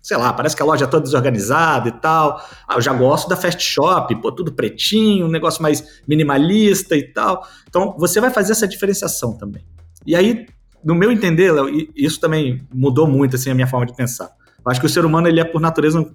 sei 0.00 0.16
lá, 0.16 0.32
parece 0.32 0.54
que 0.54 0.62
a 0.62 0.64
loja 0.64 0.84
é 0.84 0.88
toda 0.88 1.02
desorganizada 1.02 1.88
e 1.88 1.92
tal. 2.00 2.40
Ah, 2.68 2.76
eu 2.76 2.80
já 2.80 2.92
gosto 2.92 3.28
da 3.28 3.34
fast 3.34 3.60
shop, 3.60 4.14
pô, 4.22 4.30
tudo 4.30 4.52
pretinho, 4.52 5.26
um 5.26 5.30
negócio 5.30 5.60
mais 5.60 6.00
minimalista 6.06 6.96
e 6.96 7.02
tal. 7.12 7.44
Então, 7.68 7.96
você 7.98 8.20
vai 8.20 8.30
fazer 8.30 8.52
essa 8.52 8.68
diferenciação 8.68 9.36
também. 9.36 9.64
E 10.06 10.14
aí, 10.14 10.46
no 10.84 10.94
meu 10.94 11.10
entender, 11.10 11.52
Léo, 11.52 11.68
isso 11.94 12.20
também 12.20 12.66
mudou 12.72 13.06
muito 13.06 13.36
assim 13.36 13.50
a 13.50 13.54
minha 13.54 13.66
forma 13.66 13.86
de 13.86 13.94
pensar. 13.94 14.30
Eu 14.64 14.70
acho 14.70 14.80
que 14.80 14.86
o 14.86 14.88
ser 14.88 15.04
humano 15.04 15.28
ele 15.28 15.40
é 15.40 15.44
por 15.44 15.60
natureza 15.60 16.00
um, 16.00 16.14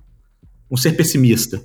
um 0.71 0.77
ser 0.77 0.93
pessimista. 0.93 1.61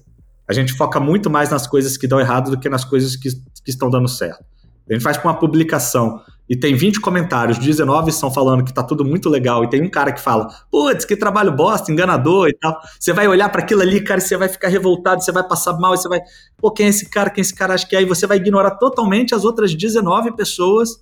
A 0.48 0.52
gente 0.52 0.72
foca 0.72 0.98
muito 0.98 1.30
mais 1.30 1.50
nas 1.50 1.66
coisas 1.66 1.96
que 1.96 2.06
dão 2.06 2.20
errado 2.20 2.50
do 2.50 2.58
que 2.58 2.68
nas 2.68 2.84
coisas 2.84 3.16
que, 3.16 3.30
que 3.30 3.70
estão 3.70 3.88
dando 3.88 4.08
certo. 4.08 4.44
A 4.88 4.92
gente 4.92 5.02
faz 5.02 5.16
com 5.16 5.28
uma 5.28 5.38
publicação 5.38 6.20
e 6.48 6.56
tem 6.56 6.74
20 6.74 7.00
comentários, 7.00 7.56
19 7.56 8.10
estão 8.10 8.30
falando 8.30 8.64
que 8.64 8.74
tá 8.74 8.82
tudo 8.82 9.04
muito 9.04 9.28
legal, 9.30 9.64
e 9.64 9.70
tem 9.70 9.80
um 9.80 9.88
cara 9.88 10.12
que 10.12 10.20
fala, 10.20 10.48
putz, 10.70 11.04
que 11.04 11.16
trabalho 11.16 11.52
bosta, 11.52 11.90
enganador 11.90 12.48
e 12.48 12.52
tal. 12.52 12.78
Você 12.98 13.12
vai 13.12 13.26
olhar 13.28 13.48
para 13.48 13.62
aquilo 13.62 13.80
ali, 13.80 14.02
cara, 14.02 14.20
e 14.20 14.22
você 14.22 14.36
vai 14.36 14.48
ficar 14.48 14.68
revoltado, 14.68 15.22
você 15.22 15.32
vai 15.32 15.46
passar 15.46 15.72
mal, 15.78 15.94
e 15.94 15.96
você 15.96 16.08
vai, 16.08 16.20
pô, 16.58 16.70
quem 16.70 16.86
é 16.86 16.88
esse 16.90 17.08
cara, 17.08 17.30
quem 17.30 17.40
é 17.40 17.42
esse 17.42 17.54
cara 17.54 17.74
acha 17.74 17.86
que 17.86 17.96
é? 17.96 18.02
E 18.02 18.04
você 18.04 18.26
vai 18.26 18.36
ignorar 18.36 18.72
totalmente 18.72 19.34
as 19.34 19.44
outras 19.44 19.74
19 19.74 20.36
pessoas 20.36 21.01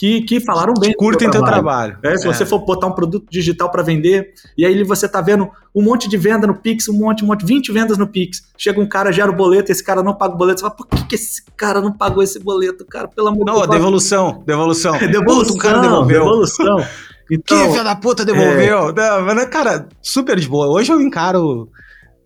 que, 0.00 0.22
que 0.22 0.40
falaram 0.40 0.72
bem. 0.80 0.94
Curtem 0.94 1.30
teu 1.30 1.44
trabalho. 1.44 1.98
É, 2.02 2.16
se 2.16 2.26
é. 2.26 2.32
você 2.32 2.46
for 2.46 2.60
botar 2.60 2.86
um 2.86 2.92
produto 2.92 3.26
digital 3.30 3.70
para 3.70 3.82
vender, 3.82 4.32
e 4.56 4.64
aí 4.64 4.82
você 4.82 5.06
tá 5.06 5.20
vendo 5.20 5.50
um 5.74 5.82
monte 5.82 6.08
de 6.08 6.16
venda 6.16 6.46
no 6.46 6.54
Pix, 6.54 6.88
um 6.88 6.94
monte, 6.94 7.22
um 7.22 7.26
monte, 7.26 7.44
20 7.44 7.70
vendas 7.70 7.98
no 7.98 8.06
Pix. 8.06 8.42
Chega 8.56 8.80
um 8.80 8.88
cara, 8.88 9.12
gera 9.12 9.30
o 9.30 9.36
boleto, 9.36 9.70
esse 9.70 9.84
cara 9.84 10.02
não 10.02 10.14
paga 10.14 10.32
o 10.32 10.38
boleto. 10.38 10.60
Você 10.60 10.62
fala, 10.62 10.74
por 10.74 10.86
que, 10.86 11.04
que 11.04 11.14
esse 11.16 11.42
cara 11.54 11.82
não 11.82 11.92
pagou 11.92 12.22
esse 12.22 12.38
boleto, 12.38 12.82
cara? 12.86 13.08
Pelo 13.08 13.28
amor 13.28 13.44
de 13.44 13.52
Deus. 13.52 13.66
Não, 13.66 13.68
devolução, 13.68 14.42
devolução. 14.46 14.94
É, 15.00 15.06
devolução, 15.06 15.54
Puta, 15.54 15.58
o 15.58 15.58
cara 15.58 15.80
devolveu. 15.80 16.20
Devolução. 16.20 16.76
Então, 17.32 17.58
que 17.58 17.70
filho 17.70 17.84
da 17.84 17.94
puta 17.94 18.24
devolveu? 18.24 18.88
É... 18.88 19.34
Não, 19.34 19.48
cara, 19.48 19.86
super 20.02 20.36
de 20.36 20.48
boa. 20.48 20.66
Hoje 20.66 20.90
eu 20.90 21.00
encaro 21.00 21.68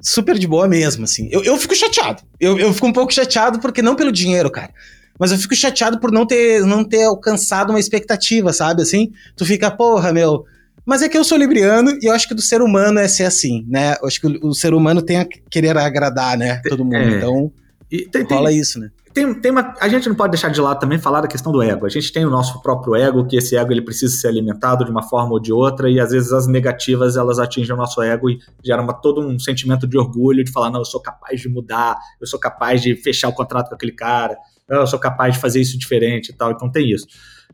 super 0.01 0.39
de 0.39 0.47
boa 0.47 0.67
mesmo, 0.67 1.05
assim. 1.05 1.29
Eu, 1.31 1.45
eu 1.45 1.59
fico 1.59 1.75
chateado. 1.75 2.23
Eu, 2.41 2.59
eu 2.59 2.73
fico 2.73 2.87
um 2.87 2.93
pouco 2.93 3.13
chateado 3.13 3.59
porque 3.59 3.83
não 3.83 3.95
pelo 3.95 4.11
dinheiro, 4.11 4.51
cara 4.51 4.71
mas 5.19 5.33
eu 5.33 5.39
fico 5.39 5.55
chateado 5.55 5.99
por 6.01 6.11
não 6.11 6.27
ter, 6.27 6.65
não 6.67 6.85
ter 6.85 7.05
alcançado 7.05 7.71
uma 7.71 7.81
expectativa, 7.81 8.53
sabe? 8.53 8.83
Assim, 8.83 9.13
tu 9.37 9.45
fica, 9.45 9.71
porra, 9.71 10.13
meu. 10.13 10.45
Mas 10.85 11.03
é 11.03 11.09
que 11.09 11.17
eu 11.17 11.25
sou 11.25 11.39
libriano 11.39 11.97
e 12.03 12.07
eu 12.07 12.13
acho 12.13 12.29
que 12.29 12.35
do 12.35 12.43
ser 12.43 12.61
humano 12.61 12.99
é 12.99 13.09
ser 13.09 13.25
assim, 13.25 13.65
né? 13.69 13.97
Eu 14.03 14.07
acho 14.07 14.21
que 14.21 14.27
o, 14.27 14.49
o 14.49 14.55
ser 14.55 14.75
humano 14.75 15.01
tem 15.01 15.19
a 15.19 15.27
querer 15.51 15.77
agradar, 15.77 16.37
né? 16.37 16.61
Todo 16.69 16.85
mundo. 16.85 16.97
É. 16.97 17.17
Então, 17.17 17.53
e 17.91 18.03
tem, 18.03 18.23
rola 18.25 18.51
tem, 18.51 18.59
isso, 18.59 18.79
né? 18.79 18.91
Tem, 19.15 19.33
tem 19.33 19.53
uma, 19.53 19.73
a 19.81 19.89
gente 19.89 20.09
não 20.09 20.17
pode 20.17 20.33
deixar 20.33 20.49
de 20.49 20.61
lado 20.61 20.81
também 20.81 20.99
falar 20.99 21.21
da 21.21 21.29
questão 21.29 21.53
do 21.53 21.63
ego. 21.63 21.87
A 21.87 21.89
gente 21.89 22.13
tem 22.13 22.27
o 22.27 22.31
nosso 22.31 22.61
próprio 22.61 22.97
ego, 22.97 23.25
que 23.25 23.37
esse 23.37 23.57
ego 23.57 23.73
ele 23.73 23.81
precisa 23.81 24.15
ser 24.17 24.27
alimentado 24.27 24.85
de 24.85 24.91
uma 24.91 25.03
forma 25.03 25.31
ou 25.31 25.41
de 25.41 25.53
outra, 25.53 25.89
e 25.89 26.01
às 26.01 26.11
vezes 26.11 26.33
as 26.33 26.49
negativas 26.49 27.17
elas 27.17 27.39
atingem 27.39 27.73
o 27.73 27.79
nosso 27.79 28.03
ego 28.03 28.29
e 28.29 28.41
geram 28.65 28.83
uma, 28.83 28.93
todo 28.93 29.21
um 29.21 29.39
sentimento 29.39 29.87
de 29.87 29.97
orgulho 29.97 30.43
de 30.43 30.51
falar, 30.51 30.71
não, 30.71 30.81
eu 30.81 30.85
sou 30.85 31.01
capaz 31.01 31.41
de 31.41 31.49
mudar, 31.49 31.97
eu 32.21 32.27
sou 32.27 32.41
capaz 32.41 32.83
de 32.83 32.97
fechar 32.97 33.29
o 33.29 33.33
contrato 33.33 33.69
com 33.69 33.77
aquele 33.77 33.93
cara, 33.93 34.37
eu 34.69 34.87
sou 34.87 34.99
capaz 34.99 35.35
de 35.35 35.41
fazer 35.41 35.61
isso 35.61 35.79
diferente 35.79 36.31
e 36.31 36.33
tal, 36.33 36.53
então 36.53 36.71
tem 36.71 36.91
isso. 36.91 37.07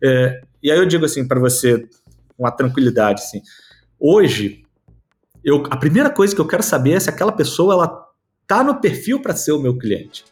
É, 0.02 0.40
e 0.62 0.70
aí 0.70 0.78
eu 0.78 0.86
digo 0.86 1.04
assim 1.04 1.26
para 1.26 1.40
você, 1.40 1.86
com 2.36 2.46
a 2.46 2.50
tranquilidade, 2.50 3.22
assim, 3.22 3.40
hoje, 3.98 4.62
eu, 5.44 5.64
a 5.70 5.76
primeira 5.76 6.10
coisa 6.10 6.34
que 6.34 6.40
eu 6.40 6.46
quero 6.46 6.62
saber 6.62 6.92
é 6.92 7.00
se 7.00 7.10
aquela 7.10 7.32
pessoa 7.32 7.74
ela 7.74 8.06
tá 8.46 8.62
no 8.62 8.80
perfil 8.80 9.20
para 9.20 9.34
ser 9.34 9.52
o 9.52 9.60
meu 9.60 9.76
cliente. 9.76 10.24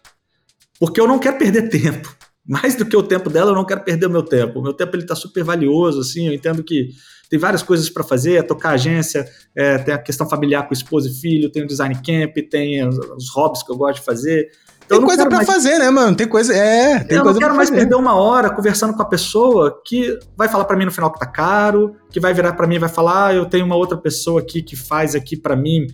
Porque 0.78 1.00
eu 1.00 1.08
não 1.08 1.18
quero 1.18 1.38
perder 1.38 1.68
tempo. 1.68 2.16
Mais 2.46 2.74
do 2.74 2.86
que 2.86 2.96
o 2.96 3.02
tempo 3.02 3.28
dela, 3.28 3.50
eu 3.50 3.54
não 3.54 3.64
quero 3.64 3.84
perder 3.84 4.06
o 4.06 4.10
meu 4.10 4.22
tempo. 4.22 4.58
O 4.58 4.62
meu 4.62 4.72
tempo 4.72 4.96
ele 4.96 5.04
tá 5.04 5.14
super 5.14 5.44
valioso, 5.44 6.00
assim, 6.00 6.28
eu 6.28 6.32
entendo 6.32 6.64
que 6.64 6.90
tem 7.28 7.38
várias 7.38 7.62
coisas 7.62 7.90
para 7.90 8.02
fazer, 8.02 8.36
é 8.36 8.42
tocar 8.42 8.70
agência, 8.70 9.28
é, 9.54 9.76
tem 9.78 9.92
a 9.92 9.98
questão 9.98 10.28
familiar 10.28 10.66
com 10.66 10.72
esposa 10.72 11.10
e 11.10 11.12
filho, 11.12 11.50
tem 11.50 11.62
o 11.62 11.66
design 11.66 11.94
camp, 11.96 12.34
tem 12.50 12.86
os, 12.86 12.96
os 12.96 13.28
hobbies 13.30 13.62
que 13.62 13.70
eu 13.70 13.76
gosto 13.76 14.00
de 14.00 14.04
fazer. 14.04 14.50
Tem 14.88 15.00
coisa 15.02 15.26
para 15.26 15.36
mais... 15.36 15.46
fazer, 15.46 15.78
né, 15.78 15.90
mano? 15.90 16.16
Tem 16.16 16.26
coisa. 16.26 16.54
É, 16.54 17.00
tem 17.04 17.18
eu 17.18 17.22
coisa 17.22 17.38
não 17.38 17.46
quero 17.46 17.56
mais 17.56 17.70
perder 17.70 17.94
uma 17.94 18.14
hora 18.14 18.50
conversando 18.50 18.94
com 18.94 19.02
a 19.02 19.04
pessoa 19.04 19.80
que 19.84 20.18
vai 20.36 20.48
falar 20.48 20.64
para 20.64 20.76
mim 20.76 20.86
no 20.86 20.90
final 20.90 21.12
que 21.12 21.18
tá 21.18 21.26
caro, 21.26 21.94
que 22.10 22.18
vai 22.18 22.32
virar 22.32 22.54
para 22.54 22.66
mim 22.66 22.76
e 22.76 22.78
vai 22.78 22.88
falar, 22.88 23.26
ah, 23.26 23.34
eu 23.34 23.46
tenho 23.46 23.66
uma 23.66 23.76
outra 23.76 23.98
pessoa 23.98 24.40
aqui 24.40 24.62
que 24.62 24.74
faz 24.74 25.14
aqui 25.14 25.36
para 25.36 25.54
mim 25.54 25.86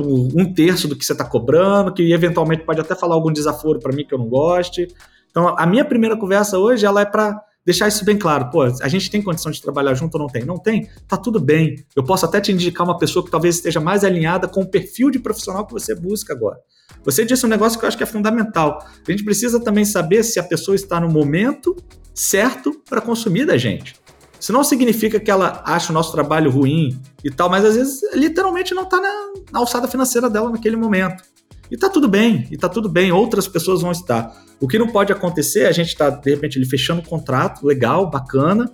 um 0.00 0.52
terço 0.52 0.86
do 0.86 0.94
que 0.94 1.04
você 1.04 1.12
está 1.12 1.24
cobrando, 1.24 1.92
que 1.92 2.12
eventualmente 2.12 2.62
pode 2.62 2.80
até 2.80 2.94
falar 2.94 3.14
algum 3.14 3.32
desaforo 3.32 3.80
para 3.80 3.94
mim 3.94 4.04
que 4.06 4.14
eu 4.14 4.18
não 4.18 4.28
goste. 4.28 4.88
Então, 5.30 5.54
a 5.58 5.66
minha 5.66 5.84
primeira 5.84 6.16
conversa 6.16 6.58
hoje 6.58 6.86
ela 6.86 7.00
é 7.00 7.04
para 7.04 7.40
deixar 7.64 7.88
isso 7.88 8.04
bem 8.04 8.16
claro. 8.16 8.48
Pô, 8.50 8.62
a 8.62 8.88
gente 8.88 9.10
tem 9.10 9.20
condição 9.20 9.50
de 9.52 9.60
trabalhar 9.60 9.94
junto 9.94 10.14
ou 10.14 10.20
não 10.20 10.28
tem? 10.28 10.44
Não 10.44 10.58
tem? 10.58 10.88
Tá 11.06 11.16
tudo 11.16 11.38
bem. 11.40 11.84
Eu 11.94 12.04
posso 12.04 12.24
até 12.24 12.40
te 12.40 12.52
indicar 12.52 12.86
uma 12.86 12.96
pessoa 12.96 13.24
que 13.24 13.30
talvez 13.30 13.56
esteja 13.56 13.80
mais 13.80 14.04
alinhada 14.04 14.48
com 14.48 14.62
o 14.62 14.66
perfil 14.66 15.10
de 15.10 15.18
profissional 15.18 15.66
que 15.66 15.72
você 15.72 15.94
busca 15.94 16.32
agora. 16.32 16.58
Você 17.04 17.24
disse 17.24 17.44
um 17.46 17.48
negócio 17.48 17.78
que 17.78 17.84
eu 17.84 17.88
acho 17.88 17.96
que 17.96 18.02
é 18.02 18.06
fundamental. 18.06 18.86
A 19.06 19.10
gente 19.10 19.24
precisa 19.24 19.60
também 19.60 19.84
saber 19.84 20.22
se 20.22 20.38
a 20.38 20.42
pessoa 20.42 20.74
está 20.74 21.00
no 21.00 21.08
momento 21.08 21.76
certo 22.14 22.80
para 22.88 23.00
consumir 23.00 23.46
da 23.46 23.56
gente. 23.56 23.96
Isso 24.40 24.52
não 24.52 24.62
significa 24.62 25.18
que 25.18 25.30
ela 25.30 25.62
acha 25.64 25.90
o 25.90 25.94
nosso 25.94 26.12
trabalho 26.12 26.50
ruim 26.50 27.00
e 27.24 27.30
tal, 27.30 27.50
mas 27.50 27.64
às 27.64 27.76
vezes 27.76 28.00
literalmente 28.14 28.74
não 28.74 28.84
está 28.84 29.00
na, 29.00 29.32
na, 29.52 29.58
alçada 29.58 29.88
financeira 29.88 30.30
dela 30.30 30.50
naquele 30.50 30.76
momento. 30.76 31.24
E 31.70 31.76
tá 31.76 31.90
tudo 31.90 32.08
bem, 32.08 32.46
e 32.50 32.56
tá 32.56 32.68
tudo 32.68 32.88
bem, 32.88 33.12
outras 33.12 33.48
pessoas 33.48 33.82
vão 33.82 33.90
estar. 33.90 34.32
O 34.60 34.66
que 34.66 34.78
não 34.78 34.88
pode 34.88 35.12
acontecer 35.12 35.60
é 35.60 35.68
a 35.68 35.72
gente 35.72 35.88
estar, 35.88 36.12
tá, 36.12 36.18
de 36.18 36.30
repente, 36.30 36.56
ele 36.58 36.66
fechando 36.66 37.00
um 37.00 37.04
contrato 37.04 37.66
legal, 37.66 38.08
bacana, 38.08 38.72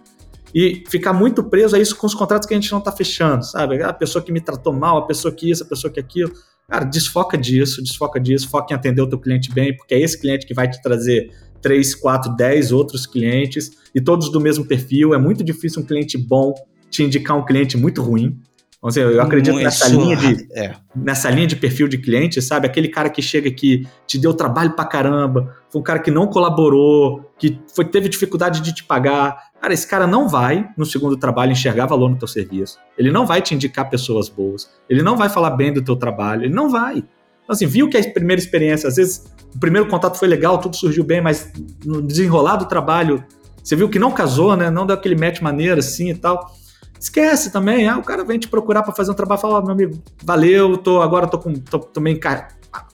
e 0.55 0.85
ficar 0.89 1.12
muito 1.12 1.43
preso 1.43 1.75
a 1.75 1.81
isso 1.81 1.97
com 1.97 2.07
os 2.07 2.15
contratos 2.15 2.47
que 2.47 2.55
a 2.55 2.57
gente 2.57 2.71
não 2.71 2.79
está 2.79 2.93
fechando, 2.93 3.45
sabe? 3.45 3.83
A 3.83 3.93
pessoa 3.93 4.23
que 4.23 4.31
me 4.31 4.41
tratou 4.41 4.73
mal, 4.73 4.99
a 4.99 5.07
pessoa 5.07 5.35
que 5.35 5.51
isso, 5.51 5.65
a 5.65 5.67
pessoa 5.67 5.93
que 5.93 5.99
aquilo. 5.99 6.33
Cara, 6.69 6.85
desfoca 6.85 7.37
disso, 7.37 7.83
desfoca 7.83 8.19
disso, 8.19 8.49
foca 8.49 8.73
em 8.73 8.77
atender 8.77 9.03
o 9.03 9.09
teu 9.09 9.19
cliente 9.19 9.53
bem, 9.53 9.77
porque 9.77 9.95
é 9.95 10.01
esse 10.01 10.19
cliente 10.19 10.47
que 10.47 10.55
vai 10.55 10.69
te 10.69 10.81
trazer 10.83 11.31
3, 11.61 11.95
4, 11.95 12.37
10 12.37 12.73
outros 12.73 13.07
clientes 13.07 13.73
e 13.95 14.01
todos 14.01 14.31
do 14.31 14.41
mesmo 14.41 14.65
perfil. 14.65 15.15
É 15.15 15.19
muito 15.19 15.43
difícil 15.45 15.83
um 15.83 15.87
cliente 15.87 16.17
bom 16.19 16.55
te 16.91 17.03
indicar 17.03 17.37
um 17.37 17.45
cliente 17.45 17.77
muito 17.77 18.03
ruim. 18.03 18.39
Então, 18.85 18.89
assim, 18.91 19.01
eu 19.01 19.21
acredito 19.23 19.57
nessa 19.57 19.89
linha, 19.89 20.15
de, 20.15 20.47
é. 20.53 20.75
nessa 20.95 21.31
linha 21.31 21.47
de 21.47 21.57
perfil 21.57 21.89
de 21.89 21.97
cliente, 21.97 22.43
sabe? 22.43 22.67
Aquele 22.67 22.89
cara 22.89 23.09
que 23.09 23.23
chega 23.23 23.49
aqui, 23.49 23.87
te 24.07 24.19
deu 24.19 24.35
trabalho 24.35 24.73
pra 24.73 24.85
caramba, 24.85 25.57
foi 25.71 25.81
um 25.81 25.85
cara 25.85 25.99
que 25.99 26.11
não 26.11 26.27
colaborou, 26.27 27.33
que 27.39 27.59
foi, 27.75 27.87
teve 27.87 28.11
dificuldade 28.11 28.61
de 28.61 28.75
te 28.75 28.85
pagar. 28.85 29.39
Cara, 29.65 29.73
esse 29.73 29.87
cara 29.87 30.07
não 30.07 30.29
vai, 30.29 30.69
no 30.77 30.85
segundo 30.85 31.17
trabalho, 31.17 31.53
enxergar 31.53 31.87
valor 31.87 32.11
no 32.11 32.19
teu 32.19 32.29
serviço. 32.29 32.79
Ele 32.99 33.11
não 33.11 33.25
vai 33.25 33.41
te 33.41 33.55
indicar 33.55 33.89
pessoas 33.89 34.29
boas. 34.29 34.71
Ele 34.91 35.03
não 35.03 35.17
vai 35.17 35.31
falar 35.31 35.53
bem 35.53 35.73
do 35.73 35.81
teu 35.83 35.97
trabalho. 35.97 36.45
Ele 36.45 36.53
não 36.53 36.69
vai. 36.69 36.99
Então, 36.99 37.07
assim, 37.49 37.65
viu 37.65 37.89
que 37.89 37.97
a 37.97 38.12
primeira 38.12 38.39
experiência, 38.39 38.87
às 38.87 38.97
vezes, 38.97 39.25
o 39.55 39.59
primeiro 39.59 39.89
contato 39.89 40.19
foi 40.19 40.29
legal, 40.29 40.59
tudo 40.59 40.77
surgiu 40.77 41.03
bem, 41.03 41.23
mas 41.23 41.51
no 41.83 42.03
desenrolar 42.03 42.57
do 42.57 42.67
trabalho, 42.67 43.25
você 43.62 43.75
viu 43.75 43.89
que 43.89 43.99
não 43.99 44.11
casou, 44.11 44.55
né? 44.55 44.69
Não 44.69 44.85
deu 44.87 44.97
aquele 44.97 45.17
match 45.17 45.41
maneiro 45.41 45.79
assim 45.79 46.11
e 46.11 46.15
tal. 46.15 46.55
Esquece 47.01 47.51
também, 47.51 47.89
ah, 47.89 47.97
o 47.97 48.03
cara 48.03 48.23
vem 48.23 48.39
te 48.39 48.49
procurar 48.49 48.83
para 48.83 48.93
fazer 48.93 49.12
um 49.12 49.15
trabalho, 49.15 49.41
fala, 49.41 49.61
oh, 49.61 49.62
meu 49.62 49.73
amigo, 49.73 50.03
valeu, 50.23 50.77
tô, 50.77 51.01
agora 51.01 51.27
tô, 51.27 51.39
com, 51.39 51.55
tô, 51.55 51.79
tô 51.79 52.03
meio 52.03 52.21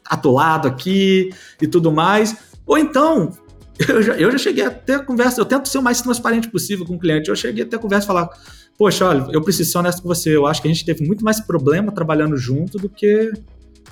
atolado 0.08 0.68
aqui 0.68 1.30
e 1.60 1.66
tudo 1.66 1.90
mais. 1.90 2.36
Ou 2.64 2.78
então, 2.78 3.32
eu 3.88 4.02
já, 4.02 4.14
eu 4.14 4.30
já 4.30 4.38
cheguei 4.38 4.64
até 4.64 4.94
a 4.94 4.98
conversa, 4.98 5.40
eu 5.40 5.44
tento 5.44 5.68
ser 5.68 5.78
o 5.78 5.82
mais 5.82 6.02
transparente 6.02 6.48
possível 6.48 6.84
com 6.84 6.96
o 6.96 6.98
cliente, 6.98 7.30
eu 7.30 7.36
cheguei 7.36 7.64
até 7.64 7.76
a 7.76 7.78
conversa 7.78 8.04
e 8.04 8.06
falar, 8.06 8.28
poxa, 8.76 9.06
olha, 9.06 9.26
eu 9.32 9.40
preciso 9.40 9.72
ser 9.72 9.78
honesto 9.78 10.02
com 10.02 10.08
você, 10.08 10.36
eu 10.36 10.46
acho 10.46 10.60
que 10.60 10.68
a 10.68 10.72
gente 10.72 10.84
teve 10.84 11.06
muito 11.06 11.24
mais 11.24 11.40
problema 11.40 11.90
trabalhando 11.90 12.36
junto 12.36 12.78
do 12.78 12.88
que 12.88 13.32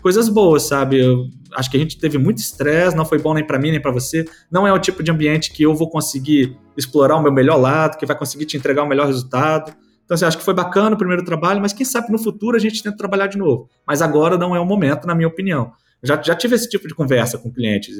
coisas 0.03 0.28
boas, 0.28 0.64
sabe? 0.64 1.01
Eu 1.01 1.26
acho 1.55 1.70
que 1.70 1.76
a 1.76 1.80
gente 1.80 1.99
teve 1.99 2.18
muito 2.18 2.39
estresse, 2.39 2.97
não 2.97 3.05
foi 3.05 3.18
bom 3.18 3.34
nem 3.34 3.45
para 3.45 3.59
mim 3.59 3.70
nem 3.70 3.80
para 3.80 3.91
você. 3.91 4.24
Não 4.51 4.66
é 4.66 4.72
o 4.72 4.78
tipo 4.78 5.03
de 5.03 5.11
ambiente 5.11 5.53
que 5.53 5.62
eu 5.62 5.74
vou 5.74 5.91
conseguir 5.91 6.57
explorar 6.76 7.16
o 7.16 7.22
meu 7.22 7.32
melhor 7.32 7.57
lado, 7.57 7.99
que 7.99 8.07
vai 8.07 8.16
conseguir 8.16 8.47
te 8.47 8.57
entregar 8.57 8.82
o 8.82 8.86
melhor 8.86 9.07
resultado. 9.07 9.74
Então, 10.05 10.14
assim, 10.14 10.24
acho 10.24 10.39
que 10.39 10.45
foi 10.45 10.55
bacana 10.55 10.95
o 10.95 10.99
primeiro 10.99 11.24
trabalho, 11.24 11.61
mas 11.61 11.72
quem 11.72 11.84
sabe 11.84 12.11
no 12.11 12.18
futuro 12.18 12.57
a 12.57 12.61
gente 12.61 12.82
tenta 12.82 12.97
trabalhar 12.97 13.26
de 13.26 13.36
novo. 13.36 13.68
Mas 13.86 14.01
agora 14.01 14.39
não 14.39 14.55
é 14.55 14.61
o 14.61 14.64
momento, 14.64 15.07
na 15.07 15.14
minha 15.14 15.28
opinião. 15.28 15.72
Já, 16.03 16.20
já 16.22 16.34
tive 16.34 16.55
esse 16.55 16.68
tipo 16.68 16.86
de 16.86 16.95
conversa 16.95 17.36
com 17.36 17.53
clientes. 17.53 17.99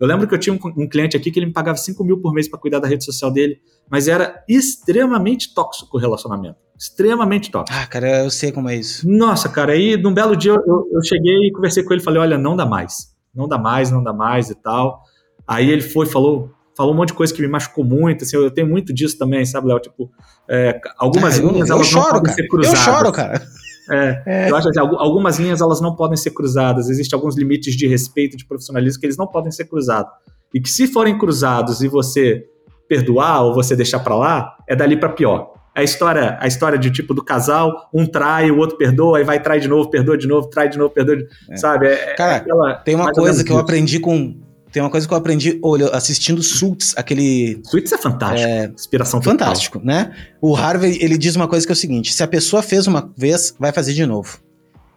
Eu, 0.00 0.06
eu 0.06 0.06
lembro 0.06 0.26
que 0.26 0.34
eu 0.34 0.38
tinha 0.38 0.54
um, 0.54 0.82
um, 0.82 0.88
cliente 0.88 1.16
aqui 1.16 1.30
que 1.30 1.38
ele 1.38 1.46
me 1.46 1.52
pagava 1.52 1.76
5 1.76 2.02
mil 2.04 2.20
por 2.20 2.32
mês 2.32 2.48
para 2.48 2.58
cuidar 2.58 2.78
da 2.78 2.88
rede 2.88 3.04
social 3.04 3.30
dele, 3.30 3.60
mas 3.90 4.08
era 4.08 4.42
extremamente 4.48 5.54
tóxico 5.54 5.96
o 5.96 6.00
relacionamento. 6.00 6.56
Extremamente 6.78 7.50
tóxico. 7.50 7.78
Ah, 7.78 7.86
cara, 7.86 8.24
eu 8.24 8.30
sei 8.30 8.52
como 8.52 8.68
é 8.68 8.76
isso. 8.76 9.08
Nossa, 9.08 9.48
cara, 9.48 9.72
aí 9.72 9.96
num 9.96 10.14
belo 10.14 10.36
dia 10.36 10.52
eu, 10.52 10.88
eu 10.92 11.02
cheguei 11.02 11.48
e 11.48 11.52
conversei 11.52 11.82
com 11.82 11.92
ele 11.92 12.02
falei: 12.02 12.20
olha, 12.20 12.38
não 12.38 12.56
dá 12.56 12.64
mais. 12.64 13.16
Não 13.34 13.48
dá 13.48 13.58
mais, 13.58 13.90
não 13.90 14.02
dá 14.02 14.12
mais 14.12 14.50
e 14.50 14.54
tal. 14.54 15.02
Aí 15.46 15.68
ele 15.70 15.82
foi 15.82 16.06
falou, 16.06 16.50
falou 16.76 16.92
um 16.92 16.96
monte 16.96 17.08
de 17.08 17.14
coisa 17.14 17.34
que 17.34 17.42
me 17.42 17.48
machucou 17.48 17.84
muito. 17.84 18.24
Assim, 18.24 18.36
eu 18.36 18.50
tenho 18.50 18.68
muito 18.68 18.92
disso 18.94 19.18
também, 19.18 19.44
sabe, 19.44 19.66
Léo? 19.66 19.80
Tipo, 19.80 20.10
é, 20.48 20.80
algumas 20.96 21.38
ah, 21.38 21.42
linhas 21.42 21.68
eu, 21.68 21.74
eu 21.74 21.76
elas 21.76 21.86
choro, 21.88 22.04
não 22.04 22.12
podem 22.12 22.24
cara. 22.24 22.34
ser 22.34 22.48
cruzadas. 22.48 22.86
Eu 22.86 22.92
choro, 22.92 23.12
cara. 23.12 23.42
É, 23.90 24.22
é. 24.26 24.50
Eu 24.50 24.56
acho 24.56 24.70
que 24.70 24.78
algumas 24.78 25.38
linhas 25.38 25.60
elas 25.60 25.80
não 25.80 25.94
podem 25.94 26.16
ser 26.16 26.30
cruzadas. 26.30 26.88
Existem 26.88 27.16
alguns 27.16 27.36
limites 27.36 27.74
de 27.74 27.86
respeito, 27.86 28.36
de 28.36 28.46
profissionalismo 28.46 29.00
que 29.00 29.06
eles 29.06 29.16
não 29.16 29.26
podem 29.26 29.50
ser 29.50 29.64
cruzados. 29.64 30.12
E 30.54 30.60
que 30.60 30.70
se 30.70 30.86
forem 30.86 31.18
cruzados 31.18 31.82
e 31.82 31.88
você 31.88 32.44
perdoar 32.88 33.42
ou 33.42 33.54
você 33.54 33.76
deixar 33.76 34.00
para 34.00 34.14
lá, 34.14 34.56
é 34.66 34.74
dali 34.74 34.96
para 34.96 35.10
pior. 35.10 35.52
A 35.74 35.82
história, 35.82 36.36
a 36.40 36.46
história 36.46 36.78
de 36.78 36.90
tipo 36.90 37.14
do 37.14 37.22
casal, 37.22 37.88
um 37.94 38.04
trai, 38.04 38.50
o 38.50 38.58
outro 38.58 38.76
perdoa, 38.76 39.18
aí 39.18 39.24
vai 39.24 39.40
trai 39.40 39.60
de 39.60 39.68
novo, 39.68 39.88
perdoa 39.88 40.18
de 40.18 40.26
novo, 40.26 40.48
trai 40.48 40.68
de 40.68 40.76
novo, 40.76 40.92
perdoa, 40.92 41.16
de... 41.16 41.28
é. 41.50 41.56
sabe? 41.56 41.86
É, 41.86 41.92
é 41.92 42.14
Cara, 42.14 42.36
aquela, 42.36 42.74
tem 42.76 42.94
uma 42.94 43.12
coisa 43.12 43.44
que 43.44 43.52
eu 43.52 43.58
aprendi 43.58 44.00
com 44.00 44.40
tem 44.72 44.82
uma 44.82 44.90
coisa 44.90 45.06
que 45.06 45.12
eu 45.12 45.18
aprendi 45.18 45.58
olha, 45.62 45.88
assistindo 45.88 46.42
Suits, 46.42 46.94
aquele. 46.96 47.60
Suits 47.64 47.92
é 47.92 47.98
fantástico. 47.98 48.48
É, 48.48 48.66
Inspiração 48.66 49.20
total. 49.20 49.32
Fantástico, 49.32 49.80
né? 49.82 50.14
O 50.40 50.54
Harvey, 50.54 50.98
ele 51.00 51.16
diz 51.16 51.36
uma 51.36 51.48
coisa 51.48 51.66
que 51.66 51.72
é 51.72 51.74
o 51.74 51.76
seguinte: 51.76 52.12
se 52.12 52.22
a 52.22 52.28
pessoa 52.28 52.62
fez 52.62 52.86
uma 52.86 53.10
vez, 53.16 53.54
vai 53.58 53.72
fazer 53.72 53.94
de 53.94 54.04
novo. 54.04 54.38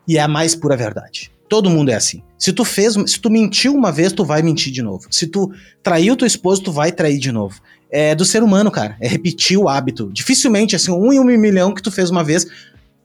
E 0.07 0.17
é 0.17 0.22
a 0.22 0.28
mais 0.28 0.55
pura 0.55 0.76
verdade. 0.76 1.32
Todo 1.47 1.69
mundo 1.69 1.89
é 1.89 1.95
assim. 1.95 2.24
Se 2.38 2.53
tu 2.53 2.63
fez, 2.63 2.95
se 3.05 3.19
tu 3.19 3.30
mentiu 3.30 3.74
uma 3.74 3.91
vez, 3.91 4.13
tu 4.13 4.24
vai 4.24 4.41
mentir 4.41 4.72
de 4.72 4.82
novo. 4.82 5.05
Se 5.11 5.28
tu 5.28 5.51
traiu 5.84 6.15
tua 6.15 6.28
esposa, 6.28 6.63
tu 6.63 6.72
vai 6.72 6.91
trair 6.91 7.19
de 7.19 7.32
novo. 7.32 7.59
É 7.89 8.15
do 8.15 8.24
ser 8.24 8.41
humano, 8.41 8.72
cara. 8.72 8.95
É 9.01 9.07
repetir 9.07 9.57
o 9.57 9.67
hábito. 9.67 10.09
Dificilmente, 10.13 10.76
assim, 10.76 10.91
um 10.91 11.11
em 11.11 11.19
um 11.19 11.26
milhão 11.26 11.74
que 11.74 11.82
tu 11.82 11.91
fez 11.91 12.09
uma 12.09 12.24
vez, 12.24 12.47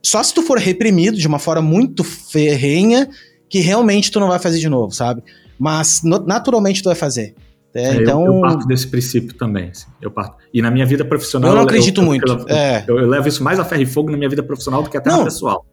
só 0.01 0.23
se 0.23 0.33
tu 0.33 0.43
for 0.43 0.59
reprimido 0.59 1.19
de 1.19 1.27
uma 1.27 1.41
forma 1.41 1.61
muito 1.61 2.05
ferrenha, 2.05 3.09
que 3.49 3.59
realmente 3.59 4.11
tu 4.11 4.21
não 4.21 4.29
vai 4.29 4.39
fazer 4.39 4.61
de 4.61 4.69
novo, 4.69 4.95
sabe? 4.95 5.23
Mas 5.59 6.03
naturalmente 6.03 6.83
tu 6.83 6.87
vai 6.87 6.95
fazer. 6.95 7.35
É, 7.75 7.89
é, 7.89 7.95
então... 7.97 8.25
Eu, 8.25 8.35
eu, 8.35 8.41
parto 8.41 8.67
desse 8.67 8.87
princípio 8.87 9.35
também. 9.35 9.69
Assim, 9.69 9.87
eu 10.01 10.11
parto. 10.11 10.37
E 10.53 10.63
na 10.63 10.71
minha 10.71 10.87
vida 10.87 11.05
profissional. 11.05 11.51
Eu 11.51 11.57
não 11.57 11.63
acredito 11.63 12.01
eu, 12.01 12.05
muito. 12.05 12.33
Eu, 12.33 12.49
é. 12.49 12.85
eu, 12.89 12.97
levo 13.07 13.29
isso 13.29 13.45
mais 13.45 13.61
a 13.61 13.65
ferro 13.65 13.83
e 13.83 13.87
fogo 13.87 14.11
na 14.11 14.17
minha 14.17 14.31
vida 14.31 14.43
profissional 14.43 14.83
do 14.83 14.89
que 14.89 14.97
até 14.97 15.11
não, 15.11 15.19
na 15.19 15.25
pessoal. 15.25 15.67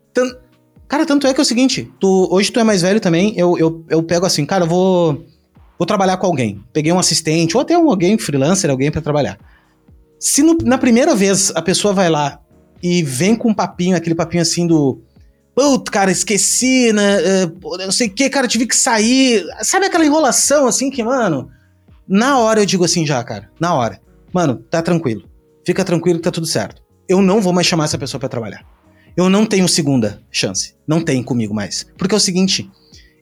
Cara, 0.88 1.06
tanto 1.06 1.26
é 1.26 1.34
que 1.34 1.40
é 1.40 1.44
o 1.44 1.46
seguinte: 1.46 1.92
tu, 2.00 2.28
hoje 2.30 2.52
tu 2.52 2.60
é 2.60 2.64
mais 2.64 2.82
velho 2.82 3.00
também. 3.00 3.34
Eu, 3.38 3.58
eu, 3.58 3.86
eu 3.90 4.04
pego 4.04 4.26
assim, 4.26 4.46
cara, 4.46 4.66
eu 4.66 4.70
vou, 4.70 5.26
vou 5.80 5.86
trabalhar 5.86 6.18
com 6.18 6.28
alguém. 6.28 6.62
Peguei 6.74 6.92
um 6.92 7.00
assistente, 7.00 7.56
ou 7.56 7.62
até 7.62 7.78
um, 7.78 7.90
alguém 7.90 8.18
freelancer, 8.18 8.70
alguém 8.70 8.92
para 8.92 9.02
trabalhar. 9.02 9.40
Se 10.20 10.44
no, 10.44 10.58
na 10.64 10.78
primeira 10.78 11.16
vez 11.16 11.52
a 11.56 11.62
pessoa 11.62 11.94
vai 11.94 12.10
lá 12.10 12.40
e 12.82 13.02
vem 13.02 13.36
com 13.36 13.50
um 13.50 13.54
papinho, 13.54 13.96
aquele 13.96 14.14
papinho 14.14 14.42
assim 14.42 14.68
do 14.68 15.02
Putz, 15.56 15.90
cara, 15.90 16.12
esqueci, 16.12 16.92
né? 16.92 17.22
É, 17.22 17.46
não 17.86 17.92
sei 17.92 18.08
o 18.08 18.12
que, 18.12 18.30
cara, 18.30 18.48
tive 18.48 18.66
que 18.66 18.76
sair. 18.76 19.46
Sabe 19.62 19.86
aquela 19.86 20.06
enrolação 20.06 20.68
assim 20.68 20.90
que, 20.90 21.04
mano? 21.04 21.50
Na 22.08 22.40
hora 22.40 22.62
eu 22.62 22.66
digo 22.66 22.84
assim 22.84 23.06
já, 23.06 23.24
cara. 23.24 23.50
Na 23.60 23.74
hora. 23.76 24.02
Mano, 24.34 24.56
tá 24.70 24.82
tranquilo. 24.82 25.24
Fica 25.66 25.86
tranquilo 25.86 26.18
que 26.18 26.24
tá 26.24 26.32
tudo 26.32 26.48
certo. 26.48 26.82
Eu 27.08 27.22
não 27.22 27.40
vou 27.40 27.54
mais 27.54 27.68
chamar 27.68 27.86
essa 27.86 27.98
pessoa 27.98 28.20
para 28.20 28.30
trabalhar. 28.30 28.66
Eu 29.16 29.30
não 29.30 29.46
tenho 29.46 29.68
segunda 29.68 30.22
chance. 30.32 30.76
Não 30.88 31.02
tem 31.02 31.22
comigo 31.22 31.54
mais. 31.54 31.86
Porque 31.98 32.16
é 32.16 32.18
o 32.18 32.22
seguinte, 32.22 32.70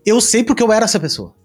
eu 0.05 0.21
sei 0.21 0.43
porque 0.43 0.63
eu 0.63 0.71
era 0.71 0.86
essa 0.86 0.99
pessoa. 0.99 1.36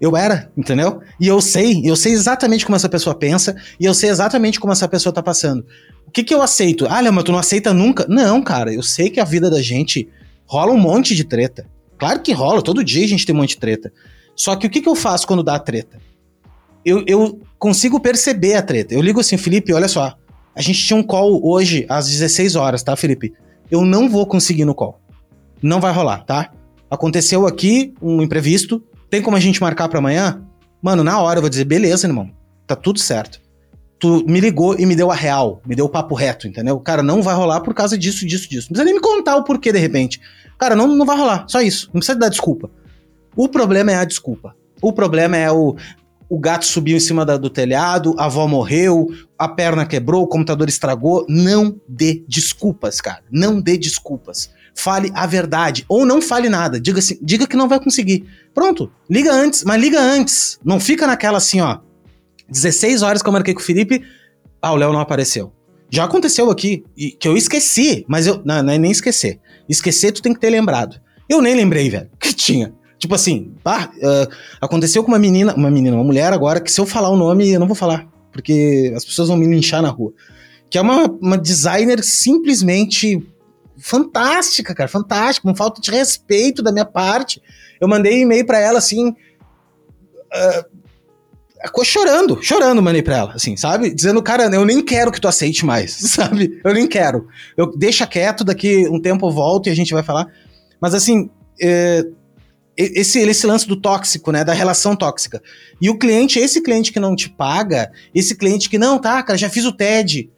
Eu 0.00 0.16
era, 0.16 0.50
entendeu? 0.56 1.00
E 1.20 1.28
eu 1.28 1.40
sei, 1.40 1.80
eu 1.84 1.94
sei 1.94 2.12
exatamente 2.12 2.66
como 2.66 2.74
essa 2.74 2.88
pessoa 2.88 3.14
pensa 3.14 3.56
e 3.78 3.84
eu 3.84 3.94
sei 3.94 4.10
exatamente 4.10 4.58
como 4.58 4.72
essa 4.72 4.88
pessoa 4.88 5.12
tá 5.12 5.22
passando. 5.22 5.64
O 6.06 6.10
que 6.10 6.24
que 6.24 6.34
eu 6.34 6.42
aceito? 6.42 6.86
Ah, 6.86 7.00
mas 7.10 7.24
tu 7.24 7.32
não 7.32 7.38
aceita 7.38 7.72
nunca? 7.72 8.04
Não, 8.08 8.42
cara, 8.42 8.74
eu 8.74 8.82
sei 8.82 9.08
que 9.08 9.20
a 9.20 9.24
vida 9.24 9.48
da 9.48 9.62
gente 9.62 10.08
rola 10.46 10.72
um 10.72 10.78
monte 10.78 11.14
de 11.14 11.24
treta. 11.24 11.66
Claro 11.98 12.20
que 12.20 12.32
rola, 12.32 12.62
todo 12.62 12.84
dia 12.84 13.04
a 13.04 13.08
gente 13.08 13.24
tem 13.24 13.34
um 13.34 13.38
monte 13.38 13.50
de 13.50 13.58
treta. 13.58 13.92
Só 14.36 14.56
que 14.56 14.66
o 14.66 14.70
que, 14.70 14.80
que 14.80 14.88
eu 14.88 14.96
faço 14.96 15.26
quando 15.26 15.42
dá 15.42 15.54
a 15.54 15.58
treta? 15.58 16.00
Eu, 16.84 17.04
eu 17.06 17.40
consigo 17.58 18.00
perceber 18.00 18.54
a 18.54 18.62
treta. 18.62 18.94
Eu 18.94 19.00
ligo 19.00 19.20
assim, 19.20 19.36
Felipe, 19.36 19.72
olha 19.72 19.88
só. 19.88 20.16
A 20.54 20.60
gente 20.60 20.84
tinha 20.84 20.96
um 20.96 21.02
call 21.02 21.40
hoje 21.44 21.86
às 21.88 22.08
16 22.08 22.56
horas, 22.56 22.82
tá, 22.82 22.94
Felipe? 22.96 23.32
Eu 23.70 23.84
não 23.84 24.08
vou 24.08 24.26
conseguir 24.26 24.64
no 24.64 24.74
call. 24.74 25.00
Não 25.62 25.80
vai 25.80 25.92
rolar, 25.92 26.24
tá? 26.24 26.52
Aconteceu 26.90 27.46
aqui 27.46 27.94
um 28.02 28.20
imprevisto. 28.20 28.82
Tem 29.08 29.22
como 29.22 29.36
a 29.36 29.40
gente 29.40 29.60
marcar 29.60 29.88
para 29.88 29.98
amanhã? 29.98 30.42
Mano, 30.82 31.02
na 31.02 31.20
hora 31.20 31.38
eu 31.38 31.42
vou 31.42 31.50
dizer, 31.50 31.64
beleza, 31.64 32.06
irmão. 32.06 32.30
Tá 32.66 32.76
tudo 32.76 32.98
certo 32.98 33.43
tu 34.04 34.22
me 34.28 34.38
ligou 34.38 34.78
e 34.78 34.84
me 34.84 34.94
deu 34.94 35.10
a 35.10 35.14
real, 35.14 35.62
me 35.66 35.74
deu 35.74 35.86
o 35.86 35.88
papo 35.88 36.14
reto, 36.14 36.46
entendeu? 36.46 36.78
Cara, 36.78 37.02
não 37.02 37.22
vai 37.22 37.34
rolar 37.34 37.62
por 37.62 37.72
causa 37.72 37.96
disso, 37.96 38.26
disso, 38.26 38.50
disso. 38.50 38.66
Não 38.68 38.74
precisa 38.74 38.84
nem 38.84 38.92
me 38.92 39.00
contar 39.00 39.34
o 39.34 39.44
porquê 39.44 39.72
de 39.72 39.78
repente. 39.78 40.20
Cara, 40.58 40.76
não, 40.76 40.86
não 40.86 41.06
vai 41.06 41.16
rolar, 41.16 41.46
só 41.48 41.62
isso. 41.62 41.86
Não 41.86 42.00
precisa 42.00 42.18
dar 42.18 42.28
desculpa. 42.28 42.70
O 43.34 43.48
problema 43.48 43.92
é 43.92 43.94
a 43.94 44.04
desculpa. 44.04 44.54
O 44.82 44.92
problema 44.92 45.38
é 45.38 45.50
o, 45.50 45.74
o 46.28 46.38
gato 46.38 46.66
subiu 46.66 46.98
em 46.98 47.00
cima 47.00 47.24
da, 47.24 47.38
do 47.38 47.48
telhado, 47.48 48.14
a 48.18 48.26
avó 48.26 48.46
morreu, 48.46 49.08
a 49.38 49.48
perna 49.48 49.86
quebrou, 49.86 50.22
o 50.22 50.28
computador 50.28 50.68
estragou. 50.68 51.24
Não 51.26 51.74
dê 51.88 52.22
desculpas, 52.28 53.00
cara. 53.00 53.22
Não 53.30 53.58
dê 53.58 53.78
desculpas. 53.78 54.50
fale 54.74 55.10
a 55.14 55.24
verdade. 55.26 55.82
Ou 55.88 56.04
não 56.04 56.20
fale 56.20 56.50
nada. 56.50 56.78
Diga, 56.78 56.98
assim, 56.98 57.18
diga 57.22 57.46
que 57.46 57.56
não 57.56 57.70
vai 57.70 57.80
conseguir. 57.80 58.26
Pronto. 58.52 58.92
Liga 59.08 59.32
antes, 59.32 59.64
mas 59.64 59.80
liga 59.80 59.98
antes. 59.98 60.60
Não 60.62 60.78
fica 60.78 61.06
naquela 61.06 61.38
assim, 61.38 61.62
ó. 61.62 61.78
16 62.48 63.02
horas 63.02 63.22
que 63.22 63.28
eu 63.28 63.32
marquei 63.32 63.54
com 63.54 63.60
o 63.60 63.64
Felipe. 63.64 64.02
Ah, 64.60 64.72
o 64.72 64.76
Léo 64.76 64.92
não 64.92 65.00
apareceu. 65.00 65.52
Já 65.90 66.04
aconteceu 66.04 66.50
aqui, 66.50 66.84
que 67.20 67.28
eu 67.28 67.36
esqueci, 67.36 68.04
mas 68.08 68.26
eu. 68.26 68.42
Não, 68.44 68.62
não 68.62 68.72
é 68.72 68.78
nem 68.78 68.90
esquecer. 68.90 69.38
Esquecer, 69.68 70.12
tu 70.12 70.22
tem 70.22 70.34
que 70.34 70.40
ter 70.40 70.50
lembrado. 70.50 71.00
Eu 71.28 71.40
nem 71.40 71.54
lembrei, 71.54 71.88
velho, 71.88 72.10
que 72.18 72.34
tinha. 72.34 72.74
Tipo 72.98 73.14
assim, 73.14 73.52
ah, 73.64 73.90
uh, 73.96 74.34
aconteceu 74.60 75.04
com 75.04 75.12
uma 75.12 75.18
menina, 75.18 75.54
uma 75.54 75.70
menina, 75.70 75.96
uma 75.96 76.04
mulher 76.04 76.32
agora, 76.32 76.60
que 76.60 76.72
se 76.72 76.80
eu 76.80 76.86
falar 76.86 77.10
o 77.10 77.16
nome, 77.16 77.50
eu 77.50 77.60
não 77.60 77.66
vou 77.66 77.76
falar, 77.76 78.08
porque 78.32 78.92
as 78.96 79.04
pessoas 79.04 79.28
vão 79.28 79.36
me 79.36 79.46
linchar 79.46 79.82
na 79.82 79.90
rua. 79.90 80.12
Que 80.70 80.78
é 80.78 80.80
uma, 80.80 81.04
uma 81.20 81.38
designer 81.38 82.02
simplesmente 82.02 83.22
fantástica, 83.78 84.74
cara, 84.74 84.88
fantástica, 84.88 85.46
com 85.46 85.54
falta 85.54 85.80
de 85.80 85.90
respeito 85.90 86.62
da 86.62 86.72
minha 86.72 86.84
parte. 86.84 87.42
Eu 87.80 87.86
mandei 87.86 88.22
e-mail 88.22 88.46
para 88.46 88.58
ela 88.58 88.78
assim, 88.78 89.10
uh, 89.10 90.73
chorando, 91.84 92.42
chorando, 92.42 92.82
mandei 92.82 93.02
pra 93.02 93.16
ela, 93.16 93.32
assim, 93.34 93.56
sabe? 93.56 93.94
Dizendo, 93.94 94.22
cara, 94.22 94.44
eu 94.44 94.64
nem 94.64 94.84
quero 94.84 95.10
que 95.10 95.20
tu 95.20 95.28
aceite 95.28 95.64
mais, 95.64 95.92
sabe? 96.10 96.60
Eu 96.64 96.74
nem 96.74 96.86
quero. 96.86 97.26
Eu 97.56 97.70
deixa 97.76 98.06
quieto, 98.06 98.44
daqui 98.44 98.88
um 98.88 99.00
tempo 99.00 99.26
eu 99.26 99.30
volto 99.30 99.68
e 99.68 99.70
a 99.70 99.76
gente 99.76 99.92
vai 99.92 100.02
falar. 100.02 100.26
Mas 100.80 100.94
assim, 100.94 101.30
é, 101.60 102.04
esse, 102.76 103.20
esse 103.20 103.46
lance 103.46 103.66
do 103.66 103.76
tóxico, 103.76 104.32
né? 104.32 104.44
Da 104.44 104.52
relação 104.52 104.96
tóxica. 104.96 105.42
E 105.80 105.88
o 105.88 105.98
cliente, 105.98 106.38
esse 106.38 106.60
cliente 106.60 106.92
que 106.92 107.00
não 107.00 107.14
te 107.14 107.28
paga, 107.28 107.90
esse 108.14 108.34
cliente 108.34 108.68
que, 108.68 108.78
não, 108.78 108.98
tá, 108.98 109.22
cara, 109.22 109.38
já 109.38 109.48
fiz 109.48 109.64
o 109.64 109.72
TED. 109.72 110.30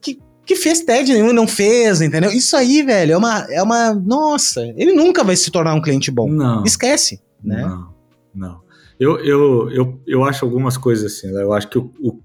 Que, 0.00 0.18
que 0.44 0.56
fez 0.56 0.80
TED 0.80 1.12
nenhum 1.12 1.30
e 1.30 1.34
não 1.34 1.46
fez, 1.46 2.00
entendeu? 2.00 2.30
Isso 2.30 2.56
aí, 2.56 2.82
velho, 2.82 3.12
é 3.12 3.16
uma, 3.16 3.46
é 3.50 3.62
uma. 3.62 3.94
Nossa, 3.94 4.62
ele 4.76 4.92
nunca 4.92 5.22
vai 5.22 5.36
se 5.36 5.50
tornar 5.50 5.74
um 5.74 5.82
cliente 5.82 6.10
bom. 6.10 6.28
Não. 6.28 6.64
Esquece, 6.64 7.20
né? 7.42 7.62
Não, 7.62 7.94
não. 8.34 8.60
Eu, 8.98 9.18
eu, 9.18 9.70
eu, 9.70 10.02
eu 10.06 10.24
acho 10.24 10.44
algumas 10.44 10.76
coisas 10.76 11.12
assim, 11.12 11.30
né? 11.32 11.42
Eu 11.42 11.52
acho 11.52 11.68
que 11.68 11.78
o, 11.78 11.92
o 12.00 12.20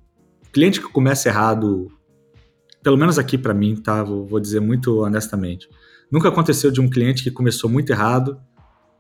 cliente 0.52 0.80
que 0.80 0.88
começa 0.90 1.30
errado, 1.30 1.88
pelo 2.84 2.98
menos 2.98 3.18
aqui 3.18 3.38
para 3.38 3.54
mim, 3.54 3.76
tá? 3.76 4.04
Vou, 4.04 4.26
vou 4.26 4.40
dizer 4.40 4.60
muito 4.60 5.04
honestamente. 5.04 5.68
Nunca 6.12 6.30
aconteceu 6.30 6.72
de 6.72 6.80
um 6.80 6.90
cliente 6.90 7.24
que 7.24 7.32
começou 7.32 7.70
muito 7.70 7.90
errado 7.92 8.40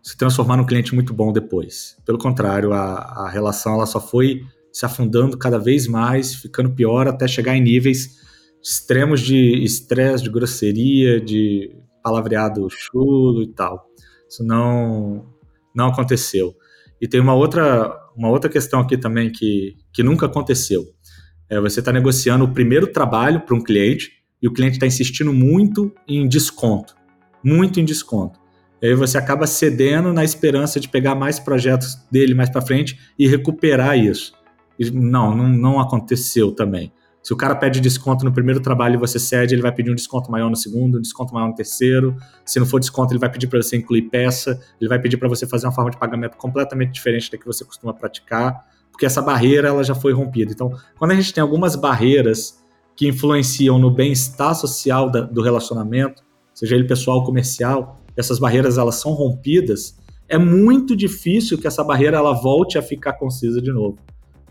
se 0.04 0.18
transformar 0.18 0.58
num 0.58 0.66
cliente 0.66 0.96
muito 0.96 1.14
bom 1.14 1.34
depois. 1.34 1.98
Pelo 2.06 2.18
contrário, 2.18 2.72
a, 2.74 3.26
a 3.26 3.30
relação 3.30 3.74
ela 3.74 3.86
só 3.86 4.00
foi 4.00 4.42
se 4.72 4.86
afundando 4.86 5.38
cada 5.38 5.58
vez 5.58 5.88
mais, 5.88 6.36
ficando 6.36 6.72
pior 6.72 7.08
até 7.08 7.28
chegar 7.28 7.56
em 7.56 7.62
níveis 7.62 8.28
extremos 8.68 9.22
de 9.22 9.64
estresse, 9.64 10.24
de 10.24 10.30
grosseria, 10.30 11.22
de 11.22 11.74
palavreado 12.04 12.68
chulo 12.70 13.42
e 13.42 13.48
tal. 13.48 13.88
Isso 14.30 14.44
não 14.44 15.26
não 15.74 15.88
aconteceu. 15.88 16.56
E 17.02 17.08
tem 17.08 17.20
uma 17.20 17.34
outra 17.34 17.96
uma 18.18 18.30
outra 18.30 18.50
questão 18.50 18.80
aqui 18.80 18.98
também 18.98 19.32
que, 19.32 19.76
que 19.94 20.02
nunca 20.02 20.26
aconteceu. 20.26 20.84
É, 21.48 21.62
você 21.62 21.80
está 21.80 21.94
negociando 21.94 22.44
o 22.44 22.52
primeiro 22.52 22.88
trabalho 22.88 23.42
para 23.42 23.56
um 23.56 23.64
cliente 23.64 24.12
e 24.42 24.48
o 24.48 24.54
cliente 24.54 24.74
está 24.74 24.88
insistindo 24.88 25.32
muito 25.32 25.94
em 26.08 26.28
desconto, 26.28 26.96
muito 27.44 27.80
em 27.80 27.86
desconto. 27.86 28.40
E 28.82 28.88
aí 28.88 28.96
você 28.96 29.18
acaba 29.18 29.46
cedendo 29.46 30.12
na 30.12 30.24
esperança 30.24 30.80
de 30.80 30.90
pegar 30.90 31.16
mais 31.16 31.40
projetos 31.40 31.96
dele 32.12 32.34
mais 32.34 32.50
para 32.50 32.62
frente 32.62 33.00
e 33.18 33.28
recuperar 33.28 33.98
isso. 33.98 34.34
E 34.80 34.90
não, 34.92 35.36
não, 35.36 35.48
não 35.48 35.80
aconteceu 35.80 36.52
também. 36.52 36.92
Se 37.28 37.34
o 37.34 37.36
cara 37.36 37.54
pede 37.54 37.82
desconto 37.82 38.24
no 38.24 38.32
primeiro 38.32 38.62
trabalho 38.62 38.94
e 38.94 38.98
você 38.98 39.20
cede, 39.20 39.54
ele 39.54 39.62
vai 39.62 39.74
pedir 39.74 39.92
um 39.92 39.96
desconto 39.96 40.32
maior 40.32 40.50
no 40.50 40.56
segundo, 40.56 40.98
um 40.98 41.02
desconto 41.02 41.34
maior 41.34 41.50
no 41.50 41.54
terceiro. 41.54 42.16
Se 42.46 42.58
não 42.58 42.66
for 42.66 42.80
desconto, 42.80 43.12
ele 43.12 43.20
vai 43.20 43.30
pedir 43.30 43.48
para 43.48 43.62
você 43.62 43.76
incluir 43.76 44.04
peça, 44.04 44.58
ele 44.80 44.88
vai 44.88 44.98
pedir 44.98 45.18
para 45.18 45.28
você 45.28 45.46
fazer 45.46 45.68
uma 45.68 45.74
forma 45.74 45.92
de 45.92 45.98
pagamento 45.98 46.38
completamente 46.38 46.94
diferente 46.94 47.30
da 47.30 47.38
que 47.38 47.46
você 47.46 47.66
costuma 47.66 47.94
praticar, 47.94 48.66
porque 48.90 49.06
essa 49.06 49.22
barreira 49.22 49.68
ela 49.68 49.84
já 49.84 49.94
foi 49.94 50.14
rompida. 50.14 50.54
Então, 50.54 50.72
quando 50.98 51.12
a 51.12 51.16
gente 51.16 51.34
tem 51.34 51.42
algumas 51.42 51.76
barreiras 51.76 52.64
que 52.96 53.10
influenciam 53.10 53.78
no 53.78 53.92
bem-estar 53.92 54.56
social 54.56 55.12
da, 55.12 55.20
do 55.20 55.42
relacionamento, 55.42 56.24
seja 56.54 56.76
ele 56.76 56.86
pessoal 56.86 57.18
ou 57.18 57.26
comercial, 57.26 58.00
essas 58.16 58.40
barreiras 58.40 58.78
elas 58.78 58.96
são 59.02 59.12
rompidas, 59.12 59.98
é 60.30 60.38
muito 60.38 60.96
difícil 60.96 61.58
que 61.58 61.68
essa 61.68 61.84
barreira 61.84 62.16
ela 62.16 62.32
volte 62.32 62.78
a 62.78 62.82
ficar 62.82 63.12
concisa 63.12 63.62
de 63.62 63.74
novo. 63.74 63.98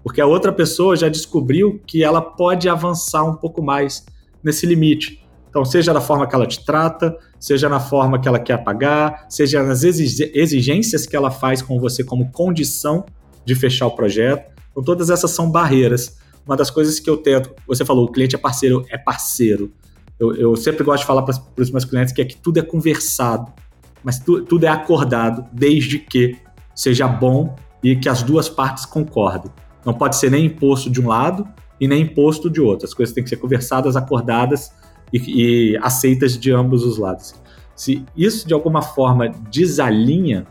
Porque 0.07 0.21
a 0.21 0.27
outra 0.27 0.53
pessoa 0.53 0.95
já 0.95 1.09
descobriu 1.09 1.81
que 1.85 2.05
ela 2.05 2.21
pode 2.21 2.69
avançar 2.69 3.25
um 3.25 3.35
pouco 3.35 3.61
mais 3.61 4.07
nesse 4.41 4.65
limite. 4.65 5.21
Então, 5.51 5.65
seja 5.65 5.93
da 5.93 6.01
forma 6.01 6.29
que 6.29 6.33
ela 6.33 6.47
te 6.47 6.65
trata, 6.65 7.19
seja 7.41 7.69
na 7.69 7.81
forma 7.81 8.17
que 8.21 8.29
ela 8.29 8.39
quer 8.39 8.63
pagar, 8.63 9.27
seja 9.29 9.65
nas 9.65 9.83
exigências 9.83 11.07
que 11.07 11.17
ela 11.17 11.29
faz 11.29 11.61
com 11.61 11.81
você 11.81 12.05
como 12.05 12.31
condição 12.31 13.05
de 13.45 13.57
fechar 13.57 13.89
o 13.89 13.97
projeto. 13.97 14.49
Então, 14.71 14.85
todas 14.85 15.11
essas 15.11 15.33
são 15.33 15.51
barreiras. 15.51 16.19
Uma 16.47 16.57
das 16.57 16.71
coisas 16.71 17.01
que 17.01 17.11
eu 17.11 17.17
tento, 17.17 17.53
você 17.67 17.85
falou, 17.85 18.05
o 18.05 18.13
cliente 18.13 18.37
é 18.37 18.39
parceiro, 18.39 18.87
é 18.89 18.97
parceiro. 18.97 19.73
Eu, 20.21 20.33
eu 20.37 20.55
sempre 20.55 20.85
gosto 20.85 21.01
de 21.01 21.07
falar 21.09 21.23
para 21.23 21.35
os 21.59 21.71
meus 21.73 21.85
clientes 21.85 22.15
que 22.15 22.23
é 22.23 22.25
que 22.25 22.37
tudo 22.37 22.61
é 22.61 22.63
conversado, 22.63 23.53
mas 24.05 24.21
tu, 24.21 24.41
tudo 24.45 24.67
é 24.67 24.69
acordado, 24.69 25.45
desde 25.53 25.99
que 25.99 26.37
seja 26.77 27.09
bom 27.09 27.57
e 27.83 27.97
que 27.97 28.09
as 28.09 28.23
duas 28.23 28.49
partes 28.49 28.87
concordem. 28.87 29.51
Não 29.87 29.95
pode 29.95 30.17
ser 30.17 30.33
nem 30.33 30.47
imposto 30.47 30.91
de 30.91 31.01
um 31.01 31.07
lado 31.07 31.47
e 31.81 31.87
nem 31.87 32.03
imposto 32.03 32.51
de 32.51 32.61
outro. 32.61 32.85
As 32.85 32.93
coisas 32.93 33.15
têm 33.15 33.23
que 33.23 33.31
ser 33.31 33.37
conversadas, 33.37 33.95
acordadas 33.95 34.73
e, 35.13 35.19
e 35.73 35.77
aceitas 35.79 36.37
de 36.37 36.51
ambos 36.51 36.85
os 36.85 36.99
lados. 36.99 37.37
Se 37.77 38.05
isso 38.17 38.49
de 38.49 38.53
alguma 38.53 38.83
forma 38.83 39.29
desalinha, 39.51 40.45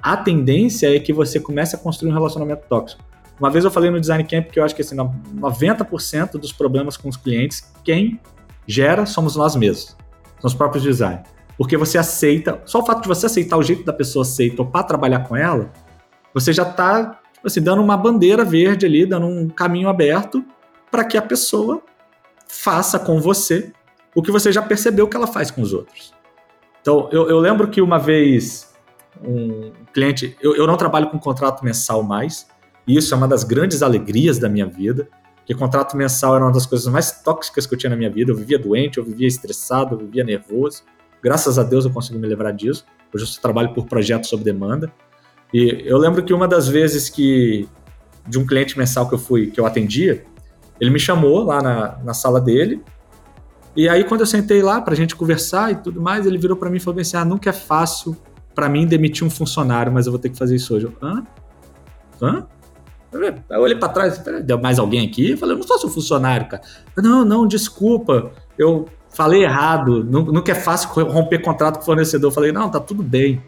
a 0.00 0.16
tendência 0.16 0.94
é 0.94 1.00
que 1.00 1.12
você 1.12 1.40
comece 1.40 1.74
a 1.74 1.78
construir 1.78 2.10
um 2.10 2.14
relacionamento 2.14 2.62
tóxico. 2.68 3.02
Uma 3.40 3.50
vez 3.50 3.64
eu 3.64 3.70
falei 3.70 3.90
no 3.90 4.00
Design 4.00 4.22
Camp 4.24 4.46
que 4.46 4.60
eu 4.60 4.64
acho 4.64 4.74
que 4.74 4.82
assim, 4.82 4.96
90% 4.96 6.32
dos 6.32 6.52
problemas 6.52 6.96
com 6.96 7.08
os 7.08 7.16
clientes, 7.16 7.72
quem 7.82 8.20
gera 8.66 9.06
somos 9.06 9.34
nós 9.34 9.56
mesmos, 9.56 9.96
são 10.40 10.48
os 10.48 10.54
próprios 10.54 10.84
design. 10.84 11.22
Porque 11.56 11.76
você 11.76 11.98
aceita, 11.98 12.60
só 12.64 12.80
o 12.80 12.86
fato 12.86 13.02
de 13.02 13.08
você 13.08 13.26
aceitar 13.26 13.56
o 13.56 13.62
jeito 13.62 13.84
da 13.84 13.92
pessoa 13.92 14.22
aceita 14.22 14.62
ou 14.62 14.68
para 14.68 14.84
trabalhar 14.84 15.20
com 15.20 15.36
ela, 15.36 15.72
você 16.32 16.52
já 16.52 16.62
está 16.62 17.18
assim, 17.44 17.60
dando 17.60 17.82
uma 17.82 17.96
bandeira 17.96 18.44
verde 18.44 18.86
ali, 18.86 19.06
dando 19.06 19.26
um 19.26 19.48
caminho 19.48 19.88
aberto 19.88 20.44
para 20.90 21.04
que 21.04 21.16
a 21.16 21.22
pessoa 21.22 21.82
faça 22.48 22.98
com 22.98 23.20
você 23.20 23.72
o 24.14 24.22
que 24.22 24.30
você 24.30 24.50
já 24.50 24.62
percebeu 24.62 25.06
que 25.06 25.16
ela 25.16 25.26
faz 25.26 25.50
com 25.50 25.62
os 25.62 25.72
outros. 25.72 26.14
Então, 26.80 27.08
eu, 27.12 27.28
eu 27.28 27.38
lembro 27.38 27.68
que 27.68 27.80
uma 27.80 27.98
vez 27.98 28.74
um 29.22 29.72
cliente, 29.92 30.36
eu, 30.40 30.56
eu 30.56 30.66
não 30.66 30.76
trabalho 30.76 31.10
com 31.10 31.18
contrato 31.18 31.64
mensal 31.64 32.02
mais, 32.02 32.46
e 32.86 32.96
isso 32.96 33.12
é 33.12 33.16
uma 33.16 33.28
das 33.28 33.44
grandes 33.44 33.82
alegrias 33.82 34.38
da 34.38 34.48
minha 34.48 34.66
vida 34.66 35.08
que 35.48 35.54
contrato 35.54 35.96
mensal 35.96 36.36
era 36.36 36.44
uma 36.44 36.52
das 36.52 36.66
coisas 36.66 36.86
mais 36.88 37.22
tóxicas 37.22 37.66
que 37.66 37.72
eu 37.72 37.78
tinha 37.78 37.88
na 37.88 37.96
minha 37.96 38.10
vida. 38.10 38.30
Eu 38.30 38.36
vivia 38.36 38.58
doente, 38.58 38.98
eu 38.98 39.04
vivia 39.04 39.26
estressado, 39.26 39.94
eu 39.94 39.98
vivia 40.00 40.22
nervoso. 40.22 40.82
Graças 41.22 41.58
a 41.58 41.62
Deus 41.62 41.86
eu 41.86 41.90
consegui 41.90 42.18
me 42.18 42.28
livrar 42.28 42.54
disso. 42.54 42.84
Hoje 43.14 43.24
eu 43.24 43.40
trabalho 43.40 43.72
por 43.72 43.86
projetos 43.86 44.28
sob 44.28 44.44
demanda. 44.44 44.92
E 45.52 45.82
eu 45.84 45.96
lembro 45.98 46.22
que 46.22 46.32
uma 46.32 46.46
das 46.46 46.68
vezes 46.68 47.08
que 47.08 47.68
de 48.26 48.38
um 48.38 48.46
cliente 48.46 48.76
mensal 48.76 49.08
que 49.08 49.14
eu 49.14 49.18
fui, 49.18 49.50
que 49.50 49.58
eu 49.58 49.64
atendia, 49.64 50.24
ele 50.80 50.90
me 50.90 51.00
chamou 51.00 51.44
lá 51.44 51.62
na, 51.62 51.98
na 52.04 52.14
sala 52.14 52.40
dele. 52.40 52.82
E 53.74 53.88
aí 53.88 54.04
quando 54.04 54.20
eu 54.20 54.26
sentei 54.26 54.62
lá 54.62 54.80
para 54.80 54.92
a 54.92 54.96
gente 54.96 55.16
conversar 55.16 55.72
e 55.72 55.76
tudo 55.76 56.00
mais, 56.00 56.26
ele 56.26 56.36
virou 56.36 56.56
para 56.56 56.68
mim 56.68 56.76
e 56.76 56.80
falou 56.80 57.00
assim: 57.00 57.16
"Ah, 57.16 57.24
nunca 57.24 57.50
é 57.50 57.52
fácil 57.52 58.16
para 58.54 58.68
mim 58.68 58.86
demitir 58.86 59.26
um 59.26 59.30
funcionário, 59.30 59.90
mas 59.92 60.06
eu 60.06 60.12
vou 60.12 60.18
ter 60.18 60.28
que 60.28 60.36
fazer 60.36 60.56
isso 60.56 60.74
hoje". 60.74 60.86
Eu, 60.86 60.92
Hã? 61.00 61.24
Hã? 62.20 62.46
Eu 63.10 63.60
olhei 63.60 63.76
para 63.76 63.88
trás, 63.88 64.18
deu 64.44 64.60
mais 64.60 64.78
alguém 64.78 65.06
aqui? 65.06 65.30
Eu 65.30 65.38
falei, 65.38 65.54
eu 65.54 65.58
não 65.58 65.66
sou 65.66 65.78
seu 65.78 65.88
funcionário, 65.88 66.46
cara. 66.46 66.62
Não, 66.98 67.24
não, 67.24 67.46
desculpa, 67.46 68.32
eu 68.58 68.86
falei 69.08 69.44
errado, 69.44 70.04
nunca 70.04 70.52
é 70.52 70.54
fácil 70.54 70.90
romper 71.04 71.38
contrato 71.38 71.76
com 71.76 71.82
o 71.82 71.84
fornecedor. 71.86 72.30
Eu 72.30 72.34
falei, 72.34 72.52
não, 72.52 72.70
tá 72.70 72.78
tudo 72.78 73.02
bem. 73.02 73.42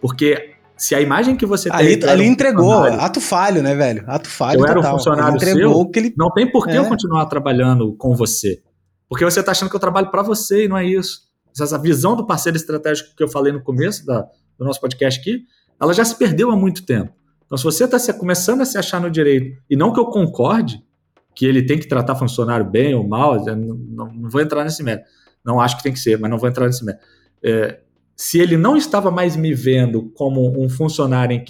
Porque 0.00 0.54
se 0.80 0.94
a 0.94 1.00
imagem 1.02 1.36
que 1.36 1.44
você 1.44 1.68
ali, 1.70 1.98
tem. 1.98 2.08
Ali 2.08 2.24
entregou, 2.24 2.84
ato 2.84 3.20
falho, 3.20 3.62
né, 3.62 3.74
velho? 3.74 4.02
Ato 4.06 4.30
falho. 4.30 4.60
Eu 4.60 4.66
era 4.66 4.80
um 4.80 4.82
funcionário 4.82 5.36
ele 5.36 5.50
entregou 5.50 5.74
seu, 5.74 5.90
que 5.90 5.98
ele... 5.98 6.14
não 6.16 6.30
tem 6.30 6.50
por 6.50 6.66
que 6.66 6.72
é. 6.72 6.78
eu 6.78 6.86
continuar 6.86 7.26
trabalhando 7.26 7.94
com 7.96 8.16
você. 8.16 8.62
Porque 9.06 9.22
você 9.22 9.42
tá 9.42 9.52
achando 9.52 9.68
que 9.68 9.76
eu 9.76 9.80
trabalho 9.80 10.10
para 10.10 10.22
você 10.22 10.64
e 10.64 10.68
não 10.68 10.78
é 10.78 10.86
isso. 10.86 11.28
Essa 11.60 11.78
visão 11.78 12.16
do 12.16 12.26
parceiro 12.26 12.56
estratégico 12.56 13.14
que 13.14 13.22
eu 13.22 13.28
falei 13.28 13.52
no 13.52 13.62
começo 13.62 14.06
da, 14.06 14.22
do 14.58 14.64
nosso 14.64 14.80
podcast 14.80 15.20
aqui, 15.20 15.42
ela 15.78 15.92
já 15.92 16.02
se 16.02 16.16
perdeu 16.16 16.50
há 16.50 16.56
muito 16.56 16.86
tempo. 16.86 17.12
Então, 17.44 17.58
se 17.58 17.64
você 17.64 17.84
está 17.84 17.98
começando 18.14 18.62
a 18.62 18.64
se 18.64 18.78
achar 18.78 19.02
no 19.02 19.10
direito, 19.10 19.60
e 19.68 19.76
não 19.76 19.92
que 19.92 20.00
eu 20.00 20.06
concorde 20.06 20.82
que 21.34 21.44
ele 21.44 21.62
tem 21.62 21.78
que 21.78 21.88
tratar 21.88 22.14
funcionário 22.14 22.64
bem 22.64 22.94
ou 22.94 23.06
mal, 23.06 23.44
não, 23.44 23.54
não, 23.54 24.12
não 24.14 24.30
vou 24.30 24.40
entrar 24.40 24.64
nesse 24.64 24.82
mérito. 24.82 25.04
Não 25.44 25.60
acho 25.60 25.76
que 25.76 25.82
tem 25.82 25.92
que 25.92 25.98
ser, 25.98 26.18
mas 26.18 26.30
não 26.30 26.38
vou 26.38 26.48
entrar 26.48 26.64
nesse 26.64 26.82
mérito. 26.82 27.04
É, 27.44 27.80
se 28.20 28.38
ele 28.38 28.58
não 28.58 28.76
estava 28.76 29.10
mais 29.10 29.34
me 29.34 29.54
vendo 29.54 30.12
como 30.14 30.62
um 30.62 30.68
funcionário, 30.68 31.42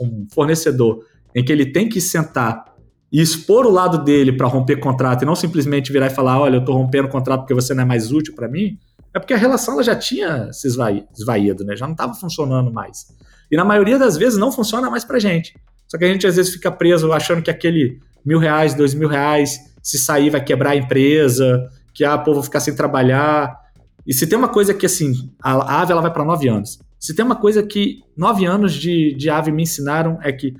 um 0.00 0.24
fornecedor, 0.32 1.04
em 1.34 1.44
que 1.44 1.50
ele 1.50 1.66
tem 1.66 1.88
que 1.88 2.00
sentar 2.00 2.76
e 3.10 3.20
expor 3.20 3.66
o 3.66 3.70
lado 3.72 4.04
dele 4.04 4.32
para 4.32 4.46
romper 4.46 4.76
contrato 4.76 5.22
e 5.22 5.26
não 5.26 5.34
simplesmente 5.34 5.90
virar 5.90 6.06
e 6.06 6.10
falar: 6.10 6.38
olha, 6.38 6.54
eu 6.54 6.60
estou 6.60 6.76
rompendo 6.76 7.08
contrato 7.08 7.40
porque 7.40 7.52
você 7.52 7.74
não 7.74 7.82
é 7.82 7.86
mais 7.86 8.12
útil 8.12 8.36
para 8.36 8.46
mim, 8.46 8.78
É 9.12 9.18
porque 9.18 9.34
a 9.34 9.36
relação 9.36 9.74
ela 9.74 9.82
já 9.82 9.96
tinha 9.96 10.52
se 10.52 10.68
esvaído, 10.68 11.64
né? 11.64 11.74
Já 11.74 11.86
não 11.86 11.92
estava 11.92 12.14
funcionando 12.14 12.72
mais. 12.72 13.08
E 13.50 13.56
na 13.56 13.64
maioria 13.64 13.98
das 13.98 14.16
vezes 14.16 14.38
não 14.38 14.52
funciona 14.52 14.88
mais 14.88 15.04
pra 15.04 15.18
gente. 15.18 15.56
Só 15.88 15.98
que 15.98 16.04
a 16.04 16.08
gente 16.08 16.24
às 16.24 16.36
vezes 16.36 16.52
fica 16.52 16.70
preso 16.70 17.12
achando 17.12 17.42
que 17.42 17.50
aquele 17.50 17.98
mil 18.24 18.38
reais, 18.38 18.74
dois 18.74 18.94
mil 18.94 19.08
reais, 19.08 19.58
se 19.82 19.98
sair 19.98 20.30
vai 20.30 20.42
quebrar 20.42 20.70
a 20.70 20.76
empresa, 20.76 21.68
que 21.92 22.04
ah, 22.04 22.16
pô, 22.16 22.32
vou 22.32 22.44
ficar 22.44 22.60
sem 22.60 22.76
trabalhar. 22.76 23.60
E 24.06 24.12
se 24.12 24.26
tem 24.26 24.38
uma 24.38 24.48
coisa 24.48 24.74
que, 24.74 24.86
assim, 24.86 25.32
a 25.42 25.80
ave 25.80 25.92
ela 25.92 26.02
vai 26.02 26.12
para 26.12 26.24
nove 26.24 26.48
anos. 26.48 26.78
Se 26.98 27.14
tem 27.14 27.24
uma 27.24 27.36
coisa 27.36 27.62
que 27.62 28.00
nove 28.16 28.44
anos 28.44 28.72
de, 28.72 29.14
de 29.14 29.30
ave 29.30 29.52
me 29.52 29.62
ensinaram 29.62 30.18
é 30.22 30.32
que 30.32 30.54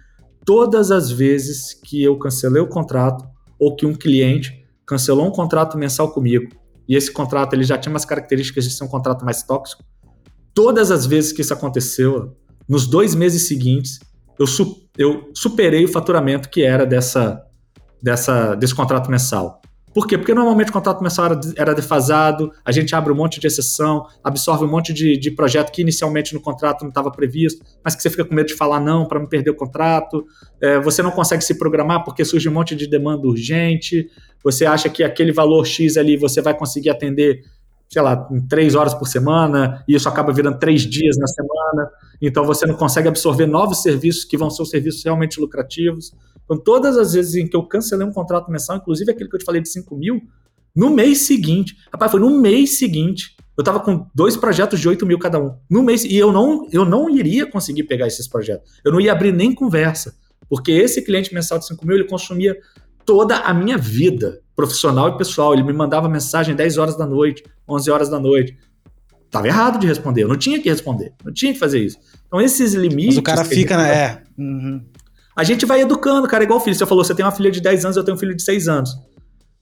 todas 0.45 0.91
as 0.91 1.11
vezes 1.11 1.73
que 1.73 2.03
eu 2.03 2.19
cancelei 2.19 2.63
o 2.63 2.69
contrato 2.69 3.25
ou 3.59 3.77
que 3.77 3.87
um 3.87 3.95
cliente 3.95 4.65
cancelou 4.85 5.27
um 5.27 5.31
contrato 5.31 5.79
mensal 5.79 6.13
comigo 6.13 6.49
e 6.89 6.97
esse 6.97 7.11
contrato 7.11 7.55
ele 7.55 7.65
já 7.65 7.79
tinha 7.79 7.93
umas 7.93 8.05
características 8.05 8.65
de 8.65 8.73
ser 8.73 8.85
um 8.85 8.89
contrato 8.89 9.25
mais 9.25 9.43
tóxico, 9.43 9.85
todas 10.53 10.91
as 10.91 11.07
vezes 11.07 11.33
que 11.33 11.41
isso 11.41 11.55
aconteceu, 11.55 12.37
nos 12.69 12.87
dois 12.87 13.15
meses 13.15 13.47
seguintes, 13.47 14.01
eu, 14.39 14.47
su 14.47 14.83
eu 14.99 15.31
superei 15.33 15.85
o 15.85 15.89
faturamento 15.89 16.51
que 16.51 16.63
era 16.63 16.85
dessa, 16.85 17.43
dessa, 18.03 18.55
desse 18.55 18.75
contrato 18.75 19.11
mensal. 19.11 19.62
Por 19.95 20.07
quê? 20.07 20.17
Porque 20.17 20.33
normalmente 20.33 20.71
o 20.71 20.73
contrato 20.73 21.03
mensal 21.03 21.27
era, 21.57 21.75
defasado, 21.75 22.51
a 22.65 22.73
gente 22.73 22.95
abre 22.95 23.13
um 23.13 23.17
monte 23.17 23.39
de 23.39 23.47
exceção, 23.47 24.07
absorve 24.25 24.65
um 24.65 24.69
monte 24.69 24.93
de, 24.93 25.19
de 25.19 25.31
projeto 25.31 25.71
que 25.71 25.83
inicialmente 25.83 26.33
no 26.33 26.41
contrato 26.41 26.83
não 26.83 26.89
estava 26.89 27.11
previsto, 27.11 27.65
mas 27.85 27.95
que 27.95 28.03
você 28.03 28.09
fica 28.09 28.25
com 28.25 28.35
medo 28.35 28.47
de 28.47 28.55
falar 28.55 28.81
não 28.81 29.07
para 29.07 29.19
não 29.19 29.27
perder 29.27 29.51
o 29.51 29.55
contrato. 29.55 30.25
É, 30.61 30.81
você 30.81 31.03
não 31.03 31.11
consegue 31.11 31.45
se 31.45 31.59
programar 31.59 32.05
porque 32.05 32.25
surge 32.25 32.49
um 32.49 32.53
monte 32.53 32.75
de 32.75 32.87
demanda 32.87 33.27
urgente. 33.27 34.09
Você 34.43 34.65
acha 34.65 34.89
que 34.89 35.05
aquele 35.05 35.33
valor 35.33 35.67
X 35.67 35.97
ali 35.97 36.17
você 36.17 36.41
vai 36.41 36.57
conseguir 36.57 36.91
atender 36.91 37.43
sei 37.93 38.01
lá, 38.01 38.27
três 38.49 38.75
horas 38.75 38.95
por 38.95 39.07
semana, 39.07 39.85
e 39.87 39.95
isso 39.95 40.09
acaba 40.09 40.33
virando 40.33 40.59
três 40.59 40.81
dias 40.81 41.15
na 41.19 41.27
semana, 41.27 41.91
então 42.23 42.43
você 42.43 42.65
não 42.65 42.75
consegue 42.75 43.07
absorver 43.07 43.45
novos 43.45 43.83
serviços 43.83 44.25
que 44.25 44.39
vão 44.39 44.49
ser 44.49 44.63
os 44.63 44.71
serviços 44.71 45.05
realmente 45.05 45.39
lucrativos. 45.39 46.11
Então, 46.43 46.57
todas 46.57 46.97
as 46.97 47.13
vezes 47.13 47.35
em 47.35 47.47
que 47.47 47.55
eu 47.55 47.63
cancelei 47.65 48.07
um 48.07 48.13
contrato 48.13 48.51
mensal, 48.51 48.79
inclusive 48.79 49.13
aquele 49.13 49.29
que 49.29 49.37
eu 49.37 49.41
te 49.41 49.45
falei 49.45 49.61
de 49.61 49.69
5 49.69 49.95
mil, 49.95 50.23
no 50.75 50.89
mês 50.89 51.19
seguinte, 51.19 51.77
rapaz, 51.93 52.11
foi 52.11 52.21
no 52.21 52.31
mês 52.41 52.79
seguinte, 52.79 53.37
eu 53.59 53.63
tava 53.63 53.79
com 53.79 54.07
dois 54.15 54.39
projetos 54.39 54.81
de 54.81 54.89
8 54.89 55.05
mil 55.05 55.19
cada 55.19 55.39
um. 55.39 55.55
No 55.69 55.83
mês, 55.83 56.03
e 56.03 56.17
eu 56.17 56.33
não, 56.33 56.67
eu 56.73 56.87
não 56.87 57.11
iria 57.11 57.45
conseguir 57.45 57.83
pegar 57.85 58.07
esses 58.07 58.27
projetos. 58.27 58.73
Eu 58.83 58.91
não 58.91 59.03
ia 59.03 59.13
abrir 59.13 59.33
nem 59.33 59.55
conversa. 59.55 60.15
Porque 60.49 60.73
esse 60.73 61.03
cliente 61.03 61.35
mensal 61.35 61.59
de 61.59 61.67
5 61.67 61.87
mil, 61.87 61.97
ele 61.97 62.09
consumia 62.09 62.57
toda 63.05 63.37
a 63.37 63.53
minha 63.55 63.77
vida 63.77 64.41
profissional 64.55 65.09
e 65.09 65.19
pessoal. 65.19 65.53
Ele 65.53 65.63
me 65.63 65.73
mandava 65.73 66.09
mensagem 66.09 66.55
10 66.55 66.79
horas 66.79 66.97
da 66.97 67.07
noite, 67.07 67.45
11 67.69 67.91
horas 67.91 68.09
da 68.09 68.19
noite. 68.19 68.57
Tava 69.31 69.47
errado 69.47 69.79
de 69.79 69.87
responder, 69.87 70.25
eu 70.25 70.29
não 70.29 70.37
tinha 70.37 70.61
que 70.61 70.69
responder, 70.69 71.15
não 71.25 71.33
tinha 71.33 71.53
que 71.53 71.59
fazer 71.59 71.81
isso. 71.81 71.97
Então, 72.27 72.41
esses 72.41 72.75
limites. 72.75 73.07
Mas 73.07 73.19
o 73.19 73.23
cara 73.23 73.45
fica, 73.45 73.77
né? 73.77 73.95
É. 73.95 74.23
Uhum. 74.39 74.85
A 75.35 75.43
gente 75.43 75.65
vai 75.65 75.81
educando, 75.81 76.29
cara, 76.29 76.45
igual 76.45 76.61
filho. 76.61 76.77
Você 76.77 76.85
falou, 76.85 77.03
você 77.03 77.15
tem 77.15 77.25
uma 77.25 77.33
filha 77.33 77.51
de 77.51 77.61
10 77.61 77.85
anos, 77.87 77.97
eu 77.97 78.05
tenho 78.05 78.17
um 78.17 78.21
filho 78.21 78.37
de 78.37 78.43
6 78.43 78.69
anos. 78.69 78.95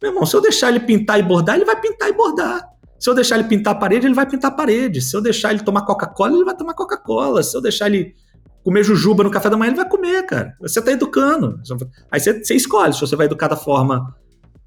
Meu 0.03 0.11
irmão, 0.11 0.27
se 0.27 0.35
eu 0.35 0.41
deixar 0.41 0.71
ele 0.71 0.81
pintar 0.81 1.21
e 1.21 1.23
bordar, 1.23 1.55
ele 1.57 1.65
vai 1.65 1.81
pintar 1.81 2.09
e 2.09 2.13
bordar. 2.13 2.69
Se 2.99 3.09
eu 3.09 3.15
deixar 3.15 3.39
ele 3.39 3.49
pintar 3.49 3.75
a 3.75 3.79
parede, 3.79 4.07
ele 4.07 4.15
vai 4.15 4.27
pintar 4.27 4.51
a 4.51 4.55
parede. 4.55 5.01
Se 5.01 5.17
eu 5.17 5.23
deixar 5.23 5.53
ele 5.53 5.63
tomar 5.63 5.83
Coca-Cola, 5.83 6.35
ele 6.35 6.45
vai 6.45 6.57
tomar 6.57 6.75
Coca-Cola. 6.75 7.43
Se 7.43 7.57
eu 7.57 7.61
deixar 7.61 7.87
ele 7.87 8.15
comer 8.65 8.85
jujuba 8.85 9.25
no 9.25 9.31
café 9.31 9.49
da 9.49 9.57
manhã, 9.57 9.71
ele 9.71 9.77
vai 9.77 9.89
comer, 9.89 10.25
cara. 10.27 10.55
Você 10.61 10.81
tá 10.83 10.93
educando. 10.93 11.61
Aí 12.11 12.21
você, 12.21 12.45
você 12.45 12.55
escolhe 12.55 12.93
se 12.93 13.01
você 13.01 13.17
vai 13.17 13.27
educar 13.27 13.49
da 13.49 13.57
forma 13.57 14.15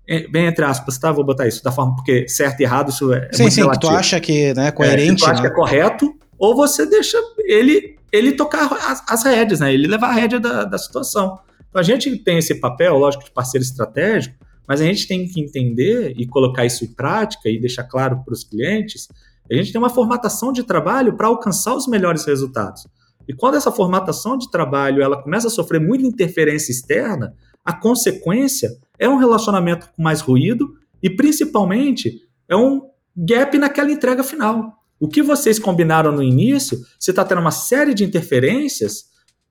é, 0.07 0.27
bem 0.27 0.45
entre 0.47 0.65
aspas, 0.65 0.97
tá? 0.97 1.11
Vou 1.11 1.23
botar 1.23 1.47
isso 1.47 1.63
da 1.63 1.71
forma 1.71 1.95
porque 1.95 2.27
certo 2.27 2.59
e 2.59 2.63
errado 2.63 2.89
isso 2.89 3.13
é, 3.13 3.29
sim, 3.31 3.43
muito 3.43 3.53
sim, 3.53 3.61
relativo. 3.61 3.91
tu 3.91 3.97
acha 3.97 4.19
que 4.19 4.53
né, 4.53 4.71
coerente, 4.71 5.23
é, 5.23 5.25
tu 5.25 5.31
acha 5.31 5.41
né? 5.41 5.47
que 5.47 5.53
é 5.53 5.55
correto 5.55 6.13
ou 6.37 6.55
você 6.55 6.85
deixa 6.85 7.17
ele 7.39 7.95
ele 8.11 8.33
tocar 8.33 8.71
as, 8.71 9.03
as 9.07 9.23
rédeas, 9.23 9.59
né? 9.59 9.73
Ele 9.73 9.87
levar 9.87 10.09
a 10.09 10.13
rédea 10.13 10.39
da, 10.39 10.65
da 10.65 10.77
situação. 10.77 11.39
Então 11.69 11.79
a 11.79 11.83
gente 11.83 12.15
tem 12.17 12.37
esse 12.37 12.55
papel, 12.55 12.95
lógico, 12.97 13.23
de 13.23 13.31
parceiro 13.31 13.63
estratégico, 13.63 14.35
mas 14.67 14.79
a 14.81 14.83
gente 14.83 15.07
tem 15.07 15.27
que 15.27 15.41
entender 15.41 16.13
e 16.15 16.27
colocar 16.27 16.63
isso 16.65 16.85
em 16.85 16.93
prática 16.93 17.49
e 17.49 17.59
deixar 17.59 17.83
claro 17.85 18.21
para 18.23 18.33
os 18.33 18.43
clientes. 18.43 19.07
A 19.49 19.55
gente 19.55 19.71
tem 19.71 19.79
uma 19.79 19.89
formatação 19.89 20.53
de 20.53 20.63
trabalho 20.63 21.17
para 21.17 21.27
alcançar 21.27 21.73
os 21.73 21.87
melhores 21.87 22.23
resultados. 22.25 22.87
E 23.27 23.33
quando 23.33 23.55
essa 23.55 23.71
formatação 23.71 24.37
de 24.37 24.49
trabalho 24.49 25.01
ela 25.01 25.21
começa 25.21 25.47
a 25.47 25.51
sofrer 25.51 25.79
muita 25.79 26.05
interferência 26.05 26.71
externa, 26.71 27.33
a 27.63 27.73
consequência 27.73 28.77
é 28.99 29.07
um 29.07 29.17
relacionamento 29.17 29.89
com 29.95 30.03
mais 30.03 30.21
ruído 30.21 30.73
e, 31.01 31.09
principalmente, 31.09 32.21
é 32.49 32.55
um 32.55 32.81
gap 33.15 33.57
naquela 33.57 33.91
entrega 33.91 34.23
final. 34.23 34.73
O 34.99 35.07
que 35.07 35.21
vocês 35.21 35.59
combinaram 35.59 36.11
no 36.11 36.23
início, 36.23 36.79
você 36.99 37.11
está 37.11 37.23
tendo 37.25 37.41
uma 37.41 37.51
série 37.51 37.93
de 37.93 38.03
interferências, 38.03 39.05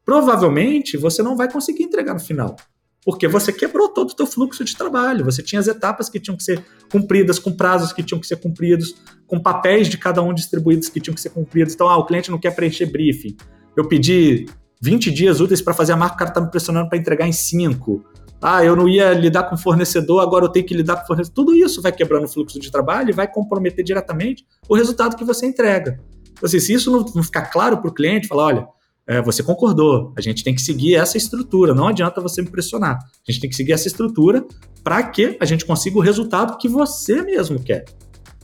provavelmente 0.05 0.97
você 0.97 1.23
não 1.23 1.37
vai 1.37 1.51
conseguir 1.51 1.85
entregar 1.85 2.15
no 2.15 2.21
final. 2.21 2.57
Porque 3.05 3.27
você 3.27 3.53
quebrou 3.53 3.89
todo 3.89 4.11
o 4.11 4.15
teu 4.15 4.27
fluxo 4.27 4.65
de 4.65 4.77
trabalho. 4.77 5.25
Você 5.25 5.43
tinha 5.43 5.61
as 5.61 5.67
etapas 5.67 6.09
que 6.09 6.21
tinham 6.21 6.37
que 6.37 6.45
ser 6.45 6.65
cumpridas, 6.91 7.39
com 7.39 7.53
prazos 7.53 7.93
que 7.93 8.03
tinham 8.03 8.21
que 8.21 8.27
ser 8.27 8.37
cumpridos, 8.37 8.95
com 9.27 9.41
papéis 9.41 9.89
de 9.89 9.99
cada 9.99 10.23
um 10.23 10.33
distribuídos 10.33 10.89
que 10.89 11.01
tinham 11.01 11.15
que 11.15 11.21
ser 11.21 11.31
cumpridos. 11.31 11.75
Então, 11.75 11.89
ah, 11.89 11.97
o 11.97 12.07
cliente 12.07 12.31
não 12.31 12.39
quer 12.39 12.55
preencher 12.55 12.87
briefing. 12.87 13.37
Eu 13.77 13.89
pedi 13.89 14.47
20 14.81 15.11
dias 15.11 15.41
úteis 15.41 15.61
para 15.61 15.75
fazer 15.75 15.93
a 15.93 15.97
marca, 15.97 16.15
o 16.15 16.19
cara 16.19 16.31
está 16.31 16.41
me 16.41 16.51
pressionando 16.51 16.89
para 16.89 16.99
entregar 16.99 17.27
em 17.27 17.33
5 17.33 18.13
ah, 18.43 18.65
eu 18.65 18.75
não 18.75 18.89
ia 18.89 19.13
lidar 19.13 19.45
com 19.45 19.57
fornecedor, 19.57 20.21
agora 20.21 20.47
eu 20.47 20.49
tenho 20.49 20.67
que 20.67 20.75
lidar 20.75 20.97
com 20.97 21.07
fornecedor. 21.07 21.33
Tudo 21.33 21.55
isso 21.55 21.81
vai 21.81 21.93
quebrando 21.93 22.25
o 22.25 22.29
fluxo 22.29 22.59
de 22.59 22.73
trabalho 22.73 23.11
e 23.11 23.13
vai 23.13 23.31
comprometer 23.31 23.85
diretamente 23.85 24.45
o 24.69 24.75
resultado 24.75 25.17
que 25.17 25.25
você 25.25 25.47
entrega. 25.47 26.01
Então, 26.33 26.49
assim, 26.49 26.59
se 26.59 26.73
isso 26.73 26.91
não 27.15 27.23
ficar 27.23 27.43
claro 27.43 27.79
para 27.79 27.89
o 27.89 27.95
cliente, 27.95 28.27
falar, 28.27 28.47
olha, 28.47 28.69
é, 29.07 29.23
você 29.23 29.45
concordou, 29.45 30.13
a 30.17 30.21
gente 30.21 30.43
tem 30.43 30.53
que 30.57 30.61
seguir 30.61 30.97
essa 30.97 31.17
estrutura, 31.17 31.73
não 31.73 31.87
adianta 31.87 32.21
você 32.21 32.43
me 32.43 32.51
pressionar. 32.51 32.99
A 32.99 33.31
gente 33.31 33.41
tem 33.41 33.49
que 33.49 33.55
seguir 33.55 33.75
essa 33.75 33.87
estrutura 33.87 34.45
para 34.83 35.01
que 35.05 35.37
a 35.41 35.45
gente 35.45 35.65
consiga 35.65 35.99
o 35.99 36.01
resultado 36.01 36.59
que 36.59 36.69
você 36.69 37.23
mesmo 37.23 37.63
quer. 37.63 37.85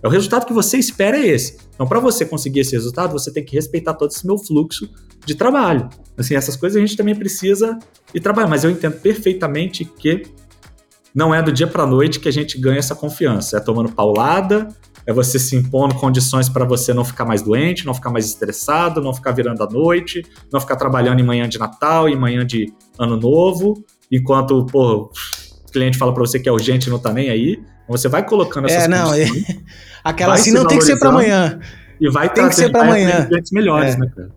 É 0.00 0.06
o 0.06 0.10
resultado 0.10 0.46
que 0.46 0.52
você 0.52 0.78
espera 0.78 1.18
é 1.18 1.26
esse. 1.26 1.58
Então, 1.74 1.88
para 1.88 1.98
você 1.98 2.24
conseguir 2.24 2.60
esse 2.60 2.70
resultado, 2.70 3.10
você 3.10 3.32
tem 3.32 3.44
que 3.44 3.56
respeitar 3.56 3.94
todo 3.94 4.12
esse 4.12 4.24
meu 4.24 4.38
fluxo 4.38 4.88
de 5.24 5.34
trabalho. 5.34 5.88
Assim, 6.16 6.34
essas 6.34 6.56
coisas 6.56 6.76
a 6.76 6.80
gente 6.80 6.96
também 6.96 7.14
precisa 7.14 7.78
ir 8.12 8.20
trabalhar, 8.20 8.48
mas 8.48 8.64
eu 8.64 8.70
entendo 8.70 9.00
perfeitamente 9.00 9.84
que 9.84 10.22
não 11.14 11.34
é 11.34 11.42
do 11.42 11.52
dia 11.52 11.66
para 11.66 11.86
noite 11.86 12.20
que 12.20 12.28
a 12.28 12.32
gente 12.32 12.58
ganha 12.58 12.78
essa 12.78 12.94
confiança. 12.94 13.56
É 13.56 13.60
tomando 13.60 13.90
paulada, 13.90 14.68
é 15.06 15.12
você 15.12 15.38
se 15.38 15.56
impondo 15.56 15.94
condições 15.94 16.48
para 16.48 16.64
você 16.64 16.92
não 16.92 17.04
ficar 17.04 17.24
mais 17.24 17.40
doente, 17.40 17.86
não 17.86 17.94
ficar 17.94 18.10
mais 18.10 18.26
estressado, 18.26 19.00
não 19.00 19.14
ficar 19.14 19.32
virando 19.32 19.62
à 19.62 19.66
noite, 19.66 20.24
não 20.52 20.60
ficar 20.60 20.76
trabalhando 20.76 21.20
em 21.20 21.24
manhã 21.24 21.48
de 21.48 21.58
Natal, 21.58 22.08
em 22.08 22.16
manhã 22.16 22.44
de 22.44 22.72
Ano 22.98 23.16
Novo, 23.16 23.82
enquanto 24.12 24.66
pô, 24.66 25.10
o 25.66 25.72
cliente 25.72 25.96
fala 25.96 26.12
para 26.12 26.20
você 26.20 26.38
que 26.38 26.48
é 26.48 26.52
urgente 26.52 26.88
e 26.88 26.90
não 26.90 26.98
tá 26.98 27.12
nem 27.12 27.30
aí. 27.30 27.58
Você 27.88 28.06
vai 28.06 28.24
colocando 28.24 28.66
essas 28.66 28.84
é, 28.84 28.88
não, 28.88 29.14
é... 29.14 29.24
Aquela 30.04 30.34
assim 30.34 30.52
não 30.52 30.66
tem 30.66 30.78
que 30.78 30.84
ser 30.84 30.98
para 30.98 31.08
amanhã. 31.08 31.58
E 32.00 32.10
vai 32.10 32.32
tem 32.32 32.48
que 32.48 32.54
ser 32.54 32.70
para 32.70 32.82
amanhã. 32.82 33.26
clientes 33.26 33.50
melhores, 33.50 33.94
é. 33.94 33.98
né, 33.98 34.12
cara? 34.14 34.30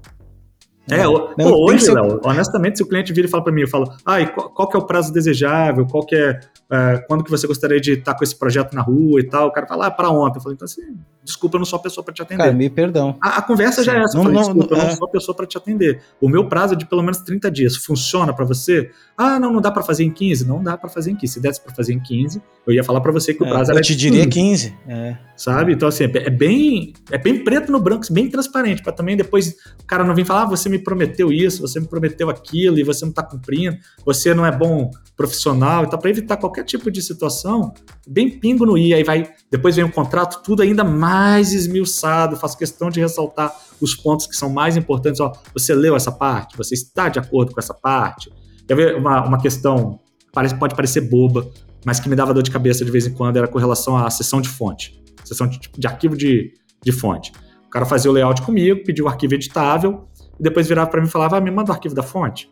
É, 0.92 1.04
não, 1.04 1.36
pô, 1.38 1.66
hoje, 1.70 1.86
ser... 1.86 1.94
Léo, 1.94 2.20
honestamente, 2.24 2.78
se 2.78 2.84
o 2.84 2.88
cliente 2.88 3.14
vira 3.14 3.28
e 3.28 3.30
fala 3.30 3.44
para 3.44 3.54
mim, 3.54 3.62
eu 3.62 3.68
falo, 3.68 3.92
ah, 4.06 4.26
qual, 4.28 4.50
qual, 4.50 4.70
que 4.70 4.76
é 4.76 4.80
o 4.80 4.86
prazo 4.86 5.14
desejável, 5.14 5.88
qual 5.88 6.06
que 6.06 6.16
é, 6.16 6.40
é, 6.72 7.04
quando 7.06 7.22
que 7.24 7.30
você 7.30 7.46
gostaria 7.46 7.82
de 7.82 7.94
estar 7.94 8.16
com 8.16 8.24
esse 8.24 8.34
projeto 8.34 8.74
na 8.74 8.82
rua 8.82 9.20
e 9.20 9.24
tal, 9.28 9.48
o 9.48 9.52
cara 9.52 9.68
fala, 9.68 9.88
ah, 9.88 9.92
para 9.92 10.10
ontem. 10.10 10.38
Eu 10.38 10.42
falei, 10.42 10.56
então 10.56 10.66
assim, 10.66 10.82
desculpa, 11.22 11.58
eu 11.58 11.60
não 11.60 11.66
sou 11.66 11.78
a 11.78 11.82
pessoa 11.82 12.02
para 12.04 12.14
te 12.14 12.22
atender. 12.22 12.44
Cara, 12.44 12.54
me 12.54 12.70
perdão. 12.70 13.18
A, 13.22 13.40
a 13.40 13.42
conversa 13.42 13.82
Sim. 13.82 13.88
já 13.88 13.98
é 13.98 14.04
essa, 14.04 14.18
não, 14.18 14.24
falei, 14.24 14.38
não, 14.38 14.46
desculpa, 14.46 14.76
não, 14.76 14.82
eu 14.82 14.86
não 14.86 14.94
é. 14.94 14.96
sou 14.96 15.08
a 15.08 15.12
pessoa 15.12 15.36
para 15.36 15.46
te 15.46 15.58
atender. 15.58 16.02
O 16.22 16.30
meu 16.30 16.48
prazo 16.48 16.74
é 16.74 16.78
de 16.78 16.86
pelo 16.86 17.02
menos 17.02 17.18
30 17.20 17.52
dias, 17.52 17.76
funciona 17.76 18.34
para 18.34 18.46
você? 18.46 18.90
Ah, 19.18 19.38
não, 19.38 19.52
não 19.52 19.62
dá 19.62 19.70
para 19.70 19.84
fazer 19.84 20.06
em 20.06 20.12
15? 20.12 20.48
Não 20.48 20.64
dá 20.64 20.78
para 20.78 20.90
fazer 20.90 21.12
em 21.12 21.16
15. 21.16 21.34
Se 21.34 21.40
desse 21.42 21.62
para 21.62 21.76
fazer 21.76 21.94
em 21.94 22.00
15, 22.00 22.42
eu 22.66 22.74
ia 22.74 22.84
falar 22.84 23.02
para 23.02 23.12
você 23.12 23.34
que 23.34 23.44
o 23.44 23.46
é, 23.46 23.50
prazo 23.50 23.72
é, 23.72 23.74
era 23.74 23.80
Eu 23.80 23.84
te 23.84 23.96
diria 23.96 24.28
15. 24.28 24.74
É. 24.88 25.18
Sabe? 25.36 25.74
Então, 25.74 25.90
assim, 25.90 26.06
é 26.06 26.30
bem, 26.30 26.94
é 27.12 27.18
bem 27.18 27.44
preto 27.44 27.72
no 27.72 27.80
branco, 27.80 28.06
bem 28.12 28.30
transparente, 28.30 28.82
para 28.82 28.94
também 28.94 29.18
depois 29.18 29.56
o 29.82 29.86
cara 29.86 30.04
não 30.04 30.14
vir 30.16 30.26
falar, 30.26 30.44
ah, 30.44 30.46
você 30.46 30.70
me 30.70 30.80
prometeu 30.80 31.34
isso, 31.34 31.62
você 31.62 31.80
me 31.80 31.88
prometeu 31.88 32.30
aquilo 32.30 32.80
e 32.80 32.84
você 32.84 33.04
não 33.04 33.12
tá 33.12 33.24
cumprindo, 33.24 33.78
você 34.06 34.34
não 34.34 34.46
é 34.46 34.52
bom 34.56 34.92
profissional 35.18 35.84
e 35.84 35.90
tal, 35.90 36.00
para 36.00 36.10
evitar 36.10 36.38
qualquer 36.38 36.61
tipo 36.64 36.92
de 36.92 37.02
situação, 37.02 37.74
bem 38.08 38.30
pingo 38.30 38.66
no 38.66 38.78
i, 38.78 38.94
aí 38.94 39.04
vai, 39.04 39.30
depois 39.50 39.76
vem 39.76 39.86
o 39.86 39.92
contrato, 39.92 40.42
tudo 40.44 40.62
ainda 40.62 40.84
mais 40.84 41.54
esmiuçado, 41.54 42.36
faço 42.36 42.58
questão 42.58 42.90
de 42.90 43.00
ressaltar 43.00 43.54
os 43.80 43.96
pontos 43.96 44.28
que 44.28 44.36
são 44.36 44.50
mais 44.50 44.78
importantes, 44.78 45.20
ó, 45.20 45.32
você 45.54 45.74
leu 45.74 45.96
essa 45.96 46.12
parte, 46.12 46.58
você 46.58 46.76
está 46.76 47.10
de 47.10 47.20
acordo 47.20 47.54
com 47.54 47.60
essa 47.60 47.74
parte, 47.74 48.32
Quer 48.72 48.76
ver 48.76 48.96
uma, 48.96 49.28
uma 49.28 49.38
questão, 49.38 50.00
parece, 50.32 50.56
pode 50.56 50.76
parecer 50.76 51.02
boba, 51.02 51.52
mas 51.86 52.00
que 52.00 52.08
me 52.08 52.16
dava 52.16 52.34
dor 52.34 52.42
de 52.42 52.50
cabeça 52.50 52.86
de 52.86 52.90
vez 52.92 53.06
em 53.06 53.14
quando, 53.14 53.36
era 53.36 53.46
com 53.46 53.60
relação 53.60 53.98
à 53.98 54.10
sessão 54.10 54.40
de 54.40 54.48
fonte, 54.48 55.04
sessão 55.26 55.46
de, 55.46 55.60
de 55.78 55.88
arquivo 55.88 56.16
de, 56.16 56.54
de 56.82 56.92
fonte. 56.94 57.34
O 57.68 57.70
cara 57.70 57.86
fazia 57.86 58.10
o 58.10 58.14
layout 58.14 58.42
comigo, 58.44 58.82
pediu 58.86 59.06
o 59.06 59.08
arquivo 59.10 59.34
editável, 59.34 60.08
e 60.40 60.44
depois 60.44 60.70
virava 60.70 60.90
para 60.90 61.02
mim 61.02 61.08
e 61.08 61.12
falava, 61.12 61.36
ah, 61.36 61.42
me 61.42 61.52
manda 61.52 61.70
o 61.70 61.74
arquivo 61.74 61.94
da 61.94 62.02
fonte. 62.02 62.50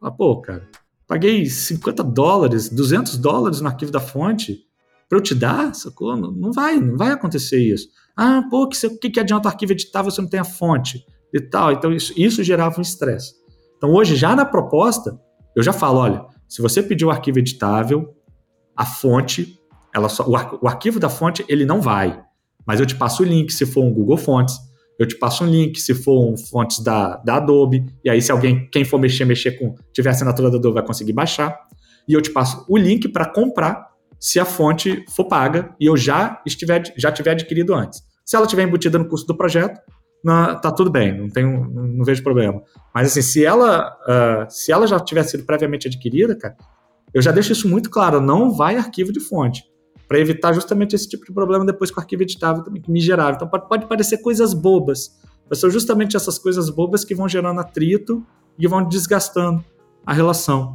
Ah, 0.00 0.10
pô, 0.10 0.40
cara, 0.40 0.68
paguei 1.12 1.44
50 1.44 2.02
dólares, 2.04 2.70
200 2.70 3.18
dólares 3.18 3.60
no 3.60 3.68
arquivo 3.68 3.92
da 3.92 4.00
fonte, 4.00 4.60
para 5.10 5.18
eu 5.18 5.22
te 5.22 5.34
dar, 5.34 5.74
sacou? 5.74 6.16
Não, 6.16 6.50
vai, 6.50 6.80
não 6.80 6.96
vai 6.96 7.10
acontecer 7.10 7.58
isso. 7.58 7.86
Ah, 8.16 8.42
pô, 8.50 8.66
que, 8.66 8.88
que, 8.96 9.10
que 9.10 9.20
adianta 9.20 9.46
o 9.46 9.50
arquivo 9.50 9.72
editável 9.72 10.10
se 10.10 10.22
não 10.22 10.26
tem 10.26 10.40
a 10.40 10.44
fonte 10.44 11.04
e 11.30 11.38
tal? 11.38 11.70
Então 11.70 11.92
isso, 11.92 12.14
isso 12.16 12.42
gerava 12.42 12.78
um 12.78 12.80
estresse. 12.80 13.34
Então 13.76 13.92
hoje, 13.92 14.16
já 14.16 14.34
na 14.34 14.46
proposta, 14.46 15.20
eu 15.54 15.62
já 15.62 15.70
falo, 15.70 15.98
olha, 15.98 16.24
se 16.48 16.62
você 16.62 16.82
pedir 16.82 17.04
o 17.04 17.10
arquivo 17.10 17.40
editável, 17.40 18.16
a 18.74 18.86
fonte, 18.86 19.60
ela 19.94 20.08
só, 20.08 20.26
o, 20.26 20.34
ar, 20.34 20.54
o 20.62 20.66
arquivo 20.66 20.98
da 20.98 21.10
fonte, 21.10 21.44
ele 21.46 21.66
não 21.66 21.82
vai. 21.82 22.24
Mas 22.66 22.80
eu 22.80 22.86
te 22.86 22.94
passo 22.94 23.22
o 23.22 23.26
link 23.26 23.52
se 23.52 23.66
for 23.66 23.84
um 23.84 23.92
Google 23.92 24.16
Fontes, 24.16 24.56
eu 25.02 25.06
te 25.06 25.16
passo 25.16 25.44
um 25.44 25.48
link 25.48 25.80
se 25.80 25.94
for 25.94 26.32
um 26.32 26.36
fontes 26.36 26.78
da, 26.78 27.16
da 27.16 27.36
Adobe, 27.36 27.84
e 28.04 28.10
aí 28.10 28.22
se 28.22 28.30
alguém, 28.30 28.68
quem 28.70 28.84
for 28.84 28.98
mexer, 28.98 29.24
mexer 29.24 29.52
com, 29.52 29.74
tiver 29.92 30.10
assinatura 30.10 30.50
da 30.50 30.58
Adobe, 30.58 30.74
vai 30.74 30.86
conseguir 30.86 31.12
baixar. 31.12 31.58
E 32.08 32.12
eu 32.12 32.22
te 32.22 32.30
passo 32.30 32.64
o 32.68 32.76
link 32.76 33.08
para 33.08 33.26
comprar 33.26 33.88
se 34.18 34.38
a 34.38 34.44
fonte 34.44 35.04
for 35.14 35.24
paga 35.24 35.74
e 35.80 35.86
eu 35.86 35.96
já 35.96 36.40
estiver 36.46 36.82
já 36.96 37.10
tiver 37.10 37.32
adquirido 37.32 37.74
antes. 37.74 38.00
Se 38.24 38.36
ela 38.36 38.46
tiver 38.46 38.62
embutida 38.62 38.98
no 38.98 39.08
custo 39.08 39.26
do 39.26 39.36
projeto, 39.36 39.80
não, 40.24 40.60
tá 40.60 40.70
tudo 40.70 40.90
bem, 40.90 41.16
não, 41.18 41.28
tenho, 41.28 41.68
não 41.68 42.04
vejo 42.04 42.22
problema. 42.22 42.62
Mas 42.94 43.08
assim, 43.08 43.22
se 43.22 43.44
ela, 43.44 43.92
uh, 44.02 44.46
se 44.48 44.70
ela 44.70 44.86
já 44.86 45.00
tiver 45.00 45.24
sido 45.24 45.44
previamente 45.44 45.88
adquirida, 45.88 46.36
cara, 46.36 46.56
eu 47.12 47.20
já 47.20 47.32
deixo 47.32 47.52
isso 47.52 47.68
muito 47.68 47.90
claro, 47.90 48.20
não 48.20 48.52
vai 48.52 48.76
arquivo 48.76 49.12
de 49.12 49.18
fonte 49.18 49.64
para 50.12 50.20
evitar 50.20 50.52
justamente 50.52 50.94
esse 50.94 51.08
tipo 51.08 51.24
de 51.24 51.32
problema 51.32 51.64
depois 51.64 51.90
com 51.90 51.98
o 51.98 52.02
arquivo 52.02 52.20
editável 52.20 52.62
também, 52.62 52.82
que 52.82 52.90
me 52.90 53.00
gerava. 53.00 53.34
Então 53.34 53.48
pode, 53.48 53.86
parecer 53.86 54.18
coisas 54.18 54.52
bobas, 54.52 55.18
mas 55.48 55.58
são 55.58 55.70
justamente 55.70 56.18
essas 56.18 56.38
coisas 56.38 56.68
bobas 56.68 57.02
que 57.02 57.14
vão 57.14 57.26
gerando 57.26 57.58
atrito 57.60 58.22
e 58.58 58.66
vão 58.66 58.86
desgastando 58.86 59.64
a 60.04 60.12
relação. 60.12 60.74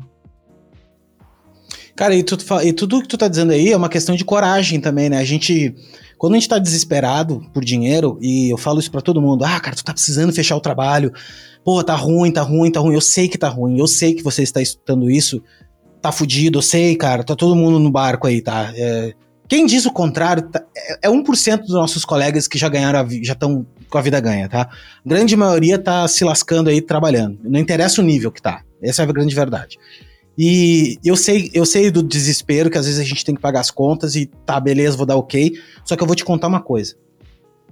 Cara, 1.96 2.16
e, 2.16 2.24
tu, 2.24 2.36
e 2.64 2.74
tudo 2.74 3.00
que 3.04 3.08
tu 3.08 3.16
tá 3.16 3.28
dizendo 3.28 3.52
aí 3.52 3.72
é 3.72 3.78
uma 3.78 3.90
questão 3.90 4.16
de 4.16 4.26
coragem 4.26 4.82
também, 4.82 5.08
né? 5.08 5.20
A 5.20 5.24
gente, 5.24 5.76
quando 6.18 6.34
a 6.34 6.38
gente 6.38 6.50
tá 6.50 6.58
desesperado 6.58 7.46
por 7.54 7.64
dinheiro, 7.64 8.18
e 8.20 8.52
eu 8.52 8.58
falo 8.58 8.80
isso 8.80 8.90
para 8.90 9.02
todo 9.02 9.22
mundo, 9.22 9.44
ah, 9.46 9.60
cara, 9.60 9.76
tu 9.76 9.84
tá 9.84 9.94
precisando 9.94 10.34
fechar 10.34 10.56
o 10.56 10.62
trabalho, 10.62 11.14
pô, 11.64 11.84
tá 11.84 11.94
ruim, 11.94 12.32
tá 12.32 12.42
ruim, 12.42 12.72
tá 12.72 12.80
ruim, 12.80 12.96
eu 12.96 13.02
sei 13.02 13.28
que 13.28 13.38
tá 13.38 13.50
ruim, 13.50 13.78
eu 13.78 13.86
sei 13.86 14.16
que 14.16 14.24
você 14.24 14.42
está 14.42 14.64
escutando 14.64 15.12
isso, 15.12 15.44
tá 16.02 16.12
fudido, 16.12 16.58
eu 16.58 16.64
sei, 16.64 16.96
cara, 16.96 17.24
tá 17.24 17.36
todo 17.36 17.56
mundo 17.56 17.78
no 17.78 17.92
barco 17.92 18.26
aí, 18.26 18.42
tá? 18.42 18.74
É, 18.76 19.14
quem 19.48 19.66
diz 19.66 19.86
o 19.86 19.91
contrário 19.91 20.43
tá, 20.43 20.64
é, 20.76 21.08
é 21.08 21.10
1% 21.10 21.60
dos 21.60 21.74
nossos 21.74 22.04
colegas 22.04 22.48
que 22.48 22.58
já 22.58 22.70
ganharam, 22.70 23.08
já 23.24 23.34
estão 23.34 23.66
com 23.89 23.98
a 23.98 24.02
vida 24.02 24.20
ganha, 24.20 24.50
tá? 24.50 24.62
A 24.64 24.70
grande 25.06 25.36
maioria 25.36 25.80
tá 25.80 26.08
se 26.08 26.24
lascando 26.24 26.70
aí 26.70 26.82
trabalhando. 26.82 27.39
Não 27.43 27.60
interessa 27.60 28.02
o 28.02 28.04
nível 28.04 28.32
que 28.32 28.41
tá. 28.41 28.64
Essa 28.82 29.02
é 29.02 29.06
a 29.06 29.12
grande 29.12 29.34
verdade. 29.34 29.78
E 30.38 31.00
eu 31.04 31.16
sei, 31.16 31.50
eu 31.54 31.66
sei 31.66 31.89
do 31.89 32.04
desespero 32.04 32.70
que 32.70 32.78
às 32.78 32.86
vezes 32.86 33.00
a 33.00 33.04
gente 33.04 33.26
tem 33.26 33.34
que 33.34 33.41
pagar 33.41 33.62
as 33.62 33.72
contas 33.72 34.16
e 34.16 34.28
tá, 34.45 34.60
beleza, 34.60 34.95
vou 34.95 35.06
dar 35.06 35.16
ok. 35.16 35.54
Só 35.84 35.95
que 35.95 36.04
eu 36.04 36.08
vou 36.08 36.16
te 36.16 36.24
contar 36.24 36.48
uma 36.48 36.62
coisa. 36.62 36.95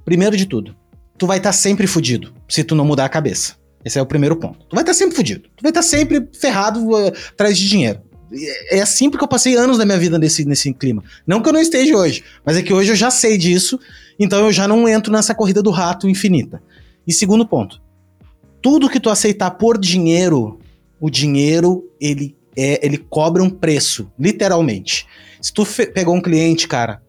Primeiro 0.04 0.36
de 0.36 0.46
tudo, 0.46 0.76
tu 1.18 1.28
vai 1.28 1.38
estar 1.38 1.50
tá 1.50 1.54
sempre 1.54 1.86
fudido 1.86 2.34
se 2.50 2.64
tu 2.64 2.74
não 2.74 2.86
mudar 2.86 3.06
a 3.06 3.10
cabeça. 3.10 3.56
Esse 3.84 4.00
é 4.00 4.02
o 4.02 4.06
primeiro 4.06 4.36
ponto. 4.36 4.66
Tu 4.68 4.74
vai 4.74 4.82
estar 4.82 4.94
tá 4.94 4.98
sempre 4.98 5.16
fudido. 5.16 5.48
Tu 5.56 5.62
vai 5.62 5.70
estar 5.70 5.82
tá 5.82 5.88
sempre 5.88 6.28
ferrado 6.34 6.90
uh, 6.90 7.08
atrás 7.30 7.56
de 7.56 7.70
dinheiro. 7.70 8.02
É 8.70 8.82
assim 8.82 9.10
porque 9.10 9.24
eu 9.24 9.28
passei 9.28 9.56
anos 9.56 9.78
da 9.78 9.86
minha 9.86 9.98
vida 9.98 10.20
nesse, 10.20 10.46
nesse 10.46 10.74
clima. 10.74 11.04
Não 11.26 11.42
que 11.42 11.50
eu 11.50 11.54
não 11.54 11.60
esteja 11.62 11.96
hoje, 11.96 12.24
mas 12.46 12.58
é 12.58 12.62
que 12.62 12.74
hoje 12.74 12.92
eu 12.92 12.96
já 12.96 13.10
sei 13.10 13.38
disso, 13.38 13.80
então 14.20 14.40
eu 14.40 14.52
já 14.52 14.68
não 14.68 14.88
entro 14.88 15.12
nessa 15.12 15.34
corrida 15.34 15.62
do 15.62 15.72
rato 15.72 16.10
infinita. 16.10 16.62
E 17.08 17.14
segundo 17.14 17.48
ponto, 17.48 17.82
tudo 18.62 18.90
que 18.90 19.00
tu 19.00 19.10
aceitar 19.10 19.52
por 19.52 19.78
dinheiro, 19.78 20.60
o 21.00 21.10
dinheiro 21.10 21.90
ele 22.00 22.36
é, 22.58 22.86
ele 22.86 22.98
cobra 22.98 23.44
um 23.44 23.50
preço, 23.50 24.12
literalmente. 24.18 25.06
Se 25.42 25.54
tu 25.54 25.66
pegou 25.94 26.16
um 26.16 26.22
cliente, 26.22 26.68
cara, 26.68 27.02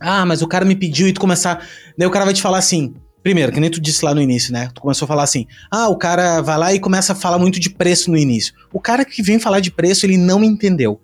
ah, 0.00 0.26
mas 0.26 0.42
o 0.42 0.48
cara 0.48 0.64
me 0.64 0.74
pediu 0.74 1.06
e 1.06 1.12
tu 1.12 1.20
começar, 1.20 1.66
daí 1.96 2.06
o 2.06 2.10
cara 2.10 2.24
vai 2.24 2.34
te 2.34 2.42
falar 2.42 2.58
assim, 2.58 2.94
Primeiro, 3.22 3.52
que 3.52 3.60
nem 3.60 3.70
tu 3.70 3.80
disse 3.80 4.04
lá 4.04 4.14
no 4.14 4.20
início, 4.20 4.52
né? 4.52 4.68
Tu 4.74 4.80
começou 4.80 5.06
a 5.06 5.08
falar 5.08 5.22
assim: 5.22 5.46
ah, 5.70 5.88
o 5.88 5.96
cara 5.96 6.40
vai 6.40 6.58
lá 6.58 6.74
e 6.74 6.80
começa 6.80 7.12
a 7.12 7.16
falar 7.16 7.38
muito 7.38 7.60
de 7.60 7.70
preço 7.70 8.10
no 8.10 8.16
início. 8.16 8.52
O 8.72 8.80
cara 8.80 9.04
que 9.04 9.22
vem 9.22 9.38
falar 9.38 9.60
de 9.60 9.70
preço, 9.70 10.04
ele 10.04 10.16
não 10.16 10.42
entendeu. 10.42 11.00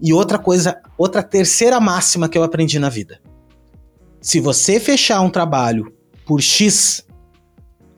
E 0.00 0.12
outra 0.12 0.38
coisa, 0.38 0.80
outra 0.96 1.22
terceira 1.22 1.78
máxima 1.78 2.28
que 2.28 2.38
eu 2.38 2.42
aprendi 2.42 2.78
na 2.78 2.88
vida. 2.88 3.20
Se 4.20 4.40
você 4.40 4.80
fechar 4.80 5.20
um 5.20 5.30
trabalho 5.30 5.92
por 6.24 6.40
X, 6.40 7.04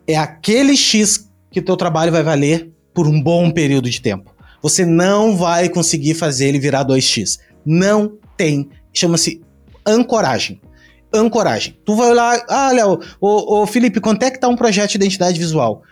é 0.07 0.17
aquele 0.17 0.77
X 0.77 1.31
que 1.51 1.63
teu 1.63 1.77
trabalho 1.77 2.11
vai 2.11 2.23
valer 2.23 2.73
por 2.93 3.07
um 3.07 3.23
bom 3.23 3.51
período 3.51 3.89
de 3.89 4.01
tempo. 4.01 4.35
Você 4.61 4.85
não 4.85 5.37
vai 5.37 5.69
conseguir 5.69 6.15
fazer 6.15 6.49
ele 6.49 6.59
virar 6.59 6.85
2X. 6.87 7.39
Não 7.65 8.19
tem. 8.37 8.69
Chama-se 8.93 9.43
ancoragem 9.87 10.61
ancoragem. 11.15 11.79
Tu 11.85 11.95
vai 11.95 12.13
lá, 12.13 12.45
ah, 12.49 12.73
Léo, 12.73 13.01
ô, 13.21 13.63
ô 13.63 13.67
Felipe, 13.67 14.01
quanto 14.01 14.23
é 14.23 14.31
que 14.31 14.39
tá 14.39 14.49
um 14.49 14.57
projeto 14.57 14.91
de 14.91 14.97
identidade 14.97 15.39
visual? 15.39 15.83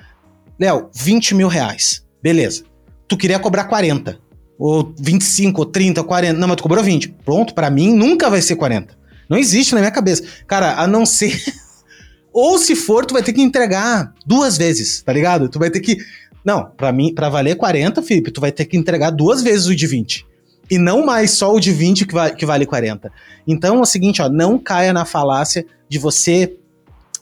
Léo, 0.59 0.89
20 0.95 1.35
mil 1.35 1.49
reais. 1.49 2.05
Beleza. 2.23 2.65
Tu 3.09 3.17
queria 3.17 3.39
cobrar 3.39 3.65
40. 3.65 4.19
Ou 4.59 4.95
25, 4.99 5.61
ou 5.61 5.67
30, 5.67 6.05
40. 6.05 6.39
Não, 6.39 6.49
mas 6.49 6.57
tu 6.57 6.63
cobrou 6.63 6.83
20. 6.83 7.09
Pronto, 7.25 7.55
para 7.55 7.71
mim 7.71 7.93
nunca 7.95 8.31
vai 8.31 8.41
ser 8.41 8.57
40. 8.57 8.97
Não 9.29 9.39
existe 9.39 9.75
na 9.75 9.81
minha 9.81 9.91
cabeça. 9.91 10.23
Cara, 10.47 10.75
a 10.75 10.87
não 10.87 11.05
ser. 11.05 11.37
ou 12.33 12.59
se 12.59 12.77
for, 12.77 13.05
tu 13.05 13.15
vai 13.15 13.23
ter 13.23 13.33
que 13.33 13.43
entregar 13.43 14.13
duas 14.27 14.57
vezes, 14.57 15.03
tá 15.03 15.13
ligado? 15.13 15.49
Tu 15.49 15.59
vai 15.59 15.71
ter 15.71 15.81
que. 15.81 15.99
Não, 16.45 16.71
para 16.77 16.93
mim, 16.93 17.15
para 17.15 17.29
valer 17.29 17.57
40, 17.57 18.03
Felipe, 18.03 18.31
tu 18.31 18.41
vai 18.41 18.53
ter 18.53 18.65
que 18.65 18.77
entregar 18.77 19.11
duas 19.11 19.43
vezes 19.43 19.67
o 19.67 19.77
de 19.77 19.87
20 19.87 20.32
e 20.73 20.79
não 20.79 21.05
mais 21.05 21.33
só 21.33 21.55
o 21.55 21.61
de 21.61 21.71
20 21.71 22.07
que, 22.07 22.15
vai, 22.15 22.35
que 22.35 22.47
vale 22.47 22.65
40. 22.65 23.13
Então 23.47 23.77
é 23.77 23.81
o 23.81 23.85
seguinte, 23.85 24.23
ó, 24.23 24.29
não 24.31 24.59
caia 24.59 24.91
na 24.91 25.05
falácia 25.05 25.67
de 25.87 25.99
você 25.99 26.57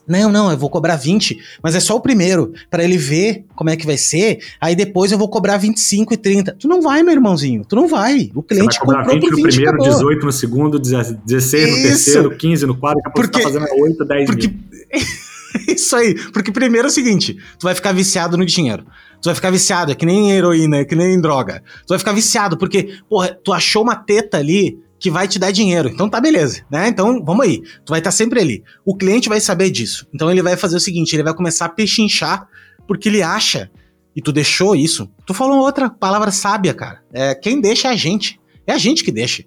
não, 0.07 0.31
não, 0.31 0.49
eu 0.49 0.57
vou 0.57 0.69
cobrar 0.69 0.95
20, 0.95 1.37
mas 1.61 1.75
é 1.75 1.79
só 1.79 1.95
o 1.95 1.99
primeiro, 1.99 2.53
para 2.69 2.83
ele 2.83 2.97
ver 2.97 3.45
como 3.55 3.69
é 3.69 3.75
que 3.75 3.85
vai 3.85 3.97
ser, 3.97 4.39
aí 4.59 4.75
depois 4.75 5.11
eu 5.11 5.17
vou 5.17 5.29
cobrar 5.29 5.57
25 5.57 6.13
e 6.13 6.17
30. 6.17 6.55
Tu 6.59 6.67
não 6.67 6.81
vai, 6.81 7.03
meu 7.03 7.13
irmãozinho, 7.13 7.63
tu 7.63 7.75
não 7.75 7.87
vai. 7.87 8.31
O 8.33 8.41
cliente 8.41 8.75
Você 8.75 8.85
vai 8.85 8.97
comprou 8.97 9.15
20 9.15 9.21
por 9.21 9.35
20 9.35 9.43
no 9.43 9.49
primeiro, 9.49 9.75
acabou. 9.75 9.93
18 9.93 10.25
no 10.25 10.31
segundo, 10.31 10.79
16 10.79 11.69
no 11.69 11.77
Isso. 11.77 11.87
terceiro, 11.87 12.35
15 12.35 12.65
no 12.65 12.75
quarto, 12.77 12.97
daqui 12.97 13.09
a 13.09 13.11
pouco 13.11 13.29
porque, 13.29 13.43
tá 13.43 13.49
fazendo 13.49 13.81
8, 13.83 14.05
10 14.05 14.25
porque... 14.25 14.47
mil. 14.47 14.57
Isso 15.67 15.95
aí, 15.95 16.15
porque 16.31 16.51
primeiro 16.51 16.87
é 16.87 16.91
o 16.91 16.93
seguinte, 16.93 17.37
tu 17.59 17.63
vai 17.63 17.75
ficar 17.75 17.91
viciado 17.91 18.37
no 18.37 18.45
dinheiro. 18.45 18.85
Tu 19.21 19.25
vai 19.25 19.35
ficar 19.35 19.51
viciado, 19.51 19.91
é 19.91 19.95
que 19.95 20.05
nem 20.05 20.31
heroína, 20.31 20.77
é 20.77 20.85
que 20.85 20.95
nem 20.95 21.19
droga. 21.21 21.63
Tu 21.85 21.89
vai 21.89 21.99
ficar 21.99 22.11
viciado, 22.11 22.57
porque, 22.57 22.99
porra, 23.07 23.37
tu 23.43 23.53
achou 23.53 23.83
uma 23.83 23.95
teta 23.95 24.37
ali 24.37 24.79
que 24.99 25.09
vai 25.09 25.27
te 25.27 25.39
dar 25.39 25.51
dinheiro. 25.51 25.89
Então 25.89 26.09
tá 26.09 26.21
beleza, 26.21 26.63
né? 26.71 26.87
Então 26.87 27.23
vamos 27.23 27.45
aí. 27.45 27.61
Tu 27.85 27.89
vai 27.89 27.99
estar 27.99 28.11
tá 28.11 28.15
sempre 28.15 28.39
ali. 28.39 28.63
O 28.85 28.95
cliente 28.95 29.29
vai 29.29 29.39
saber 29.39 29.69
disso. 29.71 30.07
Então 30.13 30.29
ele 30.29 30.41
vai 30.41 30.55
fazer 30.55 30.75
o 30.75 30.79
seguinte, 30.79 31.15
ele 31.15 31.23
vai 31.23 31.33
começar 31.33 31.65
a 31.65 31.69
pechinchar 31.69 32.47
porque 32.87 33.09
ele 33.09 33.23
acha 33.23 33.69
e 34.15 34.21
tu 34.21 34.31
deixou 34.31 34.75
isso. 34.75 35.09
Tu 35.25 35.33
falou 35.33 35.57
outra 35.59 35.89
palavra 35.89 36.31
sábia, 36.31 36.73
cara. 36.73 37.01
É, 37.11 37.33
quem 37.33 37.59
deixa 37.59 37.87
é 37.87 37.91
a 37.91 37.95
gente. 37.95 38.39
É 38.67 38.73
a 38.73 38.77
gente 38.77 39.03
que 39.03 39.11
deixa. 39.11 39.43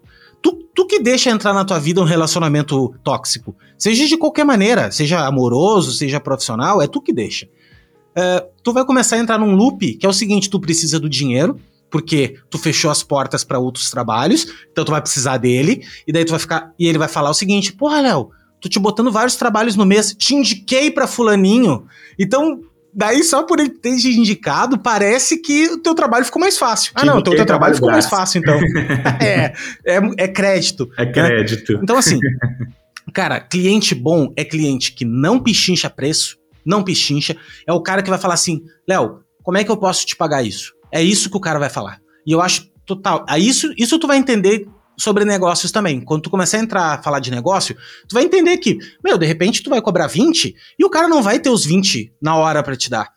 Tu, 0.75 0.87
que 0.87 1.01
deixa 1.01 1.31
entrar 1.31 1.55
na 1.55 1.65
tua 1.65 1.79
vida 1.79 2.01
um 2.01 2.05
relacionamento 2.05 2.95
tóxico. 3.05 3.55
Seja 3.79 4.07
de 4.07 4.17
qualquer 4.17 4.45
maneira, 4.45 4.91
seja 4.91 5.25
amoroso, 5.25 5.93
seja 5.93 6.19
profissional, 6.19 6.83
é 6.83 6.87
tu 6.87 7.01
que 7.01 7.13
deixa. 7.13 7.47
Uh, 7.47 8.47
tu 8.63 8.73
vai 8.73 8.85
começar 8.85 9.17
a 9.17 9.19
entrar 9.19 9.39
num 9.39 9.55
loop 9.55 9.95
que 9.95 10.07
é 10.07 10.09
o 10.09 10.13
seguinte: 10.13 10.51
tu 10.51 10.61
precisa 10.61 10.99
do 10.99 11.09
dinheiro, 11.09 11.61
porque 11.91 12.37
tu 12.51 12.59
fechou 12.59 12.91
as 12.91 13.03
portas 13.03 13.45
para 13.45 13.59
outros 13.59 13.91
trabalhos, 13.91 14.47
então 14.71 14.85
tu 14.85 14.91
vai 14.91 15.01
precisar 15.01 15.37
dele, 15.37 15.87
e 16.07 16.13
daí 16.13 16.25
tu 16.25 16.31
vai 16.31 16.41
ficar. 16.41 16.73
E 16.79 16.89
ele 16.89 16.99
vai 16.99 17.09
falar 17.09 17.31
o 17.31 17.35
seguinte: 17.35 17.73
porra, 17.73 18.01
Léo, 18.01 18.31
tô 18.61 18.69
te 18.69 18.79
botando 18.79 19.13
vários 19.13 19.37
trabalhos 19.37 19.77
no 19.77 19.87
mês, 19.87 20.15
te 20.17 20.35
indiquei 20.35 20.91
pra 20.91 21.07
Fulaninho. 21.07 21.87
Então, 22.19 22.61
daí 22.95 23.23
só 23.25 23.43
por 23.43 23.59
ele 23.59 23.71
ter 23.71 23.97
te 23.97 24.09
indicado, 24.09 24.79
parece 24.79 25.39
que 25.39 25.69
o 25.69 25.79
teu 25.79 25.95
trabalho 25.95 26.25
ficou 26.25 26.41
mais 26.41 26.57
fácil. 26.57 26.93
Ah, 26.95 27.05
não, 27.05 27.19
então 27.19 27.33
o 27.33 27.37
teu 27.37 27.47
trabalho 27.47 27.75
ficou 27.75 27.91
mais 27.91 28.07
fácil, 28.07 28.39
então. 28.39 28.59
é, 29.21 29.53
é, 29.85 30.01
é 30.19 30.29
crédito. 30.29 30.91
É 30.97 31.07
crédito. 31.07 31.75
Né? 31.75 31.81
Então, 31.83 31.97
assim, 31.97 32.19
cara, 33.13 33.41
cliente 33.41 33.95
bom 33.95 34.33
é 34.37 34.45
cliente 34.45 34.93
que 34.93 35.05
não 35.05 35.41
pichincha 35.41 35.91
preço, 35.91 36.39
não 36.65 36.83
pichincha, 36.83 37.37
é 37.67 37.73
o 37.73 37.81
cara 37.81 38.03
que 38.03 38.11
vai 38.11 38.19
falar 38.19 38.35
assim: 38.35 38.63
Léo, 38.89 39.21
como 39.43 39.59
é 39.59 39.65
que 39.65 39.71
eu 39.71 39.77
posso 39.77 40.07
te 40.07 40.17
pagar 40.17 40.43
isso? 40.43 40.73
É 40.91 41.03
isso 41.03 41.29
que 41.29 41.37
o 41.37 41.41
cara 41.41 41.59
vai 41.59 41.69
falar. 41.69 42.01
E 42.27 42.33
eu 42.33 42.41
acho 42.41 42.71
total. 42.87 43.25
Aí 43.29 43.47
isso, 43.47 43.73
isso 43.77 43.99
tu 43.99 44.07
vai 44.07 44.17
entender 44.17 44.69
sobre 44.97 45.25
negócios 45.25 45.73
também. 45.73 46.01
Quando 46.01 46.23
tu 46.23 46.31
começar 46.31 46.59
a 46.59 46.61
entrar 46.61 46.95
a 46.95 47.03
falar 47.03 47.21
de 47.21 47.31
negócio, 47.31 47.77
tu 48.09 48.15
vai 48.15 48.25
entender 48.25 48.57
que, 48.59 48.79
meu, 49.03 49.19
de 49.19 49.27
repente 49.27 49.63
tu 49.63 49.71
vai 49.71 49.81
cobrar 49.81 50.07
20 50.07 50.55
e 50.79 50.85
o 50.85 50.91
cara 50.91 51.09
não 51.09 51.23
vai 51.23 51.39
ter 51.39 51.51
os 51.51 51.65
20 51.65 52.13
na 52.21 52.37
hora 52.37 52.63
para 52.63 52.77
te 52.77 52.91
dar. 52.91 53.13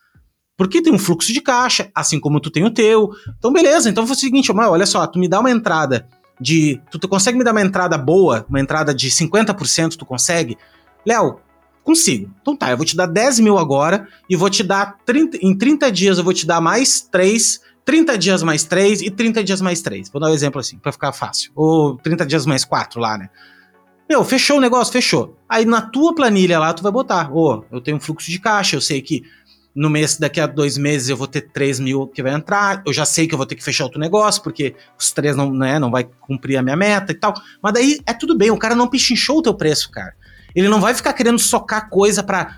Porque 0.57 0.81
tem 0.81 0.91
um 0.91 0.99
fluxo 0.99 1.31
de 1.31 1.41
caixa, 1.41 1.91
assim 1.93 2.19
como 2.19 2.39
tu 2.39 2.49
tem 2.49 2.65
o 2.65 2.71
teu. 2.71 3.11
Então, 3.37 3.53
beleza. 3.53 3.89
Então 3.89 4.07
foi 4.07 4.15
o 4.15 4.19
seguinte, 4.19 4.51
meu, 4.53 4.71
olha 4.71 4.85
só, 4.85 5.05
tu 5.05 5.19
me 5.19 5.27
dá 5.27 5.39
uma 5.39 5.51
entrada 5.51 6.07
de. 6.41 6.81
Tu, 6.89 6.97
tu 6.97 7.07
consegue 7.07 7.37
me 7.37 7.43
dar 7.43 7.51
uma 7.51 7.61
entrada 7.61 7.97
boa, 7.97 8.45
uma 8.49 8.59
entrada 8.59 8.93
de 8.93 9.09
50%, 9.09 9.95
tu 9.95 10.05
consegue? 10.05 10.57
Léo, 11.05 11.39
Consigo. 11.87 12.29
Então 12.41 12.53
tá, 12.53 12.69
eu 12.69 12.75
vou 12.75 12.85
te 12.85 12.97
dar 12.97 13.05
10 13.05 13.39
mil 13.39 13.57
agora 13.57 14.09
e 14.29 14.35
vou 14.35 14.49
te 14.49 14.61
dar 14.61 14.97
30, 15.05 15.37
em 15.41 15.57
30 15.57 15.89
dias 15.89 16.17
eu 16.17 16.23
vou 16.25 16.33
te 16.33 16.45
dar 16.45 16.59
mais 16.59 16.99
3, 16.99 17.61
30 17.87 18.17
dias 18.17 18.43
mais 18.43 18.65
3 18.65 19.01
e 19.01 19.09
30 19.09 19.41
dias 19.45 19.61
mais 19.61 19.81
3. 19.81 20.09
Vou 20.09 20.19
dar 20.19 20.29
um 20.29 20.33
exemplo 20.33 20.59
assim, 20.59 20.77
para 20.77 20.91
ficar 20.91 21.13
fácil. 21.13 21.53
Ou 21.55 21.95
30 21.95 22.25
dias 22.25 22.45
mais 22.45 22.65
4 22.65 22.99
lá, 22.99 23.17
né? 23.17 23.29
Meu, 24.09 24.25
fechou 24.25 24.57
o 24.57 24.61
negócio, 24.61 24.91
fechou. 24.91 25.37
Aí 25.47 25.63
na 25.63 25.81
tua 25.81 26.13
planilha 26.13 26.59
lá, 26.59 26.73
tu 26.73 26.83
vai 26.83 26.91
botar, 26.91 27.31
ô, 27.33 27.63
oh, 27.63 27.75
eu 27.75 27.79
tenho 27.79 27.95
um 27.95 27.99
fluxo 27.99 28.29
de 28.29 28.39
caixa, 28.39 28.75
eu 28.75 28.81
sei 28.81 29.01
que 29.01 29.23
no 29.73 29.89
mês, 29.89 30.17
daqui 30.17 30.41
a 30.41 30.47
dois 30.47 30.77
meses, 30.77 31.07
eu 31.07 31.15
vou 31.15 31.27
ter 31.27 31.49
3 31.49 31.79
mil 31.79 32.07
que 32.07 32.21
vai 32.21 32.33
entrar, 32.33 32.83
eu 32.85 32.91
já 32.91 33.05
sei 33.05 33.25
que 33.25 33.33
eu 33.33 33.37
vou 33.37 33.45
ter 33.45 33.55
que 33.55 33.63
fechar 33.63 33.85
outro 33.85 34.01
negócio, 34.01 34.43
porque 34.43 34.75
os 34.99 35.11
três 35.13 35.35
não, 35.37 35.53
né, 35.53 35.79
não 35.79 35.89
vai 35.89 36.03
cumprir 36.03 36.57
a 36.57 36.61
minha 36.61 36.75
meta 36.75 37.13
e 37.13 37.15
tal. 37.15 37.33
Mas 37.63 37.73
daí 37.73 37.99
é 38.05 38.11
tudo 38.11 38.37
bem, 38.37 38.51
o 38.51 38.57
cara 38.57 38.75
não 38.75 38.89
pichinchou 38.89 39.37
o 39.37 39.41
teu 39.41 39.53
preço, 39.53 39.89
cara. 39.91 40.13
Ele 40.53 40.67
não 40.67 40.81
vai 40.81 40.93
ficar 40.93 41.13
querendo 41.13 41.39
socar 41.39 41.89
coisa 41.89 42.21
para 42.21 42.57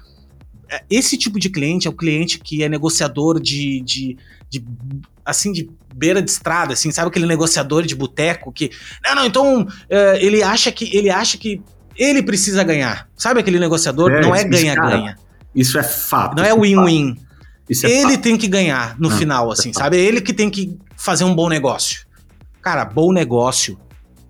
é, 0.70 0.84
Esse 0.90 1.18
tipo 1.18 1.40
de 1.40 1.50
cliente 1.50 1.88
é 1.88 1.92
o 1.92 1.96
cliente 1.96 2.40
que 2.40 2.64
é 2.64 2.70
negociador 2.70 3.40
de, 3.40 3.82
de, 3.82 4.18
de 4.50 4.66
assim, 5.24 5.52
de 5.52 5.70
beira 5.93 6.22
de 6.22 6.32
estrada, 6.32 6.74
assim, 6.74 6.91
sabe 6.91 7.10
aquele 7.10 7.28
negociador 7.28 7.84
de 7.84 7.95
boteco 7.95 8.52
que. 8.52 8.72
Não, 9.04 9.16
não, 9.16 9.26
então 9.26 9.68
é, 9.89 10.24
ele 10.24 10.41
acha 10.41 10.72
que 10.72 10.95
ele 10.95 11.10
acha 11.10 11.38
que 11.38 11.62
ele 11.95 12.24
precisa 12.24 12.64
ganhar. 12.64 13.08
Sabe 13.16 13.39
aquele 13.39 13.60
negociador? 13.60 14.12
É, 14.12 14.22
não 14.22 14.34
é 14.34 14.43
ganha-ganha. 14.43 15.18
Isso 15.54 15.78
é 15.78 15.84
fato. 15.84 16.36
Não 16.38 16.43
é 16.43 16.54
win-win. 16.56 17.16
É 17.84 17.88
ele 17.88 18.18
tem 18.18 18.36
que 18.36 18.47
ganhar 18.47 18.95
no 19.00 19.10
não, 19.10 19.18
final, 19.18 19.52
assim, 19.52 19.72
sabe? 19.72 19.97
É 19.97 20.00
ele 20.00 20.22
que 20.22 20.34
tem 20.34 20.50
que 20.50 20.78
fazer 20.95 21.24
um 21.24 21.36
bom 21.36 21.47
negócio. 21.47 22.08
Cara, 22.62 22.84
bom 22.84 23.12
negócio 23.12 23.80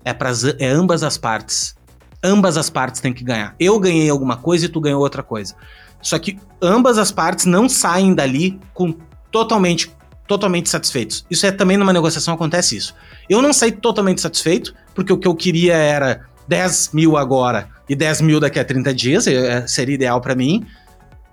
é 0.04 0.12
para 0.12 0.30
é 0.58 0.68
ambas 0.68 1.02
as 1.02 1.16
partes. 1.16 1.74
Ambas 2.22 2.58
as 2.58 2.68
partes 2.68 3.00
têm 3.00 3.14
que 3.14 3.24
ganhar. 3.24 3.54
Eu 3.58 3.78
ganhei 3.80 4.10
alguma 4.10 4.36
coisa 4.36 4.66
e 4.66 4.68
tu 4.68 4.80
ganhou 4.80 5.00
outra 5.00 5.22
coisa. 5.22 5.54
Só 6.02 6.18
que 6.18 6.38
ambas 6.60 6.98
as 6.98 7.10
partes 7.10 7.46
não 7.46 7.68
saem 7.68 8.14
dali 8.14 8.60
com 8.74 8.94
totalmente 9.30 9.90
totalmente 10.30 10.70
satisfeitos. 10.70 11.26
Isso 11.28 11.44
é 11.44 11.50
também 11.50 11.76
numa 11.76 11.92
negociação 11.92 12.34
acontece 12.34 12.76
isso. 12.76 12.94
Eu 13.28 13.42
não 13.42 13.52
saí 13.52 13.72
totalmente 13.72 14.20
satisfeito, 14.20 14.72
porque 14.94 15.12
o 15.12 15.18
que 15.18 15.26
eu 15.26 15.34
queria 15.34 15.74
era 15.74 16.20
10 16.46 16.90
mil 16.92 17.16
agora 17.16 17.68
e 17.88 17.96
10 17.96 18.20
mil 18.20 18.38
daqui 18.38 18.60
a 18.60 18.64
30 18.64 18.94
dias, 18.94 19.26
é, 19.26 19.66
seria 19.66 19.96
ideal 19.96 20.20
para 20.20 20.36
mim. 20.36 20.64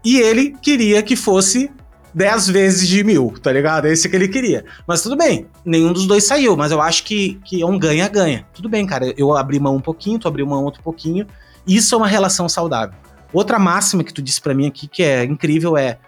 E 0.04 0.18
ele 0.18 0.58
queria 0.60 1.04
que 1.04 1.16
fosse 1.16 1.70
10 2.12 2.48
vezes 2.48 2.88
de 2.88 3.04
mil, 3.04 3.36
tá 3.40 3.52
ligado? 3.52 3.86
É 3.86 3.94
esse 3.94 4.10
que 4.10 4.16
ele 4.16 4.28
queria. 4.28 4.66
Mas 4.88 5.04
tudo 5.04 5.16
bem, 5.16 5.46
nenhum 5.64 5.94
dos 5.94 6.08
dois 6.08 6.24
saiu, 6.24 6.58
mas 6.58 6.72
eu 6.72 6.82
acho 6.82 7.04
que, 7.04 7.40
que 7.46 7.62
é 7.62 7.66
um 7.68 7.78
ganha-ganha. 7.78 8.48
Tudo 8.52 8.68
bem, 8.68 8.84
cara, 8.84 9.14
eu 9.16 9.38
abri 9.38 9.60
mão 9.60 9.76
um 9.76 9.80
pouquinho, 9.80 10.18
tu 10.18 10.28
abriu 10.28 10.48
mão 10.48 10.64
outro 10.64 10.82
pouquinho. 10.82 11.28
Isso 11.68 11.94
é 11.94 11.98
uma 12.00 12.08
relação 12.08 12.50
saudável. 12.50 12.98
Outra 13.32 13.60
máxima 13.60 14.04
que 14.04 14.14
tu 14.14 14.24
disse 14.24 14.42
para 14.42 14.56
mim 14.56 14.66
aqui 14.66 14.88
que 14.88 15.04
é 15.04 15.24
incrível 15.24 15.78
é: 15.78 16.00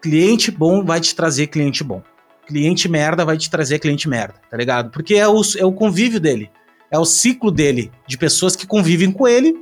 cliente 0.00 0.50
bom 0.50 0.82
vai 0.82 0.98
te 0.98 1.14
trazer 1.14 1.48
cliente 1.48 1.84
bom 1.84 2.02
cliente 2.48 2.88
merda 2.88 3.24
vai 3.24 3.36
te 3.36 3.50
trazer 3.50 3.78
cliente 3.78 4.08
merda, 4.08 4.34
tá 4.50 4.56
ligado? 4.56 4.90
Porque 4.90 5.14
é 5.14 5.28
o, 5.28 5.42
é 5.58 5.64
o 5.64 5.72
convívio 5.72 6.18
dele, 6.18 6.50
é 6.90 6.98
o 6.98 7.04
ciclo 7.04 7.50
dele, 7.50 7.92
de 8.06 8.16
pessoas 8.16 8.56
que 8.56 8.66
convivem 8.66 9.12
com 9.12 9.28
ele, 9.28 9.54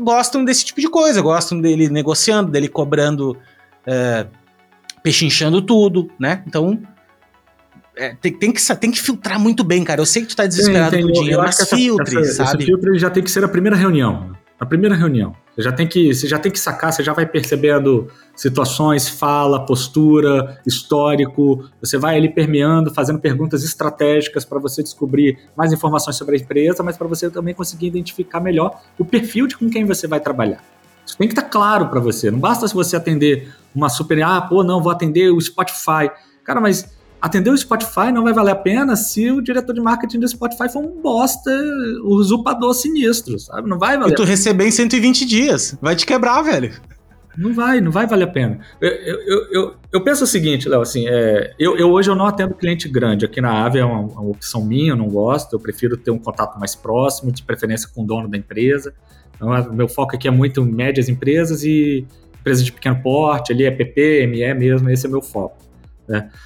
gostam 0.00 0.44
desse 0.44 0.64
tipo 0.64 0.80
de 0.80 0.88
coisa, 0.88 1.22
gostam 1.22 1.60
dele 1.60 1.88
negociando, 1.88 2.50
dele 2.50 2.68
cobrando, 2.68 3.38
é, 3.86 4.26
pechinchando 5.02 5.62
tudo, 5.62 6.10
né? 6.18 6.42
Então, 6.44 6.82
é, 7.96 8.16
tem, 8.20 8.32
tem, 8.32 8.52
que, 8.52 8.76
tem 8.76 8.90
que 8.90 9.00
filtrar 9.00 9.38
muito 9.38 9.62
bem, 9.62 9.84
cara. 9.84 10.00
Eu 10.00 10.06
sei 10.06 10.22
que 10.22 10.28
tu 10.28 10.36
tá 10.36 10.46
desesperado 10.46 10.98
com 10.98 11.12
dinheiro, 11.12 11.42
mas 11.42 11.68
filtre, 11.68 12.18
essa, 12.18 12.44
sabe? 12.44 12.62
Esse 12.62 12.66
filtro 12.66 12.98
já 12.98 13.10
tem 13.10 13.22
que 13.22 13.30
ser 13.30 13.44
a 13.44 13.48
primeira 13.48 13.76
reunião. 13.76 14.36
A 14.62 14.64
primeira 14.64 14.94
reunião. 14.94 15.34
Você 15.56 15.62
já 15.62 15.72
tem 15.72 15.88
que, 15.88 16.14
você 16.14 16.28
já 16.28 16.38
tem 16.38 16.52
que 16.52 16.58
sacar, 16.60 16.92
você 16.92 17.02
já 17.02 17.12
vai 17.12 17.26
percebendo 17.26 18.06
situações, 18.36 19.08
fala, 19.08 19.66
postura, 19.66 20.60
histórico. 20.64 21.68
Você 21.80 21.98
vai 21.98 22.16
ali 22.16 22.28
permeando, 22.28 22.94
fazendo 22.94 23.18
perguntas 23.18 23.64
estratégicas 23.64 24.44
para 24.44 24.60
você 24.60 24.80
descobrir 24.80 25.36
mais 25.56 25.72
informações 25.72 26.14
sobre 26.14 26.36
a 26.36 26.38
empresa, 26.38 26.80
mas 26.80 26.96
para 26.96 27.08
você 27.08 27.28
também 27.28 27.52
conseguir 27.54 27.88
identificar 27.88 28.38
melhor 28.38 28.80
o 28.96 29.04
perfil 29.04 29.48
de 29.48 29.56
com 29.56 29.68
quem 29.68 29.84
você 29.84 30.06
vai 30.06 30.20
trabalhar. 30.20 30.62
Isso 31.04 31.18
tem 31.18 31.26
que 31.26 31.32
estar 31.32 31.42
tá 31.42 31.48
claro 31.48 31.88
para 31.88 31.98
você. 31.98 32.30
Não 32.30 32.38
basta 32.38 32.68
se 32.68 32.72
você 32.72 32.94
atender 32.94 33.52
uma 33.74 33.88
super, 33.88 34.22
ah, 34.22 34.42
pô, 34.42 34.62
não, 34.62 34.80
vou 34.80 34.92
atender 34.92 35.32
o 35.32 35.40
Spotify. 35.40 36.08
Cara, 36.44 36.60
mas 36.60 36.88
atender 37.22 37.50
o 37.50 37.56
Spotify 37.56 38.10
não 38.12 38.24
vai 38.24 38.32
valer 38.32 38.50
a 38.50 38.56
pena 38.56 38.96
se 38.96 39.30
o 39.30 39.40
diretor 39.40 39.72
de 39.72 39.80
marketing 39.80 40.18
do 40.18 40.28
Spotify 40.28 40.68
for 40.68 40.80
um 40.80 41.00
bosta, 41.00 41.52
usurpador 42.02 42.74
sinistro, 42.74 43.38
sabe? 43.38 43.70
Não 43.70 43.78
vai 43.78 43.96
valer. 43.96 44.12
E 44.12 44.16
tu 44.16 44.24
receber 44.24 44.66
em 44.66 44.72
120 44.72 45.24
dias. 45.24 45.78
Vai 45.80 45.94
te 45.94 46.04
quebrar, 46.04 46.42
velho. 46.42 46.72
Não 47.38 47.54
vai, 47.54 47.80
não 47.80 47.92
vai 47.92 48.06
valer 48.08 48.24
a 48.24 48.30
pena. 48.30 48.58
Eu, 48.80 48.90
eu, 48.90 49.52
eu, 49.52 49.74
eu 49.92 50.00
penso 50.02 50.24
o 50.24 50.26
seguinte, 50.26 50.68
Léo, 50.68 50.82
assim, 50.82 51.06
é, 51.08 51.54
eu, 51.58 51.78
eu 51.78 51.90
hoje 51.90 52.10
eu 52.10 52.16
não 52.16 52.26
atendo 52.26 52.54
cliente 52.54 52.88
grande. 52.88 53.24
Aqui 53.24 53.40
na 53.40 53.64
Ave 53.64 53.78
é 53.78 53.84
uma, 53.84 54.00
uma, 54.00 54.22
opção 54.22 54.62
minha, 54.64 54.90
eu 54.90 54.96
não 54.96 55.08
gosto. 55.08 55.54
Eu 55.54 55.60
prefiro 55.60 55.96
ter 55.96 56.10
um 56.10 56.18
contato 56.18 56.58
mais 56.58 56.74
próximo, 56.74 57.30
de 57.30 57.42
preferência 57.44 57.88
com 57.94 58.02
o 58.02 58.06
dono 58.06 58.28
da 58.28 58.36
empresa. 58.36 58.92
Então, 59.36 59.72
meu 59.72 59.88
foco 59.88 60.16
aqui 60.16 60.26
é 60.26 60.30
muito 60.30 60.60
em 60.60 60.72
médias 60.72 61.08
empresas 61.08 61.62
e 61.62 62.04
empresas 62.40 62.64
de 62.64 62.72
pequeno 62.72 63.00
porte, 63.00 63.52
ali 63.52 63.64
é 63.64 63.70
PP, 63.70 64.26
ME 64.26 64.54
mesmo, 64.54 64.90
esse 64.90 65.06
é 65.06 65.08
o 65.08 65.12
meu 65.12 65.22
foco. 65.22 65.61
Né? 66.12 66.30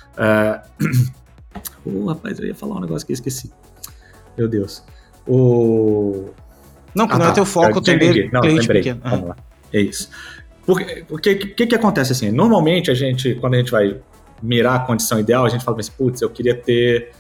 Uh... 1.87 2.05
oh, 2.05 2.07
rapaz, 2.07 2.39
eu 2.39 2.47
ia 2.47 2.55
falar 2.55 2.77
um 2.77 2.81
negócio 2.81 3.07
que 3.07 3.13
eu 3.13 3.15
esqueci. 3.15 3.53
Meu 4.37 4.49
Deus. 4.49 4.83
O... 5.27 6.31
Não, 6.95 7.07
que 7.07 7.15
ah, 7.15 7.19
não 7.19 7.25
é 7.25 7.29
tá. 7.29 7.33
é 7.33 7.35
teu 7.35 7.47
foco 7.47 7.81
também. 7.81 8.31
Não, 8.31 8.41
lembrei. 8.41 8.83
Pequeno. 8.83 9.01
Vamos 9.05 9.29
lá. 9.29 9.37
É 9.73 9.81
isso. 9.81 10.09
Porque 10.65 11.05
o 11.11 11.19
que, 11.19 11.35
que, 11.35 11.67
que 11.67 11.75
acontece 11.75 12.13
assim? 12.13 12.31
Normalmente 12.31 12.91
a 12.91 12.95
gente, 12.95 13.35
quando 13.37 13.55
a 13.55 13.59
gente 13.59 13.71
vai 13.71 14.01
mirar 14.43 14.77
a 14.77 14.79
condição 14.81 15.21
ideal, 15.21 15.45
a 15.45 15.49
gente 15.49 15.65
fala 15.65 15.79
assim, 15.79 15.93
putz, 15.97 16.23
eu 16.23 16.31
queria 16.31 16.55
ter 16.55 17.13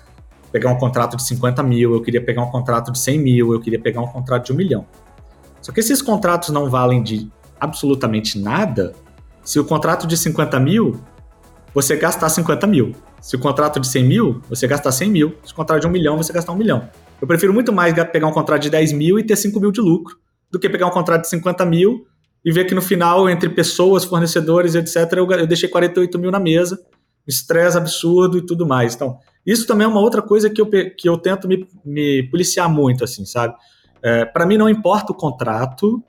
pegar 0.50 0.70
um 0.70 0.78
contrato 0.78 1.16
de 1.16 1.26
50 1.26 1.62
mil, 1.62 1.92
eu 1.92 2.00
queria 2.00 2.20
pegar 2.20 2.42
um 2.42 2.50
contrato 2.50 2.90
de 2.90 2.98
100 2.98 3.18
mil, 3.18 3.52
eu 3.52 3.60
queria 3.60 3.78
pegar 3.78 4.00
um 4.00 4.06
contrato 4.06 4.46
de 4.46 4.52
um 4.52 4.56
milhão. 4.56 4.86
Só 5.60 5.72
que 5.72 5.80
esses 5.80 6.00
contratos 6.00 6.50
não 6.50 6.70
valem 6.70 7.02
de 7.02 7.30
absolutamente 7.60 8.38
nada 8.38 8.94
se 9.44 9.58
o 9.60 9.64
contrato 9.64 10.06
de 10.06 10.16
50 10.16 10.58
mil 10.60 11.00
você 11.76 11.94
gastar 11.94 12.30
50 12.30 12.66
mil. 12.66 12.94
Se 13.20 13.36
o 13.36 13.38
contrato 13.38 13.78
de 13.78 13.86
100 13.86 14.04
mil, 14.04 14.40
você 14.48 14.66
gastar 14.66 14.90
100 14.90 15.10
mil. 15.10 15.36
Se 15.44 15.52
o 15.52 15.54
contrato 15.54 15.82
de 15.82 15.86
1 15.86 15.90
milhão, 15.90 16.16
você 16.16 16.32
gastar 16.32 16.52
1 16.52 16.56
milhão. 16.56 16.88
Eu 17.20 17.28
prefiro 17.28 17.52
muito 17.52 17.70
mais 17.70 17.92
pegar 18.10 18.26
um 18.26 18.32
contrato 18.32 18.62
de 18.62 18.70
10 18.70 18.94
mil 18.94 19.18
e 19.18 19.22
ter 19.22 19.36
5 19.36 19.60
mil 19.60 19.70
de 19.70 19.82
lucro 19.82 20.16
do 20.50 20.58
que 20.58 20.70
pegar 20.70 20.86
um 20.86 20.90
contrato 20.90 21.20
de 21.20 21.28
50 21.28 21.66
mil 21.66 22.06
e 22.42 22.50
ver 22.50 22.64
que 22.64 22.74
no 22.74 22.80
final, 22.80 23.28
entre 23.28 23.50
pessoas, 23.50 24.06
fornecedores, 24.06 24.74
etc., 24.74 25.18
eu, 25.18 25.30
eu 25.32 25.46
deixei 25.46 25.68
48 25.68 26.18
mil 26.18 26.30
na 26.30 26.40
mesa, 26.40 26.80
estresse 27.28 27.76
absurdo 27.76 28.38
e 28.38 28.46
tudo 28.46 28.66
mais. 28.66 28.94
Então, 28.94 29.18
isso 29.44 29.66
também 29.66 29.84
é 29.84 29.88
uma 29.88 30.00
outra 30.00 30.22
coisa 30.22 30.48
que 30.48 30.62
eu, 30.62 30.70
que 30.70 31.06
eu 31.06 31.18
tento 31.18 31.46
me, 31.46 31.68
me 31.84 32.22
policiar 32.30 32.70
muito, 32.70 33.04
assim, 33.04 33.26
sabe? 33.26 33.54
É, 34.02 34.24
para 34.24 34.46
mim 34.46 34.56
não 34.56 34.66
importa 34.66 35.12
o 35.12 35.14
contrato, 35.14 36.02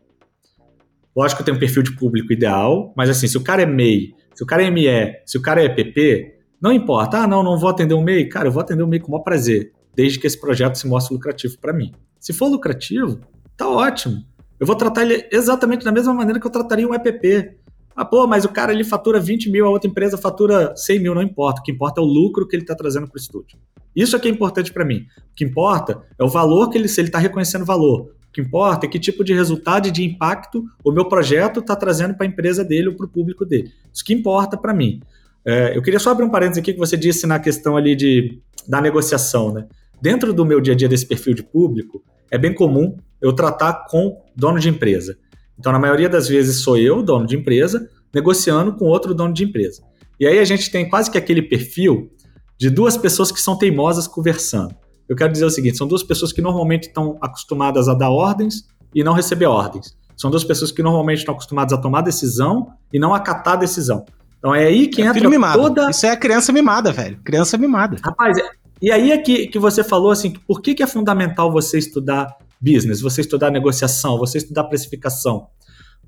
lógico 1.14 1.40
que 1.40 1.42
eu 1.42 1.46
tenho 1.48 1.58
um 1.58 1.60
perfil 1.60 1.84
de 1.84 1.92
público 1.92 2.32
ideal, 2.32 2.94
mas 2.96 3.10
assim, 3.10 3.28
se 3.28 3.38
o 3.38 3.44
cara 3.44 3.64
é 3.64 3.66
MEI 3.66 4.16
se 4.38 4.44
o 4.44 4.46
cara 4.46 4.62
é 4.62 4.70
ME, 4.70 4.86
se 5.26 5.36
o 5.36 5.42
cara 5.42 5.64
é 5.64 5.68
PP, 5.68 6.36
não 6.62 6.72
importa. 6.72 7.24
Ah, 7.24 7.28
não, 7.28 7.42
não 7.42 7.58
vou 7.58 7.72
atender 7.72 7.96
o 7.96 8.02
MEI. 8.02 8.30
Cara, 8.30 8.50
eu 8.50 8.52
vou 8.52 8.62
atender 8.62 8.84
o 8.84 8.88
MEI 8.88 9.00
com 9.00 9.08
o 9.08 9.12
maior 9.14 9.24
prazer, 9.24 9.72
desde 9.96 10.20
que 10.20 10.28
esse 10.28 10.40
projeto 10.40 10.76
se 10.76 10.88
mostre 10.88 11.12
lucrativo 11.12 11.58
para 11.60 11.74
mim. 11.74 11.92
Se 12.20 12.32
for 12.34 12.48
lucrativo, 12.48 13.20
tá 13.58 13.68
ótimo. 13.68 14.24
Eu 14.60 14.68
vou 14.68 14.76
tratar 14.76 15.02
ele 15.02 15.28
exatamente 15.32 15.84
da 15.84 15.92
mesma 15.92 16.14
maneira 16.14 16.40
que 16.40 16.46
eu 16.46 16.52
trataria 16.52 16.88
um 16.88 16.94
EPP. 16.94 17.58
Ah, 17.96 18.06
pô, 18.06 18.28
mas 18.28 18.46
o 18.46 18.50
cara 18.50 18.72
ele 18.72 18.84
fatura 18.84 19.20
20 19.20 19.50
mil, 19.50 19.66
a 19.66 19.72
outra 19.72 19.90
empresa 19.90 20.20
fatura 20.20 20.72
100 20.76 21.00
mil, 21.00 21.16
não 21.16 21.24
importa. 21.24 21.62
O 21.62 21.64
que 21.64 21.72
importa 21.72 22.00
é 22.00 22.04
o 22.04 22.06
lucro 22.06 22.48
que 22.48 22.56
ele 22.56 22.62
está 22.62 22.76
trazendo 22.76 23.08
para 23.08 23.18
o 23.18 23.20
estúdio. 23.20 23.58
Isso 23.96 24.16
é 24.16 24.20
que 24.20 24.28
é 24.28 24.32
importante 24.32 24.72
para 24.72 24.86
mim. 24.86 25.08
O 25.32 25.36
que 25.36 25.44
importa 25.44 26.04
é 26.20 26.24
o 26.24 26.30
valor 26.30 26.70
que 26.70 26.78
ele, 26.78 26.88
se 26.88 27.02
ele 27.02 27.08
está 27.08 27.18
reconhecendo 27.18 27.66
valor. 27.66 28.16
Que 28.38 28.42
importa 28.42 28.86
é 28.86 28.90
que 28.90 29.00
tipo 29.00 29.24
de 29.24 29.34
resultado 29.34 29.88
e 29.88 29.92
de 29.92 30.06
impacto 30.06 30.64
o 30.84 30.92
meu 30.92 31.06
projeto 31.06 31.60
está 31.60 31.76
trazendo 31.76 32.14
para 32.14 32.24
a 32.24 32.30
empresa 32.30 32.64
dele 32.64 32.90
ou 32.90 32.94
para 32.94 33.08
o 33.08 33.10
público 33.10 33.44
dele. 33.44 33.72
Isso 33.92 34.06
que 34.06 34.14
importa 34.14 34.56
para 34.56 34.76
mim. 34.76 35.02
É, 35.44 35.76
eu 35.76 35.82
queria 35.82 35.98
só 35.98 36.12
abrir 36.12 36.24
um 36.24 36.30
parênteses 36.30 36.62
aqui 36.62 36.72
que 36.72 36.78
você 36.78 36.96
disse 36.96 37.26
na 37.26 37.40
questão 37.40 37.76
ali 37.76 37.96
de, 37.96 38.40
da 38.68 38.80
negociação. 38.80 39.52
Né? 39.52 39.66
Dentro 40.00 40.32
do 40.34 40.46
meu 40.46 40.62
dia 40.62 40.76
a 40.76 40.78
dia 40.78 40.88
desse 40.88 41.08
perfil 41.08 41.34
de 41.34 41.42
público, 41.42 42.04
é 42.30 42.38
bem 42.38 42.54
comum 42.54 42.96
eu 43.20 43.34
tratar 43.34 43.88
com 43.90 44.22
dono 44.36 44.60
de 44.60 44.70
empresa. 44.70 45.18
Então, 45.58 45.72
na 45.72 45.80
maioria 45.80 46.08
das 46.08 46.28
vezes, 46.28 46.58
sou 46.58 46.78
eu, 46.78 47.02
dono 47.02 47.26
de 47.26 47.36
empresa, 47.36 47.90
negociando 48.14 48.76
com 48.76 48.86
outro 48.86 49.16
dono 49.16 49.34
de 49.34 49.46
empresa. 49.46 49.82
E 50.20 50.28
aí 50.28 50.38
a 50.38 50.46
gente 50.46 50.70
tem 50.70 50.88
quase 50.88 51.10
que 51.10 51.18
aquele 51.18 51.42
perfil 51.42 52.12
de 52.56 52.70
duas 52.70 52.98
pessoas 52.98 53.32
que 53.32 53.42
são 53.42 53.58
teimosas 53.58 54.08
conversando. 54.08 54.76
Eu 55.08 55.16
quero 55.16 55.32
dizer 55.32 55.46
o 55.46 55.50
seguinte: 55.50 55.78
são 55.78 55.88
duas 55.88 56.04
pessoas 56.04 56.32
que 56.32 56.42
normalmente 56.42 56.88
estão 56.88 57.18
acostumadas 57.22 57.88
a 57.88 57.94
dar 57.94 58.10
ordens 58.10 58.68
e 58.94 59.04
não 59.04 59.14
receber 59.14 59.46
ordens. 59.46 59.96
São 60.16 60.32
duas 60.32 60.44
pessoas 60.44 60.72
que 60.72 60.82
normalmente 60.82 61.20
estão 61.20 61.36
acostumadas 61.36 61.74
a 61.74 61.78
tomar 61.78 62.02
decisão 62.02 62.74
e 62.92 63.00
não 63.00 63.14
acatar 63.14 63.58
decisão. 63.58 64.06
Então 64.40 64.54
é 64.54 64.66
aí 64.66 64.88
que 64.88 65.02
é 65.02 65.06
entra 65.06 65.54
toda. 65.54 65.90
Isso 65.90 66.06
é 66.06 66.12
a 66.12 66.18
criança 66.18 66.52
mimada, 66.52 66.92
velho. 66.92 67.20
Criança 67.24 67.58
mimada. 67.58 67.98
Rapaz, 68.04 68.38
e 68.82 68.92
aí 68.92 69.12
é 69.12 69.18
que, 69.18 69.48
que 69.48 69.60
você 69.60 69.84
falou 69.84 70.12
assim: 70.12 70.32
por 70.48 70.62
que, 70.62 70.76
que 70.76 70.84
é 70.84 70.88
fundamental 70.88 71.52
você 71.52 71.78
estudar 71.78 72.36
business, 72.60 73.02
você 73.02 73.22
estudar 73.22 73.52
negociação, 73.52 74.18
você 74.18 74.40
estudar 74.40 74.66
precificação? 74.66 75.48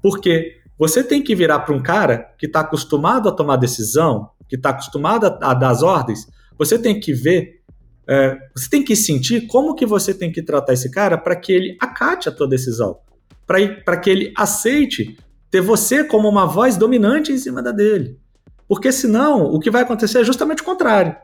Porque 0.01 0.57
você 0.77 1.03
tem 1.03 1.21
que 1.21 1.35
virar 1.35 1.59
para 1.59 1.75
um 1.75 1.81
cara 1.81 2.33
que 2.37 2.45
está 2.45 2.61
acostumado 2.61 3.27
a 3.27 3.31
tomar 3.31 3.57
decisão, 3.57 4.29
que 4.47 4.55
está 4.55 4.69
acostumado 4.69 5.25
a, 5.25 5.51
a 5.51 5.53
dar 5.53 5.69
as 5.69 5.83
ordens, 5.83 6.27
você 6.57 6.79
tem 6.79 6.99
que 6.99 7.13
ver, 7.13 7.58
é, 8.09 8.35
você 8.55 8.67
tem 8.67 8.83
que 8.83 8.95
sentir 8.95 9.45
como 9.45 9.75
que 9.75 9.85
você 9.85 10.15
tem 10.15 10.31
que 10.31 10.41
tratar 10.41 10.73
esse 10.73 10.89
cara 10.89 11.15
para 11.15 11.35
que 11.35 11.53
ele 11.53 11.77
acate 11.79 12.27
a 12.27 12.31
tua 12.31 12.47
decisão, 12.47 12.97
para 13.45 13.97
que 13.97 14.09
ele 14.09 14.33
aceite 14.35 15.15
ter 15.51 15.61
você 15.61 16.03
como 16.03 16.27
uma 16.27 16.47
voz 16.47 16.75
dominante 16.75 17.31
em 17.31 17.37
cima 17.37 17.61
da 17.61 17.71
dele. 17.71 18.17
Porque 18.67 18.91
senão, 18.91 19.43
o 19.43 19.59
que 19.59 19.69
vai 19.69 19.83
acontecer 19.83 20.21
é 20.21 20.23
justamente 20.23 20.63
o 20.63 20.65
contrário. 20.65 21.15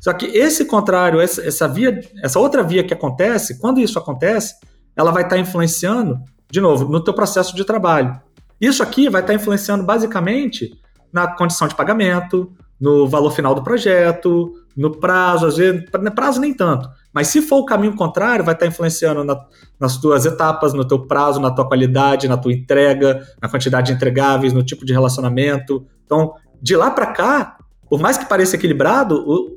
Só 0.00 0.12
que 0.12 0.26
esse 0.26 0.66
contrário, 0.66 1.18
essa, 1.18 1.42
essa 1.42 1.66
via, 1.66 1.98
essa 2.22 2.38
outra 2.38 2.62
via 2.62 2.84
que 2.84 2.92
acontece, 2.92 3.58
quando 3.58 3.80
isso 3.80 3.98
acontece, 3.98 4.54
ela 4.94 5.10
vai 5.10 5.22
estar 5.22 5.36
tá 5.36 5.40
influenciando, 5.40 6.18
de 6.50 6.60
novo, 6.60 6.86
no 6.90 7.02
teu 7.02 7.14
processo 7.14 7.56
de 7.56 7.64
trabalho. 7.64 8.20
Isso 8.60 8.82
aqui 8.82 9.08
vai 9.08 9.22
estar 9.22 9.32
tá 9.32 9.38
influenciando 9.38 9.82
basicamente 9.82 10.78
na 11.10 11.26
condição 11.26 11.66
de 11.66 11.74
pagamento, 11.74 12.52
no 12.80 13.08
valor 13.08 13.30
final 13.30 13.54
do 13.54 13.62
projeto, 13.62 14.52
no 14.76 14.92
prazo, 14.92 15.46
às 15.46 15.56
vezes, 15.56 15.84
no 16.00 16.12
prazo 16.12 16.40
nem 16.40 16.54
tanto. 16.54 16.88
Mas 17.12 17.28
se 17.28 17.42
for 17.42 17.58
o 17.58 17.64
caminho 17.64 17.96
contrário, 17.96 18.44
vai 18.44 18.54
estar 18.54 18.66
influenciando 18.66 19.24
na, 19.24 19.36
nas 19.80 19.96
tuas 19.96 20.24
etapas, 20.24 20.72
no 20.72 20.86
teu 20.86 21.06
prazo, 21.06 21.40
na 21.40 21.50
tua 21.50 21.66
qualidade, 21.66 22.28
na 22.28 22.36
tua 22.36 22.52
entrega, 22.52 23.26
na 23.42 23.48
quantidade 23.48 23.88
de 23.88 23.92
entregáveis, 23.94 24.52
no 24.52 24.62
tipo 24.62 24.84
de 24.84 24.92
relacionamento. 24.92 25.84
Então, 26.04 26.34
de 26.62 26.76
lá 26.76 26.90
para 26.90 27.06
cá, 27.06 27.58
por 27.88 28.00
mais 28.00 28.16
que 28.16 28.28
pareça 28.28 28.54
equilibrado, 28.54 29.16
o, 29.26 29.50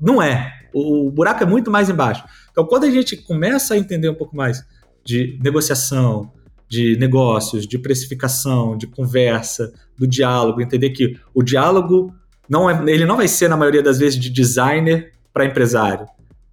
não 0.00 0.20
é. 0.20 0.52
O, 0.72 1.06
o 1.06 1.10
buraco 1.10 1.42
é 1.42 1.46
muito 1.46 1.70
mais 1.70 1.88
embaixo. 1.88 2.24
Então, 2.50 2.66
quando 2.66 2.84
a 2.84 2.90
gente 2.90 3.16
começa 3.16 3.74
a 3.74 3.78
entender 3.78 4.08
um 4.08 4.14
pouco 4.14 4.34
mais 4.34 4.64
de 5.04 5.38
negociação, 5.42 6.32
de 6.68 6.96
negócios, 6.96 7.66
de 7.66 7.78
precificação, 7.78 8.76
de 8.76 8.86
conversa, 8.86 9.72
do 9.96 10.06
diálogo, 10.06 10.60
entender 10.60 10.90
que 10.90 11.16
o 11.32 11.42
diálogo 11.42 12.12
não 12.48 12.68
é, 12.68 12.90
ele 12.90 13.04
não 13.04 13.16
vai 13.16 13.28
ser 13.28 13.48
na 13.48 13.56
maioria 13.56 13.82
das 13.82 13.98
vezes 13.98 14.18
de 14.18 14.30
designer 14.30 15.12
para 15.32 15.44
empresário. 15.44 16.06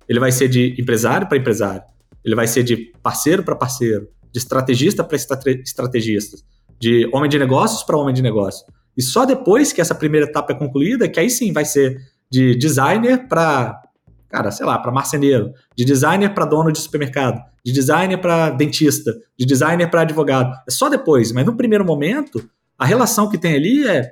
Ele 0.07 0.19
vai 0.19 0.31
ser 0.31 0.47
de 0.47 0.75
empresário 0.79 1.27
para 1.27 1.37
empresário. 1.37 1.83
Ele 2.23 2.35
vai 2.35 2.47
ser 2.47 2.63
de 2.63 2.91
parceiro 3.01 3.43
para 3.43 3.55
parceiro, 3.55 4.07
de 4.31 4.39
estrategista 4.39 5.03
para 5.03 5.15
estrategista, 5.15 6.37
de 6.79 7.09
homem 7.13 7.29
de 7.29 7.39
negócios 7.39 7.83
para 7.83 7.97
homem 7.97 8.13
de 8.13 8.21
negócio. 8.21 8.65
E 8.95 9.01
só 9.01 9.25
depois 9.25 9.71
que 9.71 9.81
essa 9.81 9.95
primeira 9.95 10.27
etapa 10.27 10.53
é 10.53 10.55
concluída, 10.55 11.07
que 11.07 11.19
aí 11.19 11.29
sim 11.29 11.53
vai 11.53 11.65
ser 11.65 11.97
de 12.29 12.55
designer 12.55 13.27
para, 13.27 13.81
cara, 14.29 14.51
sei 14.51 14.65
lá, 14.65 14.77
para 14.79 14.91
marceneiro, 14.91 15.53
de 15.75 15.83
designer 15.83 16.33
para 16.33 16.45
dono 16.45 16.71
de 16.71 16.79
supermercado, 16.79 17.41
de 17.63 17.71
designer 17.71 18.17
para 18.17 18.49
dentista, 18.51 19.13
de 19.37 19.45
designer 19.45 19.89
para 19.89 20.01
advogado. 20.01 20.53
É 20.67 20.71
só 20.71 20.89
depois, 20.89 21.31
mas 21.31 21.45
no 21.45 21.55
primeiro 21.55 21.85
momento, 21.85 22.43
a 22.77 22.85
relação 22.85 23.29
que 23.29 23.37
tem 23.37 23.55
ali 23.55 23.87
é 23.87 24.11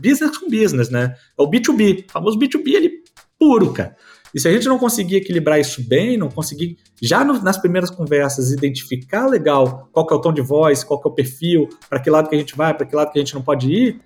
business 0.00 0.36
com 0.38 0.48
business, 0.48 0.90
né? 0.90 1.14
É 1.38 1.42
o 1.42 1.50
B2B, 1.50 2.06
o 2.08 2.12
famoso 2.12 2.38
B2B 2.38 2.76
ali 2.76 2.90
puro, 3.38 3.72
cara. 3.72 3.96
E 4.34 4.38
se 4.38 4.46
a 4.46 4.52
gente 4.52 4.68
não 4.68 4.78
conseguir 4.78 5.16
equilibrar 5.16 5.58
isso 5.58 5.82
bem, 5.88 6.16
não 6.16 6.28
conseguir 6.28 6.76
já 7.02 7.24
no, 7.24 7.42
nas 7.42 7.56
primeiras 7.56 7.90
conversas 7.90 8.52
identificar 8.52 9.26
legal 9.26 9.88
qual 9.92 10.06
que 10.06 10.14
é 10.14 10.16
o 10.16 10.20
tom 10.20 10.32
de 10.32 10.40
voz, 10.40 10.84
qual 10.84 11.00
que 11.00 11.08
é 11.08 11.10
o 11.10 11.14
perfil, 11.14 11.68
para 11.88 11.98
que 11.98 12.08
lado 12.08 12.28
que 12.28 12.36
a 12.36 12.38
gente 12.38 12.56
vai, 12.56 12.72
para 12.72 12.86
que 12.86 12.94
lado 12.94 13.10
que 13.10 13.18
a 13.18 13.22
gente 13.22 13.34
não 13.34 13.42
pode 13.42 13.70
ir, 13.70 14.00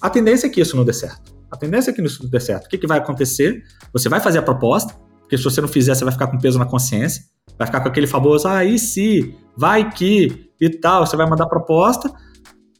a 0.00 0.10
tendência 0.10 0.46
é 0.46 0.50
que 0.50 0.60
isso 0.60 0.76
não 0.76 0.84
dê 0.84 0.92
certo. 0.92 1.34
A 1.50 1.56
tendência 1.56 1.90
é 1.90 1.94
que 1.94 2.02
isso 2.02 2.22
não 2.22 2.30
dê 2.30 2.40
certo. 2.40 2.66
O 2.66 2.68
que, 2.68 2.78
que 2.78 2.86
vai 2.86 2.98
acontecer? 2.98 3.62
Você 3.92 4.08
vai 4.08 4.20
fazer 4.20 4.38
a 4.38 4.42
proposta, 4.42 4.94
porque 5.20 5.38
se 5.38 5.44
você 5.44 5.60
não 5.60 5.68
fizer, 5.68 5.94
você 5.94 6.04
vai 6.04 6.12
ficar 6.12 6.26
com 6.26 6.38
peso 6.38 6.58
na 6.58 6.66
consciência, 6.66 7.22
vai 7.56 7.66
ficar 7.66 7.80
com 7.80 7.88
aquele 7.88 8.06
famoso, 8.06 8.48
ah, 8.48 8.64
e 8.64 8.78
se, 8.78 9.34
vai 9.56 9.90
que, 9.90 10.50
e 10.60 10.70
tal, 10.70 11.06
você 11.06 11.16
vai 11.16 11.28
mandar 11.28 11.44
a 11.44 11.48
proposta, 11.48 12.12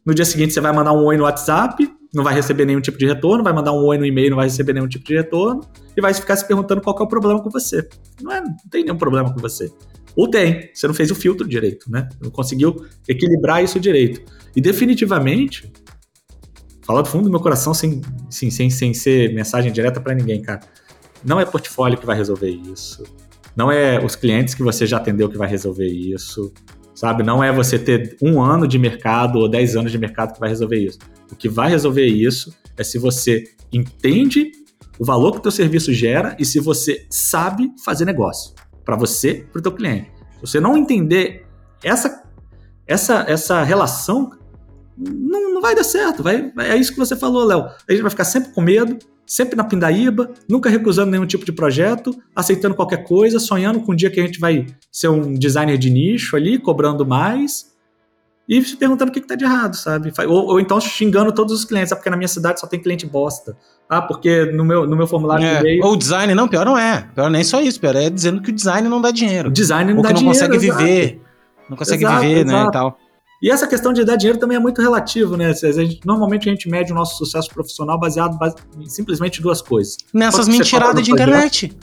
no 0.04 0.14
dia 0.14 0.24
seguinte 0.24 0.52
você 0.52 0.60
vai 0.60 0.72
mandar 0.72 0.92
um 0.92 1.04
oi 1.04 1.16
no 1.16 1.24
WhatsApp, 1.24 1.88
não 2.12 2.24
vai 2.24 2.34
receber 2.34 2.64
nenhum 2.64 2.80
tipo 2.80 2.98
de 2.98 3.06
retorno, 3.06 3.44
vai 3.44 3.52
mandar 3.52 3.72
um 3.72 3.84
oi 3.84 3.96
no 3.96 4.04
e-mail, 4.04 4.30
não 4.30 4.36
vai 4.36 4.46
receber 4.46 4.72
nenhum 4.72 4.88
tipo 4.88 5.04
de 5.04 5.14
retorno, 5.14 5.60
e 5.96 6.00
vai 6.00 6.12
ficar 6.12 6.36
se 6.36 6.46
perguntando 6.46 6.80
qual 6.80 6.96
é 6.98 7.02
o 7.02 7.06
problema 7.06 7.42
com 7.42 7.50
você. 7.50 7.88
Não, 8.20 8.32
é, 8.32 8.40
não 8.40 8.56
tem 8.70 8.84
nenhum 8.84 8.98
problema 8.98 9.32
com 9.32 9.40
você. 9.40 9.72
Ou 10.16 10.28
tem, 10.28 10.70
você 10.74 10.86
não 10.88 10.94
fez 10.94 11.10
o 11.10 11.14
filtro 11.14 11.46
direito, 11.46 11.90
né? 11.90 12.08
Não 12.20 12.30
conseguiu 12.30 12.84
equilibrar 13.08 13.62
isso 13.62 13.78
direito. 13.78 14.20
E 14.56 14.60
definitivamente, 14.60 15.72
falar 16.82 17.02
do 17.02 17.08
fundo 17.08 17.24
do 17.24 17.30
meu 17.30 17.40
coração 17.40 17.72
sem, 17.72 18.00
sim, 18.28 18.50
sem, 18.50 18.68
sem 18.70 18.92
ser 18.92 19.32
mensagem 19.32 19.72
direta 19.72 20.00
para 20.00 20.14
ninguém, 20.14 20.42
cara. 20.42 20.60
Não 21.24 21.38
é 21.38 21.44
portfólio 21.44 21.96
que 21.96 22.06
vai 22.06 22.16
resolver 22.16 22.50
isso. 22.50 23.04
Não 23.54 23.70
é 23.70 24.04
os 24.04 24.16
clientes 24.16 24.54
que 24.54 24.62
você 24.62 24.86
já 24.86 24.96
atendeu 24.96 25.28
que 25.28 25.38
vai 25.38 25.48
resolver 25.48 25.86
isso 25.86 26.52
sabe? 27.00 27.22
Não 27.22 27.42
é 27.42 27.50
você 27.50 27.78
ter 27.78 28.14
um 28.20 28.42
ano 28.42 28.68
de 28.68 28.78
mercado 28.78 29.38
ou 29.38 29.48
dez 29.48 29.74
anos 29.74 29.90
de 29.90 29.96
mercado 29.96 30.34
que 30.34 30.38
vai 30.38 30.50
resolver 30.50 30.76
isso. 30.76 30.98
O 31.32 31.34
que 31.34 31.48
vai 31.48 31.70
resolver 31.70 32.04
isso 32.04 32.54
é 32.76 32.84
se 32.84 32.98
você 32.98 33.42
entende 33.72 34.52
o 34.98 35.04
valor 35.04 35.32
que 35.32 35.38
o 35.38 35.40
teu 35.40 35.50
serviço 35.50 35.94
gera 35.94 36.36
e 36.38 36.44
se 36.44 36.60
você 36.60 37.06
sabe 37.08 37.72
fazer 37.82 38.04
negócio 38.04 38.54
para 38.84 38.96
você, 38.96 39.46
para 39.50 39.60
o 39.60 39.62
teu 39.62 39.72
cliente. 39.72 40.10
Se 40.34 40.40
você 40.42 40.60
não 40.60 40.76
entender 40.76 41.46
essa 41.82 42.22
essa 42.86 43.24
essa 43.26 43.62
relação, 43.62 44.32
não, 45.00 45.54
não 45.54 45.62
vai 45.62 45.74
dar 45.74 45.84
certo. 45.84 46.22
Vai, 46.22 46.52
é 46.58 46.76
isso 46.76 46.92
que 46.92 46.98
você 46.98 47.16
falou, 47.16 47.44
Léo. 47.44 47.66
A 47.88 47.92
gente 47.92 48.02
vai 48.02 48.10
ficar 48.10 48.24
sempre 48.24 48.52
com 48.52 48.60
medo, 48.60 48.98
sempre 49.26 49.56
na 49.56 49.64
pindaíba, 49.64 50.30
nunca 50.48 50.68
recusando 50.68 51.10
nenhum 51.10 51.26
tipo 51.26 51.44
de 51.44 51.52
projeto, 51.52 52.14
aceitando 52.34 52.74
qualquer 52.74 53.04
coisa, 53.04 53.38
sonhando 53.38 53.80
com 53.80 53.92
um 53.92 53.96
dia 53.96 54.10
que 54.10 54.20
a 54.20 54.26
gente 54.26 54.38
vai 54.38 54.66
ser 54.92 55.08
um 55.08 55.34
designer 55.34 55.78
de 55.78 55.88
nicho 55.88 56.36
ali, 56.36 56.58
cobrando 56.58 57.06
mais, 57.06 57.70
e 58.48 58.60
se 58.64 58.76
perguntando 58.76 59.10
o 59.10 59.12
que, 59.12 59.20
está 59.20 59.36
de 59.36 59.44
errado, 59.44 59.76
sabe? 59.76 60.12
Ou, 60.26 60.46
ou, 60.46 60.60
então 60.60 60.80
xingando 60.80 61.30
todos 61.32 61.54
os 61.54 61.64
clientes, 61.64 61.92
ah, 61.92 61.96
porque 61.96 62.10
na 62.10 62.16
minha 62.16 62.26
cidade 62.26 62.58
só 62.58 62.66
tem 62.66 62.80
cliente 62.80 63.06
bosta. 63.06 63.56
Ah, 63.88 64.02
porque 64.02 64.46
no 64.46 64.64
meu, 64.64 64.86
no 64.88 64.96
meu 64.96 65.06
formulário 65.06 65.46
é. 65.46 65.60
e-mail... 65.60 65.84
Ou 65.84 65.96
design, 65.96 66.34
não, 66.34 66.48
pior 66.48 66.66
não 66.66 66.76
é. 66.76 67.08
Pior 67.14 67.30
nem 67.30 67.44
só 67.44 67.60
isso, 67.60 67.78
pior 67.80 67.94
é 67.94 68.10
dizendo 68.10 68.42
que 68.42 68.50
o 68.50 68.52
design 68.52 68.88
não 68.88 69.00
dá 69.00 69.12
dinheiro. 69.12 69.48
O 69.48 69.52
design 69.52 69.92
não 69.92 69.98
ou 69.98 70.02
dá 70.02 70.08
que 70.08 70.14
não 70.14 70.32
dinheiro, 70.32 70.48
consegue 70.48 70.58
viver. 70.58 71.22
Não 71.68 71.76
consegue 71.76 72.04
exato, 72.04 72.20
viver, 72.20 72.40
exato. 72.40 72.52
né, 72.52 72.68
e 72.68 72.72
tal. 72.72 72.98
E 73.42 73.50
essa 73.50 73.66
questão 73.66 73.92
de 73.92 74.04
dar 74.04 74.16
dinheiro 74.16 74.38
também 74.38 74.56
é 74.56 74.60
muito 74.60 74.82
relativo, 74.82 75.36
né? 75.36 75.50
A 75.50 75.72
gente, 75.72 76.00
normalmente 76.04 76.48
a 76.48 76.52
gente 76.52 76.68
mede 76.68 76.92
o 76.92 76.94
nosso 76.94 77.16
sucesso 77.16 77.48
profissional 77.48 77.98
baseado 77.98 78.38
em 78.78 78.86
simplesmente 78.86 79.40
duas 79.40 79.62
coisas. 79.62 79.96
Nessas 80.12 80.46
mentiradas 80.46 81.02
de 81.02 81.10
internet. 81.10 81.76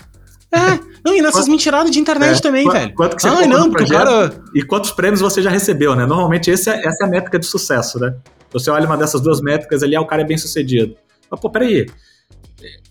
É, 0.51 0.79
não, 1.03 1.15
e 1.15 1.21
nessas 1.21 1.47
mentiradas 1.47 1.91
de 1.91 1.99
internet 1.99 2.37
é, 2.37 2.41
também, 2.41 2.63
quanto, 2.63 2.73
velho. 2.73 2.95
Quanto 2.95 3.15
que 3.15 3.21
você 3.21 3.27
Ai, 3.27 3.47
não, 3.47 3.69
porque 3.69 3.91
cara... 3.91 4.31
E 4.53 4.63
quantos 4.63 4.91
prêmios 4.91 5.19
você 5.19 5.41
já 5.41 5.49
recebeu, 5.49 5.95
né? 5.95 6.05
Normalmente 6.05 6.49
esse 6.49 6.69
é, 6.69 6.85
essa 6.85 7.03
é 7.03 7.07
a 7.07 7.09
métrica 7.09 7.37
de 7.37 7.45
sucesso, 7.45 7.99
né? 7.99 8.15
Você 8.53 8.69
olha 8.69 8.85
uma 8.85 8.95
dessas 8.95 9.19
duas 9.19 9.41
métricas 9.41 9.83
ali, 9.83 9.95
ah, 9.95 10.01
o 10.01 10.07
cara 10.07 10.21
é 10.21 10.25
bem 10.25 10.37
sucedido. 10.37 10.95
Mas, 11.29 11.39
pô, 11.39 11.49
peraí. 11.49 11.85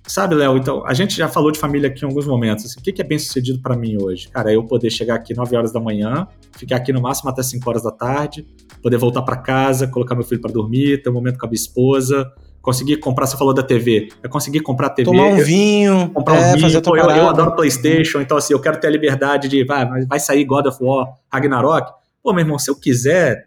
Sabe, 0.06 0.36
Léo, 0.36 0.56
então, 0.56 0.86
a 0.86 0.94
gente 0.94 1.16
já 1.16 1.28
falou 1.28 1.50
de 1.50 1.58
família 1.58 1.88
aqui 1.88 2.04
em 2.04 2.08
alguns 2.08 2.26
momentos. 2.26 2.64
Assim, 2.64 2.78
o 2.78 2.82
que 2.82 3.00
é 3.00 3.04
bem 3.04 3.18
sucedido 3.18 3.60
para 3.60 3.76
mim 3.76 3.96
hoje? 4.00 4.28
Cara, 4.28 4.52
eu 4.52 4.64
poder 4.64 4.88
chegar 4.88 5.16
aqui 5.16 5.34
9 5.34 5.56
horas 5.56 5.72
da 5.72 5.80
manhã, 5.80 6.28
ficar 6.56 6.76
aqui 6.76 6.92
no 6.92 7.02
máximo 7.02 7.28
até 7.28 7.42
5 7.42 7.68
horas 7.68 7.82
da 7.82 7.90
tarde, 7.90 8.46
poder 8.82 8.98
voltar 8.98 9.22
para 9.22 9.36
casa, 9.36 9.88
colocar 9.88 10.14
meu 10.14 10.24
filho 10.24 10.40
para 10.40 10.52
dormir, 10.52 11.02
ter 11.02 11.10
um 11.10 11.12
momento 11.12 11.38
com 11.38 11.46
a 11.46 11.48
minha 11.48 11.56
esposa, 11.56 12.32
conseguir 12.62 12.98
comprar, 12.98 13.26
você 13.26 13.36
falou 13.36 13.52
da 13.52 13.62
TV, 13.62 14.08
é 14.22 14.28
conseguir 14.28 14.60
comprar 14.60 14.90
TV. 14.90 15.10
Tomar 15.10 15.26
um 15.26 15.36
vinho, 15.36 16.10
comprar 16.10 16.36
é, 16.36 16.38
um 16.38 16.56
vinho. 16.56 16.82
Pô, 16.82 16.96
eu, 16.96 17.10
eu, 17.10 17.28
adoro 17.28 17.54
PlayStation, 17.56 18.20
então 18.20 18.36
assim, 18.36 18.52
eu 18.52 18.60
quero 18.60 18.78
ter 18.78 18.86
a 18.86 18.90
liberdade 18.90 19.48
de, 19.48 19.64
vai, 19.64 20.04
vai 20.04 20.20
sair 20.20 20.44
God 20.44 20.66
of 20.66 20.82
War, 20.82 21.14
Ragnarok. 21.32 21.92
Pô, 22.22 22.32
meu 22.32 22.40
irmão, 22.40 22.58
se 22.58 22.70
eu 22.70 22.74
quiser 22.74 23.44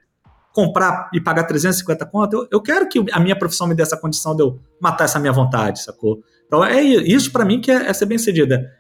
comprar 0.54 1.10
e 1.14 1.22
pagar 1.22 1.44
350 1.44 2.06
conto, 2.06 2.34
eu, 2.34 2.48
eu 2.52 2.62
quero 2.62 2.88
que 2.88 3.04
a 3.12 3.20
minha 3.20 3.38
profissão 3.38 3.68
me 3.68 3.76
dê 3.76 3.84
essa 3.84 3.98
condição 3.98 4.36
de 4.36 4.42
eu 4.42 4.60
matar 4.82 5.06
essa 5.06 5.20
minha 5.20 5.32
vontade, 5.34 5.82
sacou? 5.82 6.20
Então 6.50 6.66
é 6.66 6.82
isso 6.84 7.32
para 7.32 7.46
mim 7.46 7.62
que 7.62 7.72
é, 7.72 7.90
é, 7.90 7.94
ser 7.94 8.08
bem 8.08 8.18
cedida. 8.18 8.72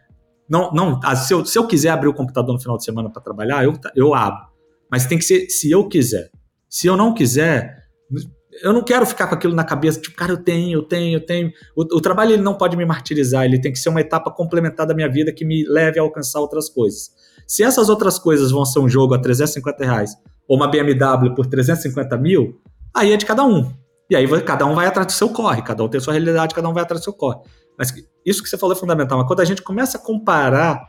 Não, 0.49 0.71
não, 0.71 0.99
ah, 1.03 1.15
se 1.15 1.31
eu, 1.31 1.45
se 1.45 1.57
eu 1.57 1.67
quiser 1.67 1.89
abrir 1.89 2.07
o 2.07 2.13
computador 2.13 2.51
no 2.53 2.59
final 2.59 2.75
de 2.75 2.83
semana 2.83 3.11
para 3.11 3.21
trabalhar, 3.21 3.63
eu, 3.63 3.73
eu 3.95 4.15
abro. 4.15 4.47
Mas 4.91 5.05
tem 5.05 5.19
que 5.19 5.23
ser 5.23 5.47
se 5.47 5.69
eu 5.69 5.87
quiser. 5.87 6.31
Se 6.67 6.87
eu 6.87 6.97
não 6.97 7.13
quiser, 7.13 7.83
eu 8.63 8.73
não 8.73 8.83
quero 8.83 9.05
ficar 9.05 9.27
com 9.27 9.35
aquilo 9.35 9.53
na 9.53 9.63
cabeça, 9.63 10.01
tipo, 10.01 10.15
cara, 10.15 10.31
eu 10.31 10.43
tenho, 10.43 10.79
eu 10.79 10.81
tenho, 10.81 11.17
eu 11.17 11.25
tenho. 11.25 11.51
O, 11.75 11.97
o, 11.97 12.01
trabalho 12.01 12.33
ele 12.33 12.41
não 12.41 12.55
pode 12.55 12.75
me 12.75 12.83
martirizar, 12.85 13.45
ele 13.45 13.61
tem 13.61 13.71
que 13.71 13.77
ser 13.77 13.89
uma 13.89 14.01
etapa 14.01 14.31
complementar 14.31 14.87
da 14.87 14.95
minha 14.95 15.07
vida 15.07 15.31
que 15.31 15.45
me 15.45 15.63
leve 15.67 15.99
a 15.99 16.01
alcançar 16.01 16.39
outras 16.39 16.67
coisas. 16.67 17.11
Se 17.47 17.63
essas 17.63 17.87
outras 17.87 18.17
coisas 18.17 18.49
vão 18.49 18.65
ser 18.65 18.79
um 18.79 18.89
jogo 18.89 19.13
a 19.13 19.19
350 19.19 19.85
reais 19.85 20.15
ou 20.47 20.57
uma 20.57 20.67
BMW 20.67 21.35
por 21.35 21.45
350 21.45 22.17
mil, 22.17 22.59
aí 22.95 23.13
é 23.13 23.17
de 23.17 23.25
cada 23.25 23.45
um. 23.45 23.71
E 24.09 24.15
aí 24.15 24.27
cada 24.41 24.65
um 24.65 24.73
vai 24.73 24.87
atrás 24.87 25.07
do 25.07 25.11
seu 25.13 25.29
corre, 25.29 25.61
cada 25.61 25.83
um 25.83 25.87
tem 25.87 25.99
a 25.99 26.01
sua 26.01 26.13
realidade, 26.13 26.55
cada 26.55 26.67
um 26.67 26.73
vai 26.73 26.83
atrás 26.83 27.01
do 27.01 27.03
seu 27.03 27.13
corre. 27.13 27.39
Mas 27.77 27.93
isso 28.25 28.41
que 28.41 28.49
você 28.49 28.57
falou 28.57 28.75
é 28.75 28.79
fundamental. 28.79 29.17
Mas 29.17 29.27
quando 29.27 29.39
a 29.41 29.45
gente 29.45 29.61
começa 29.61 29.97
a 29.97 30.01
comparar 30.01 30.81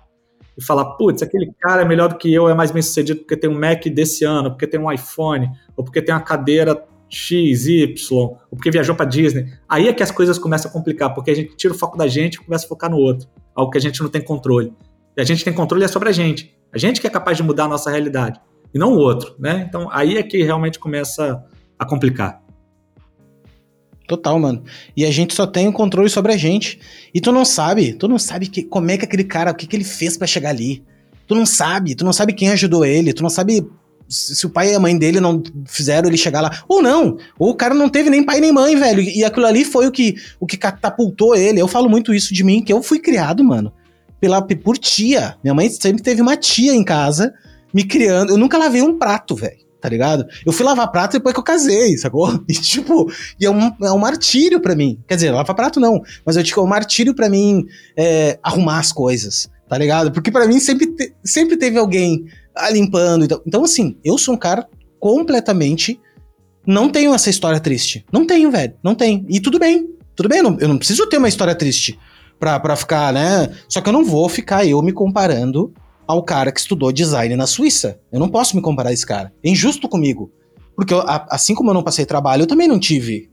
e 0.56 0.64
falar, 0.64 0.84
putz, 0.96 1.22
aquele 1.22 1.52
cara 1.60 1.82
é 1.82 1.84
melhor 1.84 2.08
do 2.08 2.16
que 2.16 2.32
eu, 2.32 2.48
é 2.48 2.54
mais 2.54 2.70
bem 2.70 2.82
sucedido 2.82 3.20
porque 3.20 3.36
tem 3.36 3.48
um 3.48 3.58
Mac 3.58 3.84
desse 3.84 4.24
ano, 4.24 4.50
porque 4.50 4.66
tem 4.66 4.80
um 4.80 4.90
iPhone, 4.90 5.50
ou 5.76 5.84
porque 5.84 6.02
tem 6.02 6.14
uma 6.14 6.20
cadeira 6.20 6.84
X, 7.08 7.66
Y, 7.66 8.10
ou 8.10 8.38
porque 8.50 8.70
viajou 8.70 8.94
para 8.94 9.04
Disney. 9.04 9.52
Aí 9.68 9.88
é 9.88 9.92
que 9.92 10.02
as 10.02 10.10
coisas 10.10 10.38
começam 10.38 10.70
a 10.70 10.72
complicar, 10.72 11.14
porque 11.14 11.30
a 11.30 11.34
gente 11.34 11.56
tira 11.56 11.74
o 11.74 11.76
foco 11.76 11.96
da 11.96 12.06
gente 12.06 12.34
e 12.34 12.38
começa 12.38 12.66
a 12.66 12.68
focar 12.68 12.90
no 12.90 12.96
outro, 12.96 13.28
algo 13.54 13.70
que 13.70 13.78
a 13.78 13.80
gente 13.80 14.00
não 14.02 14.08
tem 14.08 14.22
controle. 14.22 14.72
E 15.16 15.20
a 15.20 15.24
gente 15.24 15.44
tem 15.44 15.52
controle 15.52 15.84
é 15.84 15.88
sobre 15.88 16.08
a 16.08 16.12
gente. 16.12 16.56
A 16.72 16.78
gente 16.78 17.00
que 17.00 17.06
é 17.06 17.10
capaz 17.10 17.36
de 17.36 17.42
mudar 17.42 17.64
a 17.64 17.68
nossa 17.68 17.90
realidade, 17.90 18.40
e 18.72 18.78
não 18.78 18.94
o 18.94 18.98
outro, 18.98 19.34
né? 19.38 19.66
Então 19.68 19.88
aí 19.90 20.16
é 20.16 20.22
que 20.22 20.42
realmente 20.42 20.78
começa 20.78 21.44
a 21.78 21.84
complicar. 21.84 22.40
Total, 24.10 24.36
mano. 24.40 24.64
E 24.96 25.06
a 25.06 25.10
gente 25.12 25.32
só 25.32 25.46
tem 25.46 25.68
o 25.68 25.72
controle 25.72 26.10
sobre 26.10 26.32
a 26.32 26.36
gente. 26.36 26.80
E 27.14 27.20
tu 27.20 27.30
não 27.30 27.44
sabe, 27.44 27.92
tu 27.92 28.08
não 28.08 28.18
sabe 28.18 28.48
que, 28.48 28.60
como 28.60 28.90
é 28.90 28.98
que 28.98 29.04
aquele 29.04 29.22
cara, 29.22 29.52
o 29.52 29.54
que, 29.54 29.68
que 29.68 29.76
ele 29.76 29.84
fez 29.84 30.16
para 30.16 30.26
chegar 30.26 30.50
ali. 30.50 30.82
Tu 31.28 31.34
não 31.36 31.46
sabe, 31.46 31.94
tu 31.94 32.04
não 32.04 32.12
sabe 32.12 32.32
quem 32.32 32.50
ajudou 32.50 32.84
ele, 32.84 33.12
tu 33.12 33.22
não 33.22 33.30
sabe 33.30 33.64
se 34.08 34.44
o 34.44 34.50
pai 34.50 34.72
e 34.72 34.74
a 34.74 34.80
mãe 34.80 34.98
dele 34.98 35.20
não 35.20 35.40
fizeram 35.64 36.08
ele 36.08 36.16
chegar 36.16 36.40
lá. 36.40 36.64
Ou 36.66 36.82
não. 36.82 37.18
Ou 37.38 37.50
o 37.50 37.54
cara 37.54 37.72
não 37.72 37.88
teve 37.88 38.10
nem 38.10 38.24
pai 38.24 38.40
nem 38.40 38.50
mãe, 38.50 38.74
velho. 38.74 39.00
E 39.00 39.22
aquilo 39.22 39.46
ali 39.46 39.64
foi 39.64 39.86
o 39.86 39.92
que, 39.92 40.16
o 40.40 40.44
que 40.46 40.56
catapultou 40.56 41.36
ele. 41.36 41.60
Eu 41.60 41.68
falo 41.68 41.88
muito 41.88 42.12
isso 42.12 42.34
de 42.34 42.42
mim, 42.42 42.64
que 42.64 42.72
eu 42.72 42.82
fui 42.82 42.98
criado, 42.98 43.44
mano, 43.44 43.72
pela, 44.18 44.42
por 44.42 44.76
tia. 44.76 45.36
Minha 45.40 45.54
mãe 45.54 45.70
sempre 45.70 46.02
teve 46.02 46.20
uma 46.20 46.36
tia 46.36 46.74
em 46.74 46.82
casa 46.82 47.32
me 47.72 47.84
criando. 47.84 48.30
Eu 48.30 48.36
nunca 48.36 48.58
lavei 48.58 48.82
um 48.82 48.98
prato, 48.98 49.36
velho 49.36 49.69
tá 49.80 49.88
ligado? 49.88 50.26
Eu 50.44 50.52
fui 50.52 50.64
lavar 50.64 50.90
prato 50.90 51.12
depois 51.12 51.32
que 51.32 51.40
eu 51.40 51.44
casei, 51.44 51.96
sacou? 51.96 52.28
E 52.48 52.52
tipo, 52.52 53.10
e 53.40 53.46
é 53.46 53.50
um, 53.50 53.72
é 53.82 53.92
um 53.92 53.98
martírio 53.98 54.60
para 54.60 54.74
mim. 54.74 54.98
Quer 55.06 55.14
dizer, 55.14 55.30
lavar 55.30 55.54
prato 55.54 55.80
não, 55.80 56.02
mas 56.24 56.36
eu 56.36 56.42
digo, 56.42 56.60
é 56.60 56.64
um 56.64 56.66
martírio 56.66 57.14
para 57.14 57.28
mim 57.28 57.64
é, 57.96 58.38
arrumar 58.42 58.78
as 58.78 58.92
coisas, 58.92 59.48
tá 59.68 59.78
ligado? 59.78 60.10
Porque 60.12 60.30
para 60.30 60.46
mim 60.46 60.58
sempre, 60.58 60.86
te, 60.88 61.14
sempre 61.24 61.56
teve 61.56 61.78
alguém 61.78 62.26
limpando. 62.70 63.24
Então, 63.24 63.40
então, 63.46 63.64
assim, 63.64 63.96
eu 64.04 64.18
sou 64.18 64.34
um 64.34 64.38
cara 64.38 64.68
completamente. 64.98 66.00
Não 66.66 66.90
tenho 66.90 67.14
essa 67.14 67.30
história 67.30 67.58
triste. 67.58 68.04
Não 68.12 68.26
tenho, 68.26 68.50
velho. 68.50 68.74
Não 68.82 68.94
tenho. 68.94 69.24
E 69.28 69.40
tudo 69.40 69.58
bem. 69.58 69.88
Tudo 70.14 70.28
bem, 70.28 70.38
eu 70.38 70.44
não, 70.44 70.58
eu 70.60 70.68
não 70.68 70.76
preciso 70.76 71.08
ter 71.08 71.16
uma 71.16 71.28
história 71.28 71.54
triste 71.54 71.98
pra, 72.38 72.60
pra 72.60 72.76
ficar, 72.76 73.12
né? 73.12 73.50
Só 73.68 73.80
que 73.80 73.88
eu 73.88 73.92
não 73.92 74.04
vou 74.04 74.28
ficar 74.28 74.66
eu 74.66 74.82
me 74.82 74.92
comparando 74.92 75.72
ao 76.10 76.22
cara 76.22 76.50
que 76.50 76.60
estudou 76.60 76.92
design 76.92 77.34
na 77.36 77.46
Suíça. 77.46 78.00
Eu 78.10 78.18
não 78.18 78.28
posso 78.28 78.56
me 78.56 78.62
comparar 78.62 78.90
a 78.90 78.92
esse 78.92 79.06
cara. 79.06 79.32
É 79.42 79.48
injusto 79.50 79.88
comigo. 79.88 80.30
Porque 80.74 80.94
eu, 80.94 81.02
assim 81.28 81.54
como 81.54 81.70
eu 81.70 81.74
não 81.74 81.82
passei 81.82 82.06
trabalho, 82.06 82.42
eu 82.42 82.46
também 82.46 82.66
não 82.66 82.78
tive 82.78 83.30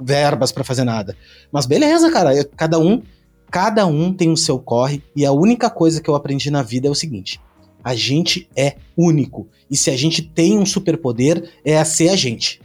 verbas 0.00 0.52
para 0.52 0.64
fazer 0.64 0.84
nada. 0.84 1.16
Mas 1.50 1.66
beleza, 1.66 2.10
cara, 2.10 2.34
eu, 2.34 2.48
cada 2.56 2.78
um, 2.78 3.02
cada 3.50 3.86
um 3.86 4.12
tem 4.12 4.30
o 4.30 4.36
seu 4.36 4.58
corre 4.58 5.02
e 5.14 5.24
a 5.24 5.32
única 5.32 5.68
coisa 5.70 6.00
que 6.00 6.08
eu 6.08 6.14
aprendi 6.14 6.50
na 6.50 6.62
vida 6.62 6.88
é 6.88 6.90
o 6.90 6.94
seguinte: 6.94 7.40
a 7.82 7.94
gente 7.94 8.48
é 8.56 8.76
único. 8.96 9.48
E 9.70 9.76
se 9.76 9.90
a 9.90 9.96
gente 9.96 10.22
tem 10.22 10.58
um 10.58 10.66
superpoder, 10.66 11.50
é 11.64 11.78
a 11.78 11.84
ser 11.84 12.10
a 12.10 12.16
gente. 12.16 12.60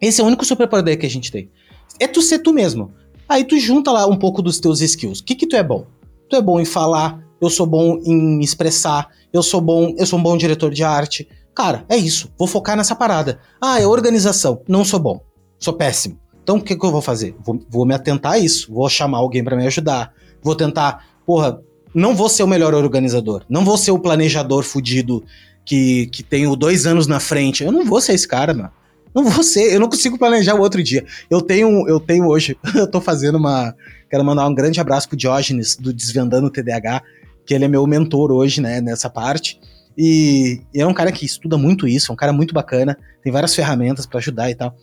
Esse 0.00 0.20
é 0.20 0.24
o 0.24 0.26
único 0.26 0.44
superpoder 0.44 0.98
que 0.98 1.06
a 1.06 1.10
gente 1.10 1.30
tem. 1.30 1.50
É 1.98 2.06
tu 2.06 2.22
ser 2.22 2.40
tu 2.40 2.52
mesmo. 2.52 2.92
Aí 3.28 3.44
tu 3.44 3.58
junta 3.58 3.92
lá 3.92 4.06
um 4.06 4.16
pouco 4.16 4.42
dos 4.42 4.58
teus 4.58 4.80
skills. 4.80 5.20
O 5.20 5.24
que 5.24 5.34
que 5.34 5.46
tu 5.46 5.54
é 5.54 5.62
bom? 5.62 5.86
Tu 6.28 6.36
é 6.36 6.42
bom 6.42 6.58
em 6.60 6.64
falar, 6.64 7.22
eu 7.40 7.48
sou 7.48 7.66
bom 7.66 7.98
em 8.04 8.38
me 8.38 8.44
expressar, 8.44 9.08
eu 9.32 9.42
sou 9.42 9.60
bom, 9.60 9.94
eu 9.96 10.06
sou 10.06 10.18
um 10.18 10.22
bom 10.22 10.36
diretor 10.36 10.72
de 10.72 10.82
arte. 10.82 11.28
Cara, 11.54 11.84
é 11.88 11.96
isso. 11.96 12.32
Vou 12.38 12.48
focar 12.48 12.76
nessa 12.76 12.94
parada. 12.94 13.40
Ah, 13.60 13.80
é 13.80 13.86
organização. 13.86 14.62
Não 14.68 14.84
sou 14.84 14.98
bom. 14.98 15.20
Sou 15.58 15.74
péssimo. 15.74 16.18
Então 16.42 16.56
o 16.56 16.62
que, 16.62 16.76
que 16.76 16.84
eu 16.84 16.90
vou 16.90 17.02
fazer? 17.02 17.34
Vou, 17.44 17.60
vou 17.68 17.86
me 17.86 17.94
atentar 17.94 18.32
a 18.32 18.38
isso. 18.38 18.72
Vou 18.72 18.88
chamar 18.88 19.18
alguém 19.18 19.44
para 19.44 19.56
me 19.56 19.66
ajudar. 19.66 20.12
Vou 20.42 20.54
tentar, 20.54 21.04
porra, 21.26 21.60
não 21.94 22.14
vou 22.14 22.28
ser 22.28 22.42
o 22.42 22.48
melhor 22.48 22.74
organizador. 22.74 23.44
Não 23.48 23.64
vou 23.64 23.76
ser 23.76 23.90
o 23.90 23.98
planejador 23.98 24.62
fudido 24.62 25.22
que, 25.64 26.06
que 26.06 26.22
tenho 26.22 26.56
dois 26.56 26.86
anos 26.86 27.06
na 27.06 27.20
frente. 27.20 27.62
Eu 27.62 27.72
não 27.72 27.84
vou 27.84 28.00
ser 28.00 28.14
esse 28.14 28.26
cara, 28.26 28.54
mano. 28.54 28.70
Não 29.14 29.24
vou 29.24 29.42
ser, 29.42 29.72
eu 29.72 29.80
não 29.80 29.88
consigo 29.88 30.16
planejar 30.16 30.54
o 30.54 30.60
outro 30.60 30.82
dia. 30.82 31.04
Eu 31.28 31.42
tenho, 31.42 31.86
eu 31.88 31.98
tenho 31.98 32.26
hoje, 32.26 32.56
eu 32.74 32.88
tô 32.88 33.00
fazendo 33.00 33.38
uma. 33.38 33.74
Quero 34.08 34.24
mandar 34.24 34.46
um 34.46 34.54
grande 34.54 34.80
abraço 34.80 35.08
pro 35.08 35.16
Diógenes, 35.16 35.76
do 35.76 35.92
Desvendando 35.92 36.46
o 36.46 36.50
TDAH 36.50 37.02
que 37.44 37.54
ele 37.54 37.64
é 37.64 37.68
meu 37.68 37.86
mentor 37.86 38.30
hoje, 38.30 38.60
né, 38.60 38.80
nessa 38.80 39.10
parte. 39.10 39.60
E, 39.96 40.62
e 40.72 40.80
é 40.80 40.86
um 40.86 40.94
cara 40.94 41.12
que 41.12 41.26
estuda 41.26 41.58
muito 41.58 41.86
isso, 41.86 42.10
é 42.10 42.12
um 42.12 42.16
cara 42.16 42.32
muito 42.32 42.54
bacana, 42.54 42.96
tem 43.22 43.32
várias 43.32 43.54
ferramentas 43.54 44.06
para 44.06 44.18
ajudar 44.18 44.50
e 44.50 44.54
tal. 44.54 44.74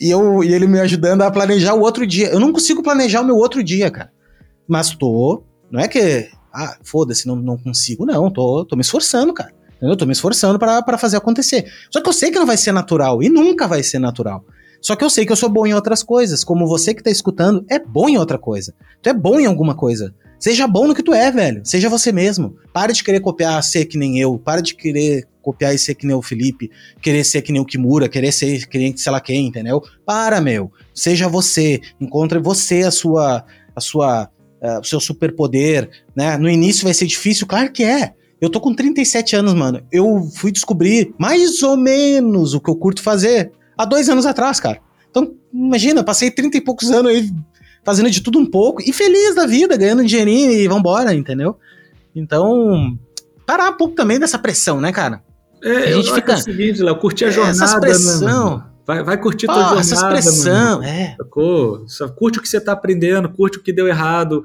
E, 0.00 0.10
eu, 0.10 0.42
e 0.42 0.52
ele 0.52 0.66
me 0.66 0.80
ajudando 0.80 1.22
a 1.22 1.30
planejar 1.30 1.74
o 1.74 1.80
outro 1.80 2.06
dia. 2.06 2.28
Eu 2.28 2.40
não 2.40 2.52
consigo 2.52 2.82
planejar 2.82 3.20
o 3.20 3.24
meu 3.24 3.36
outro 3.36 3.62
dia, 3.62 3.90
cara. 3.90 4.10
Mas 4.66 4.90
tô. 4.90 5.42
Não 5.70 5.78
é 5.78 5.86
que. 5.86 6.28
Ah, 6.52 6.78
foda-se, 6.82 7.26
não, 7.26 7.36
não 7.36 7.58
consigo, 7.58 8.06
não. 8.06 8.30
Tô, 8.30 8.64
tô 8.64 8.76
me 8.76 8.82
esforçando, 8.82 9.34
cara. 9.34 9.52
Eu 9.80 9.96
tô 9.96 10.06
me 10.06 10.12
esforçando 10.12 10.58
para 10.58 10.98
fazer 10.98 11.16
acontecer. 11.16 11.70
Só 11.90 12.00
que 12.00 12.08
eu 12.08 12.12
sei 12.12 12.30
que 12.30 12.38
não 12.38 12.46
vai 12.46 12.56
ser 12.56 12.72
natural. 12.72 13.22
E 13.22 13.28
nunca 13.28 13.68
vai 13.68 13.82
ser 13.82 13.98
natural. 13.98 14.44
Só 14.80 14.96
que 14.96 15.04
eu 15.04 15.10
sei 15.10 15.26
que 15.26 15.32
eu 15.32 15.36
sou 15.36 15.48
bom 15.48 15.66
em 15.66 15.74
outras 15.74 16.02
coisas. 16.02 16.42
Como 16.42 16.66
você 16.66 16.94
que 16.94 17.02
tá 17.02 17.10
escutando 17.10 17.64
é 17.68 17.78
bom 17.78 18.08
em 18.08 18.16
outra 18.16 18.38
coisa. 18.38 18.74
Tu 19.02 19.10
é 19.10 19.12
bom 19.12 19.38
em 19.38 19.46
alguma 19.46 19.74
coisa. 19.74 20.14
Seja 20.40 20.66
bom 20.66 20.88
no 20.88 20.94
que 20.94 21.02
tu 21.02 21.12
é, 21.12 21.30
velho. 21.30 21.60
Seja 21.64 21.88
você 21.88 22.10
mesmo. 22.10 22.56
Para 22.72 22.92
de 22.92 23.04
querer 23.04 23.20
copiar 23.20 23.62
ser 23.62 23.84
que 23.84 23.98
nem 23.98 24.18
eu. 24.18 24.38
Para 24.38 24.62
de 24.62 24.74
querer 24.74 25.28
copiar 25.42 25.74
e 25.74 25.78
ser 25.78 25.94
que 25.94 26.06
nem 26.06 26.16
o 26.16 26.22
Felipe. 26.22 26.70
Querer 27.00 27.22
ser 27.24 27.42
que 27.42 27.52
nem 27.52 27.60
o 27.60 27.64
Kimura. 27.66 28.08
Querer 28.08 28.32
ser 28.32 28.66
que 28.66 28.94
sei 28.96 29.12
lá 29.12 29.20
quem, 29.20 29.46
entendeu? 29.48 29.82
Para, 30.04 30.40
meu. 30.40 30.72
Seja 30.94 31.28
você. 31.28 31.80
Encontre 32.00 32.38
você 32.38 32.82
a 32.82 32.90
sua. 32.90 33.44
A 33.76 33.80
sua 33.80 34.30
uh, 34.60 34.80
o 34.80 34.84
seu 34.84 35.00
superpoder, 35.00 35.88
né? 36.14 36.36
No 36.36 36.48
início 36.48 36.84
vai 36.84 36.94
ser 36.94 37.06
difícil, 37.06 37.46
claro 37.46 37.70
que 37.72 37.84
é. 37.84 38.14
Eu 38.40 38.48
tô 38.48 38.60
com 38.60 38.74
37 38.74 39.36
anos, 39.36 39.54
mano. 39.54 39.82
Eu 39.92 40.22
fui 40.34 40.50
descobrir 40.50 41.14
mais 41.18 41.62
ou 41.62 41.76
menos 41.76 42.54
o 42.54 42.60
que 42.60 42.70
eu 42.70 42.76
curto 42.76 43.02
fazer 43.02 43.52
há 43.76 43.84
dois 43.84 44.08
anos 44.08 44.24
atrás, 44.24 44.58
cara. 44.58 44.80
Então, 45.10 45.34
imagina, 45.52 46.04
passei 46.04 46.30
30 46.30 46.56
e 46.56 46.60
poucos 46.60 46.90
anos 46.90 47.10
aí 47.10 47.30
fazendo 47.84 48.10
de 48.10 48.20
tudo 48.20 48.38
um 48.38 48.46
pouco 48.46 48.82
e 48.82 48.92
feliz 48.92 49.34
da 49.34 49.46
vida, 49.46 49.76
ganhando 49.76 50.04
dinheirinho 50.04 50.52
e 50.52 50.68
vambora, 50.68 51.14
entendeu? 51.14 51.56
Então, 52.14 52.98
parar 53.46 53.70
um 53.70 53.76
pouco 53.76 53.94
também 53.94 54.18
dessa 54.18 54.38
pressão, 54.38 54.80
né, 54.80 54.92
cara? 54.92 55.22
É, 55.62 55.70
a 55.70 55.92
gente 55.92 56.12
fica. 56.12 56.32
É 56.32 56.36
o 56.36 56.38
seguinte, 56.38 56.82
Léo, 56.82 56.96
curtir 56.96 57.26
a 57.26 57.28
é, 57.28 57.30
jornada. 57.30 57.64
Essa 57.64 57.80
pressão. 57.80 58.58
Né, 58.58 58.64
vai, 58.86 59.02
vai 59.04 59.18
curtir 59.18 59.46
Pô, 59.46 59.52
tua 59.52 59.62
jornada. 59.62 59.80
Essa 59.80 59.94
expressão, 59.94 60.82
é. 60.82 61.14
Sacou? 61.16 61.84
Só 61.86 62.08
curte 62.08 62.38
o 62.38 62.42
que 62.42 62.48
você 62.48 62.56
está 62.56 62.72
aprendendo, 62.72 63.28
curte 63.28 63.58
o 63.58 63.62
que 63.62 63.72
deu 63.72 63.86
errado. 63.86 64.44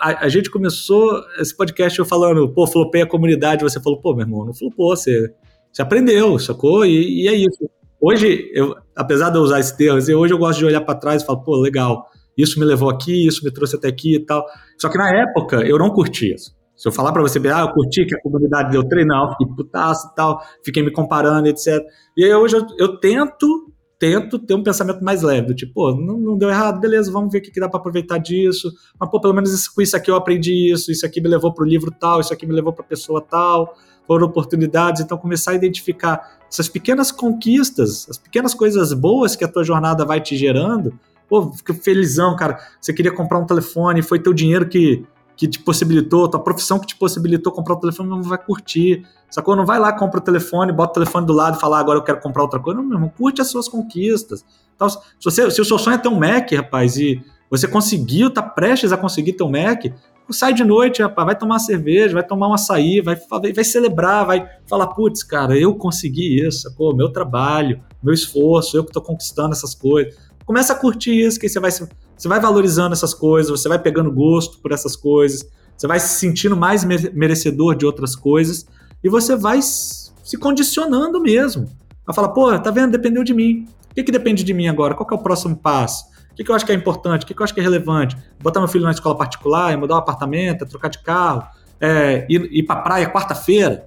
A, 0.00 0.24
a, 0.24 0.28
gente 0.28 0.50
começou 0.50 1.22
esse 1.38 1.56
podcast 1.56 1.98
eu 1.98 2.04
falando, 2.04 2.48
pô, 2.48 2.66
flopei 2.66 3.02
a 3.02 3.06
comunidade. 3.06 3.64
Você 3.64 3.80
falou, 3.80 4.00
pô, 4.00 4.14
meu 4.14 4.24
irmão, 4.24 4.44
não 4.44 4.54
flopou, 4.54 4.94
você, 4.94 5.32
você 5.72 5.82
aprendeu, 5.82 6.38
sacou? 6.38 6.86
E, 6.86 7.24
e 7.24 7.28
é 7.28 7.34
isso. 7.34 7.68
Hoje, 8.00 8.50
eu, 8.54 8.74
apesar 8.96 9.28
de 9.28 9.36
eu 9.36 9.42
usar 9.42 9.60
esse 9.60 9.76
termo, 9.76 9.98
hoje 9.98 10.32
eu 10.32 10.38
gosto 10.38 10.58
de 10.58 10.64
olhar 10.64 10.80
para 10.80 10.98
trás 10.98 11.22
e 11.22 11.26
falar, 11.26 11.40
pô, 11.40 11.56
legal, 11.60 12.06
isso 12.36 12.58
me 12.58 12.64
levou 12.64 12.88
aqui, 12.88 13.26
isso 13.26 13.44
me 13.44 13.52
trouxe 13.52 13.76
até 13.76 13.88
aqui 13.88 14.16
e 14.16 14.24
tal. 14.24 14.44
Só 14.78 14.88
que 14.88 14.96
na 14.96 15.10
época 15.14 15.56
eu 15.66 15.78
não 15.78 15.90
curti 15.90 16.32
isso. 16.32 16.58
Se 16.74 16.88
eu 16.88 16.92
falar 16.92 17.12
para 17.12 17.20
você, 17.20 17.38
ah, 17.48 17.60
eu 17.60 17.72
curti 17.74 18.06
que 18.06 18.14
a 18.14 18.22
comunidade 18.22 18.70
deu 18.70 18.82
treino, 18.88 19.14
não, 19.14 19.30
fiquei 19.32 19.46
putaço 19.54 20.08
e 20.10 20.14
tal, 20.14 20.40
fiquei 20.64 20.82
me 20.82 20.90
comparando, 20.90 21.46
etc. 21.46 21.78
E 22.16 22.24
aí 22.24 22.34
hoje 22.34 22.56
eu, 22.56 22.66
eu 22.78 22.96
tento, 22.98 23.70
tento 23.98 24.38
ter 24.38 24.54
um 24.54 24.62
pensamento 24.62 25.04
mais 25.04 25.20
leve, 25.20 25.48
do 25.48 25.54
tipo, 25.54 25.74
pô, 25.74 25.94
não, 25.94 26.18
não 26.18 26.38
deu 26.38 26.48
errado, 26.48 26.80
beleza, 26.80 27.12
vamos 27.12 27.30
ver 27.30 27.40
o 27.40 27.42
que, 27.42 27.50
que 27.50 27.60
dá 27.60 27.68
para 27.68 27.78
aproveitar 27.78 28.16
disso. 28.16 28.72
Mas, 28.98 29.10
pô, 29.10 29.20
pelo 29.20 29.34
menos 29.34 29.52
isso, 29.52 29.70
com 29.74 29.82
isso 29.82 29.94
aqui 29.94 30.10
eu 30.10 30.16
aprendi 30.16 30.72
isso, 30.72 30.90
isso 30.90 31.04
aqui 31.04 31.20
me 31.20 31.28
levou 31.28 31.52
para 31.52 31.64
o 31.64 31.68
livro 31.68 31.90
tal, 32.00 32.18
isso 32.18 32.32
aqui 32.32 32.46
me 32.46 32.54
levou 32.54 32.72
para 32.72 32.82
a 32.82 32.88
pessoa 32.88 33.20
tal 33.20 33.74
foram 34.10 34.26
oportunidades. 34.26 35.00
Então, 35.00 35.16
começar 35.16 35.52
a 35.52 35.54
identificar 35.54 36.39
essas 36.50 36.68
pequenas 36.68 37.12
conquistas, 37.12 38.06
as 38.10 38.18
pequenas 38.18 38.52
coisas 38.54 38.92
boas 38.92 39.36
que 39.36 39.44
a 39.44 39.48
tua 39.48 39.62
jornada 39.62 40.04
vai 40.04 40.20
te 40.20 40.36
gerando. 40.36 40.98
Pô, 41.28 41.52
fica 41.52 41.72
felizão, 41.72 42.34
cara. 42.34 42.58
Você 42.80 42.92
queria 42.92 43.12
comprar 43.12 43.38
um 43.38 43.46
telefone, 43.46 44.02
foi 44.02 44.18
teu 44.18 44.32
dinheiro 44.32 44.68
que, 44.68 45.06
que 45.36 45.46
te 45.46 45.60
possibilitou, 45.60 46.28
tua 46.28 46.42
profissão 46.42 46.80
que 46.80 46.88
te 46.88 46.96
possibilitou 46.96 47.52
comprar 47.52 47.74
o 47.74 47.76
um 47.78 47.80
telefone, 47.80 48.10
não 48.10 48.22
vai 48.22 48.36
curtir. 48.36 49.06
Sacou? 49.30 49.54
Não 49.54 49.64
vai 49.64 49.78
lá, 49.78 49.92
compra 49.92 50.18
o 50.18 50.22
telefone, 50.22 50.72
bota 50.72 50.90
o 50.90 50.94
telefone 50.94 51.24
do 51.24 51.32
lado 51.32 51.56
e 51.56 51.60
fala, 51.60 51.76
ah, 51.78 51.80
agora 51.80 51.98
eu 51.98 52.02
quero 52.02 52.20
comprar 52.20 52.42
outra 52.42 52.58
coisa. 52.58 52.80
Não, 52.80 52.84
meu 52.84 52.96
irmão, 52.96 53.12
curte 53.16 53.40
as 53.40 53.46
suas 53.46 53.68
conquistas. 53.68 54.44
Então, 54.74 54.88
se, 54.88 54.98
você, 55.22 55.48
se 55.52 55.60
o 55.60 55.64
seu 55.64 55.78
sonho 55.78 55.94
é 55.94 55.98
ter 55.98 56.08
um 56.08 56.18
Mac, 56.18 56.50
rapaz, 56.50 56.96
e 56.96 57.22
você 57.48 57.68
conseguiu, 57.68 58.28
tá 58.28 58.42
prestes 58.42 58.92
a 58.92 58.96
conseguir 58.96 59.34
ter 59.34 59.44
um 59.44 59.50
Mac, 59.50 59.84
sai 60.32 60.54
de 60.54 60.64
noite, 60.64 61.02
rapaz, 61.02 61.26
vai 61.26 61.36
tomar 61.36 61.58
cerveja, 61.58 62.14
vai 62.14 62.26
tomar 62.26 62.48
um 62.48 62.54
açaí, 62.54 63.00
vai, 63.00 63.16
vai 63.54 63.64
celebrar, 63.64 64.26
vai 64.26 64.48
falar, 64.66 64.88
putz, 64.88 65.22
cara, 65.22 65.58
eu 65.58 65.74
consegui 65.74 66.44
isso, 66.46 66.72
pô, 66.76 66.94
meu 66.94 67.10
trabalho, 67.10 67.80
meu 68.02 68.14
esforço, 68.14 68.76
eu 68.76 68.84
que 68.84 68.90
estou 68.90 69.02
conquistando 69.02 69.52
essas 69.52 69.74
coisas. 69.74 70.14
Começa 70.44 70.72
a 70.72 70.76
curtir 70.76 71.20
isso, 71.20 71.38
que 71.38 71.48
você 71.48 71.60
vai, 71.60 71.70
você 71.70 72.28
vai 72.28 72.40
valorizando 72.40 72.92
essas 72.92 73.14
coisas, 73.14 73.50
você 73.50 73.68
vai 73.68 73.78
pegando 73.78 74.10
gosto 74.10 74.58
por 74.58 74.72
essas 74.72 74.96
coisas, 74.96 75.48
você 75.76 75.86
vai 75.86 76.00
se 76.00 76.18
sentindo 76.18 76.56
mais 76.56 76.84
merecedor 76.84 77.74
de 77.74 77.86
outras 77.86 78.14
coisas 78.14 78.66
e 79.02 79.08
você 79.08 79.36
vai 79.36 79.60
se 79.62 80.36
condicionando 80.38 81.20
mesmo. 81.20 81.68
Vai 82.06 82.14
falar, 82.14 82.28
pô, 82.30 82.58
tá 82.58 82.70
vendo, 82.70 82.90
dependeu 82.90 83.24
de 83.24 83.32
mim. 83.32 83.66
O 83.90 83.94
que, 83.94 84.04
que 84.04 84.12
depende 84.12 84.44
de 84.44 84.52
mim 84.52 84.68
agora? 84.68 84.94
Qual 84.94 85.08
é 85.10 85.14
o 85.14 85.18
próximo 85.18 85.56
passo? 85.56 86.04
Que, 86.40 86.44
que 86.44 86.50
eu 86.50 86.54
acho 86.54 86.64
que 86.64 86.72
é 86.72 86.74
importante? 86.74 87.24
O 87.24 87.26
que, 87.26 87.34
que 87.34 87.42
eu 87.42 87.44
acho 87.44 87.52
que 87.52 87.60
é 87.60 87.62
relevante? 87.62 88.16
Botar 88.42 88.60
meu 88.60 88.68
filho 88.68 88.84
na 88.84 88.92
escola 88.92 89.14
particular, 89.14 89.76
mudar 89.76 89.92
o 89.92 89.96
um 89.98 90.00
apartamento, 90.00 90.64
trocar 90.64 90.88
de 90.88 90.98
carro, 91.00 91.46
é, 91.78 92.26
ir, 92.30 92.48
ir 92.50 92.62
para 92.62 92.80
praia 92.80 93.12
quarta-feira, 93.12 93.86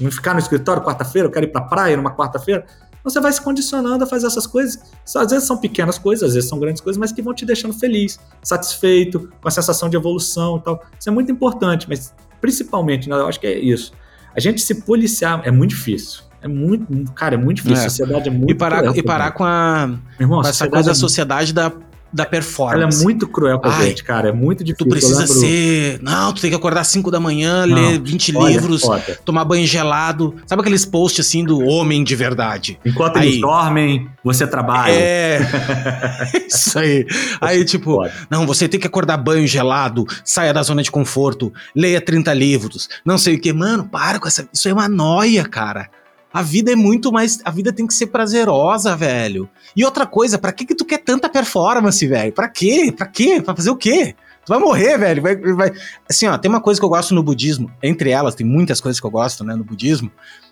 não 0.00 0.10
ficar 0.10 0.32
no 0.32 0.38
escritório 0.38 0.82
quarta-feira, 0.82 1.28
eu 1.28 1.30
quero 1.30 1.44
ir 1.44 1.50
para 1.50 1.60
praia 1.60 1.94
numa 1.94 2.10
quarta-feira. 2.16 2.64
Você 3.04 3.20
vai 3.20 3.30
se 3.30 3.42
condicionando 3.42 4.04
a 4.04 4.06
fazer 4.06 4.26
essas 4.26 4.46
coisas. 4.46 4.82
Às 5.14 5.32
vezes 5.32 5.46
são 5.46 5.58
pequenas 5.58 5.98
coisas, 5.98 6.30
às 6.30 6.34
vezes 6.34 6.48
são 6.48 6.58
grandes 6.58 6.80
coisas, 6.80 6.98
mas 6.98 7.12
que 7.12 7.20
vão 7.20 7.34
te 7.34 7.44
deixando 7.44 7.74
feliz, 7.74 8.18
satisfeito, 8.42 9.30
com 9.42 9.48
a 9.48 9.50
sensação 9.50 9.90
de 9.90 9.96
evolução 9.96 10.56
e 10.56 10.60
tal. 10.62 10.82
Isso 10.98 11.10
é 11.10 11.12
muito 11.12 11.30
importante, 11.30 11.86
mas 11.90 12.14
principalmente, 12.40 13.06
né, 13.06 13.16
eu 13.16 13.26
acho 13.26 13.38
que 13.38 13.46
é 13.46 13.58
isso. 13.58 13.92
A 14.34 14.40
gente 14.40 14.62
se 14.62 14.76
policiar 14.76 15.42
é 15.44 15.50
muito 15.50 15.70
difícil. 15.72 16.22
É 16.42 16.48
muito, 16.48 17.12
cara, 17.12 17.34
é 17.36 17.38
muito 17.38 17.58
difícil. 17.58 17.84
É. 17.84 17.86
A 17.86 17.90
sociedade 17.90 18.28
é 18.28 18.32
muito 18.32 18.50
E 18.50 18.54
parar, 18.54 18.78
cruel, 18.78 18.96
e 18.96 19.02
parar 19.02 19.30
com 19.30 19.44
a, 19.44 19.90
irmão, 20.18 20.42
com 20.42 20.48
essa 20.48 20.68
coisa 20.68 20.86
da 20.86 20.92
é 20.92 20.94
sociedade 20.94 21.52
da 21.52 21.72
da 22.12 22.26
performance. 22.26 22.82
Ela 22.82 22.92
é 22.92 23.04
muito 23.04 23.26
cruel 23.26 23.58
com 23.58 23.68
a 23.68 23.82
gente, 23.82 24.04
cara. 24.04 24.28
É 24.28 24.32
muito 24.32 24.62
difícil. 24.62 24.86
Tu 24.86 24.90
precisa 24.90 25.26
ser. 25.26 25.98
Não, 26.02 26.32
tu 26.32 26.42
tem 26.42 26.50
que 26.50 26.56
acordar 26.56 26.84
5 26.84 27.10
da 27.10 27.18
manhã, 27.18 27.66
não, 27.66 27.74
ler 27.74 27.98
20 27.98 28.36
olha, 28.36 28.52
livros, 28.52 28.82
foda. 28.82 29.18
tomar 29.24 29.44
banho 29.44 29.66
gelado. 29.66 30.34
Sabe 30.46 30.60
aqueles 30.60 30.84
posts 30.84 31.26
assim 31.26 31.44
do 31.44 31.60
homem 31.60 32.04
de 32.04 32.14
verdade? 32.14 32.78
Enquanto 32.84 33.16
aí, 33.16 33.28
eles 33.28 33.40
dormem, 33.40 34.08
você 34.22 34.46
trabalha. 34.46 34.92
É. 34.92 35.40
Isso 36.46 36.78
aí. 36.78 37.06
Aí, 37.40 37.64
tipo, 37.64 37.94
foda. 37.94 38.12
não, 38.28 38.46
você 38.46 38.68
tem 38.68 38.78
que 38.78 38.86
acordar 38.86 39.16
banho 39.16 39.46
gelado, 39.46 40.04
saia 40.22 40.52
da 40.52 40.62
zona 40.62 40.82
de 40.82 40.90
conforto, 40.90 41.52
leia 41.74 42.00
30 42.00 42.34
livros, 42.34 42.88
não 43.04 43.16
sei 43.16 43.36
o 43.36 43.40
que. 43.40 43.52
Mano, 43.52 43.84
para 43.84 44.18
com 44.18 44.28
essa. 44.28 44.46
Isso 44.52 44.68
é 44.68 44.72
uma 44.72 44.88
noia, 44.88 45.44
cara. 45.44 45.88
A 46.32 46.42
vida 46.42 46.72
é 46.72 46.76
muito 46.76 47.12
mais. 47.12 47.40
A 47.44 47.50
vida 47.50 47.72
tem 47.72 47.86
que 47.86 47.94
ser 47.94 48.06
prazerosa, 48.06 48.96
velho. 48.96 49.48
E 49.76 49.84
outra 49.84 50.06
coisa, 50.06 50.38
para 50.38 50.52
que, 50.52 50.64
que 50.64 50.74
tu 50.74 50.84
quer 50.84 50.98
tanta 50.98 51.28
performance, 51.28 52.06
velho? 52.06 52.32
Pra 52.32 52.48
quê? 52.48 52.92
Pra 52.96 53.06
quê? 53.06 53.40
Pra 53.40 53.54
fazer 53.54 53.70
o 53.70 53.76
quê? 53.76 54.14
Tu 54.44 54.48
vai 54.48 54.58
morrer, 54.58 54.98
velho. 54.98 55.22
Vai, 55.22 55.36
vai... 55.36 55.72
Assim, 56.08 56.26
ó, 56.26 56.36
tem 56.36 56.50
uma 56.50 56.60
coisa 56.60 56.80
que 56.80 56.84
eu 56.84 56.88
gosto 56.88 57.14
no 57.14 57.22
budismo, 57.22 57.70
entre 57.82 58.10
elas, 58.10 58.34
tem 58.34 58.46
muitas 58.46 58.80
coisas 58.80 59.00
que 59.00 59.06
eu 59.06 59.10
gosto, 59.10 59.44
né, 59.44 59.54
no 59.54 59.62
budismo, 59.62 60.10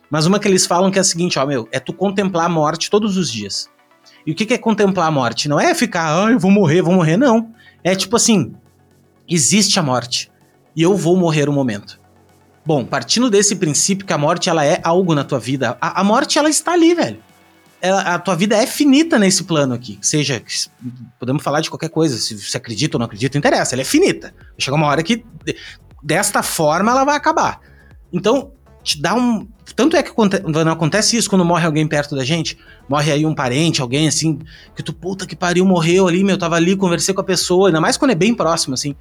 mas 0.08 0.26
uma 0.26 0.38
que 0.38 0.46
eles 0.46 0.66
falam 0.66 0.90
que 0.90 0.98
é 0.98 1.00
a 1.00 1.04
seguinte, 1.04 1.38
ó, 1.38 1.46
meu, 1.46 1.68
é 1.72 1.80
tu 1.80 1.92
contemplar 1.92 2.46
a 2.46 2.48
morte 2.48 2.90
todos 2.90 3.16
os 3.16 3.30
dias. 3.30 3.68
E 4.26 4.32
o 4.32 4.34
que, 4.34 4.44
que 4.44 4.54
é 4.54 4.58
contemplar 4.58 5.08
a 5.08 5.10
morte? 5.10 5.48
Não 5.48 5.58
é 5.58 5.74
ficar, 5.74 6.26
ah, 6.26 6.30
eu 6.30 6.38
vou 6.38 6.50
morrer, 6.50 6.82
vou 6.82 6.94
morrer, 6.94 7.16
não. 7.16 7.52
É 7.82 7.94
tipo 7.94 8.16
assim, 8.16 8.54
existe 9.28 9.78
a 9.78 9.82
morte. 9.82 10.30
E 10.76 10.82
eu 10.82 10.96
vou 10.96 11.16
morrer 11.16 11.48
um 11.48 11.52
momento. 11.52 11.99
Bom, 12.64 12.84
partindo 12.84 13.30
desse 13.30 13.56
princípio 13.56 14.06
que 14.06 14.12
a 14.12 14.18
morte 14.18 14.50
ela 14.50 14.64
é 14.64 14.80
algo 14.84 15.14
na 15.14 15.24
tua 15.24 15.38
vida, 15.38 15.76
a, 15.80 16.00
a 16.00 16.04
morte 16.04 16.38
ela 16.38 16.50
está 16.50 16.72
ali, 16.72 16.94
velho. 16.94 17.18
Ela, 17.80 18.02
a 18.02 18.18
tua 18.18 18.36
vida 18.36 18.56
é 18.56 18.66
finita 18.66 19.18
nesse 19.18 19.44
plano 19.44 19.72
aqui. 19.72 19.98
Seja, 20.02 20.42
podemos 21.18 21.42
falar 21.42 21.62
de 21.62 21.70
qualquer 21.70 21.88
coisa, 21.88 22.18
se 22.18 22.36
você 22.38 22.56
acredita 22.58 22.96
ou 22.96 22.98
não 22.98 23.06
acredita, 23.06 23.36
não 23.36 23.40
interessa, 23.40 23.74
ela 23.74 23.82
é 23.82 23.84
finita. 23.84 24.34
Chega 24.58 24.76
uma 24.76 24.86
hora 24.86 25.02
que, 25.02 25.24
desta 26.02 26.42
forma, 26.42 26.90
ela 26.90 27.04
vai 27.04 27.16
acabar. 27.16 27.60
Então, 28.12 28.52
te 28.82 29.00
dá 29.00 29.14
um. 29.14 29.48
Tanto 29.74 29.96
é 29.96 30.02
que 30.02 30.12
não 30.46 30.72
acontece 30.72 31.16
isso 31.16 31.30
quando 31.30 31.44
morre 31.44 31.64
alguém 31.64 31.86
perto 31.86 32.14
da 32.14 32.24
gente. 32.24 32.58
Morre 32.88 33.12
aí 33.12 33.24
um 33.24 33.34
parente, 33.34 33.80
alguém 33.80 34.08
assim, 34.08 34.38
que 34.74 34.82
tu, 34.82 34.92
puta 34.92 35.26
que 35.26 35.36
pariu, 35.36 35.64
morreu 35.64 36.08
ali, 36.08 36.24
meu, 36.24 36.36
tava 36.36 36.56
ali, 36.56 36.76
conversei 36.76 37.14
com 37.14 37.20
a 37.20 37.24
pessoa, 37.24 37.68
ainda 37.68 37.80
mais 37.80 37.96
quando 37.96 38.10
é 38.10 38.14
bem 38.14 38.34
próximo, 38.34 38.74
assim. 38.74 38.94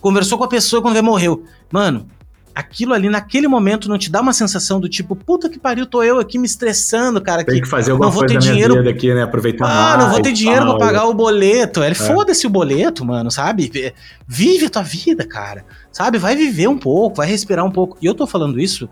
Conversou 0.00 0.38
com 0.38 0.44
a 0.44 0.48
pessoa 0.48 0.80
quando 0.80 0.96
ele 0.96 1.06
morreu. 1.06 1.44
Mano, 1.70 2.08
aquilo 2.54 2.92
ali 2.92 3.08
naquele 3.08 3.46
momento 3.48 3.88
não 3.88 3.98
te 3.98 4.10
dá 4.10 4.20
uma 4.20 4.32
sensação 4.32 4.80
do 4.80 4.88
tipo, 4.88 5.14
puta 5.14 5.48
que 5.48 5.58
pariu, 5.58 5.86
tô 5.86 6.02
eu 6.02 6.18
aqui 6.18 6.38
me 6.38 6.46
estressando, 6.46 7.20
cara. 7.20 7.44
Tem 7.44 7.60
que, 7.60 7.68
fazer 7.68 7.92
alguma 7.92 8.06
não 8.06 8.12
vou 8.12 8.26
coisa 8.26 8.34
ter 8.34 8.40
dinheiro 8.40 8.74
vida 8.74 8.90
aqui, 8.90 9.14
né? 9.14 9.22
Aproveitar 9.22 9.66
ah, 9.66 9.68
mais. 9.68 9.98
não 9.98 10.10
vou 10.10 10.22
ter 10.22 10.32
dinheiro 10.32 10.66
pra 10.66 10.78
pagar 10.78 11.04
o 11.06 11.14
boleto. 11.14 11.82
Ele 11.82 11.92
é. 11.92 11.94
foda-se 11.94 12.46
o 12.46 12.50
boleto, 12.50 13.04
mano, 13.04 13.30
sabe? 13.30 13.94
Vive 14.26 14.66
a 14.66 14.70
tua 14.70 14.82
vida, 14.82 15.26
cara. 15.26 15.64
Sabe? 15.92 16.18
Vai 16.18 16.36
viver 16.36 16.68
um 16.68 16.78
pouco, 16.78 17.16
vai 17.16 17.26
respirar 17.26 17.64
um 17.64 17.70
pouco. 17.70 17.96
E 18.00 18.06
eu 18.06 18.14
tô 18.14 18.26
falando 18.26 18.60
isso 18.60 18.88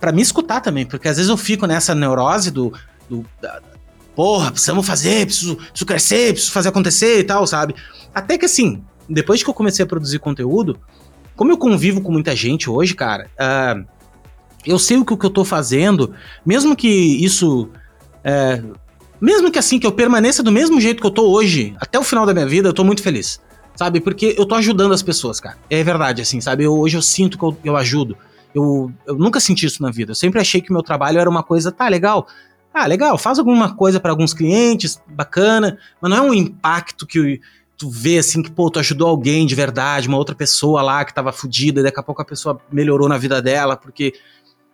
para 0.00 0.12
me 0.12 0.20
escutar 0.20 0.60
também, 0.60 0.84
porque 0.84 1.08
às 1.08 1.16
vezes 1.16 1.30
eu 1.30 1.36
fico 1.36 1.66
nessa 1.66 1.94
neurose 1.94 2.50
do, 2.50 2.72
do 3.08 3.24
da, 3.40 3.60
porra, 4.14 4.50
precisamos 4.50 4.86
fazer, 4.86 5.26
preciso, 5.26 5.56
preciso 5.56 5.86
crescer, 5.86 6.32
preciso 6.32 6.52
fazer 6.52 6.68
acontecer 6.68 7.20
e 7.20 7.24
tal, 7.24 7.46
sabe? 7.46 7.74
Até 8.14 8.36
que 8.38 8.44
assim, 8.44 8.82
depois 9.08 9.42
que 9.42 9.48
eu 9.48 9.54
comecei 9.54 9.82
a 9.82 9.88
produzir 9.88 10.18
conteúdo, 10.18 10.78
como 11.36 11.50
eu 11.52 11.58
convivo 11.58 12.00
com 12.00 12.12
muita 12.12 12.34
gente 12.34 12.70
hoje, 12.70 12.94
cara, 12.94 13.28
uh, 13.34 13.84
eu 14.64 14.78
sei 14.78 14.96
o 14.96 15.04
que, 15.04 15.12
o 15.12 15.16
que 15.16 15.26
eu 15.26 15.30
tô 15.30 15.44
fazendo, 15.44 16.14
mesmo 16.44 16.74
que 16.74 16.88
isso. 16.88 17.68
Uh, 18.24 18.74
mesmo 19.20 19.50
que 19.50 19.58
assim, 19.58 19.78
que 19.78 19.86
eu 19.86 19.92
permaneça 19.92 20.42
do 20.42 20.52
mesmo 20.52 20.80
jeito 20.80 21.00
que 21.00 21.06
eu 21.06 21.10
tô 21.10 21.30
hoje, 21.30 21.74
até 21.78 21.98
o 21.98 22.02
final 22.02 22.26
da 22.26 22.34
minha 22.34 22.46
vida, 22.46 22.68
eu 22.68 22.72
tô 22.72 22.84
muito 22.84 23.02
feliz. 23.02 23.40
Sabe? 23.74 24.00
Porque 24.00 24.34
eu 24.38 24.46
tô 24.46 24.54
ajudando 24.54 24.92
as 24.92 25.02
pessoas, 25.02 25.40
cara. 25.40 25.56
É 25.68 25.82
verdade, 25.82 26.22
assim, 26.22 26.40
sabe? 26.40 26.64
Eu, 26.64 26.78
hoje 26.78 26.96
eu 26.96 27.02
sinto 27.02 27.36
que 27.36 27.44
eu, 27.44 27.56
eu 27.64 27.76
ajudo. 27.76 28.16
Eu, 28.54 28.92
eu 29.06 29.16
nunca 29.16 29.40
senti 29.40 29.66
isso 29.66 29.82
na 29.82 29.90
vida. 29.90 30.12
Eu 30.12 30.14
sempre 30.14 30.40
achei 30.40 30.60
que 30.60 30.72
meu 30.72 30.82
trabalho 30.82 31.18
era 31.18 31.28
uma 31.28 31.42
coisa, 31.42 31.72
tá, 31.72 31.88
legal. 31.88 32.28
Ah, 32.72 32.86
legal, 32.86 33.16
faz 33.18 33.38
alguma 33.38 33.74
coisa 33.74 33.98
para 33.98 34.10
alguns 34.10 34.34
clientes, 34.34 35.00
bacana, 35.08 35.78
mas 36.00 36.10
não 36.10 36.18
é 36.18 36.20
um 36.20 36.34
impacto 36.34 37.06
que, 37.06 37.40
tu 37.84 37.90
vê 37.90 38.18
assim 38.18 38.42
que, 38.42 38.50
pô, 38.50 38.70
tu 38.70 38.78
ajudou 38.78 39.08
alguém 39.08 39.46
de 39.46 39.54
verdade, 39.54 40.08
uma 40.08 40.16
outra 40.16 40.34
pessoa 40.34 40.80
lá 40.80 41.04
que 41.04 41.12
tava 41.12 41.32
fodida, 41.32 41.80
e 41.80 41.82
daqui 41.82 42.00
a 42.00 42.02
pouco 42.02 42.22
a 42.22 42.24
pessoa 42.24 42.58
melhorou 42.72 43.08
na 43.08 43.18
vida 43.18 43.42
dela, 43.42 43.76
porque. 43.76 44.14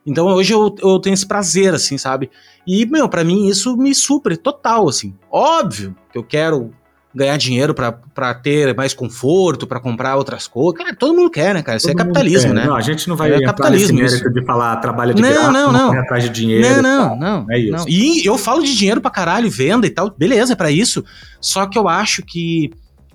Então 0.07 0.27
hoje 0.29 0.55
eu, 0.55 0.75
eu 0.81 0.99
tenho 0.99 1.13
esse 1.13 1.27
prazer, 1.27 1.75
assim, 1.75 1.99
sabe? 1.99 2.31
E, 2.67 2.87
meu, 2.87 3.09
para 3.09 3.23
mim 3.23 3.49
isso 3.49 3.77
me 3.77 3.95
supre 3.95 4.37
total, 4.37 4.89
assim. 4.89 5.15
Óbvio 5.31 5.95
que 6.11 6.17
eu 6.17 6.25
quero 6.25 6.73
ganhar 7.15 7.37
dinheiro 7.37 7.75
para 7.75 8.35
ter 8.35 8.75
mais 8.75 8.95
conforto, 8.95 9.67
para 9.67 9.81
comprar 9.81 10.17
outras 10.17 10.47
coisas. 10.47 10.79
Cara, 10.79 10.95
todo 10.95 11.15
mundo 11.15 11.29
quer, 11.29 11.55
né, 11.55 11.63
cara? 11.63 11.77
Isso 11.77 11.89
é 11.89 11.93
todo 11.93 12.01
é 12.01 12.05
capitalismo, 12.05 12.55
né? 12.55 12.65
Não, 12.65 12.77
a 12.77 12.81
gente 12.81 13.09
não 13.09 13.17
vai 13.17 13.33
é 13.33 13.41
capitalismo 13.43 13.99
mérito 13.99 14.33
de 14.33 14.45
falar 14.45 14.77
trabalha 14.77 15.13
de 15.13 15.21
não, 15.21 15.29
graça, 15.29 15.51
não, 15.51 15.73
não, 15.73 15.93
não. 15.93 16.01
atrás 16.01 16.25
de 16.25 16.31
dinheiro. 16.31 16.81
Não, 16.81 17.17
não, 17.17 17.17
não. 17.17 17.47
É 17.51 17.59
isso. 17.59 17.73
Não. 17.73 17.85
E 17.89 18.25
eu 18.25 18.39
falo 18.39 18.63
de 18.63 18.77
dinheiro 18.77 19.01
para 19.01 19.11
caralho, 19.11 19.51
venda 19.51 19.87
e 19.87 19.91
tal, 19.91 20.15
beleza, 20.17 20.53
é 20.53 20.57
para 20.57 20.71
isso. 20.71 21.05
Só 21.41 21.67
que 21.67 21.77
eu 21.77 21.89
acho 21.89 22.23
que 22.23 22.71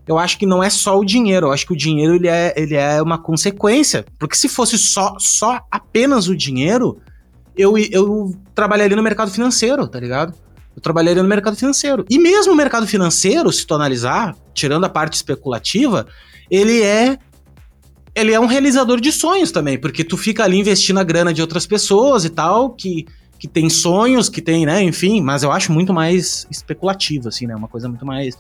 eu 0.08 0.20
acho 0.20 0.38
que 0.38 0.46
não 0.46 0.64
é 0.64 0.70
só 0.70 1.00
o 1.00 1.06
dinheiro, 1.06 1.48
eu 1.48 1.52
acho 1.52 1.66
que 1.66 1.74
o 1.74 1.78
dinheiro 1.78 2.16
ele 2.16 2.28
é, 2.28 2.54
ele 2.56 2.76
é 2.76 3.02
uma 3.02 3.18
consequência. 3.18 4.06
Porque 4.20 4.36
se 4.36 4.48
fosse 4.48 4.78
só, 4.78 5.16
só 5.20 5.60
apenas 5.72 6.28
o 6.28 6.36
dinheiro, 6.36 7.00
eu, 7.58 7.78
eu 7.78 8.36
trabalharia 8.54 8.96
no 8.96 9.02
mercado 9.02 9.32
financeiro, 9.32 9.88
tá 9.88 10.00
ligado? 10.00 10.34
Eu 10.76 10.82
trabalharia 10.82 11.24
no 11.24 11.30
mercado 11.30 11.56
financeiro. 11.56 12.06
E 12.10 12.20
mesmo 12.20 12.54
o 12.54 12.56
mercado 12.56 12.86
financeiro, 12.86 13.52
se 13.52 13.66
tu 13.66 13.74
analisar, 13.74 14.36
tirando 14.54 14.84
a 14.84 14.90
parte 14.90 15.14
especulativa, 15.14 16.06
ele 16.52 16.82
é 16.84 17.18
ele 18.14 18.32
é 18.32 18.40
um 18.40 18.46
realizador 18.46 19.02
de 19.02 19.12
sonhos 19.12 19.52
também, 19.52 19.78
porque 19.78 20.02
tu 20.02 20.16
fica 20.16 20.46
ali 20.46 20.58
investindo 20.58 20.98
a 20.98 21.04
grana 21.04 21.34
de 21.34 21.42
outras 21.42 21.68
pessoas 21.68 22.24
e 22.24 22.30
tal, 22.30 22.70
que, 22.70 23.06
que 23.38 23.46
tem 23.46 23.70
sonhos, 23.70 24.30
que 24.30 24.42
tem, 24.42 24.66
né, 24.66 24.82
enfim, 24.82 25.22
mas 25.22 25.44
eu 25.44 25.52
acho 25.52 25.74
muito 25.74 25.94
mais 25.94 26.48
especulativo, 26.50 27.28
assim, 27.28 27.46
né, 27.46 27.54
uma 27.54 27.68
coisa 27.68 27.90
muito 27.90 28.06
mais 28.06 28.38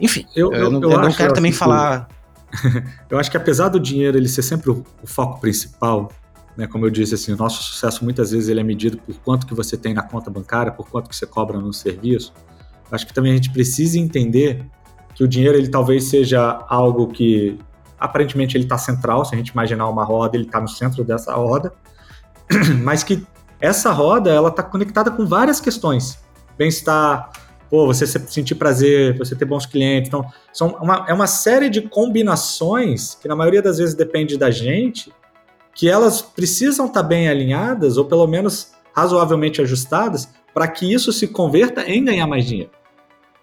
enfim, 0.00 0.26
eu, 0.34 0.52
eu, 0.52 0.64
eu 0.64 0.70
não, 0.70 0.82
eu 0.90 1.00
não 1.00 1.12
quero 1.12 1.32
também 1.32 1.50
assim, 1.50 1.58
falar. 1.58 2.08
eu 3.10 3.18
acho 3.18 3.30
que 3.30 3.36
apesar 3.36 3.68
do 3.68 3.78
dinheiro 3.78 4.16
ele 4.16 4.28
ser 4.28 4.42
sempre 4.42 4.70
o, 4.70 4.84
o, 5.02 5.06
foco 5.06 5.40
principal, 5.40 6.10
né, 6.56 6.66
como 6.66 6.86
eu 6.86 6.90
disse, 6.90 7.14
assim, 7.14 7.32
o 7.32 7.36
nosso 7.36 7.62
sucesso 7.62 8.04
muitas 8.04 8.30
vezes 8.30 8.48
ele 8.48 8.60
é 8.60 8.64
medido 8.64 8.96
por 8.98 9.16
quanto 9.20 9.46
que 9.46 9.54
você 9.54 9.76
tem 9.76 9.92
na 9.92 10.02
conta 10.02 10.30
bancária, 10.30 10.72
por 10.72 10.88
quanto 10.88 11.08
que 11.08 11.16
você 11.16 11.26
cobra 11.26 11.58
no 11.58 11.72
serviço. 11.72 12.32
Acho 12.90 13.06
que 13.06 13.12
também 13.12 13.32
a 13.32 13.34
gente 13.34 13.50
precisa 13.50 13.98
entender 13.98 14.64
que 15.14 15.22
o 15.22 15.28
dinheiro 15.28 15.58
ele 15.58 15.68
talvez 15.68 16.04
seja 16.04 16.64
algo 16.68 17.08
que 17.08 17.58
aparentemente 17.98 18.56
ele 18.56 18.64
está 18.64 18.78
central, 18.78 19.24
se 19.24 19.34
a 19.34 19.38
gente 19.38 19.48
imaginar 19.48 19.88
uma 19.88 20.04
roda, 20.04 20.36
ele 20.36 20.44
está 20.44 20.60
no 20.60 20.68
centro 20.68 21.04
dessa 21.04 21.34
roda, 21.34 21.72
mas 22.82 23.02
que 23.02 23.26
essa 23.60 23.90
roda 23.90 24.30
ela 24.30 24.48
está 24.48 24.62
conectada 24.62 25.10
com 25.10 25.26
várias 25.26 25.60
questões, 25.60 26.18
bem-estar, 26.56 27.30
pô, 27.70 27.86
você 27.86 28.06
sentir 28.06 28.54
prazer, 28.54 29.16
você 29.16 29.34
ter 29.36 29.44
bons 29.44 29.66
clientes. 29.66 30.08
Então, 30.08 30.24
são 30.52 30.68
uma, 30.80 31.04
é 31.08 31.12
uma 31.12 31.26
série 31.26 31.68
de 31.68 31.82
combinações 31.82 33.14
que 33.14 33.28
na 33.28 33.36
maioria 33.36 33.62
das 33.62 33.78
vezes 33.78 33.94
depende 33.94 34.36
da 34.36 34.50
gente, 34.50 35.12
que 35.74 35.88
elas 35.88 36.20
precisam 36.22 36.86
estar 36.86 37.02
tá 37.02 37.08
bem 37.08 37.28
alinhadas 37.28 37.96
ou 37.96 38.04
pelo 38.04 38.26
menos 38.26 38.72
razoavelmente 38.92 39.62
ajustadas 39.62 40.28
para 40.52 40.66
que 40.66 40.92
isso 40.92 41.12
se 41.12 41.28
converta 41.28 41.82
em 41.82 42.04
ganhar 42.04 42.26
mais 42.26 42.44
dinheiro. 42.44 42.70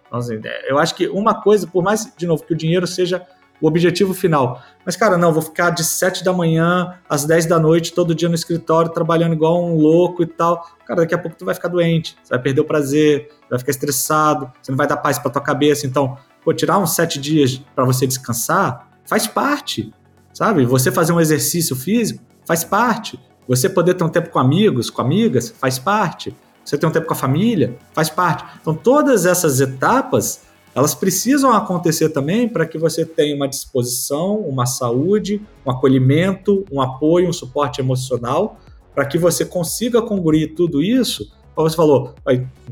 Então, 0.08 0.20
assim, 0.20 0.40
é, 0.44 0.72
eu 0.72 0.78
acho 0.78 0.96
que 0.96 1.08
uma 1.08 1.42
coisa, 1.42 1.68
por 1.68 1.84
mais, 1.84 2.14
de 2.18 2.28
novo, 2.28 2.44
que 2.44 2.54
o 2.54 2.58
dinheiro 2.58 2.86
seja 2.86 3.26
o 3.62 3.68
objetivo 3.68 4.14
final. 4.14 4.62
Mas, 4.86 4.96
cara, 4.96 5.18
não, 5.18 5.34
vou 5.34 5.42
ficar 5.42 5.70
de 5.70 5.84
7 5.84 6.24
da 6.24 6.32
manhã 6.32 6.96
às 7.10 7.26
10 7.26 7.46
da 7.46 7.60
noite, 7.60 7.94
todo 7.94 8.14
dia 8.14 8.30
no 8.30 8.36
escritório, 8.36 8.92
trabalhando 8.92 9.34
igual 9.34 9.64
um 9.64 9.76
louco 9.76 10.24
e 10.24 10.26
tal. 10.26 10.68
Cara, 10.86 11.02
daqui 11.02 11.16
a 11.16 11.18
pouco 11.18 11.38
tu 11.38 11.46
vai 11.46 11.56
ficar 11.56 11.70
doente, 11.70 12.16
você 12.24 12.30
vai 12.30 12.40
perder 12.40 12.62
o 12.62 12.66
prazer, 12.66 13.30
vai 13.50 13.58
ficar 13.58 13.72
estressado, 13.72 14.52
você 14.62 14.72
não 14.72 14.78
vai 14.78 14.88
dar 14.88 14.98
paz 14.98 15.18
pra 15.18 15.32
tua 15.32 15.42
cabeça. 15.42 15.88
Então, 15.88 16.18
pô, 16.44 16.54
tirar 16.54 16.78
uns 16.78 16.92
7 16.92 17.20
dias 17.20 17.62
para 17.74 17.86
você 17.86 18.06
descansar 18.06 18.90
faz 19.06 19.28
parte, 19.28 19.94
sabe? 20.34 20.66
Você 20.66 20.92
fazer 20.92 21.14
um 21.14 21.22
exercício 21.22 21.76
físico 21.76 22.22
faz 22.46 22.64
parte. 22.64 23.20
Você 23.48 23.70
poder 23.70 23.94
ter 23.94 24.04
um 24.04 24.10
tempo 24.10 24.30
com 24.30 24.40
amigos, 24.40 24.90
com 24.90 25.02
amigas, 25.02 25.50
faz 25.50 25.78
parte. 25.78 26.36
Você 26.64 26.78
ter 26.78 26.88
um 26.88 26.92
tempo 26.92 27.06
com 27.06 27.14
a 27.14 27.18
família, 27.18 27.78
faz 27.94 28.10
parte. 28.10 28.44
Então, 28.60 28.74
todas 28.74 29.26
essas 29.26 29.62
etapas 29.62 30.42
elas 30.76 30.94
precisam 30.94 31.54
acontecer 31.54 32.10
também 32.10 32.50
para 32.50 32.66
que 32.66 32.78
você 32.78 33.06
tenha 33.06 33.34
uma 33.34 33.48
disposição, 33.48 34.42
uma 34.42 34.66
saúde, 34.66 35.42
um 35.66 35.72
acolhimento, 35.72 36.66
um 36.70 36.82
apoio, 36.82 37.30
um 37.30 37.34
suporte 37.34 37.80
emocional, 37.80 38.60
para 38.94 39.06
que 39.06 39.18
você 39.18 39.46
consiga 39.46 40.02
congruir 40.02 40.54
tudo 40.54 40.84
isso. 40.84 41.32
Como 41.56 41.70
você 41.70 41.78
falou, 41.78 42.14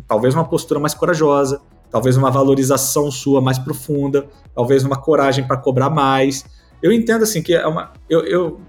talvez 0.05 0.35
uma 0.35 0.43
postura 0.43 0.81
mais 0.81 0.93
corajosa, 0.93 1.61
talvez 1.89 2.17
uma 2.17 2.30
valorização 2.30 3.09
sua 3.09 3.39
mais 3.39 3.57
profunda, 3.57 4.27
talvez 4.53 4.84
uma 4.84 4.97
coragem 4.97 5.47
para 5.47 5.55
cobrar 5.55 5.89
mais. 5.89 6.43
Eu 6.81 6.91
entendo 6.91 7.23
assim 7.23 7.41
que 7.41 7.53
é 7.53 7.65
uma, 7.65 7.93
eu, 8.09 8.25
eu 8.25 8.59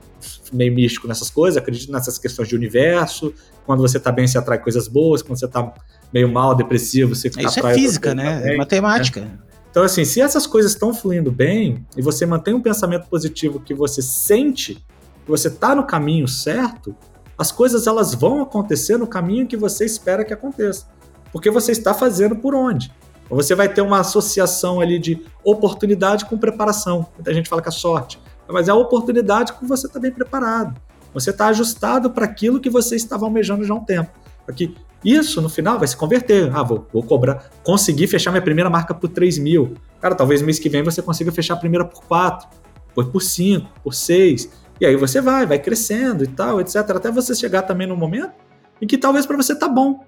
meio 0.53 0.73
místico 0.73 1.09
nessas 1.09 1.29
coisas, 1.29 1.61
acredito 1.61 1.91
nessas 1.91 2.19
questões 2.19 2.49
de 2.49 2.55
universo. 2.55 3.35
Quando 3.67 3.81
você 3.81 3.99
tá 3.99 4.13
bem, 4.13 4.29
você 4.29 4.39
atrai 4.39 4.59
coisas 4.63 4.87
boas. 4.87 5.23
Quando 5.23 5.39
você 5.39 5.49
tá 5.49 5.75
meio 6.15 6.33
mal, 6.33 6.55
depressivo, 6.55 7.17
você 7.17 7.29
Isso 7.29 7.67
é 7.67 7.75
física, 7.75 8.15
né? 8.15 8.39
Também, 8.39 8.55
é 8.55 8.57
matemática. 8.57 9.21
Né? 9.23 9.39
Então, 9.69 9.83
assim, 9.83 10.05
se 10.05 10.21
essas 10.21 10.47
coisas 10.47 10.71
estão 10.71 10.95
fluindo 10.95 11.33
bem 11.33 11.85
e 11.97 12.01
você 12.01 12.25
mantém 12.25 12.55
um 12.55 12.61
pensamento 12.61 13.09
positivo 13.09 13.59
que 13.59 13.75
você 13.75 14.01
sente 14.01 14.75
que 14.75 15.31
você 15.31 15.51
tá 15.51 15.75
no 15.75 15.85
caminho 15.85 16.29
certo, 16.29 16.95
as 17.37 17.51
coisas 17.51 17.89
elas 17.89 18.15
vão 18.15 18.43
acontecer 18.43 18.97
no 18.97 19.07
caminho 19.07 19.49
que 19.49 19.57
você 19.57 19.85
espera 19.85 20.25
que 20.25 20.33
aconteça. 20.33 20.87
Porque 21.33 21.51
você 21.51 21.73
está 21.73 21.93
fazendo 21.93 22.37
por 22.37 22.55
onde? 22.55 22.93
Você 23.29 23.55
vai 23.55 23.69
ter 23.69 23.81
uma 23.81 24.01
associação 24.01 24.81
ali 24.81 24.99
de 24.99 25.21
oportunidade 25.43 26.27
com 26.27 26.39
preparação. 26.39 27.09
Muita 27.17 27.35
gente 27.35 27.49
fala 27.49 27.61
que 27.61 27.69
é 27.69 27.73
sorte, 27.73 28.21
mas 28.49 28.69
é 28.69 28.71
a 28.71 28.77
oportunidade 28.77 29.55
que 29.55 29.65
você 29.65 29.89
está 29.89 29.99
bem 29.99 30.13
preparado. 30.13 30.81
Você 31.13 31.31
está 31.31 31.47
ajustado 31.47 32.11
para 32.11 32.27
aquilo 32.27 32.61
que 32.61 32.71
você 32.71 32.95
estava 32.95 33.25
almejando 33.25 33.65
já 33.65 33.75
há 33.75 33.77
um 33.77 33.85
tempo. 33.85 34.11
Aqui, 34.47 34.77
isso 35.05 35.43
no 35.43 35.49
final 35.49 35.79
vai 35.79 35.87
se 35.87 35.97
converter. 35.97 36.51
Ah, 36.55 36.63
vou, 36.63 36.87
vou 36.93 37.03
cobrar, 37.03 37.51
conseguir 37.63 38.07
fechar 38.07 38.31
minha 38.31 38.43
primeira 38.43 38.71
marca 38.71 38.95
por 38.95 39.09
3 39.09 39.39
mil. 39.39 39.75
Cara, 40.01 40.15
talvez 40.15 40.41
mês 40.41 40.59
que 40.59 40.69
vem 40.69 40.83
você 40.83 41.03
consiga 41.03 41.31
fechar 41.31 41.55
a 41.55 41.57
primeira 41.59 41.85
por 41.85 42.03
4, 42.05 42.49
depois 42.89 43.09
por 43.09 43.21
5, 43.21 43.69
por 43.83 43.93
6. 43.93 44.49
E 44.81 44.87
aí 44.87 44.97
você 44.97 45.21
vai, 45.21 45.47
vai 45.47 45.59
crescendo 45.59 46.25
e 46.25 46.27
tal, 46.27 46.61
etc. 46.61 46.77
Até 46.77 47.11
você 47.11 47.35
chegar 47.35 47.63
também 47.63 47.87
no 47.87 47.97
momento 47.97 48.33
em 48.81 48.87
que 48.87 48.99
talvez 48.99 49.27
para 49.27 49.37
você 49.37 49.55
tá 49.55 49.69
bom. 49.69 50.05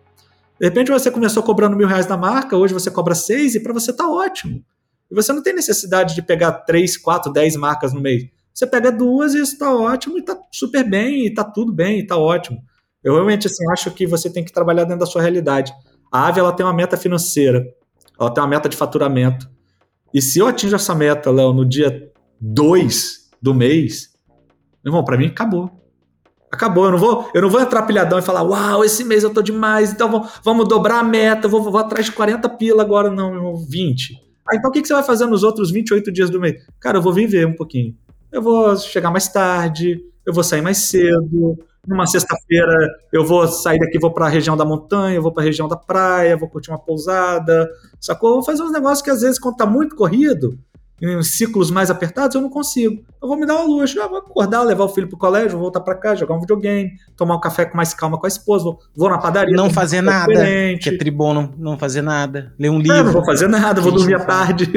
De 0.58 0.66
repente 0.66 0.90
você 0.90 1.10
começou 1.10 1.42
cobrando 1.42 1.76
mil 1.76 1.86
reais 1.86 2.06
da 2.06 2.16
marca, 2.16 2.56
hoje 2.56 2.72
você 2.72 2.90
cobra 2.90 3.14
seis 3.14 3.54
e 3.54 3.60
para 3.62 3.72
você 3.72 3.92
tá 3.92 4.08
ótimo. 4.08 4.64
E 5.10 5.14
você 5.14 5.32
não 5.32 5.42
tem 5.42 5.54
necessidade 5.54 6.14
de 6.14 6.22
pegar 6.22 6.52
três, 6.52 6.96
quatro, 6.96 7.32
dez 7.32 7.54
marcas 7.56 7.92
no 7.92 8.00
mês. 8.00 8.24
Você 8.52 8.66
pega 8.66 8.90
duas 8.90 9.34
e 9.34 9.40
isso 9.40 9.58
tá 9.58 9.72
ótimo 9.72 10.18
e 10.18 10.22
tá 10.22 10.36
super 10.50 10.82
bem, 10.82 11.26
e 11.26 11.34
tá 11.34 11.44
tudo 11.44 11.72
bem, 11.72 12.00
e 12.00 12.06
tá 12.06 12.16
ótimo. 12.16 12.58
Eu 13.06 13.12
realmente 13.14 13.46
assim, 13.46 13.64
acho 13.70 13.88
que 13.92 14.04
você 14.04 14.28
tem 14.28 14.44
que 14.44 14.52
trabalhar 14.52 14.82
dentro 14.82 14.98
da 14.98 15.06
sua 15.06 15.22
realidade. 15.22 15.72
A 16.10 16.26
Ave 16.26 16.40
ela 16.40 16.52
tem 16.52 16.66
uma 16.66 16.74
meta 16.74 16.96
financeira, 16.96 17.64
ela 18.18 18.34
tem 18.34 18.42
uma 18.42 18.50
meta 18.50 18.68
de 18.68 18.76
faturamento. 18.76 19.48
E 20.12 20.20
se 20.20 20.40
eu 20.40 20.48
atinjo 20.48 20.74
essa 20.74 20.92
meta, 20.92 21.30
Léo, 21.30 21.52
no 21.52 21.64
dia 21.64 22.10
2 22.40 23.30
do 23.40 23.54
mês, 23.54 24.08
irmão, 24.84 25.04
para 25.04 25.16
mim 25.16 25.26
acabou. 25.26 25.70
Acabou, 26.50 26.86
eu 26.86 26.90
não 26.90 26.98
vou, 26.98 27.30
eu 27.32 27.42
não 27.42 27.48
vou 27.48 27.60
entrar 27.60 27.82
pilhadão 27.82 28.18
e 28.18 28.22
falar, 28.22 28.42
uau, 28.42 28.84
esse 28.84 29.04
mês 29.04 29.22
eu 29.22 29.30
tô 29.30 29.40
demais, 29.40 29.92
então 29.92 30.10
vamos, 30.10 30.30
vamos 30.42 30.68
dobrar 30.68 30.98
a 30.98 31.04
meta, 31.04 31.46
vou, 31.46 31.62
vou 31.62 31.78
atrás 31.78 32.06
de 32.06 32.12
40 32.12 32.48
pila 32.50 32.82
agora, 32.82 33.08
não, 33.08 33.54
20. 33.54 34.14
Ah, 34.48 34.56
então 34.56 34.68
o 34.68 34.72
que, 34.72 34.82
que 34.82 34.88
você 34.88 34.94
vai 34.94 35.04
fazer 35.04 35.26
nos 35.26 35.44
outros 35.44 35.70
28 35.70 36.10
dias 36.10 36.28
do 36.28 36.40
mês? 36.40 36.60
Cara, 36.80 36.98
eu 36.98 37.02
vou 37.02 37.12
viver 37.12 37.46
um 37.46 37.54
pouquinho. 37.54 37.94
Eu 38.32 38.42
vou 38.42 38.76
chegar 38.76 39.12
mais 39.12 39.28
tarde, 39.28 40.00
eu 40.26 40.32
vou 40.32 40.42
sair 40.42 40.60
mais 40.60 40.78
cedo, 40.78 41.56
numa 41.86 42.06
sexta-feira 42.06 42.88
eu 43.12 43.24
vou 43.24 43.46
sair 43.46 43.78
daqui, 43.78 43.98
vou 43.98 44.12
para 44.12 44.26
a 44.26 44.28
região 44.28 44.56
da 44.56 44.64
montanha, 44.64 45.20
vou 45.20 45.32
para 45.32 45.42
a 45.42 45.46
região 45.46 45.68
da 45.68 45.76
praia, 45.76 46.36
vou 46.36 46.48
curtir 46.48 46.70
uma 46.70 46.78
pousada, 46.78 47.70
sacou? 48.00 48.34
vou 48.34 48.42
fazer 48.42 48.62
uns 48.62 48.72
negócios 48.72 49.02
que 49.02 49.10
às 49.10 49.20
vezes, 49.20 49.38
quando 49.38 49.56
tá 49.56 49.66
muito 49.66 49.94
corrido, 49.94 50.58
em 51.00 51.22
ciclos 51.22 51.70
mais 51.70 51.90
apertados, 51.90 52.34
eu 52.34 52.40
não 52.40 52.48
consigo. 52.48 53.04
Eu 53.20 53.28
vou 53.28 53.36
me 53.36 53.46
dar 53.46 53.56
uma 53.56 53.64
luxo, 53.64 53.98
eu 53.98 54.08
vou 54.08 54.18
acordar, 54.18 54.62
levar 54.62 54.84
o 54.84 54.88
filho 54.88 55.08
pro 55.08 55.18
colégio, 55.18 55.52
vou 55.52 55.62
voltar 55.62 55.80
para 55.80 55.94
casa, 55.94 56.16
jogar 56.16 56.34
um 56.34 56.40
videogame, 56.40 56.92
tomar 57.16 57.36
um 57.36 57.40
café 57.40 57.66
com 57.66 57.76
mais 57.76 57.92
calma 57.92 58.18
com 58.18 58.26
a 58.26 58.28
esposa, 58.28 58.64
vou, 58.64 58.78
vou 58.96 59.10
na 59.10 59.18
padaria. 59.18 59.54
Não 59.54 59.68
fazer 59.68 60.00
nada, 60.00 60.32
que 60.80 60.88
é 60.88 60.96
tribono, 60.96 61.52
não 61.58 61.78
fazer 61.78 62.02
nada, 62.02 62.54
ler 62.58 62.70
um 62.70 62.78
livro. 62.78 62.96
Não, 62.96 63.04
não 63.04 63.12
vou 63.12 63.24
fazer 63.24 63.48
nada, 63.48 63.80
vou 63.80 63.92
dormir 63.92 64.14
à 64.14 64.24
tarde. 64.24 64.70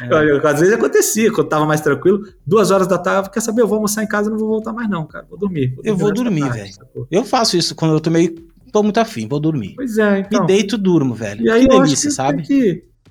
É. 0.00 0.48
às 0.48 0.60
vezes 0.60 0.74
acontecia, 0.74 1.30
quando 1.30 1.46
eu 1.46 1.48
tava 1.48 1.66
mais 1.66 1.80
tranquilo, 1.80 2.22
duas 2.44 2.70
horas 2.70 2.88
da 2.88 2.98
tarde, 2.98 3.30
quer 3.30 3.40
saber, 3.40 3.62
eu 3.62 3.68
vou 3.68 3.76
almoçar 3.76 4.02
em 4.02 4.08
casa, 4.08 4.30
não 4.30 4.38
vou 4.38 4.48
voltar 4.48 4.72
mais 4.72 4.90
não, 4.90 5.06
cara, 5.06 5.26
vou 5.28 5.38
dormir. 5.38 5.74
Vou 5.74 5.76
dormir 5.76 5.88
eu 5.90 5.96
vou 5.96 6.12
dormir, 6.12 6.50
velho. 6.50 6.72
Eu 7.10 7.24
faço 7.24 7.56
isso 7.56 7.74
quando 7.74 7.94
eu 7.94 8.00
tô 8.00 8.10
meio, 8.10 8.34
tô 8.72 8.82
muito 8.82 8.98
afim, 8.98 9.28
vou 9.28 9.38
dormir. 9.38 9.74
Pois 9.76 9.96
é, 9.98 10.20
então. 10.20 10.40
Me 10.40 10.46
deito, 10.46 10.76
durmo, 10.76 11.14
velho. 11.14 11.44
E 11.44 11.50
aí, 11.50 11.68
que 11.68 11.78
delícia, 11.78 12.10
sabe? 12.10 12.42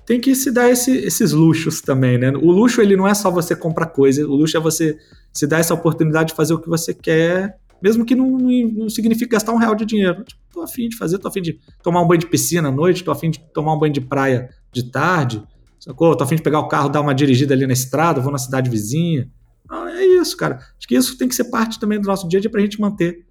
Tem 0.04 0.20
que 0.20 0.34
se 0.34 0.50
dar 0.50 0.70
esse, 0.70 0.90
esses 0.90 1.32
luxos 1.32 1.80
também, 1.80 2.18
né? 2.18 2.30
O 2.30 2.50
luxo 2.50 2.80
ele 2.80 2.96
não 2.96 3.06
é 3.06 3.14
só 3.14 3.30
você 3.30 3.54
comprar 3.54 3.86
coisa, 3.86 4.26
o 4.26 4.34
luxo 4.34 4.56
é 4.56 4.60
você 4.60 4.96
se 5.32 5.46
dar 5.46 5.60
essa 5.60 5.74
oportunidade 5.74 6.30
de 6.30 6.34
fazer 6.34 6.54
o 6.54 6.58
que 6.58 6.68
você 6.68 6.92
quer, 6.92 7.56
mesmo 7.82 8.04
que 8.04 8.14
não, 8.14 8.38
não 8.38 8.88
signifique 8.88 9.30
gastar 9.30 9.52
um 9.52 9.56
real 9.56 9.74
de 9.74 9.84
dinheiro. 9.84 10.24
Tipo, 10.24 10.40
tô 10.52 10.62
afim 10.62 10.88
de 10.88 10.96
fazer, 10.96 11.18
tô 11.18 11.28
afim 11.28 11.42
de 11.42 11.58
tomar 11.82 12.02
um 12.02 12.06
banho 12.06 12.20
de 12.20 12.26
piscina 12.26 12.68
à 12.68 12.72
noite, 12.72 13.02
tô 13.02 13.10
afim 13.10 13.30
de 13.30 13.40
tomar 13.52 13.74
um 13.74 13.78
banho 13.78 13.92
de 13.92 14.00
praia 14.00 14.50
de 14.72 14.90
tarde, 14.90 15.42
sacou? 15.78 16.16
Tô 16.16 16.24
afim 16.24 16.36
de 16.36 16.42
pegar 16.42 16.60
o 16.60 16.68
carro, 16.68 16.88
dar 16.88 17.00
uma 17.00 17.14
dirigida 17.14 17.54
ali 17.54 17.66
na 17.66 17.72
estrada, 17.72 18.20
vou 18.20 18.32
na 18.32 18.38
cidade 18.38 18.70
vizinha. 18.70 19.28
Ah, 19.68 19.90
é 19.90 20.04
isso, 20.04 20.36
cara. 20.36 20.56
Acho 20.56 20.86
que 20.86 20.94
isso 20.94 21.16
tem 21.16 21.28
que 21.28 21.34
ser 21.34 21.44
parte 21.44 21.80
também 21.80 22.00
do 22.00 22.06
nosso 22.06 22.28
dia 22.28 22.38
a 22.38 22.40
dia 22.40 22.50
pra 22.50 22.60
gente 22.60 22.80
manter 22.80 23.24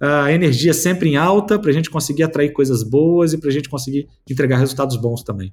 a 0.00 0.32
energia 0.32 0.72
sempre 0.72 1.10
em 1.10 1.16
alta, 1.16 1.58
pra 1.58 1.72
gente 1.72 1.90
conseguir 1.90 2.22
atrair 2.22 2.52
coisas 2.52 2.82
boas 2.82 3.34
e 3.34 3.38
pra 3.38 3.50
gente 3.50 3.68
conseguir 3.68 4.08
entregar 4.28 4.56
resultados 4.56 4.96
bons 4.96 5.22
também. 5.22 5.52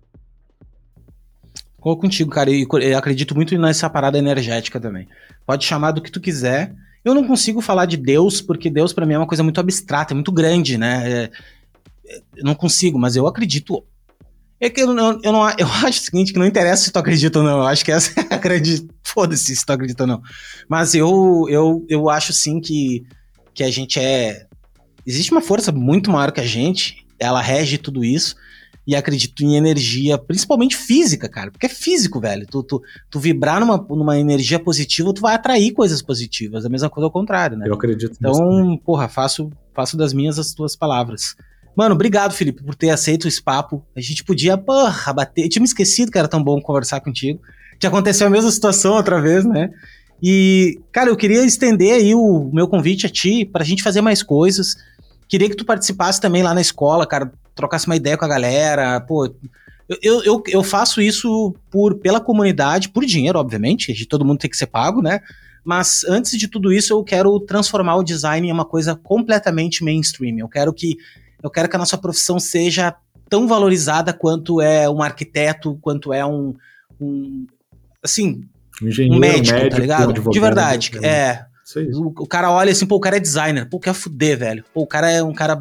Vou 1.87 1.95
contigo, 1.95 2.29
cara, 2.29 2.51
e 2.51 2.65
acredito 2.93 3.33
muito 3.33 3.57
nessa 3.57 3.89
parada 3.89 4.17
energética 4.17 4.77
também. 4.77 5.07
Pode 5.45 5.63
chamar 5.63 5.91
do 5.91 6.01
que 6.01 6.11
tu 6.11 6.19
quiser. 6.19 6.75
Eu 7.01 7.15
não 7.15 7.25
consigo 7.25 7.61
falar 7.61 7.85
de 7.85 7.95
Deus, 7.95 8.41
porque 8.41 8.69
Deus 8.69 8.91
para 8.91 9.05
mim 9.05 9.13
é 9.13 9.17
uma 9.17 9.25
coisa 9.25 9.41
muito 9.41 9.61
abstrata, 9.61 10.13
é 10.13 10.15
muito 10.15 10.29
grande, 10.29 10.77
né? 10.77 11.09
É, 11.09 11.31
eu 12.35 12.43
não 12.43 12.53
consigo, 12.53 12.99
mas 12.99 13.15
eu 13.15 13.25
acredito. 13.25 13.85
É 14.59 14.69
que 14.69 14.81
eu, 14.81 14.93
não, 14.93 15.17
eu, 15.23 15.31
não, 15.31 15.49
eu 15.57 15.65
acho 15.87 16.01
o 16.01 16.03
seguinte, 16.03 16.33
que 16.33 16.39
não 16.39 16.45
interessa 16.45 16.83
se 16.83 16.91
tu 16.91 16.99
acredita 16.99 17.39
ou 17.39 17.45
não. 17.45 17.59
Eu 17.59 17.67
acho 17.67 17.85
que 17.85 17.91
essa 17.93 18.19
é 18.19 18.33
a 18.33 18.37
grande. 18.37 18.85
Foda-se 19.01 19.55
se 19.55 19.65
tu 19.65 19.71
acredita 19.71 20.03
ou 20.03 20.07
não. 20.07 20.21
Mas 20.67 20.93
eu, 20.93 21.45
eu, 21.49 21.85
eu 21.87 22.09
acho 22.09 22.33
sim 22.33 22.59
que, 22.59 23.05
que 23.53 23.63
a 23.63 23.71
gente 23.71 23.97
é. 23.97 24.45
Existe 25.05 25.31
uma 25.31 25.39
força 25.39 25.71
muito 25.71 26.11
maior 26.11 26.33
que 26.33 26.41
a 26.41 26.45
gente, 26.45 27.07
ela 27.17 27.41
rege 27.41 27.77
tudo 27.77 28.03
isso 28.03 28.35
e 28.87 28.95
acredito 28.95 29.43
em 29.43 29.57
energia, 29.57 30.17
principalmente 30.17 30.77
física, 30.77 31.27
cara. 31.27 31.51
Porque 31.51 31.65
é 31.65 31.69
físico, 31.69 32.21
velho. 32.21 32.47
Tu, 32.47 32.63
tu, 32.63 32.81
tu 33.09 33.19
vibrar 33.19 33.59
numa, 33.59 33.77
numa 33.89 34.17
energia 34.17 34.57
positiva, 34.57 35.13
tu 35.13 35.19
vai 35.19 35.35
atrair 35.35 35.73
coisas 35.73 36.01
positivas. 36.01 36.65
A 36.65 36.69
mesma 36.69 36.89
coisa 36.89 37.05
ao 37.05 37.11
contrário, 37.11 37.57
né? 37.57 37.67
Eu 37.67 37.73
acredito 37.73 38.15
Então, 38.17 38.79
porra, 38.85 39.09
faço, 39.09 39.51
faço 39.75 39.97
das 39.97 40.13
minhas 40.13 40.39
as 40.39 40.53
tuas 40.53 40.73
palavras. 40.73 41.35
Mano, 41.75 41.95
obrigado, 41.95 42.31
Felipe, 42.31 42.63
por 42.63 42.75
ter 42.75 42.89
aceito 42.89 43.27
esse 43.27 43.43
papo. 43.43 43.85
A 43.93 43.99
gente 43.99 44.23
podia, 44.23 44.57
porra, 44.57 45.11
bater. 45.11 45.43
Eu 45.43 45.49
tinha 45.49 45.61
me 45.61 45.67
esquecido 45.67 46.09
que 46.09 46.17
era 46.17 46.29
tão 46.29 46.41
bom 46.41 46.61
conversar 46.61 47.01
contigo. 47.01 47.41
Que 47.77 47.85
aconteceu 47.85 48.25
a 48.25 48.29
mesma 48.29 48.49
situação 48.49 48.93
outra 48.93 49.21
vez, 49.21 49.43
né? 49.43 49.69
E, 50.23 50.79
cara, 50.93 51.09
eu 51.09 51.17
queria 51.17 51.43
estender 51.43 51.93
aí 51.93 52.15
o 52.15 52.49
meu 52.53 52.69
convite 52.69 53.05
a 53.05 53.09
ti 53.09 53.43
pra 53.43 53.65
gente 53.65 53.83
fazer 53.83 53.99
mais 53.99 54.23
coisas. 54.23 54.77
Queria 55.27 55.49
que 55.49 55.57
tu 55.57 55.65
participasse 55.65 56.21
também 56.21 56.41
lá 56.41 56.53
na 56.53 56.61
escola, 56.61 57.05
cara 57.05 57.33
trocasse 57.57 57.87
uma 57.87 57.95
ideia 57.95 58.17
com 58.17 58.25
a 58.25 58.29
galera, 58.29 59.01
pô. 59.01 59.29
Eu, 60.01 60.23
eu, 60.23 60.43
eu 60.47 60.63
faço 60.63 61.01
isso 61.01 61.55
por 61.71 61.95
pela 61.95 62.19
comunidade, 62.19 62.89
por 62.89 63.05
dinheiro, 63.05 63.39
obviamente, 63.39 63.93
de 63.93 64.05
todo 64.05 64.23
mundo 64.25 64.39
tem 64.39 64.49
que 64.49 64.57
ser 64.57 64.67
pago, 64.67 65.01
né? 65.01 65.21
Mas 65.63 66.05
antes 66.07 66.37
de 66.37 66.47
tudo 66.47 66.71
isso, 66.71 66.93
eu 66.93 67.03
quero 67.03 67.39
transformar 67.41 67.95
o 67.95 68.03
design 68.03 68.47
em 68.47 68.51
uma 68.51 68.63
coisa 68.63 68.95
completamente 68.95 69.83
mainstream. 69.83 70.37
Eu 70.39 70.47
quero 70.47 70.73
que 70.73 70.97
eu 71.43 71.49
quero 71.49 71.69
que 71.69 71.75
a 71.75 71.79
nossa 71.79 71.97
profissão 71.97 72.39
seja 72.39 72.95
tão 73.29 73.47
valorizada 73.47 74.13
quanto 74.13 74.61
é 74.61 74.89
um 74.89 75.01
arquiteto, 75.01 75.77
quanto 75.81 76.13
é 76.13 76.25
um, 76.25 76.55
um 76.99 77.45
assim, 78.01 78.43
um, 78.81 79.15
um 79.15 79.19
médico, 79.19 79.57
médico, 79.57 79.69
tá 79.69 79.79
ligado? 79.79 80.13
de 80.13 80.39
verdade, 80.39 80.91
né? 80.99 81.07
é. 81.07 81.45
O, 81.93 82.23
o, 82.23 82.27
cara 82.27 82.49
olha 82.49 82.71
assim, 82.71 82.85
pô, 82.85 82.95
o 82.95 82.99
cara 82.99 83.17
é 83.17 83.19
designer, 83.19 83.69
pô, 83.69 83.77
quer 83.77 83.93
fuder, 83.93 84.37
velho. 84.37 84.63
Pô, 84.73 84.83
o 84.83 84.87
cara 84.87 85.11
é 85.11 85.21
um 85.21 85.33
cara 85.33 85.59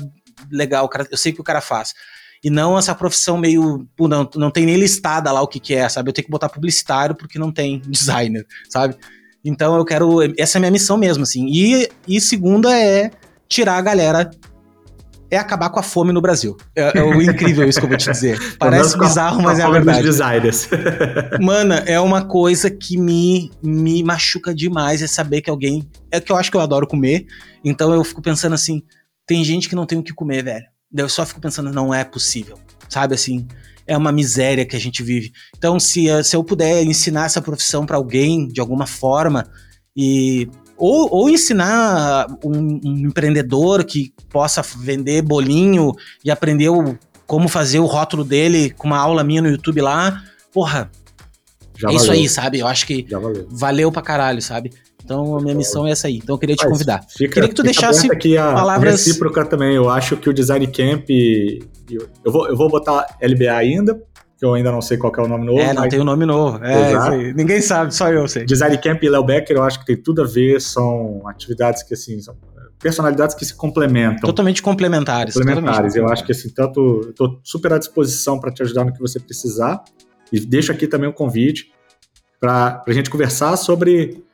legal, 0.51 0.89
cara, 0.89 1.07
eu 1.11 1.17
sei 1.17 1.33
que 1.33 1.41
o 1.41 1.45
cara 1.45 1.61
faz. 1.61 1.95
E 2.43 2.51
não 2.51 2.79
essa 2.79 2.95
profissão 2.95 3.39
meio. 3.39 3.87
Não, 3.99 4.29
não 4.37 4.51
tem 4.51 4.67
nem 4.67 4.77
listada 4.77 5.33
lá 5.33 5.43
o 5.43 5.49
que, 5.49 5.59
que 5.59 5.75
é, 5.75 5.89
sabe? 5.89 6.11
Eu 6.11 6.13
tenho 6.13 6.27
que 6.27 6.31
botar 6.31 6.49
publicitário 6.49 7.15
porque 7.15 7.39
não 7.39 7.51
tem 7.51 7.81
designer, 7.89 8.47
sabe? 8.69 8.97
Então 9.45 9.77
eu 9.77 9.85
quero. 9.85 10.19
Essa 10.39 10.57
é 10.57 10.59
a 10.59 10.61
minha 10.61 10.71
missão 10.71 10.97
mesmo, 10.97 11.23
assim. 11.23 11.47
E, 11.49 11.89
e 12.07 12.21
segunda 12.21 12.77
é 12.77 13.11
tirar 13.49 13.77
a 13.77 13.83
galera. 13.83 14.31
É 15.29 15.37
acabar 15.37 15.71
com 15.71 15.81
a 15.81 15.83
fome 15.83 16.13
no 16.13 16.21
Brasil. 16.21 16.57
É, 16.77 16.99
é 16.99 17.03
o 17.03 17.21
incrível 17.21 17.69
isso 17.69 17.81
que 17.81 17.85
eu 17.85 17.89
vou 17.89 17.99
te 17.99 18.09
dizer. 18.09 18.39
Parece 18.61 18.97
bizarro, 18.97 19.43
mas 19.43 19.59
é 19.59 19.63
a 19.63 19.71
verdade. 19.71 20.03
designers. 20.05 20.69
Mana, 21.43 21.79
é 21.79 21.99
uma 21.99 22.25
coisa 22.25 22.71
que 22.71 22.97
me, 22.97 23.51
me 23.61 24.05
machuca 24.05 24.55
demais 24.55 25.03
é 25.03 25.09
saber 25.09 25.41
que 25.41 25.51
alguém. 25.51 25.85
É 26.13 26.21
que 26.21 26.31
eu 26.31 26.37
acho 26.37 26.49
que 26.49 26.57
eu 26.57 26.61
adoro 26.61 26.87
comer. 26.87 27.27
Então 27.65 27.93
eu 27.93 28.05
fico 28.05 28.23
pensando 28.23 28.55
assim, 28.55 28.85
tem 29.27 29.45
gente 29.45 29.69
que 29.69 29.75
não 29.75 29.87
tem 29.87 29.99
o 29.99 30.03
que 30.03 30.15
comer, 30.15 30.45
velho. 30.45 30.67
Eu 30.95 31.09
só 31.09 31.27
fico 31.27 31.41
pensando, 31.41 31.73
não 31.73 31.93
é 31.93 32.05
possível. 32.05 32.59
Sabe 32.89 33.15
assim? 33.15 33.47
É 33.87 33.97
uma 33.97 34.13
miséria 34.13 34.65
que 34.65 34.77
a 34.77 34.81
gente 34.81 35.03
vive. 35.03 35.33
Então, 35.57 35.79
se, 35.79 36.09
eh, 36.09 36.23
se 36.23 36.37
eu 36.37 36.43
puder 36.43 36.83
ensinar 36.85 37.27
essa 37.27 37.43
profissão 37.43 37.85
para 37.85 37.97
alguém 37.97 38.49
de 38.49 38.61
alguma 38.61 38.87
forma 38.87 39.49
e 39.97 40.49
ou, 40.77 41.09
ou 41.11 41.31
ensinar 41.31 42.27
um, 42.45 42.81
um, 42.85 43.07
empreendedor 43.07 43.85
que 43.85 44.13
possa 44.29 44.63
vender 44.63 45.23
bolinho 45.23 45.93
e 46.25 46.31
aprender 46.31 46.69
o, 46.69 46.99
como 47.27 47.49
fazer 47.49 47.79
o 47.79 47.87
rótulo 47.87 48.23
dele 48.25 48.71
com 48.71 48.87
uma 48.87 48.99
aula 48.99 49.25
minha 49.25 49.41
no 49.41 49.49
YouTube 49.49 49.81
lá, 49.81 50.23
porra, 50.53 50.91
Já 51.77 51.89
é 51.89 51.93
valeu. 51.93 51.97
isso 51.97 52.13
aí, 52.13 52.29
sabe? 52.29 52.59
Eu 52.59 52.67
acho 52.67 52.87
que 52.87 53.07
valeu. 53.11 53.47
valeu 53.51 53.93
pra 53.93 54.03
caralho, 54.03 54.43
sabe? 54.43 54.73
Então 55.07 55.37
a 55.37 55.41
minha 55.41 55.55
missão 55.55 55.87
é 55.87 55.93
essa 55.93 56.09
aí. 56.09 56.17
Então 56.17 56.35
eu 56.35 56.39
queria 56.39 56.57
te 56.57 56.67
convidar. 56.67 57.01
Fica, 57.09 57.35
queria 57.35 57.49
que 57.49 57.55
tu 57.55 57.63
deixasse 57.63 58.11
aqui 58.11 58.37
a 58.37 58.53
palavras 58.53 59.07
recíproca 59.07 59.47
também. 59.47 59.77
Eu 59.77 59.89
acho 59.89 60.17
que 60.17 60.29
o 60.29 60.35
Design 60.35 60.67
Camp 60.67 61.09
eu 62.25 62.33
vou 62.33 62.49
eu 62.49 62.57
vou 62.57 62.69
botar 62.69 63.07
LBA 63.23 63.53
ainda, 63.53 63.95
que 64.37 64.45
eu 64.45 64.53
ainda 64.53 64.73
não 64.73 64.83
sei 64.83 64.97
qual 64.97 65.13
é 65.17 65.21
o 65.21 65.29
nome 65.29 65.47
novo. 65.47 65.61
É, 65.61 65.73
não 65.73 65.83
mas... 65.83 65.91
tem 65.91 66.01
o 66.01 66.03
um 66.03 66.05
nome 66.05 66.27
novo. 66.27 66.59
É, 66.65 67.33
Ninguém 67.35 67.61
sabe, 67.61 67.95
só 67.95 68.11
eu 68.11 68.27
sei. 68.27 68.45
Design 68.45 68.77
Camp 68.79 69.01
e 69.05 69.09
Léo 69.09 69.25
Becker, 69.25 69.57
eu 69.57 69.63
acho 69.63 69.79
que 69.79 69.87
tem 69.87 69.97
tudo 69.97 70.23
a 70.23 70.27
ver, 70.27 70.61
são 70.61 71.23
atividades 71.27 71.85
que, 71.85 71.95
assim, 71.95 72.21
são 72.21 72.37
personalidades 72.79 73.37
que 73.37 73.45
se 73.45 73.55
complementam. 73.55 74.29
Totalmente 74.29 74.61
complementares. 74.61 75.35
Complementares. 75.35 75.95
Totalmente 75.95 75.99
eu 75.99 76.09
acho 76.09 76.25
que, 76.25 76.33
assim, 76.33 76.51
tanto, 76.51 77.07
estou 77.11 77.41
super 77.45 77.73
à 77.75 77.79
disposição 77.79 78.41
para 78.41 78.53
te 78.53 78.63
ajudar 78.63 78.85
no 78.85 78.93
que 78.93 79.01
você 79.01 79.21
precisar, 79.21 79.83
e 80.33 80.41
deixo 80.41 80.73
aqui 80.73 80.89
também 80.89 81.09
um 81.09 81.13
convite 81.13 81.73
para 82.41 82.83
a 82.87 82.93
gente 82.93 83.09
conversar 83.09 83.57
sobre 83.57 84.26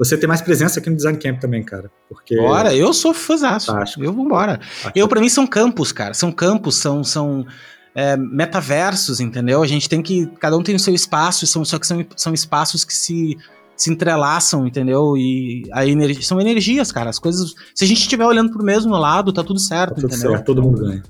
você 0.00 0.16
ter 0.16 0.26
mais 0.26 0.40
presença 0.40 0.80
aqui 0.80 0.88
no 0.88 0.96
Design 0.96 1.18
Camp 1.18 1.38
também, 1.38 1.62
cara. 1.62 1.90
Porque... 2.08 2.34
Bora, 2.34 2.74
eu 2.74 2.90
sou 2.94 3.12
fãzaço. 3.12 3.70
Eu 3.98 4.14
vou 4.14 4.24
embora. 4.24 4.58
Eu, 4.94 5.06
para 5.06 5.20
mim, 5.20 5.28
são 5.28 5.46
campos, 5.46 5.92
cara. 5.92 6.14
São 6.14 6.32
campos, 6.32 6.78
são, 6.78 7.04
são 7.04 7.46
é, 7.94 8.16
metaversos, 8.16 9.20
entendeu? 9.20 9.62
A 9.62 9.66
gente 9.66 9.90
tem 9.90 10.00
que. 10.00 10.26
Cada 10.40 10.56
um 10.56 10.62
tem 10.62 10.74
o 10.74 10.80
seu 10.80 10.94
espaço, 10.94 11.46
são, 11.46 11.62
só 11.66 11.78
que 11.78 11.86
são, 11.86 12.02
são 12.16 12.32
espaços 12.32 12.82
que 12.82 12.94
se, 12.94 13.36
se 13.76 13.92
entrelaçam, 13.92 14.66
entendeu? 14.66 15.18
E 15.18 15.64
a 15.70 15.84
energia, 15.84 16.22
são 16.22 16.40
energias, 16.40 16.90
cara. 16.90 17.10
As 17.10 17.18
coisas. 17.18 17.52
Se 17.74 17.84
a 17.84 17.86
gente 17.86 18.00
estiver 18.00 18.24
olhando 18.24 18.50
pro 18.50 18.64
mesmo 18.64 18.96
lado, 18.96 19.34
tá 19.34 19.44
tudo 19.44 19.60
certo, 19.60 19.96
tá 19.96 20.00
tudo 20.00 20.14
entendeu? 20.14 20.30
Certo, 20.30 20.46
todo 20.46 20.62
mundo 20.62 20.80
ganha. 20.80 21.02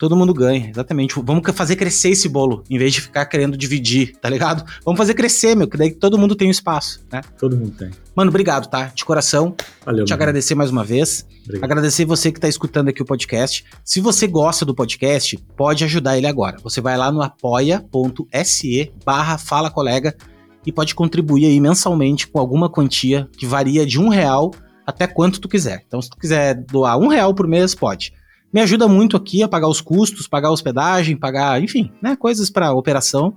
Todo 0.00 0.16
mundo 0.16 0.32
ganha, 0.32 0.70
exatamente. 0.70 1.14
Vamos 1.22 1.42
fazer 1.54 1.76
crescer 1.76 2.08
esse 2.08 2.26
bolo, 2.26 2.64
em 2.70 2.78
vez 2.78 2.94
de 2.94 3.02
ficar 3.02 3.26
querendo 3.26 3.54
dividir, 3.54 4.16
tá 4.16 4.30
ligado? 4.30 4.64
Vamos 4.82 4.96
fazer 4.96 5.12
crescer, 5.12 5.54
meu, 5.54 5.68
que 5.68 5.76
daí 5.76 5.90
todo 5.92 6.16
mundo 6.16 6.34
tem 6.34 6.48
um 6.48 6.50
espaço, 6.50 7.04
né? 7.12 7.20
Todo 7.38 7.54
mundo 7.54 7.72
tem. 7.72 7.90
Mano, 8.16 8.30
obrigado, 8.30 8.66
tá? 8.66 8.84
De 8.94 9.04
coração. 9.04 9.54
Valeu. 9.84 10.06
Te 10.06 10.14
agradecer 10.14 10.54
mais 10.54 10.70
uma 10.70 10.82
vez. 10.82 11.26
Obrigado. 11.44 11.64
Agradecer 11.64 12.06
você 12.06 12.32
que 12.32 12.40
tá 12.40 12.48
escutando 12.48 12.88
aqui 12.88 13.02
o 13.02 13.04
podcast. 13.04 13.62
Se 13.84 14.00
você 14.00 14.26
gosta 14.26 14.64
do 14.64 14.74
podcast, 14.74 15.36
pode 15.54 15.84
ajudar 15.84 16.16
ele 16.16 16.26
agora. 16.26 16.56
Você 16.62 16.80
vai 16.80 16.96
lá 16.96 17.12
no 17.12 17.20
apoia.se 17.20 18.92
barra 19.04 19.36
fala 19.36 19.70
colega 19.70 20.16
e 20.64 20.72
pode 20.72 20.94
contribuir 20.94 21.44
aí 21.44 21.60
mensalmente 21.60 22.26
com 22.26 22.38
alguma 22.38 22.70
quantia 22.70 23.28
que 23.36 23.44
varia 23.44 23.84
de 23.84 24.00
um 24.00 24.08
real 24.08 24.50
até 24.86 25.06
quanto 25.06 25.42
tu 25.42 25.48
quiser. 25.48 25.84
Então, 25.86 26.00
se 26.00 26.08
tu 26.08 26.16
quiser 26.16 26.54
doar 26.54 26.96
um 26.96 27.08
real 27.08 27.34
por 27.34 27.46
mês, 27.46 27.74
pode 27.74 28.18
me 28.52 28.60
ajuda 28.60 28.88
muito 28.88 29.16
aqui 29.16 29.42
a 29.42 29.48
pagar 29.48 29.68
os 29.68 29.80
custos, 29.80 30.26
pagar 30.26 30.48
a 30.48 30.52
hospedagem, 30.52 31.16
pagar, 31.16 31.62
enfim, 31.62 31.90
né, 32.02 32.16
coisas 32.16 32.50
para 32.50 32.72
operação 32.72 33.36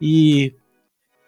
e, 0.00 0.54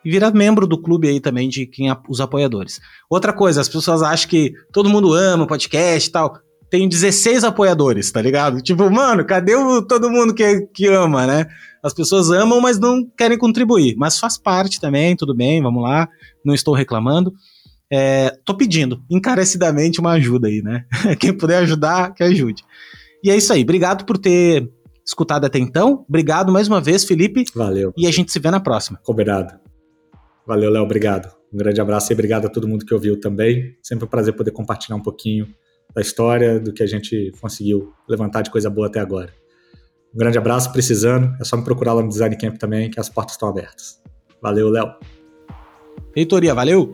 e 0.05 0.11
virar 0.11 0.33
membro 0.33 0.67
do 0.67 0.81
clube 0.81 1.09
aí 1.09 1.21
também 1.21 1.49
de 1.49 1.67
quem 1.67 1.95
os 2.09 2.21
apoiadores. 2.21 2.81
Outra 3.09 3.33
coisa, 3.33 3.61
as 3.61 3.69
pessoas 3.69 4.03
acham 4.03 4.29
que 4.29 4.53
todo 4.73 4.89
mundo 4.89 5.13
ama 5.13 5.47
podcast 5.47 6.09
e 6.09 6.13
tal. 6.13 6.39
Tem 6.71 6.87
16 6.87 7.45
apoiadores, 7.45 8.11
tá 8.11 8.21
ligado? 8.21 8.61
Tipo, 8.61 8.91
mano, 8.91 9.25
cadê 9.25 9.55
o, 9.55 9.81
todo 9.83 10.11
mundo 10.11 10.35
que, 10.35 10.67
que 10.75 10.87
ama, 10.87 11.27
né? 11.27 11.47
As 11.83 11.95
pessoas 11.95 12.31
amam, 12.31 12.61
mas 12.61 12.79
não 12.79 13.07
querem 13.17 13.39
contribuir. 13.39 13.97
Mas 13.97 14.19
faz 14.19 14.37
parte 14.37 14.79
também, 14.81 15.17
tudo 15.17 15.35
bem, 15.35 15.63
vamos 15.63 15.83
lá. 15.83 16.09
Não 16.45 16.55
estou 16.55 16.75
reclamando. 16.75 17.33
É, 17.91 18.37
tô 18.45 18.55
pedindo 18.55 19.03
encarecidamente 19.11 19.99
uma 19.99 20.13
ajuda 20.13 20.49
aí, 20.49 20.61
né? 20.63 20.85
Quem 21.19 21.33
puder 21.33 21.59
ajudar, 21.59 22.13
que 22.13 22.23
ajude. 22.23 22.63
E 23.23 23.31
é 23.31 23.37
isso 23.37 23.53
aí. 23.53 23.63
Obrigado 23.63 24.05
por 24.05 24.19
ter 24.19 24.71
escutado 25.05 25.45
até 25.45 25.59
então. 25.59 26.05
Obrigado 26.09 26.53
mais 26.53 26.69
uma 26.69 26.81
vez, 26.81 27.05
Felipe. 27.05 27.45
Valeu. 27.55 27.93
E 27.97 28.07
a 28.07 28.11
gente 28.11 28.31
se 28.31 28.39
vê 28.39 28.51
na 28.51 28.61
próxima. 28.61 29.01
Combinado. 29.03 29.55
Valeu, 30.47 30.71
Léo. 30.71 30.83
Obrigado. 30.83 31.35
Um 31.53 31.57
grande 31.57 31.81
abraço 31.81 32.13
e 32.13 32.15
obrigado 32.15 32.47
a 32.47 32.49
todo 32.49 32.69
mundo 32.69 32.85
que 32.85 32.93
ouviu 32.93 33.19
também. 33.19 33.77
Sempre 33.83 34.05
um 34.05 34.09
prazer 34.09 34.35
poder 34.35 34.51
compartilhar 34.51 34.97
um 34.97 35.03
pouquinho 35.03 35.47
da 35.95 36.03
história, 36.03 36.61
do 36.61 36.73
que 36.73 36.83
a 36.83 36.87
gente 36.87 37.33
conseguiu 37.41 37.93
levantar 38.09 38.43
de 38.43 38.51
coisa 38.51 38.69
boa 38.69 38.87
até 38.87 39.01
agora. 39.01 39.33
Um 40.15 40.19
grande 40.19 40.39
abraço, 40.39 40.73
precisando. 40.73 41.35
É 41.41 41.45
só 41.45 41.57
me 41.57 41.65
procurar 41.65 41.95
lá 41.95 42.03
no 42.03 42.09
Design 42.09 42.37
Camp 42.37 42.57
também, 42.57 42.91
que 42.91 43.01
as 43.01 43.09
portas 43.09 43.35
estão 43.35 43.49
abertas. 43.49 44.01
Valeu, 44.43 44.69
Léo. 44.69 44.95
Reitoria, 46.15 46.55
valeu! 46.55 46.93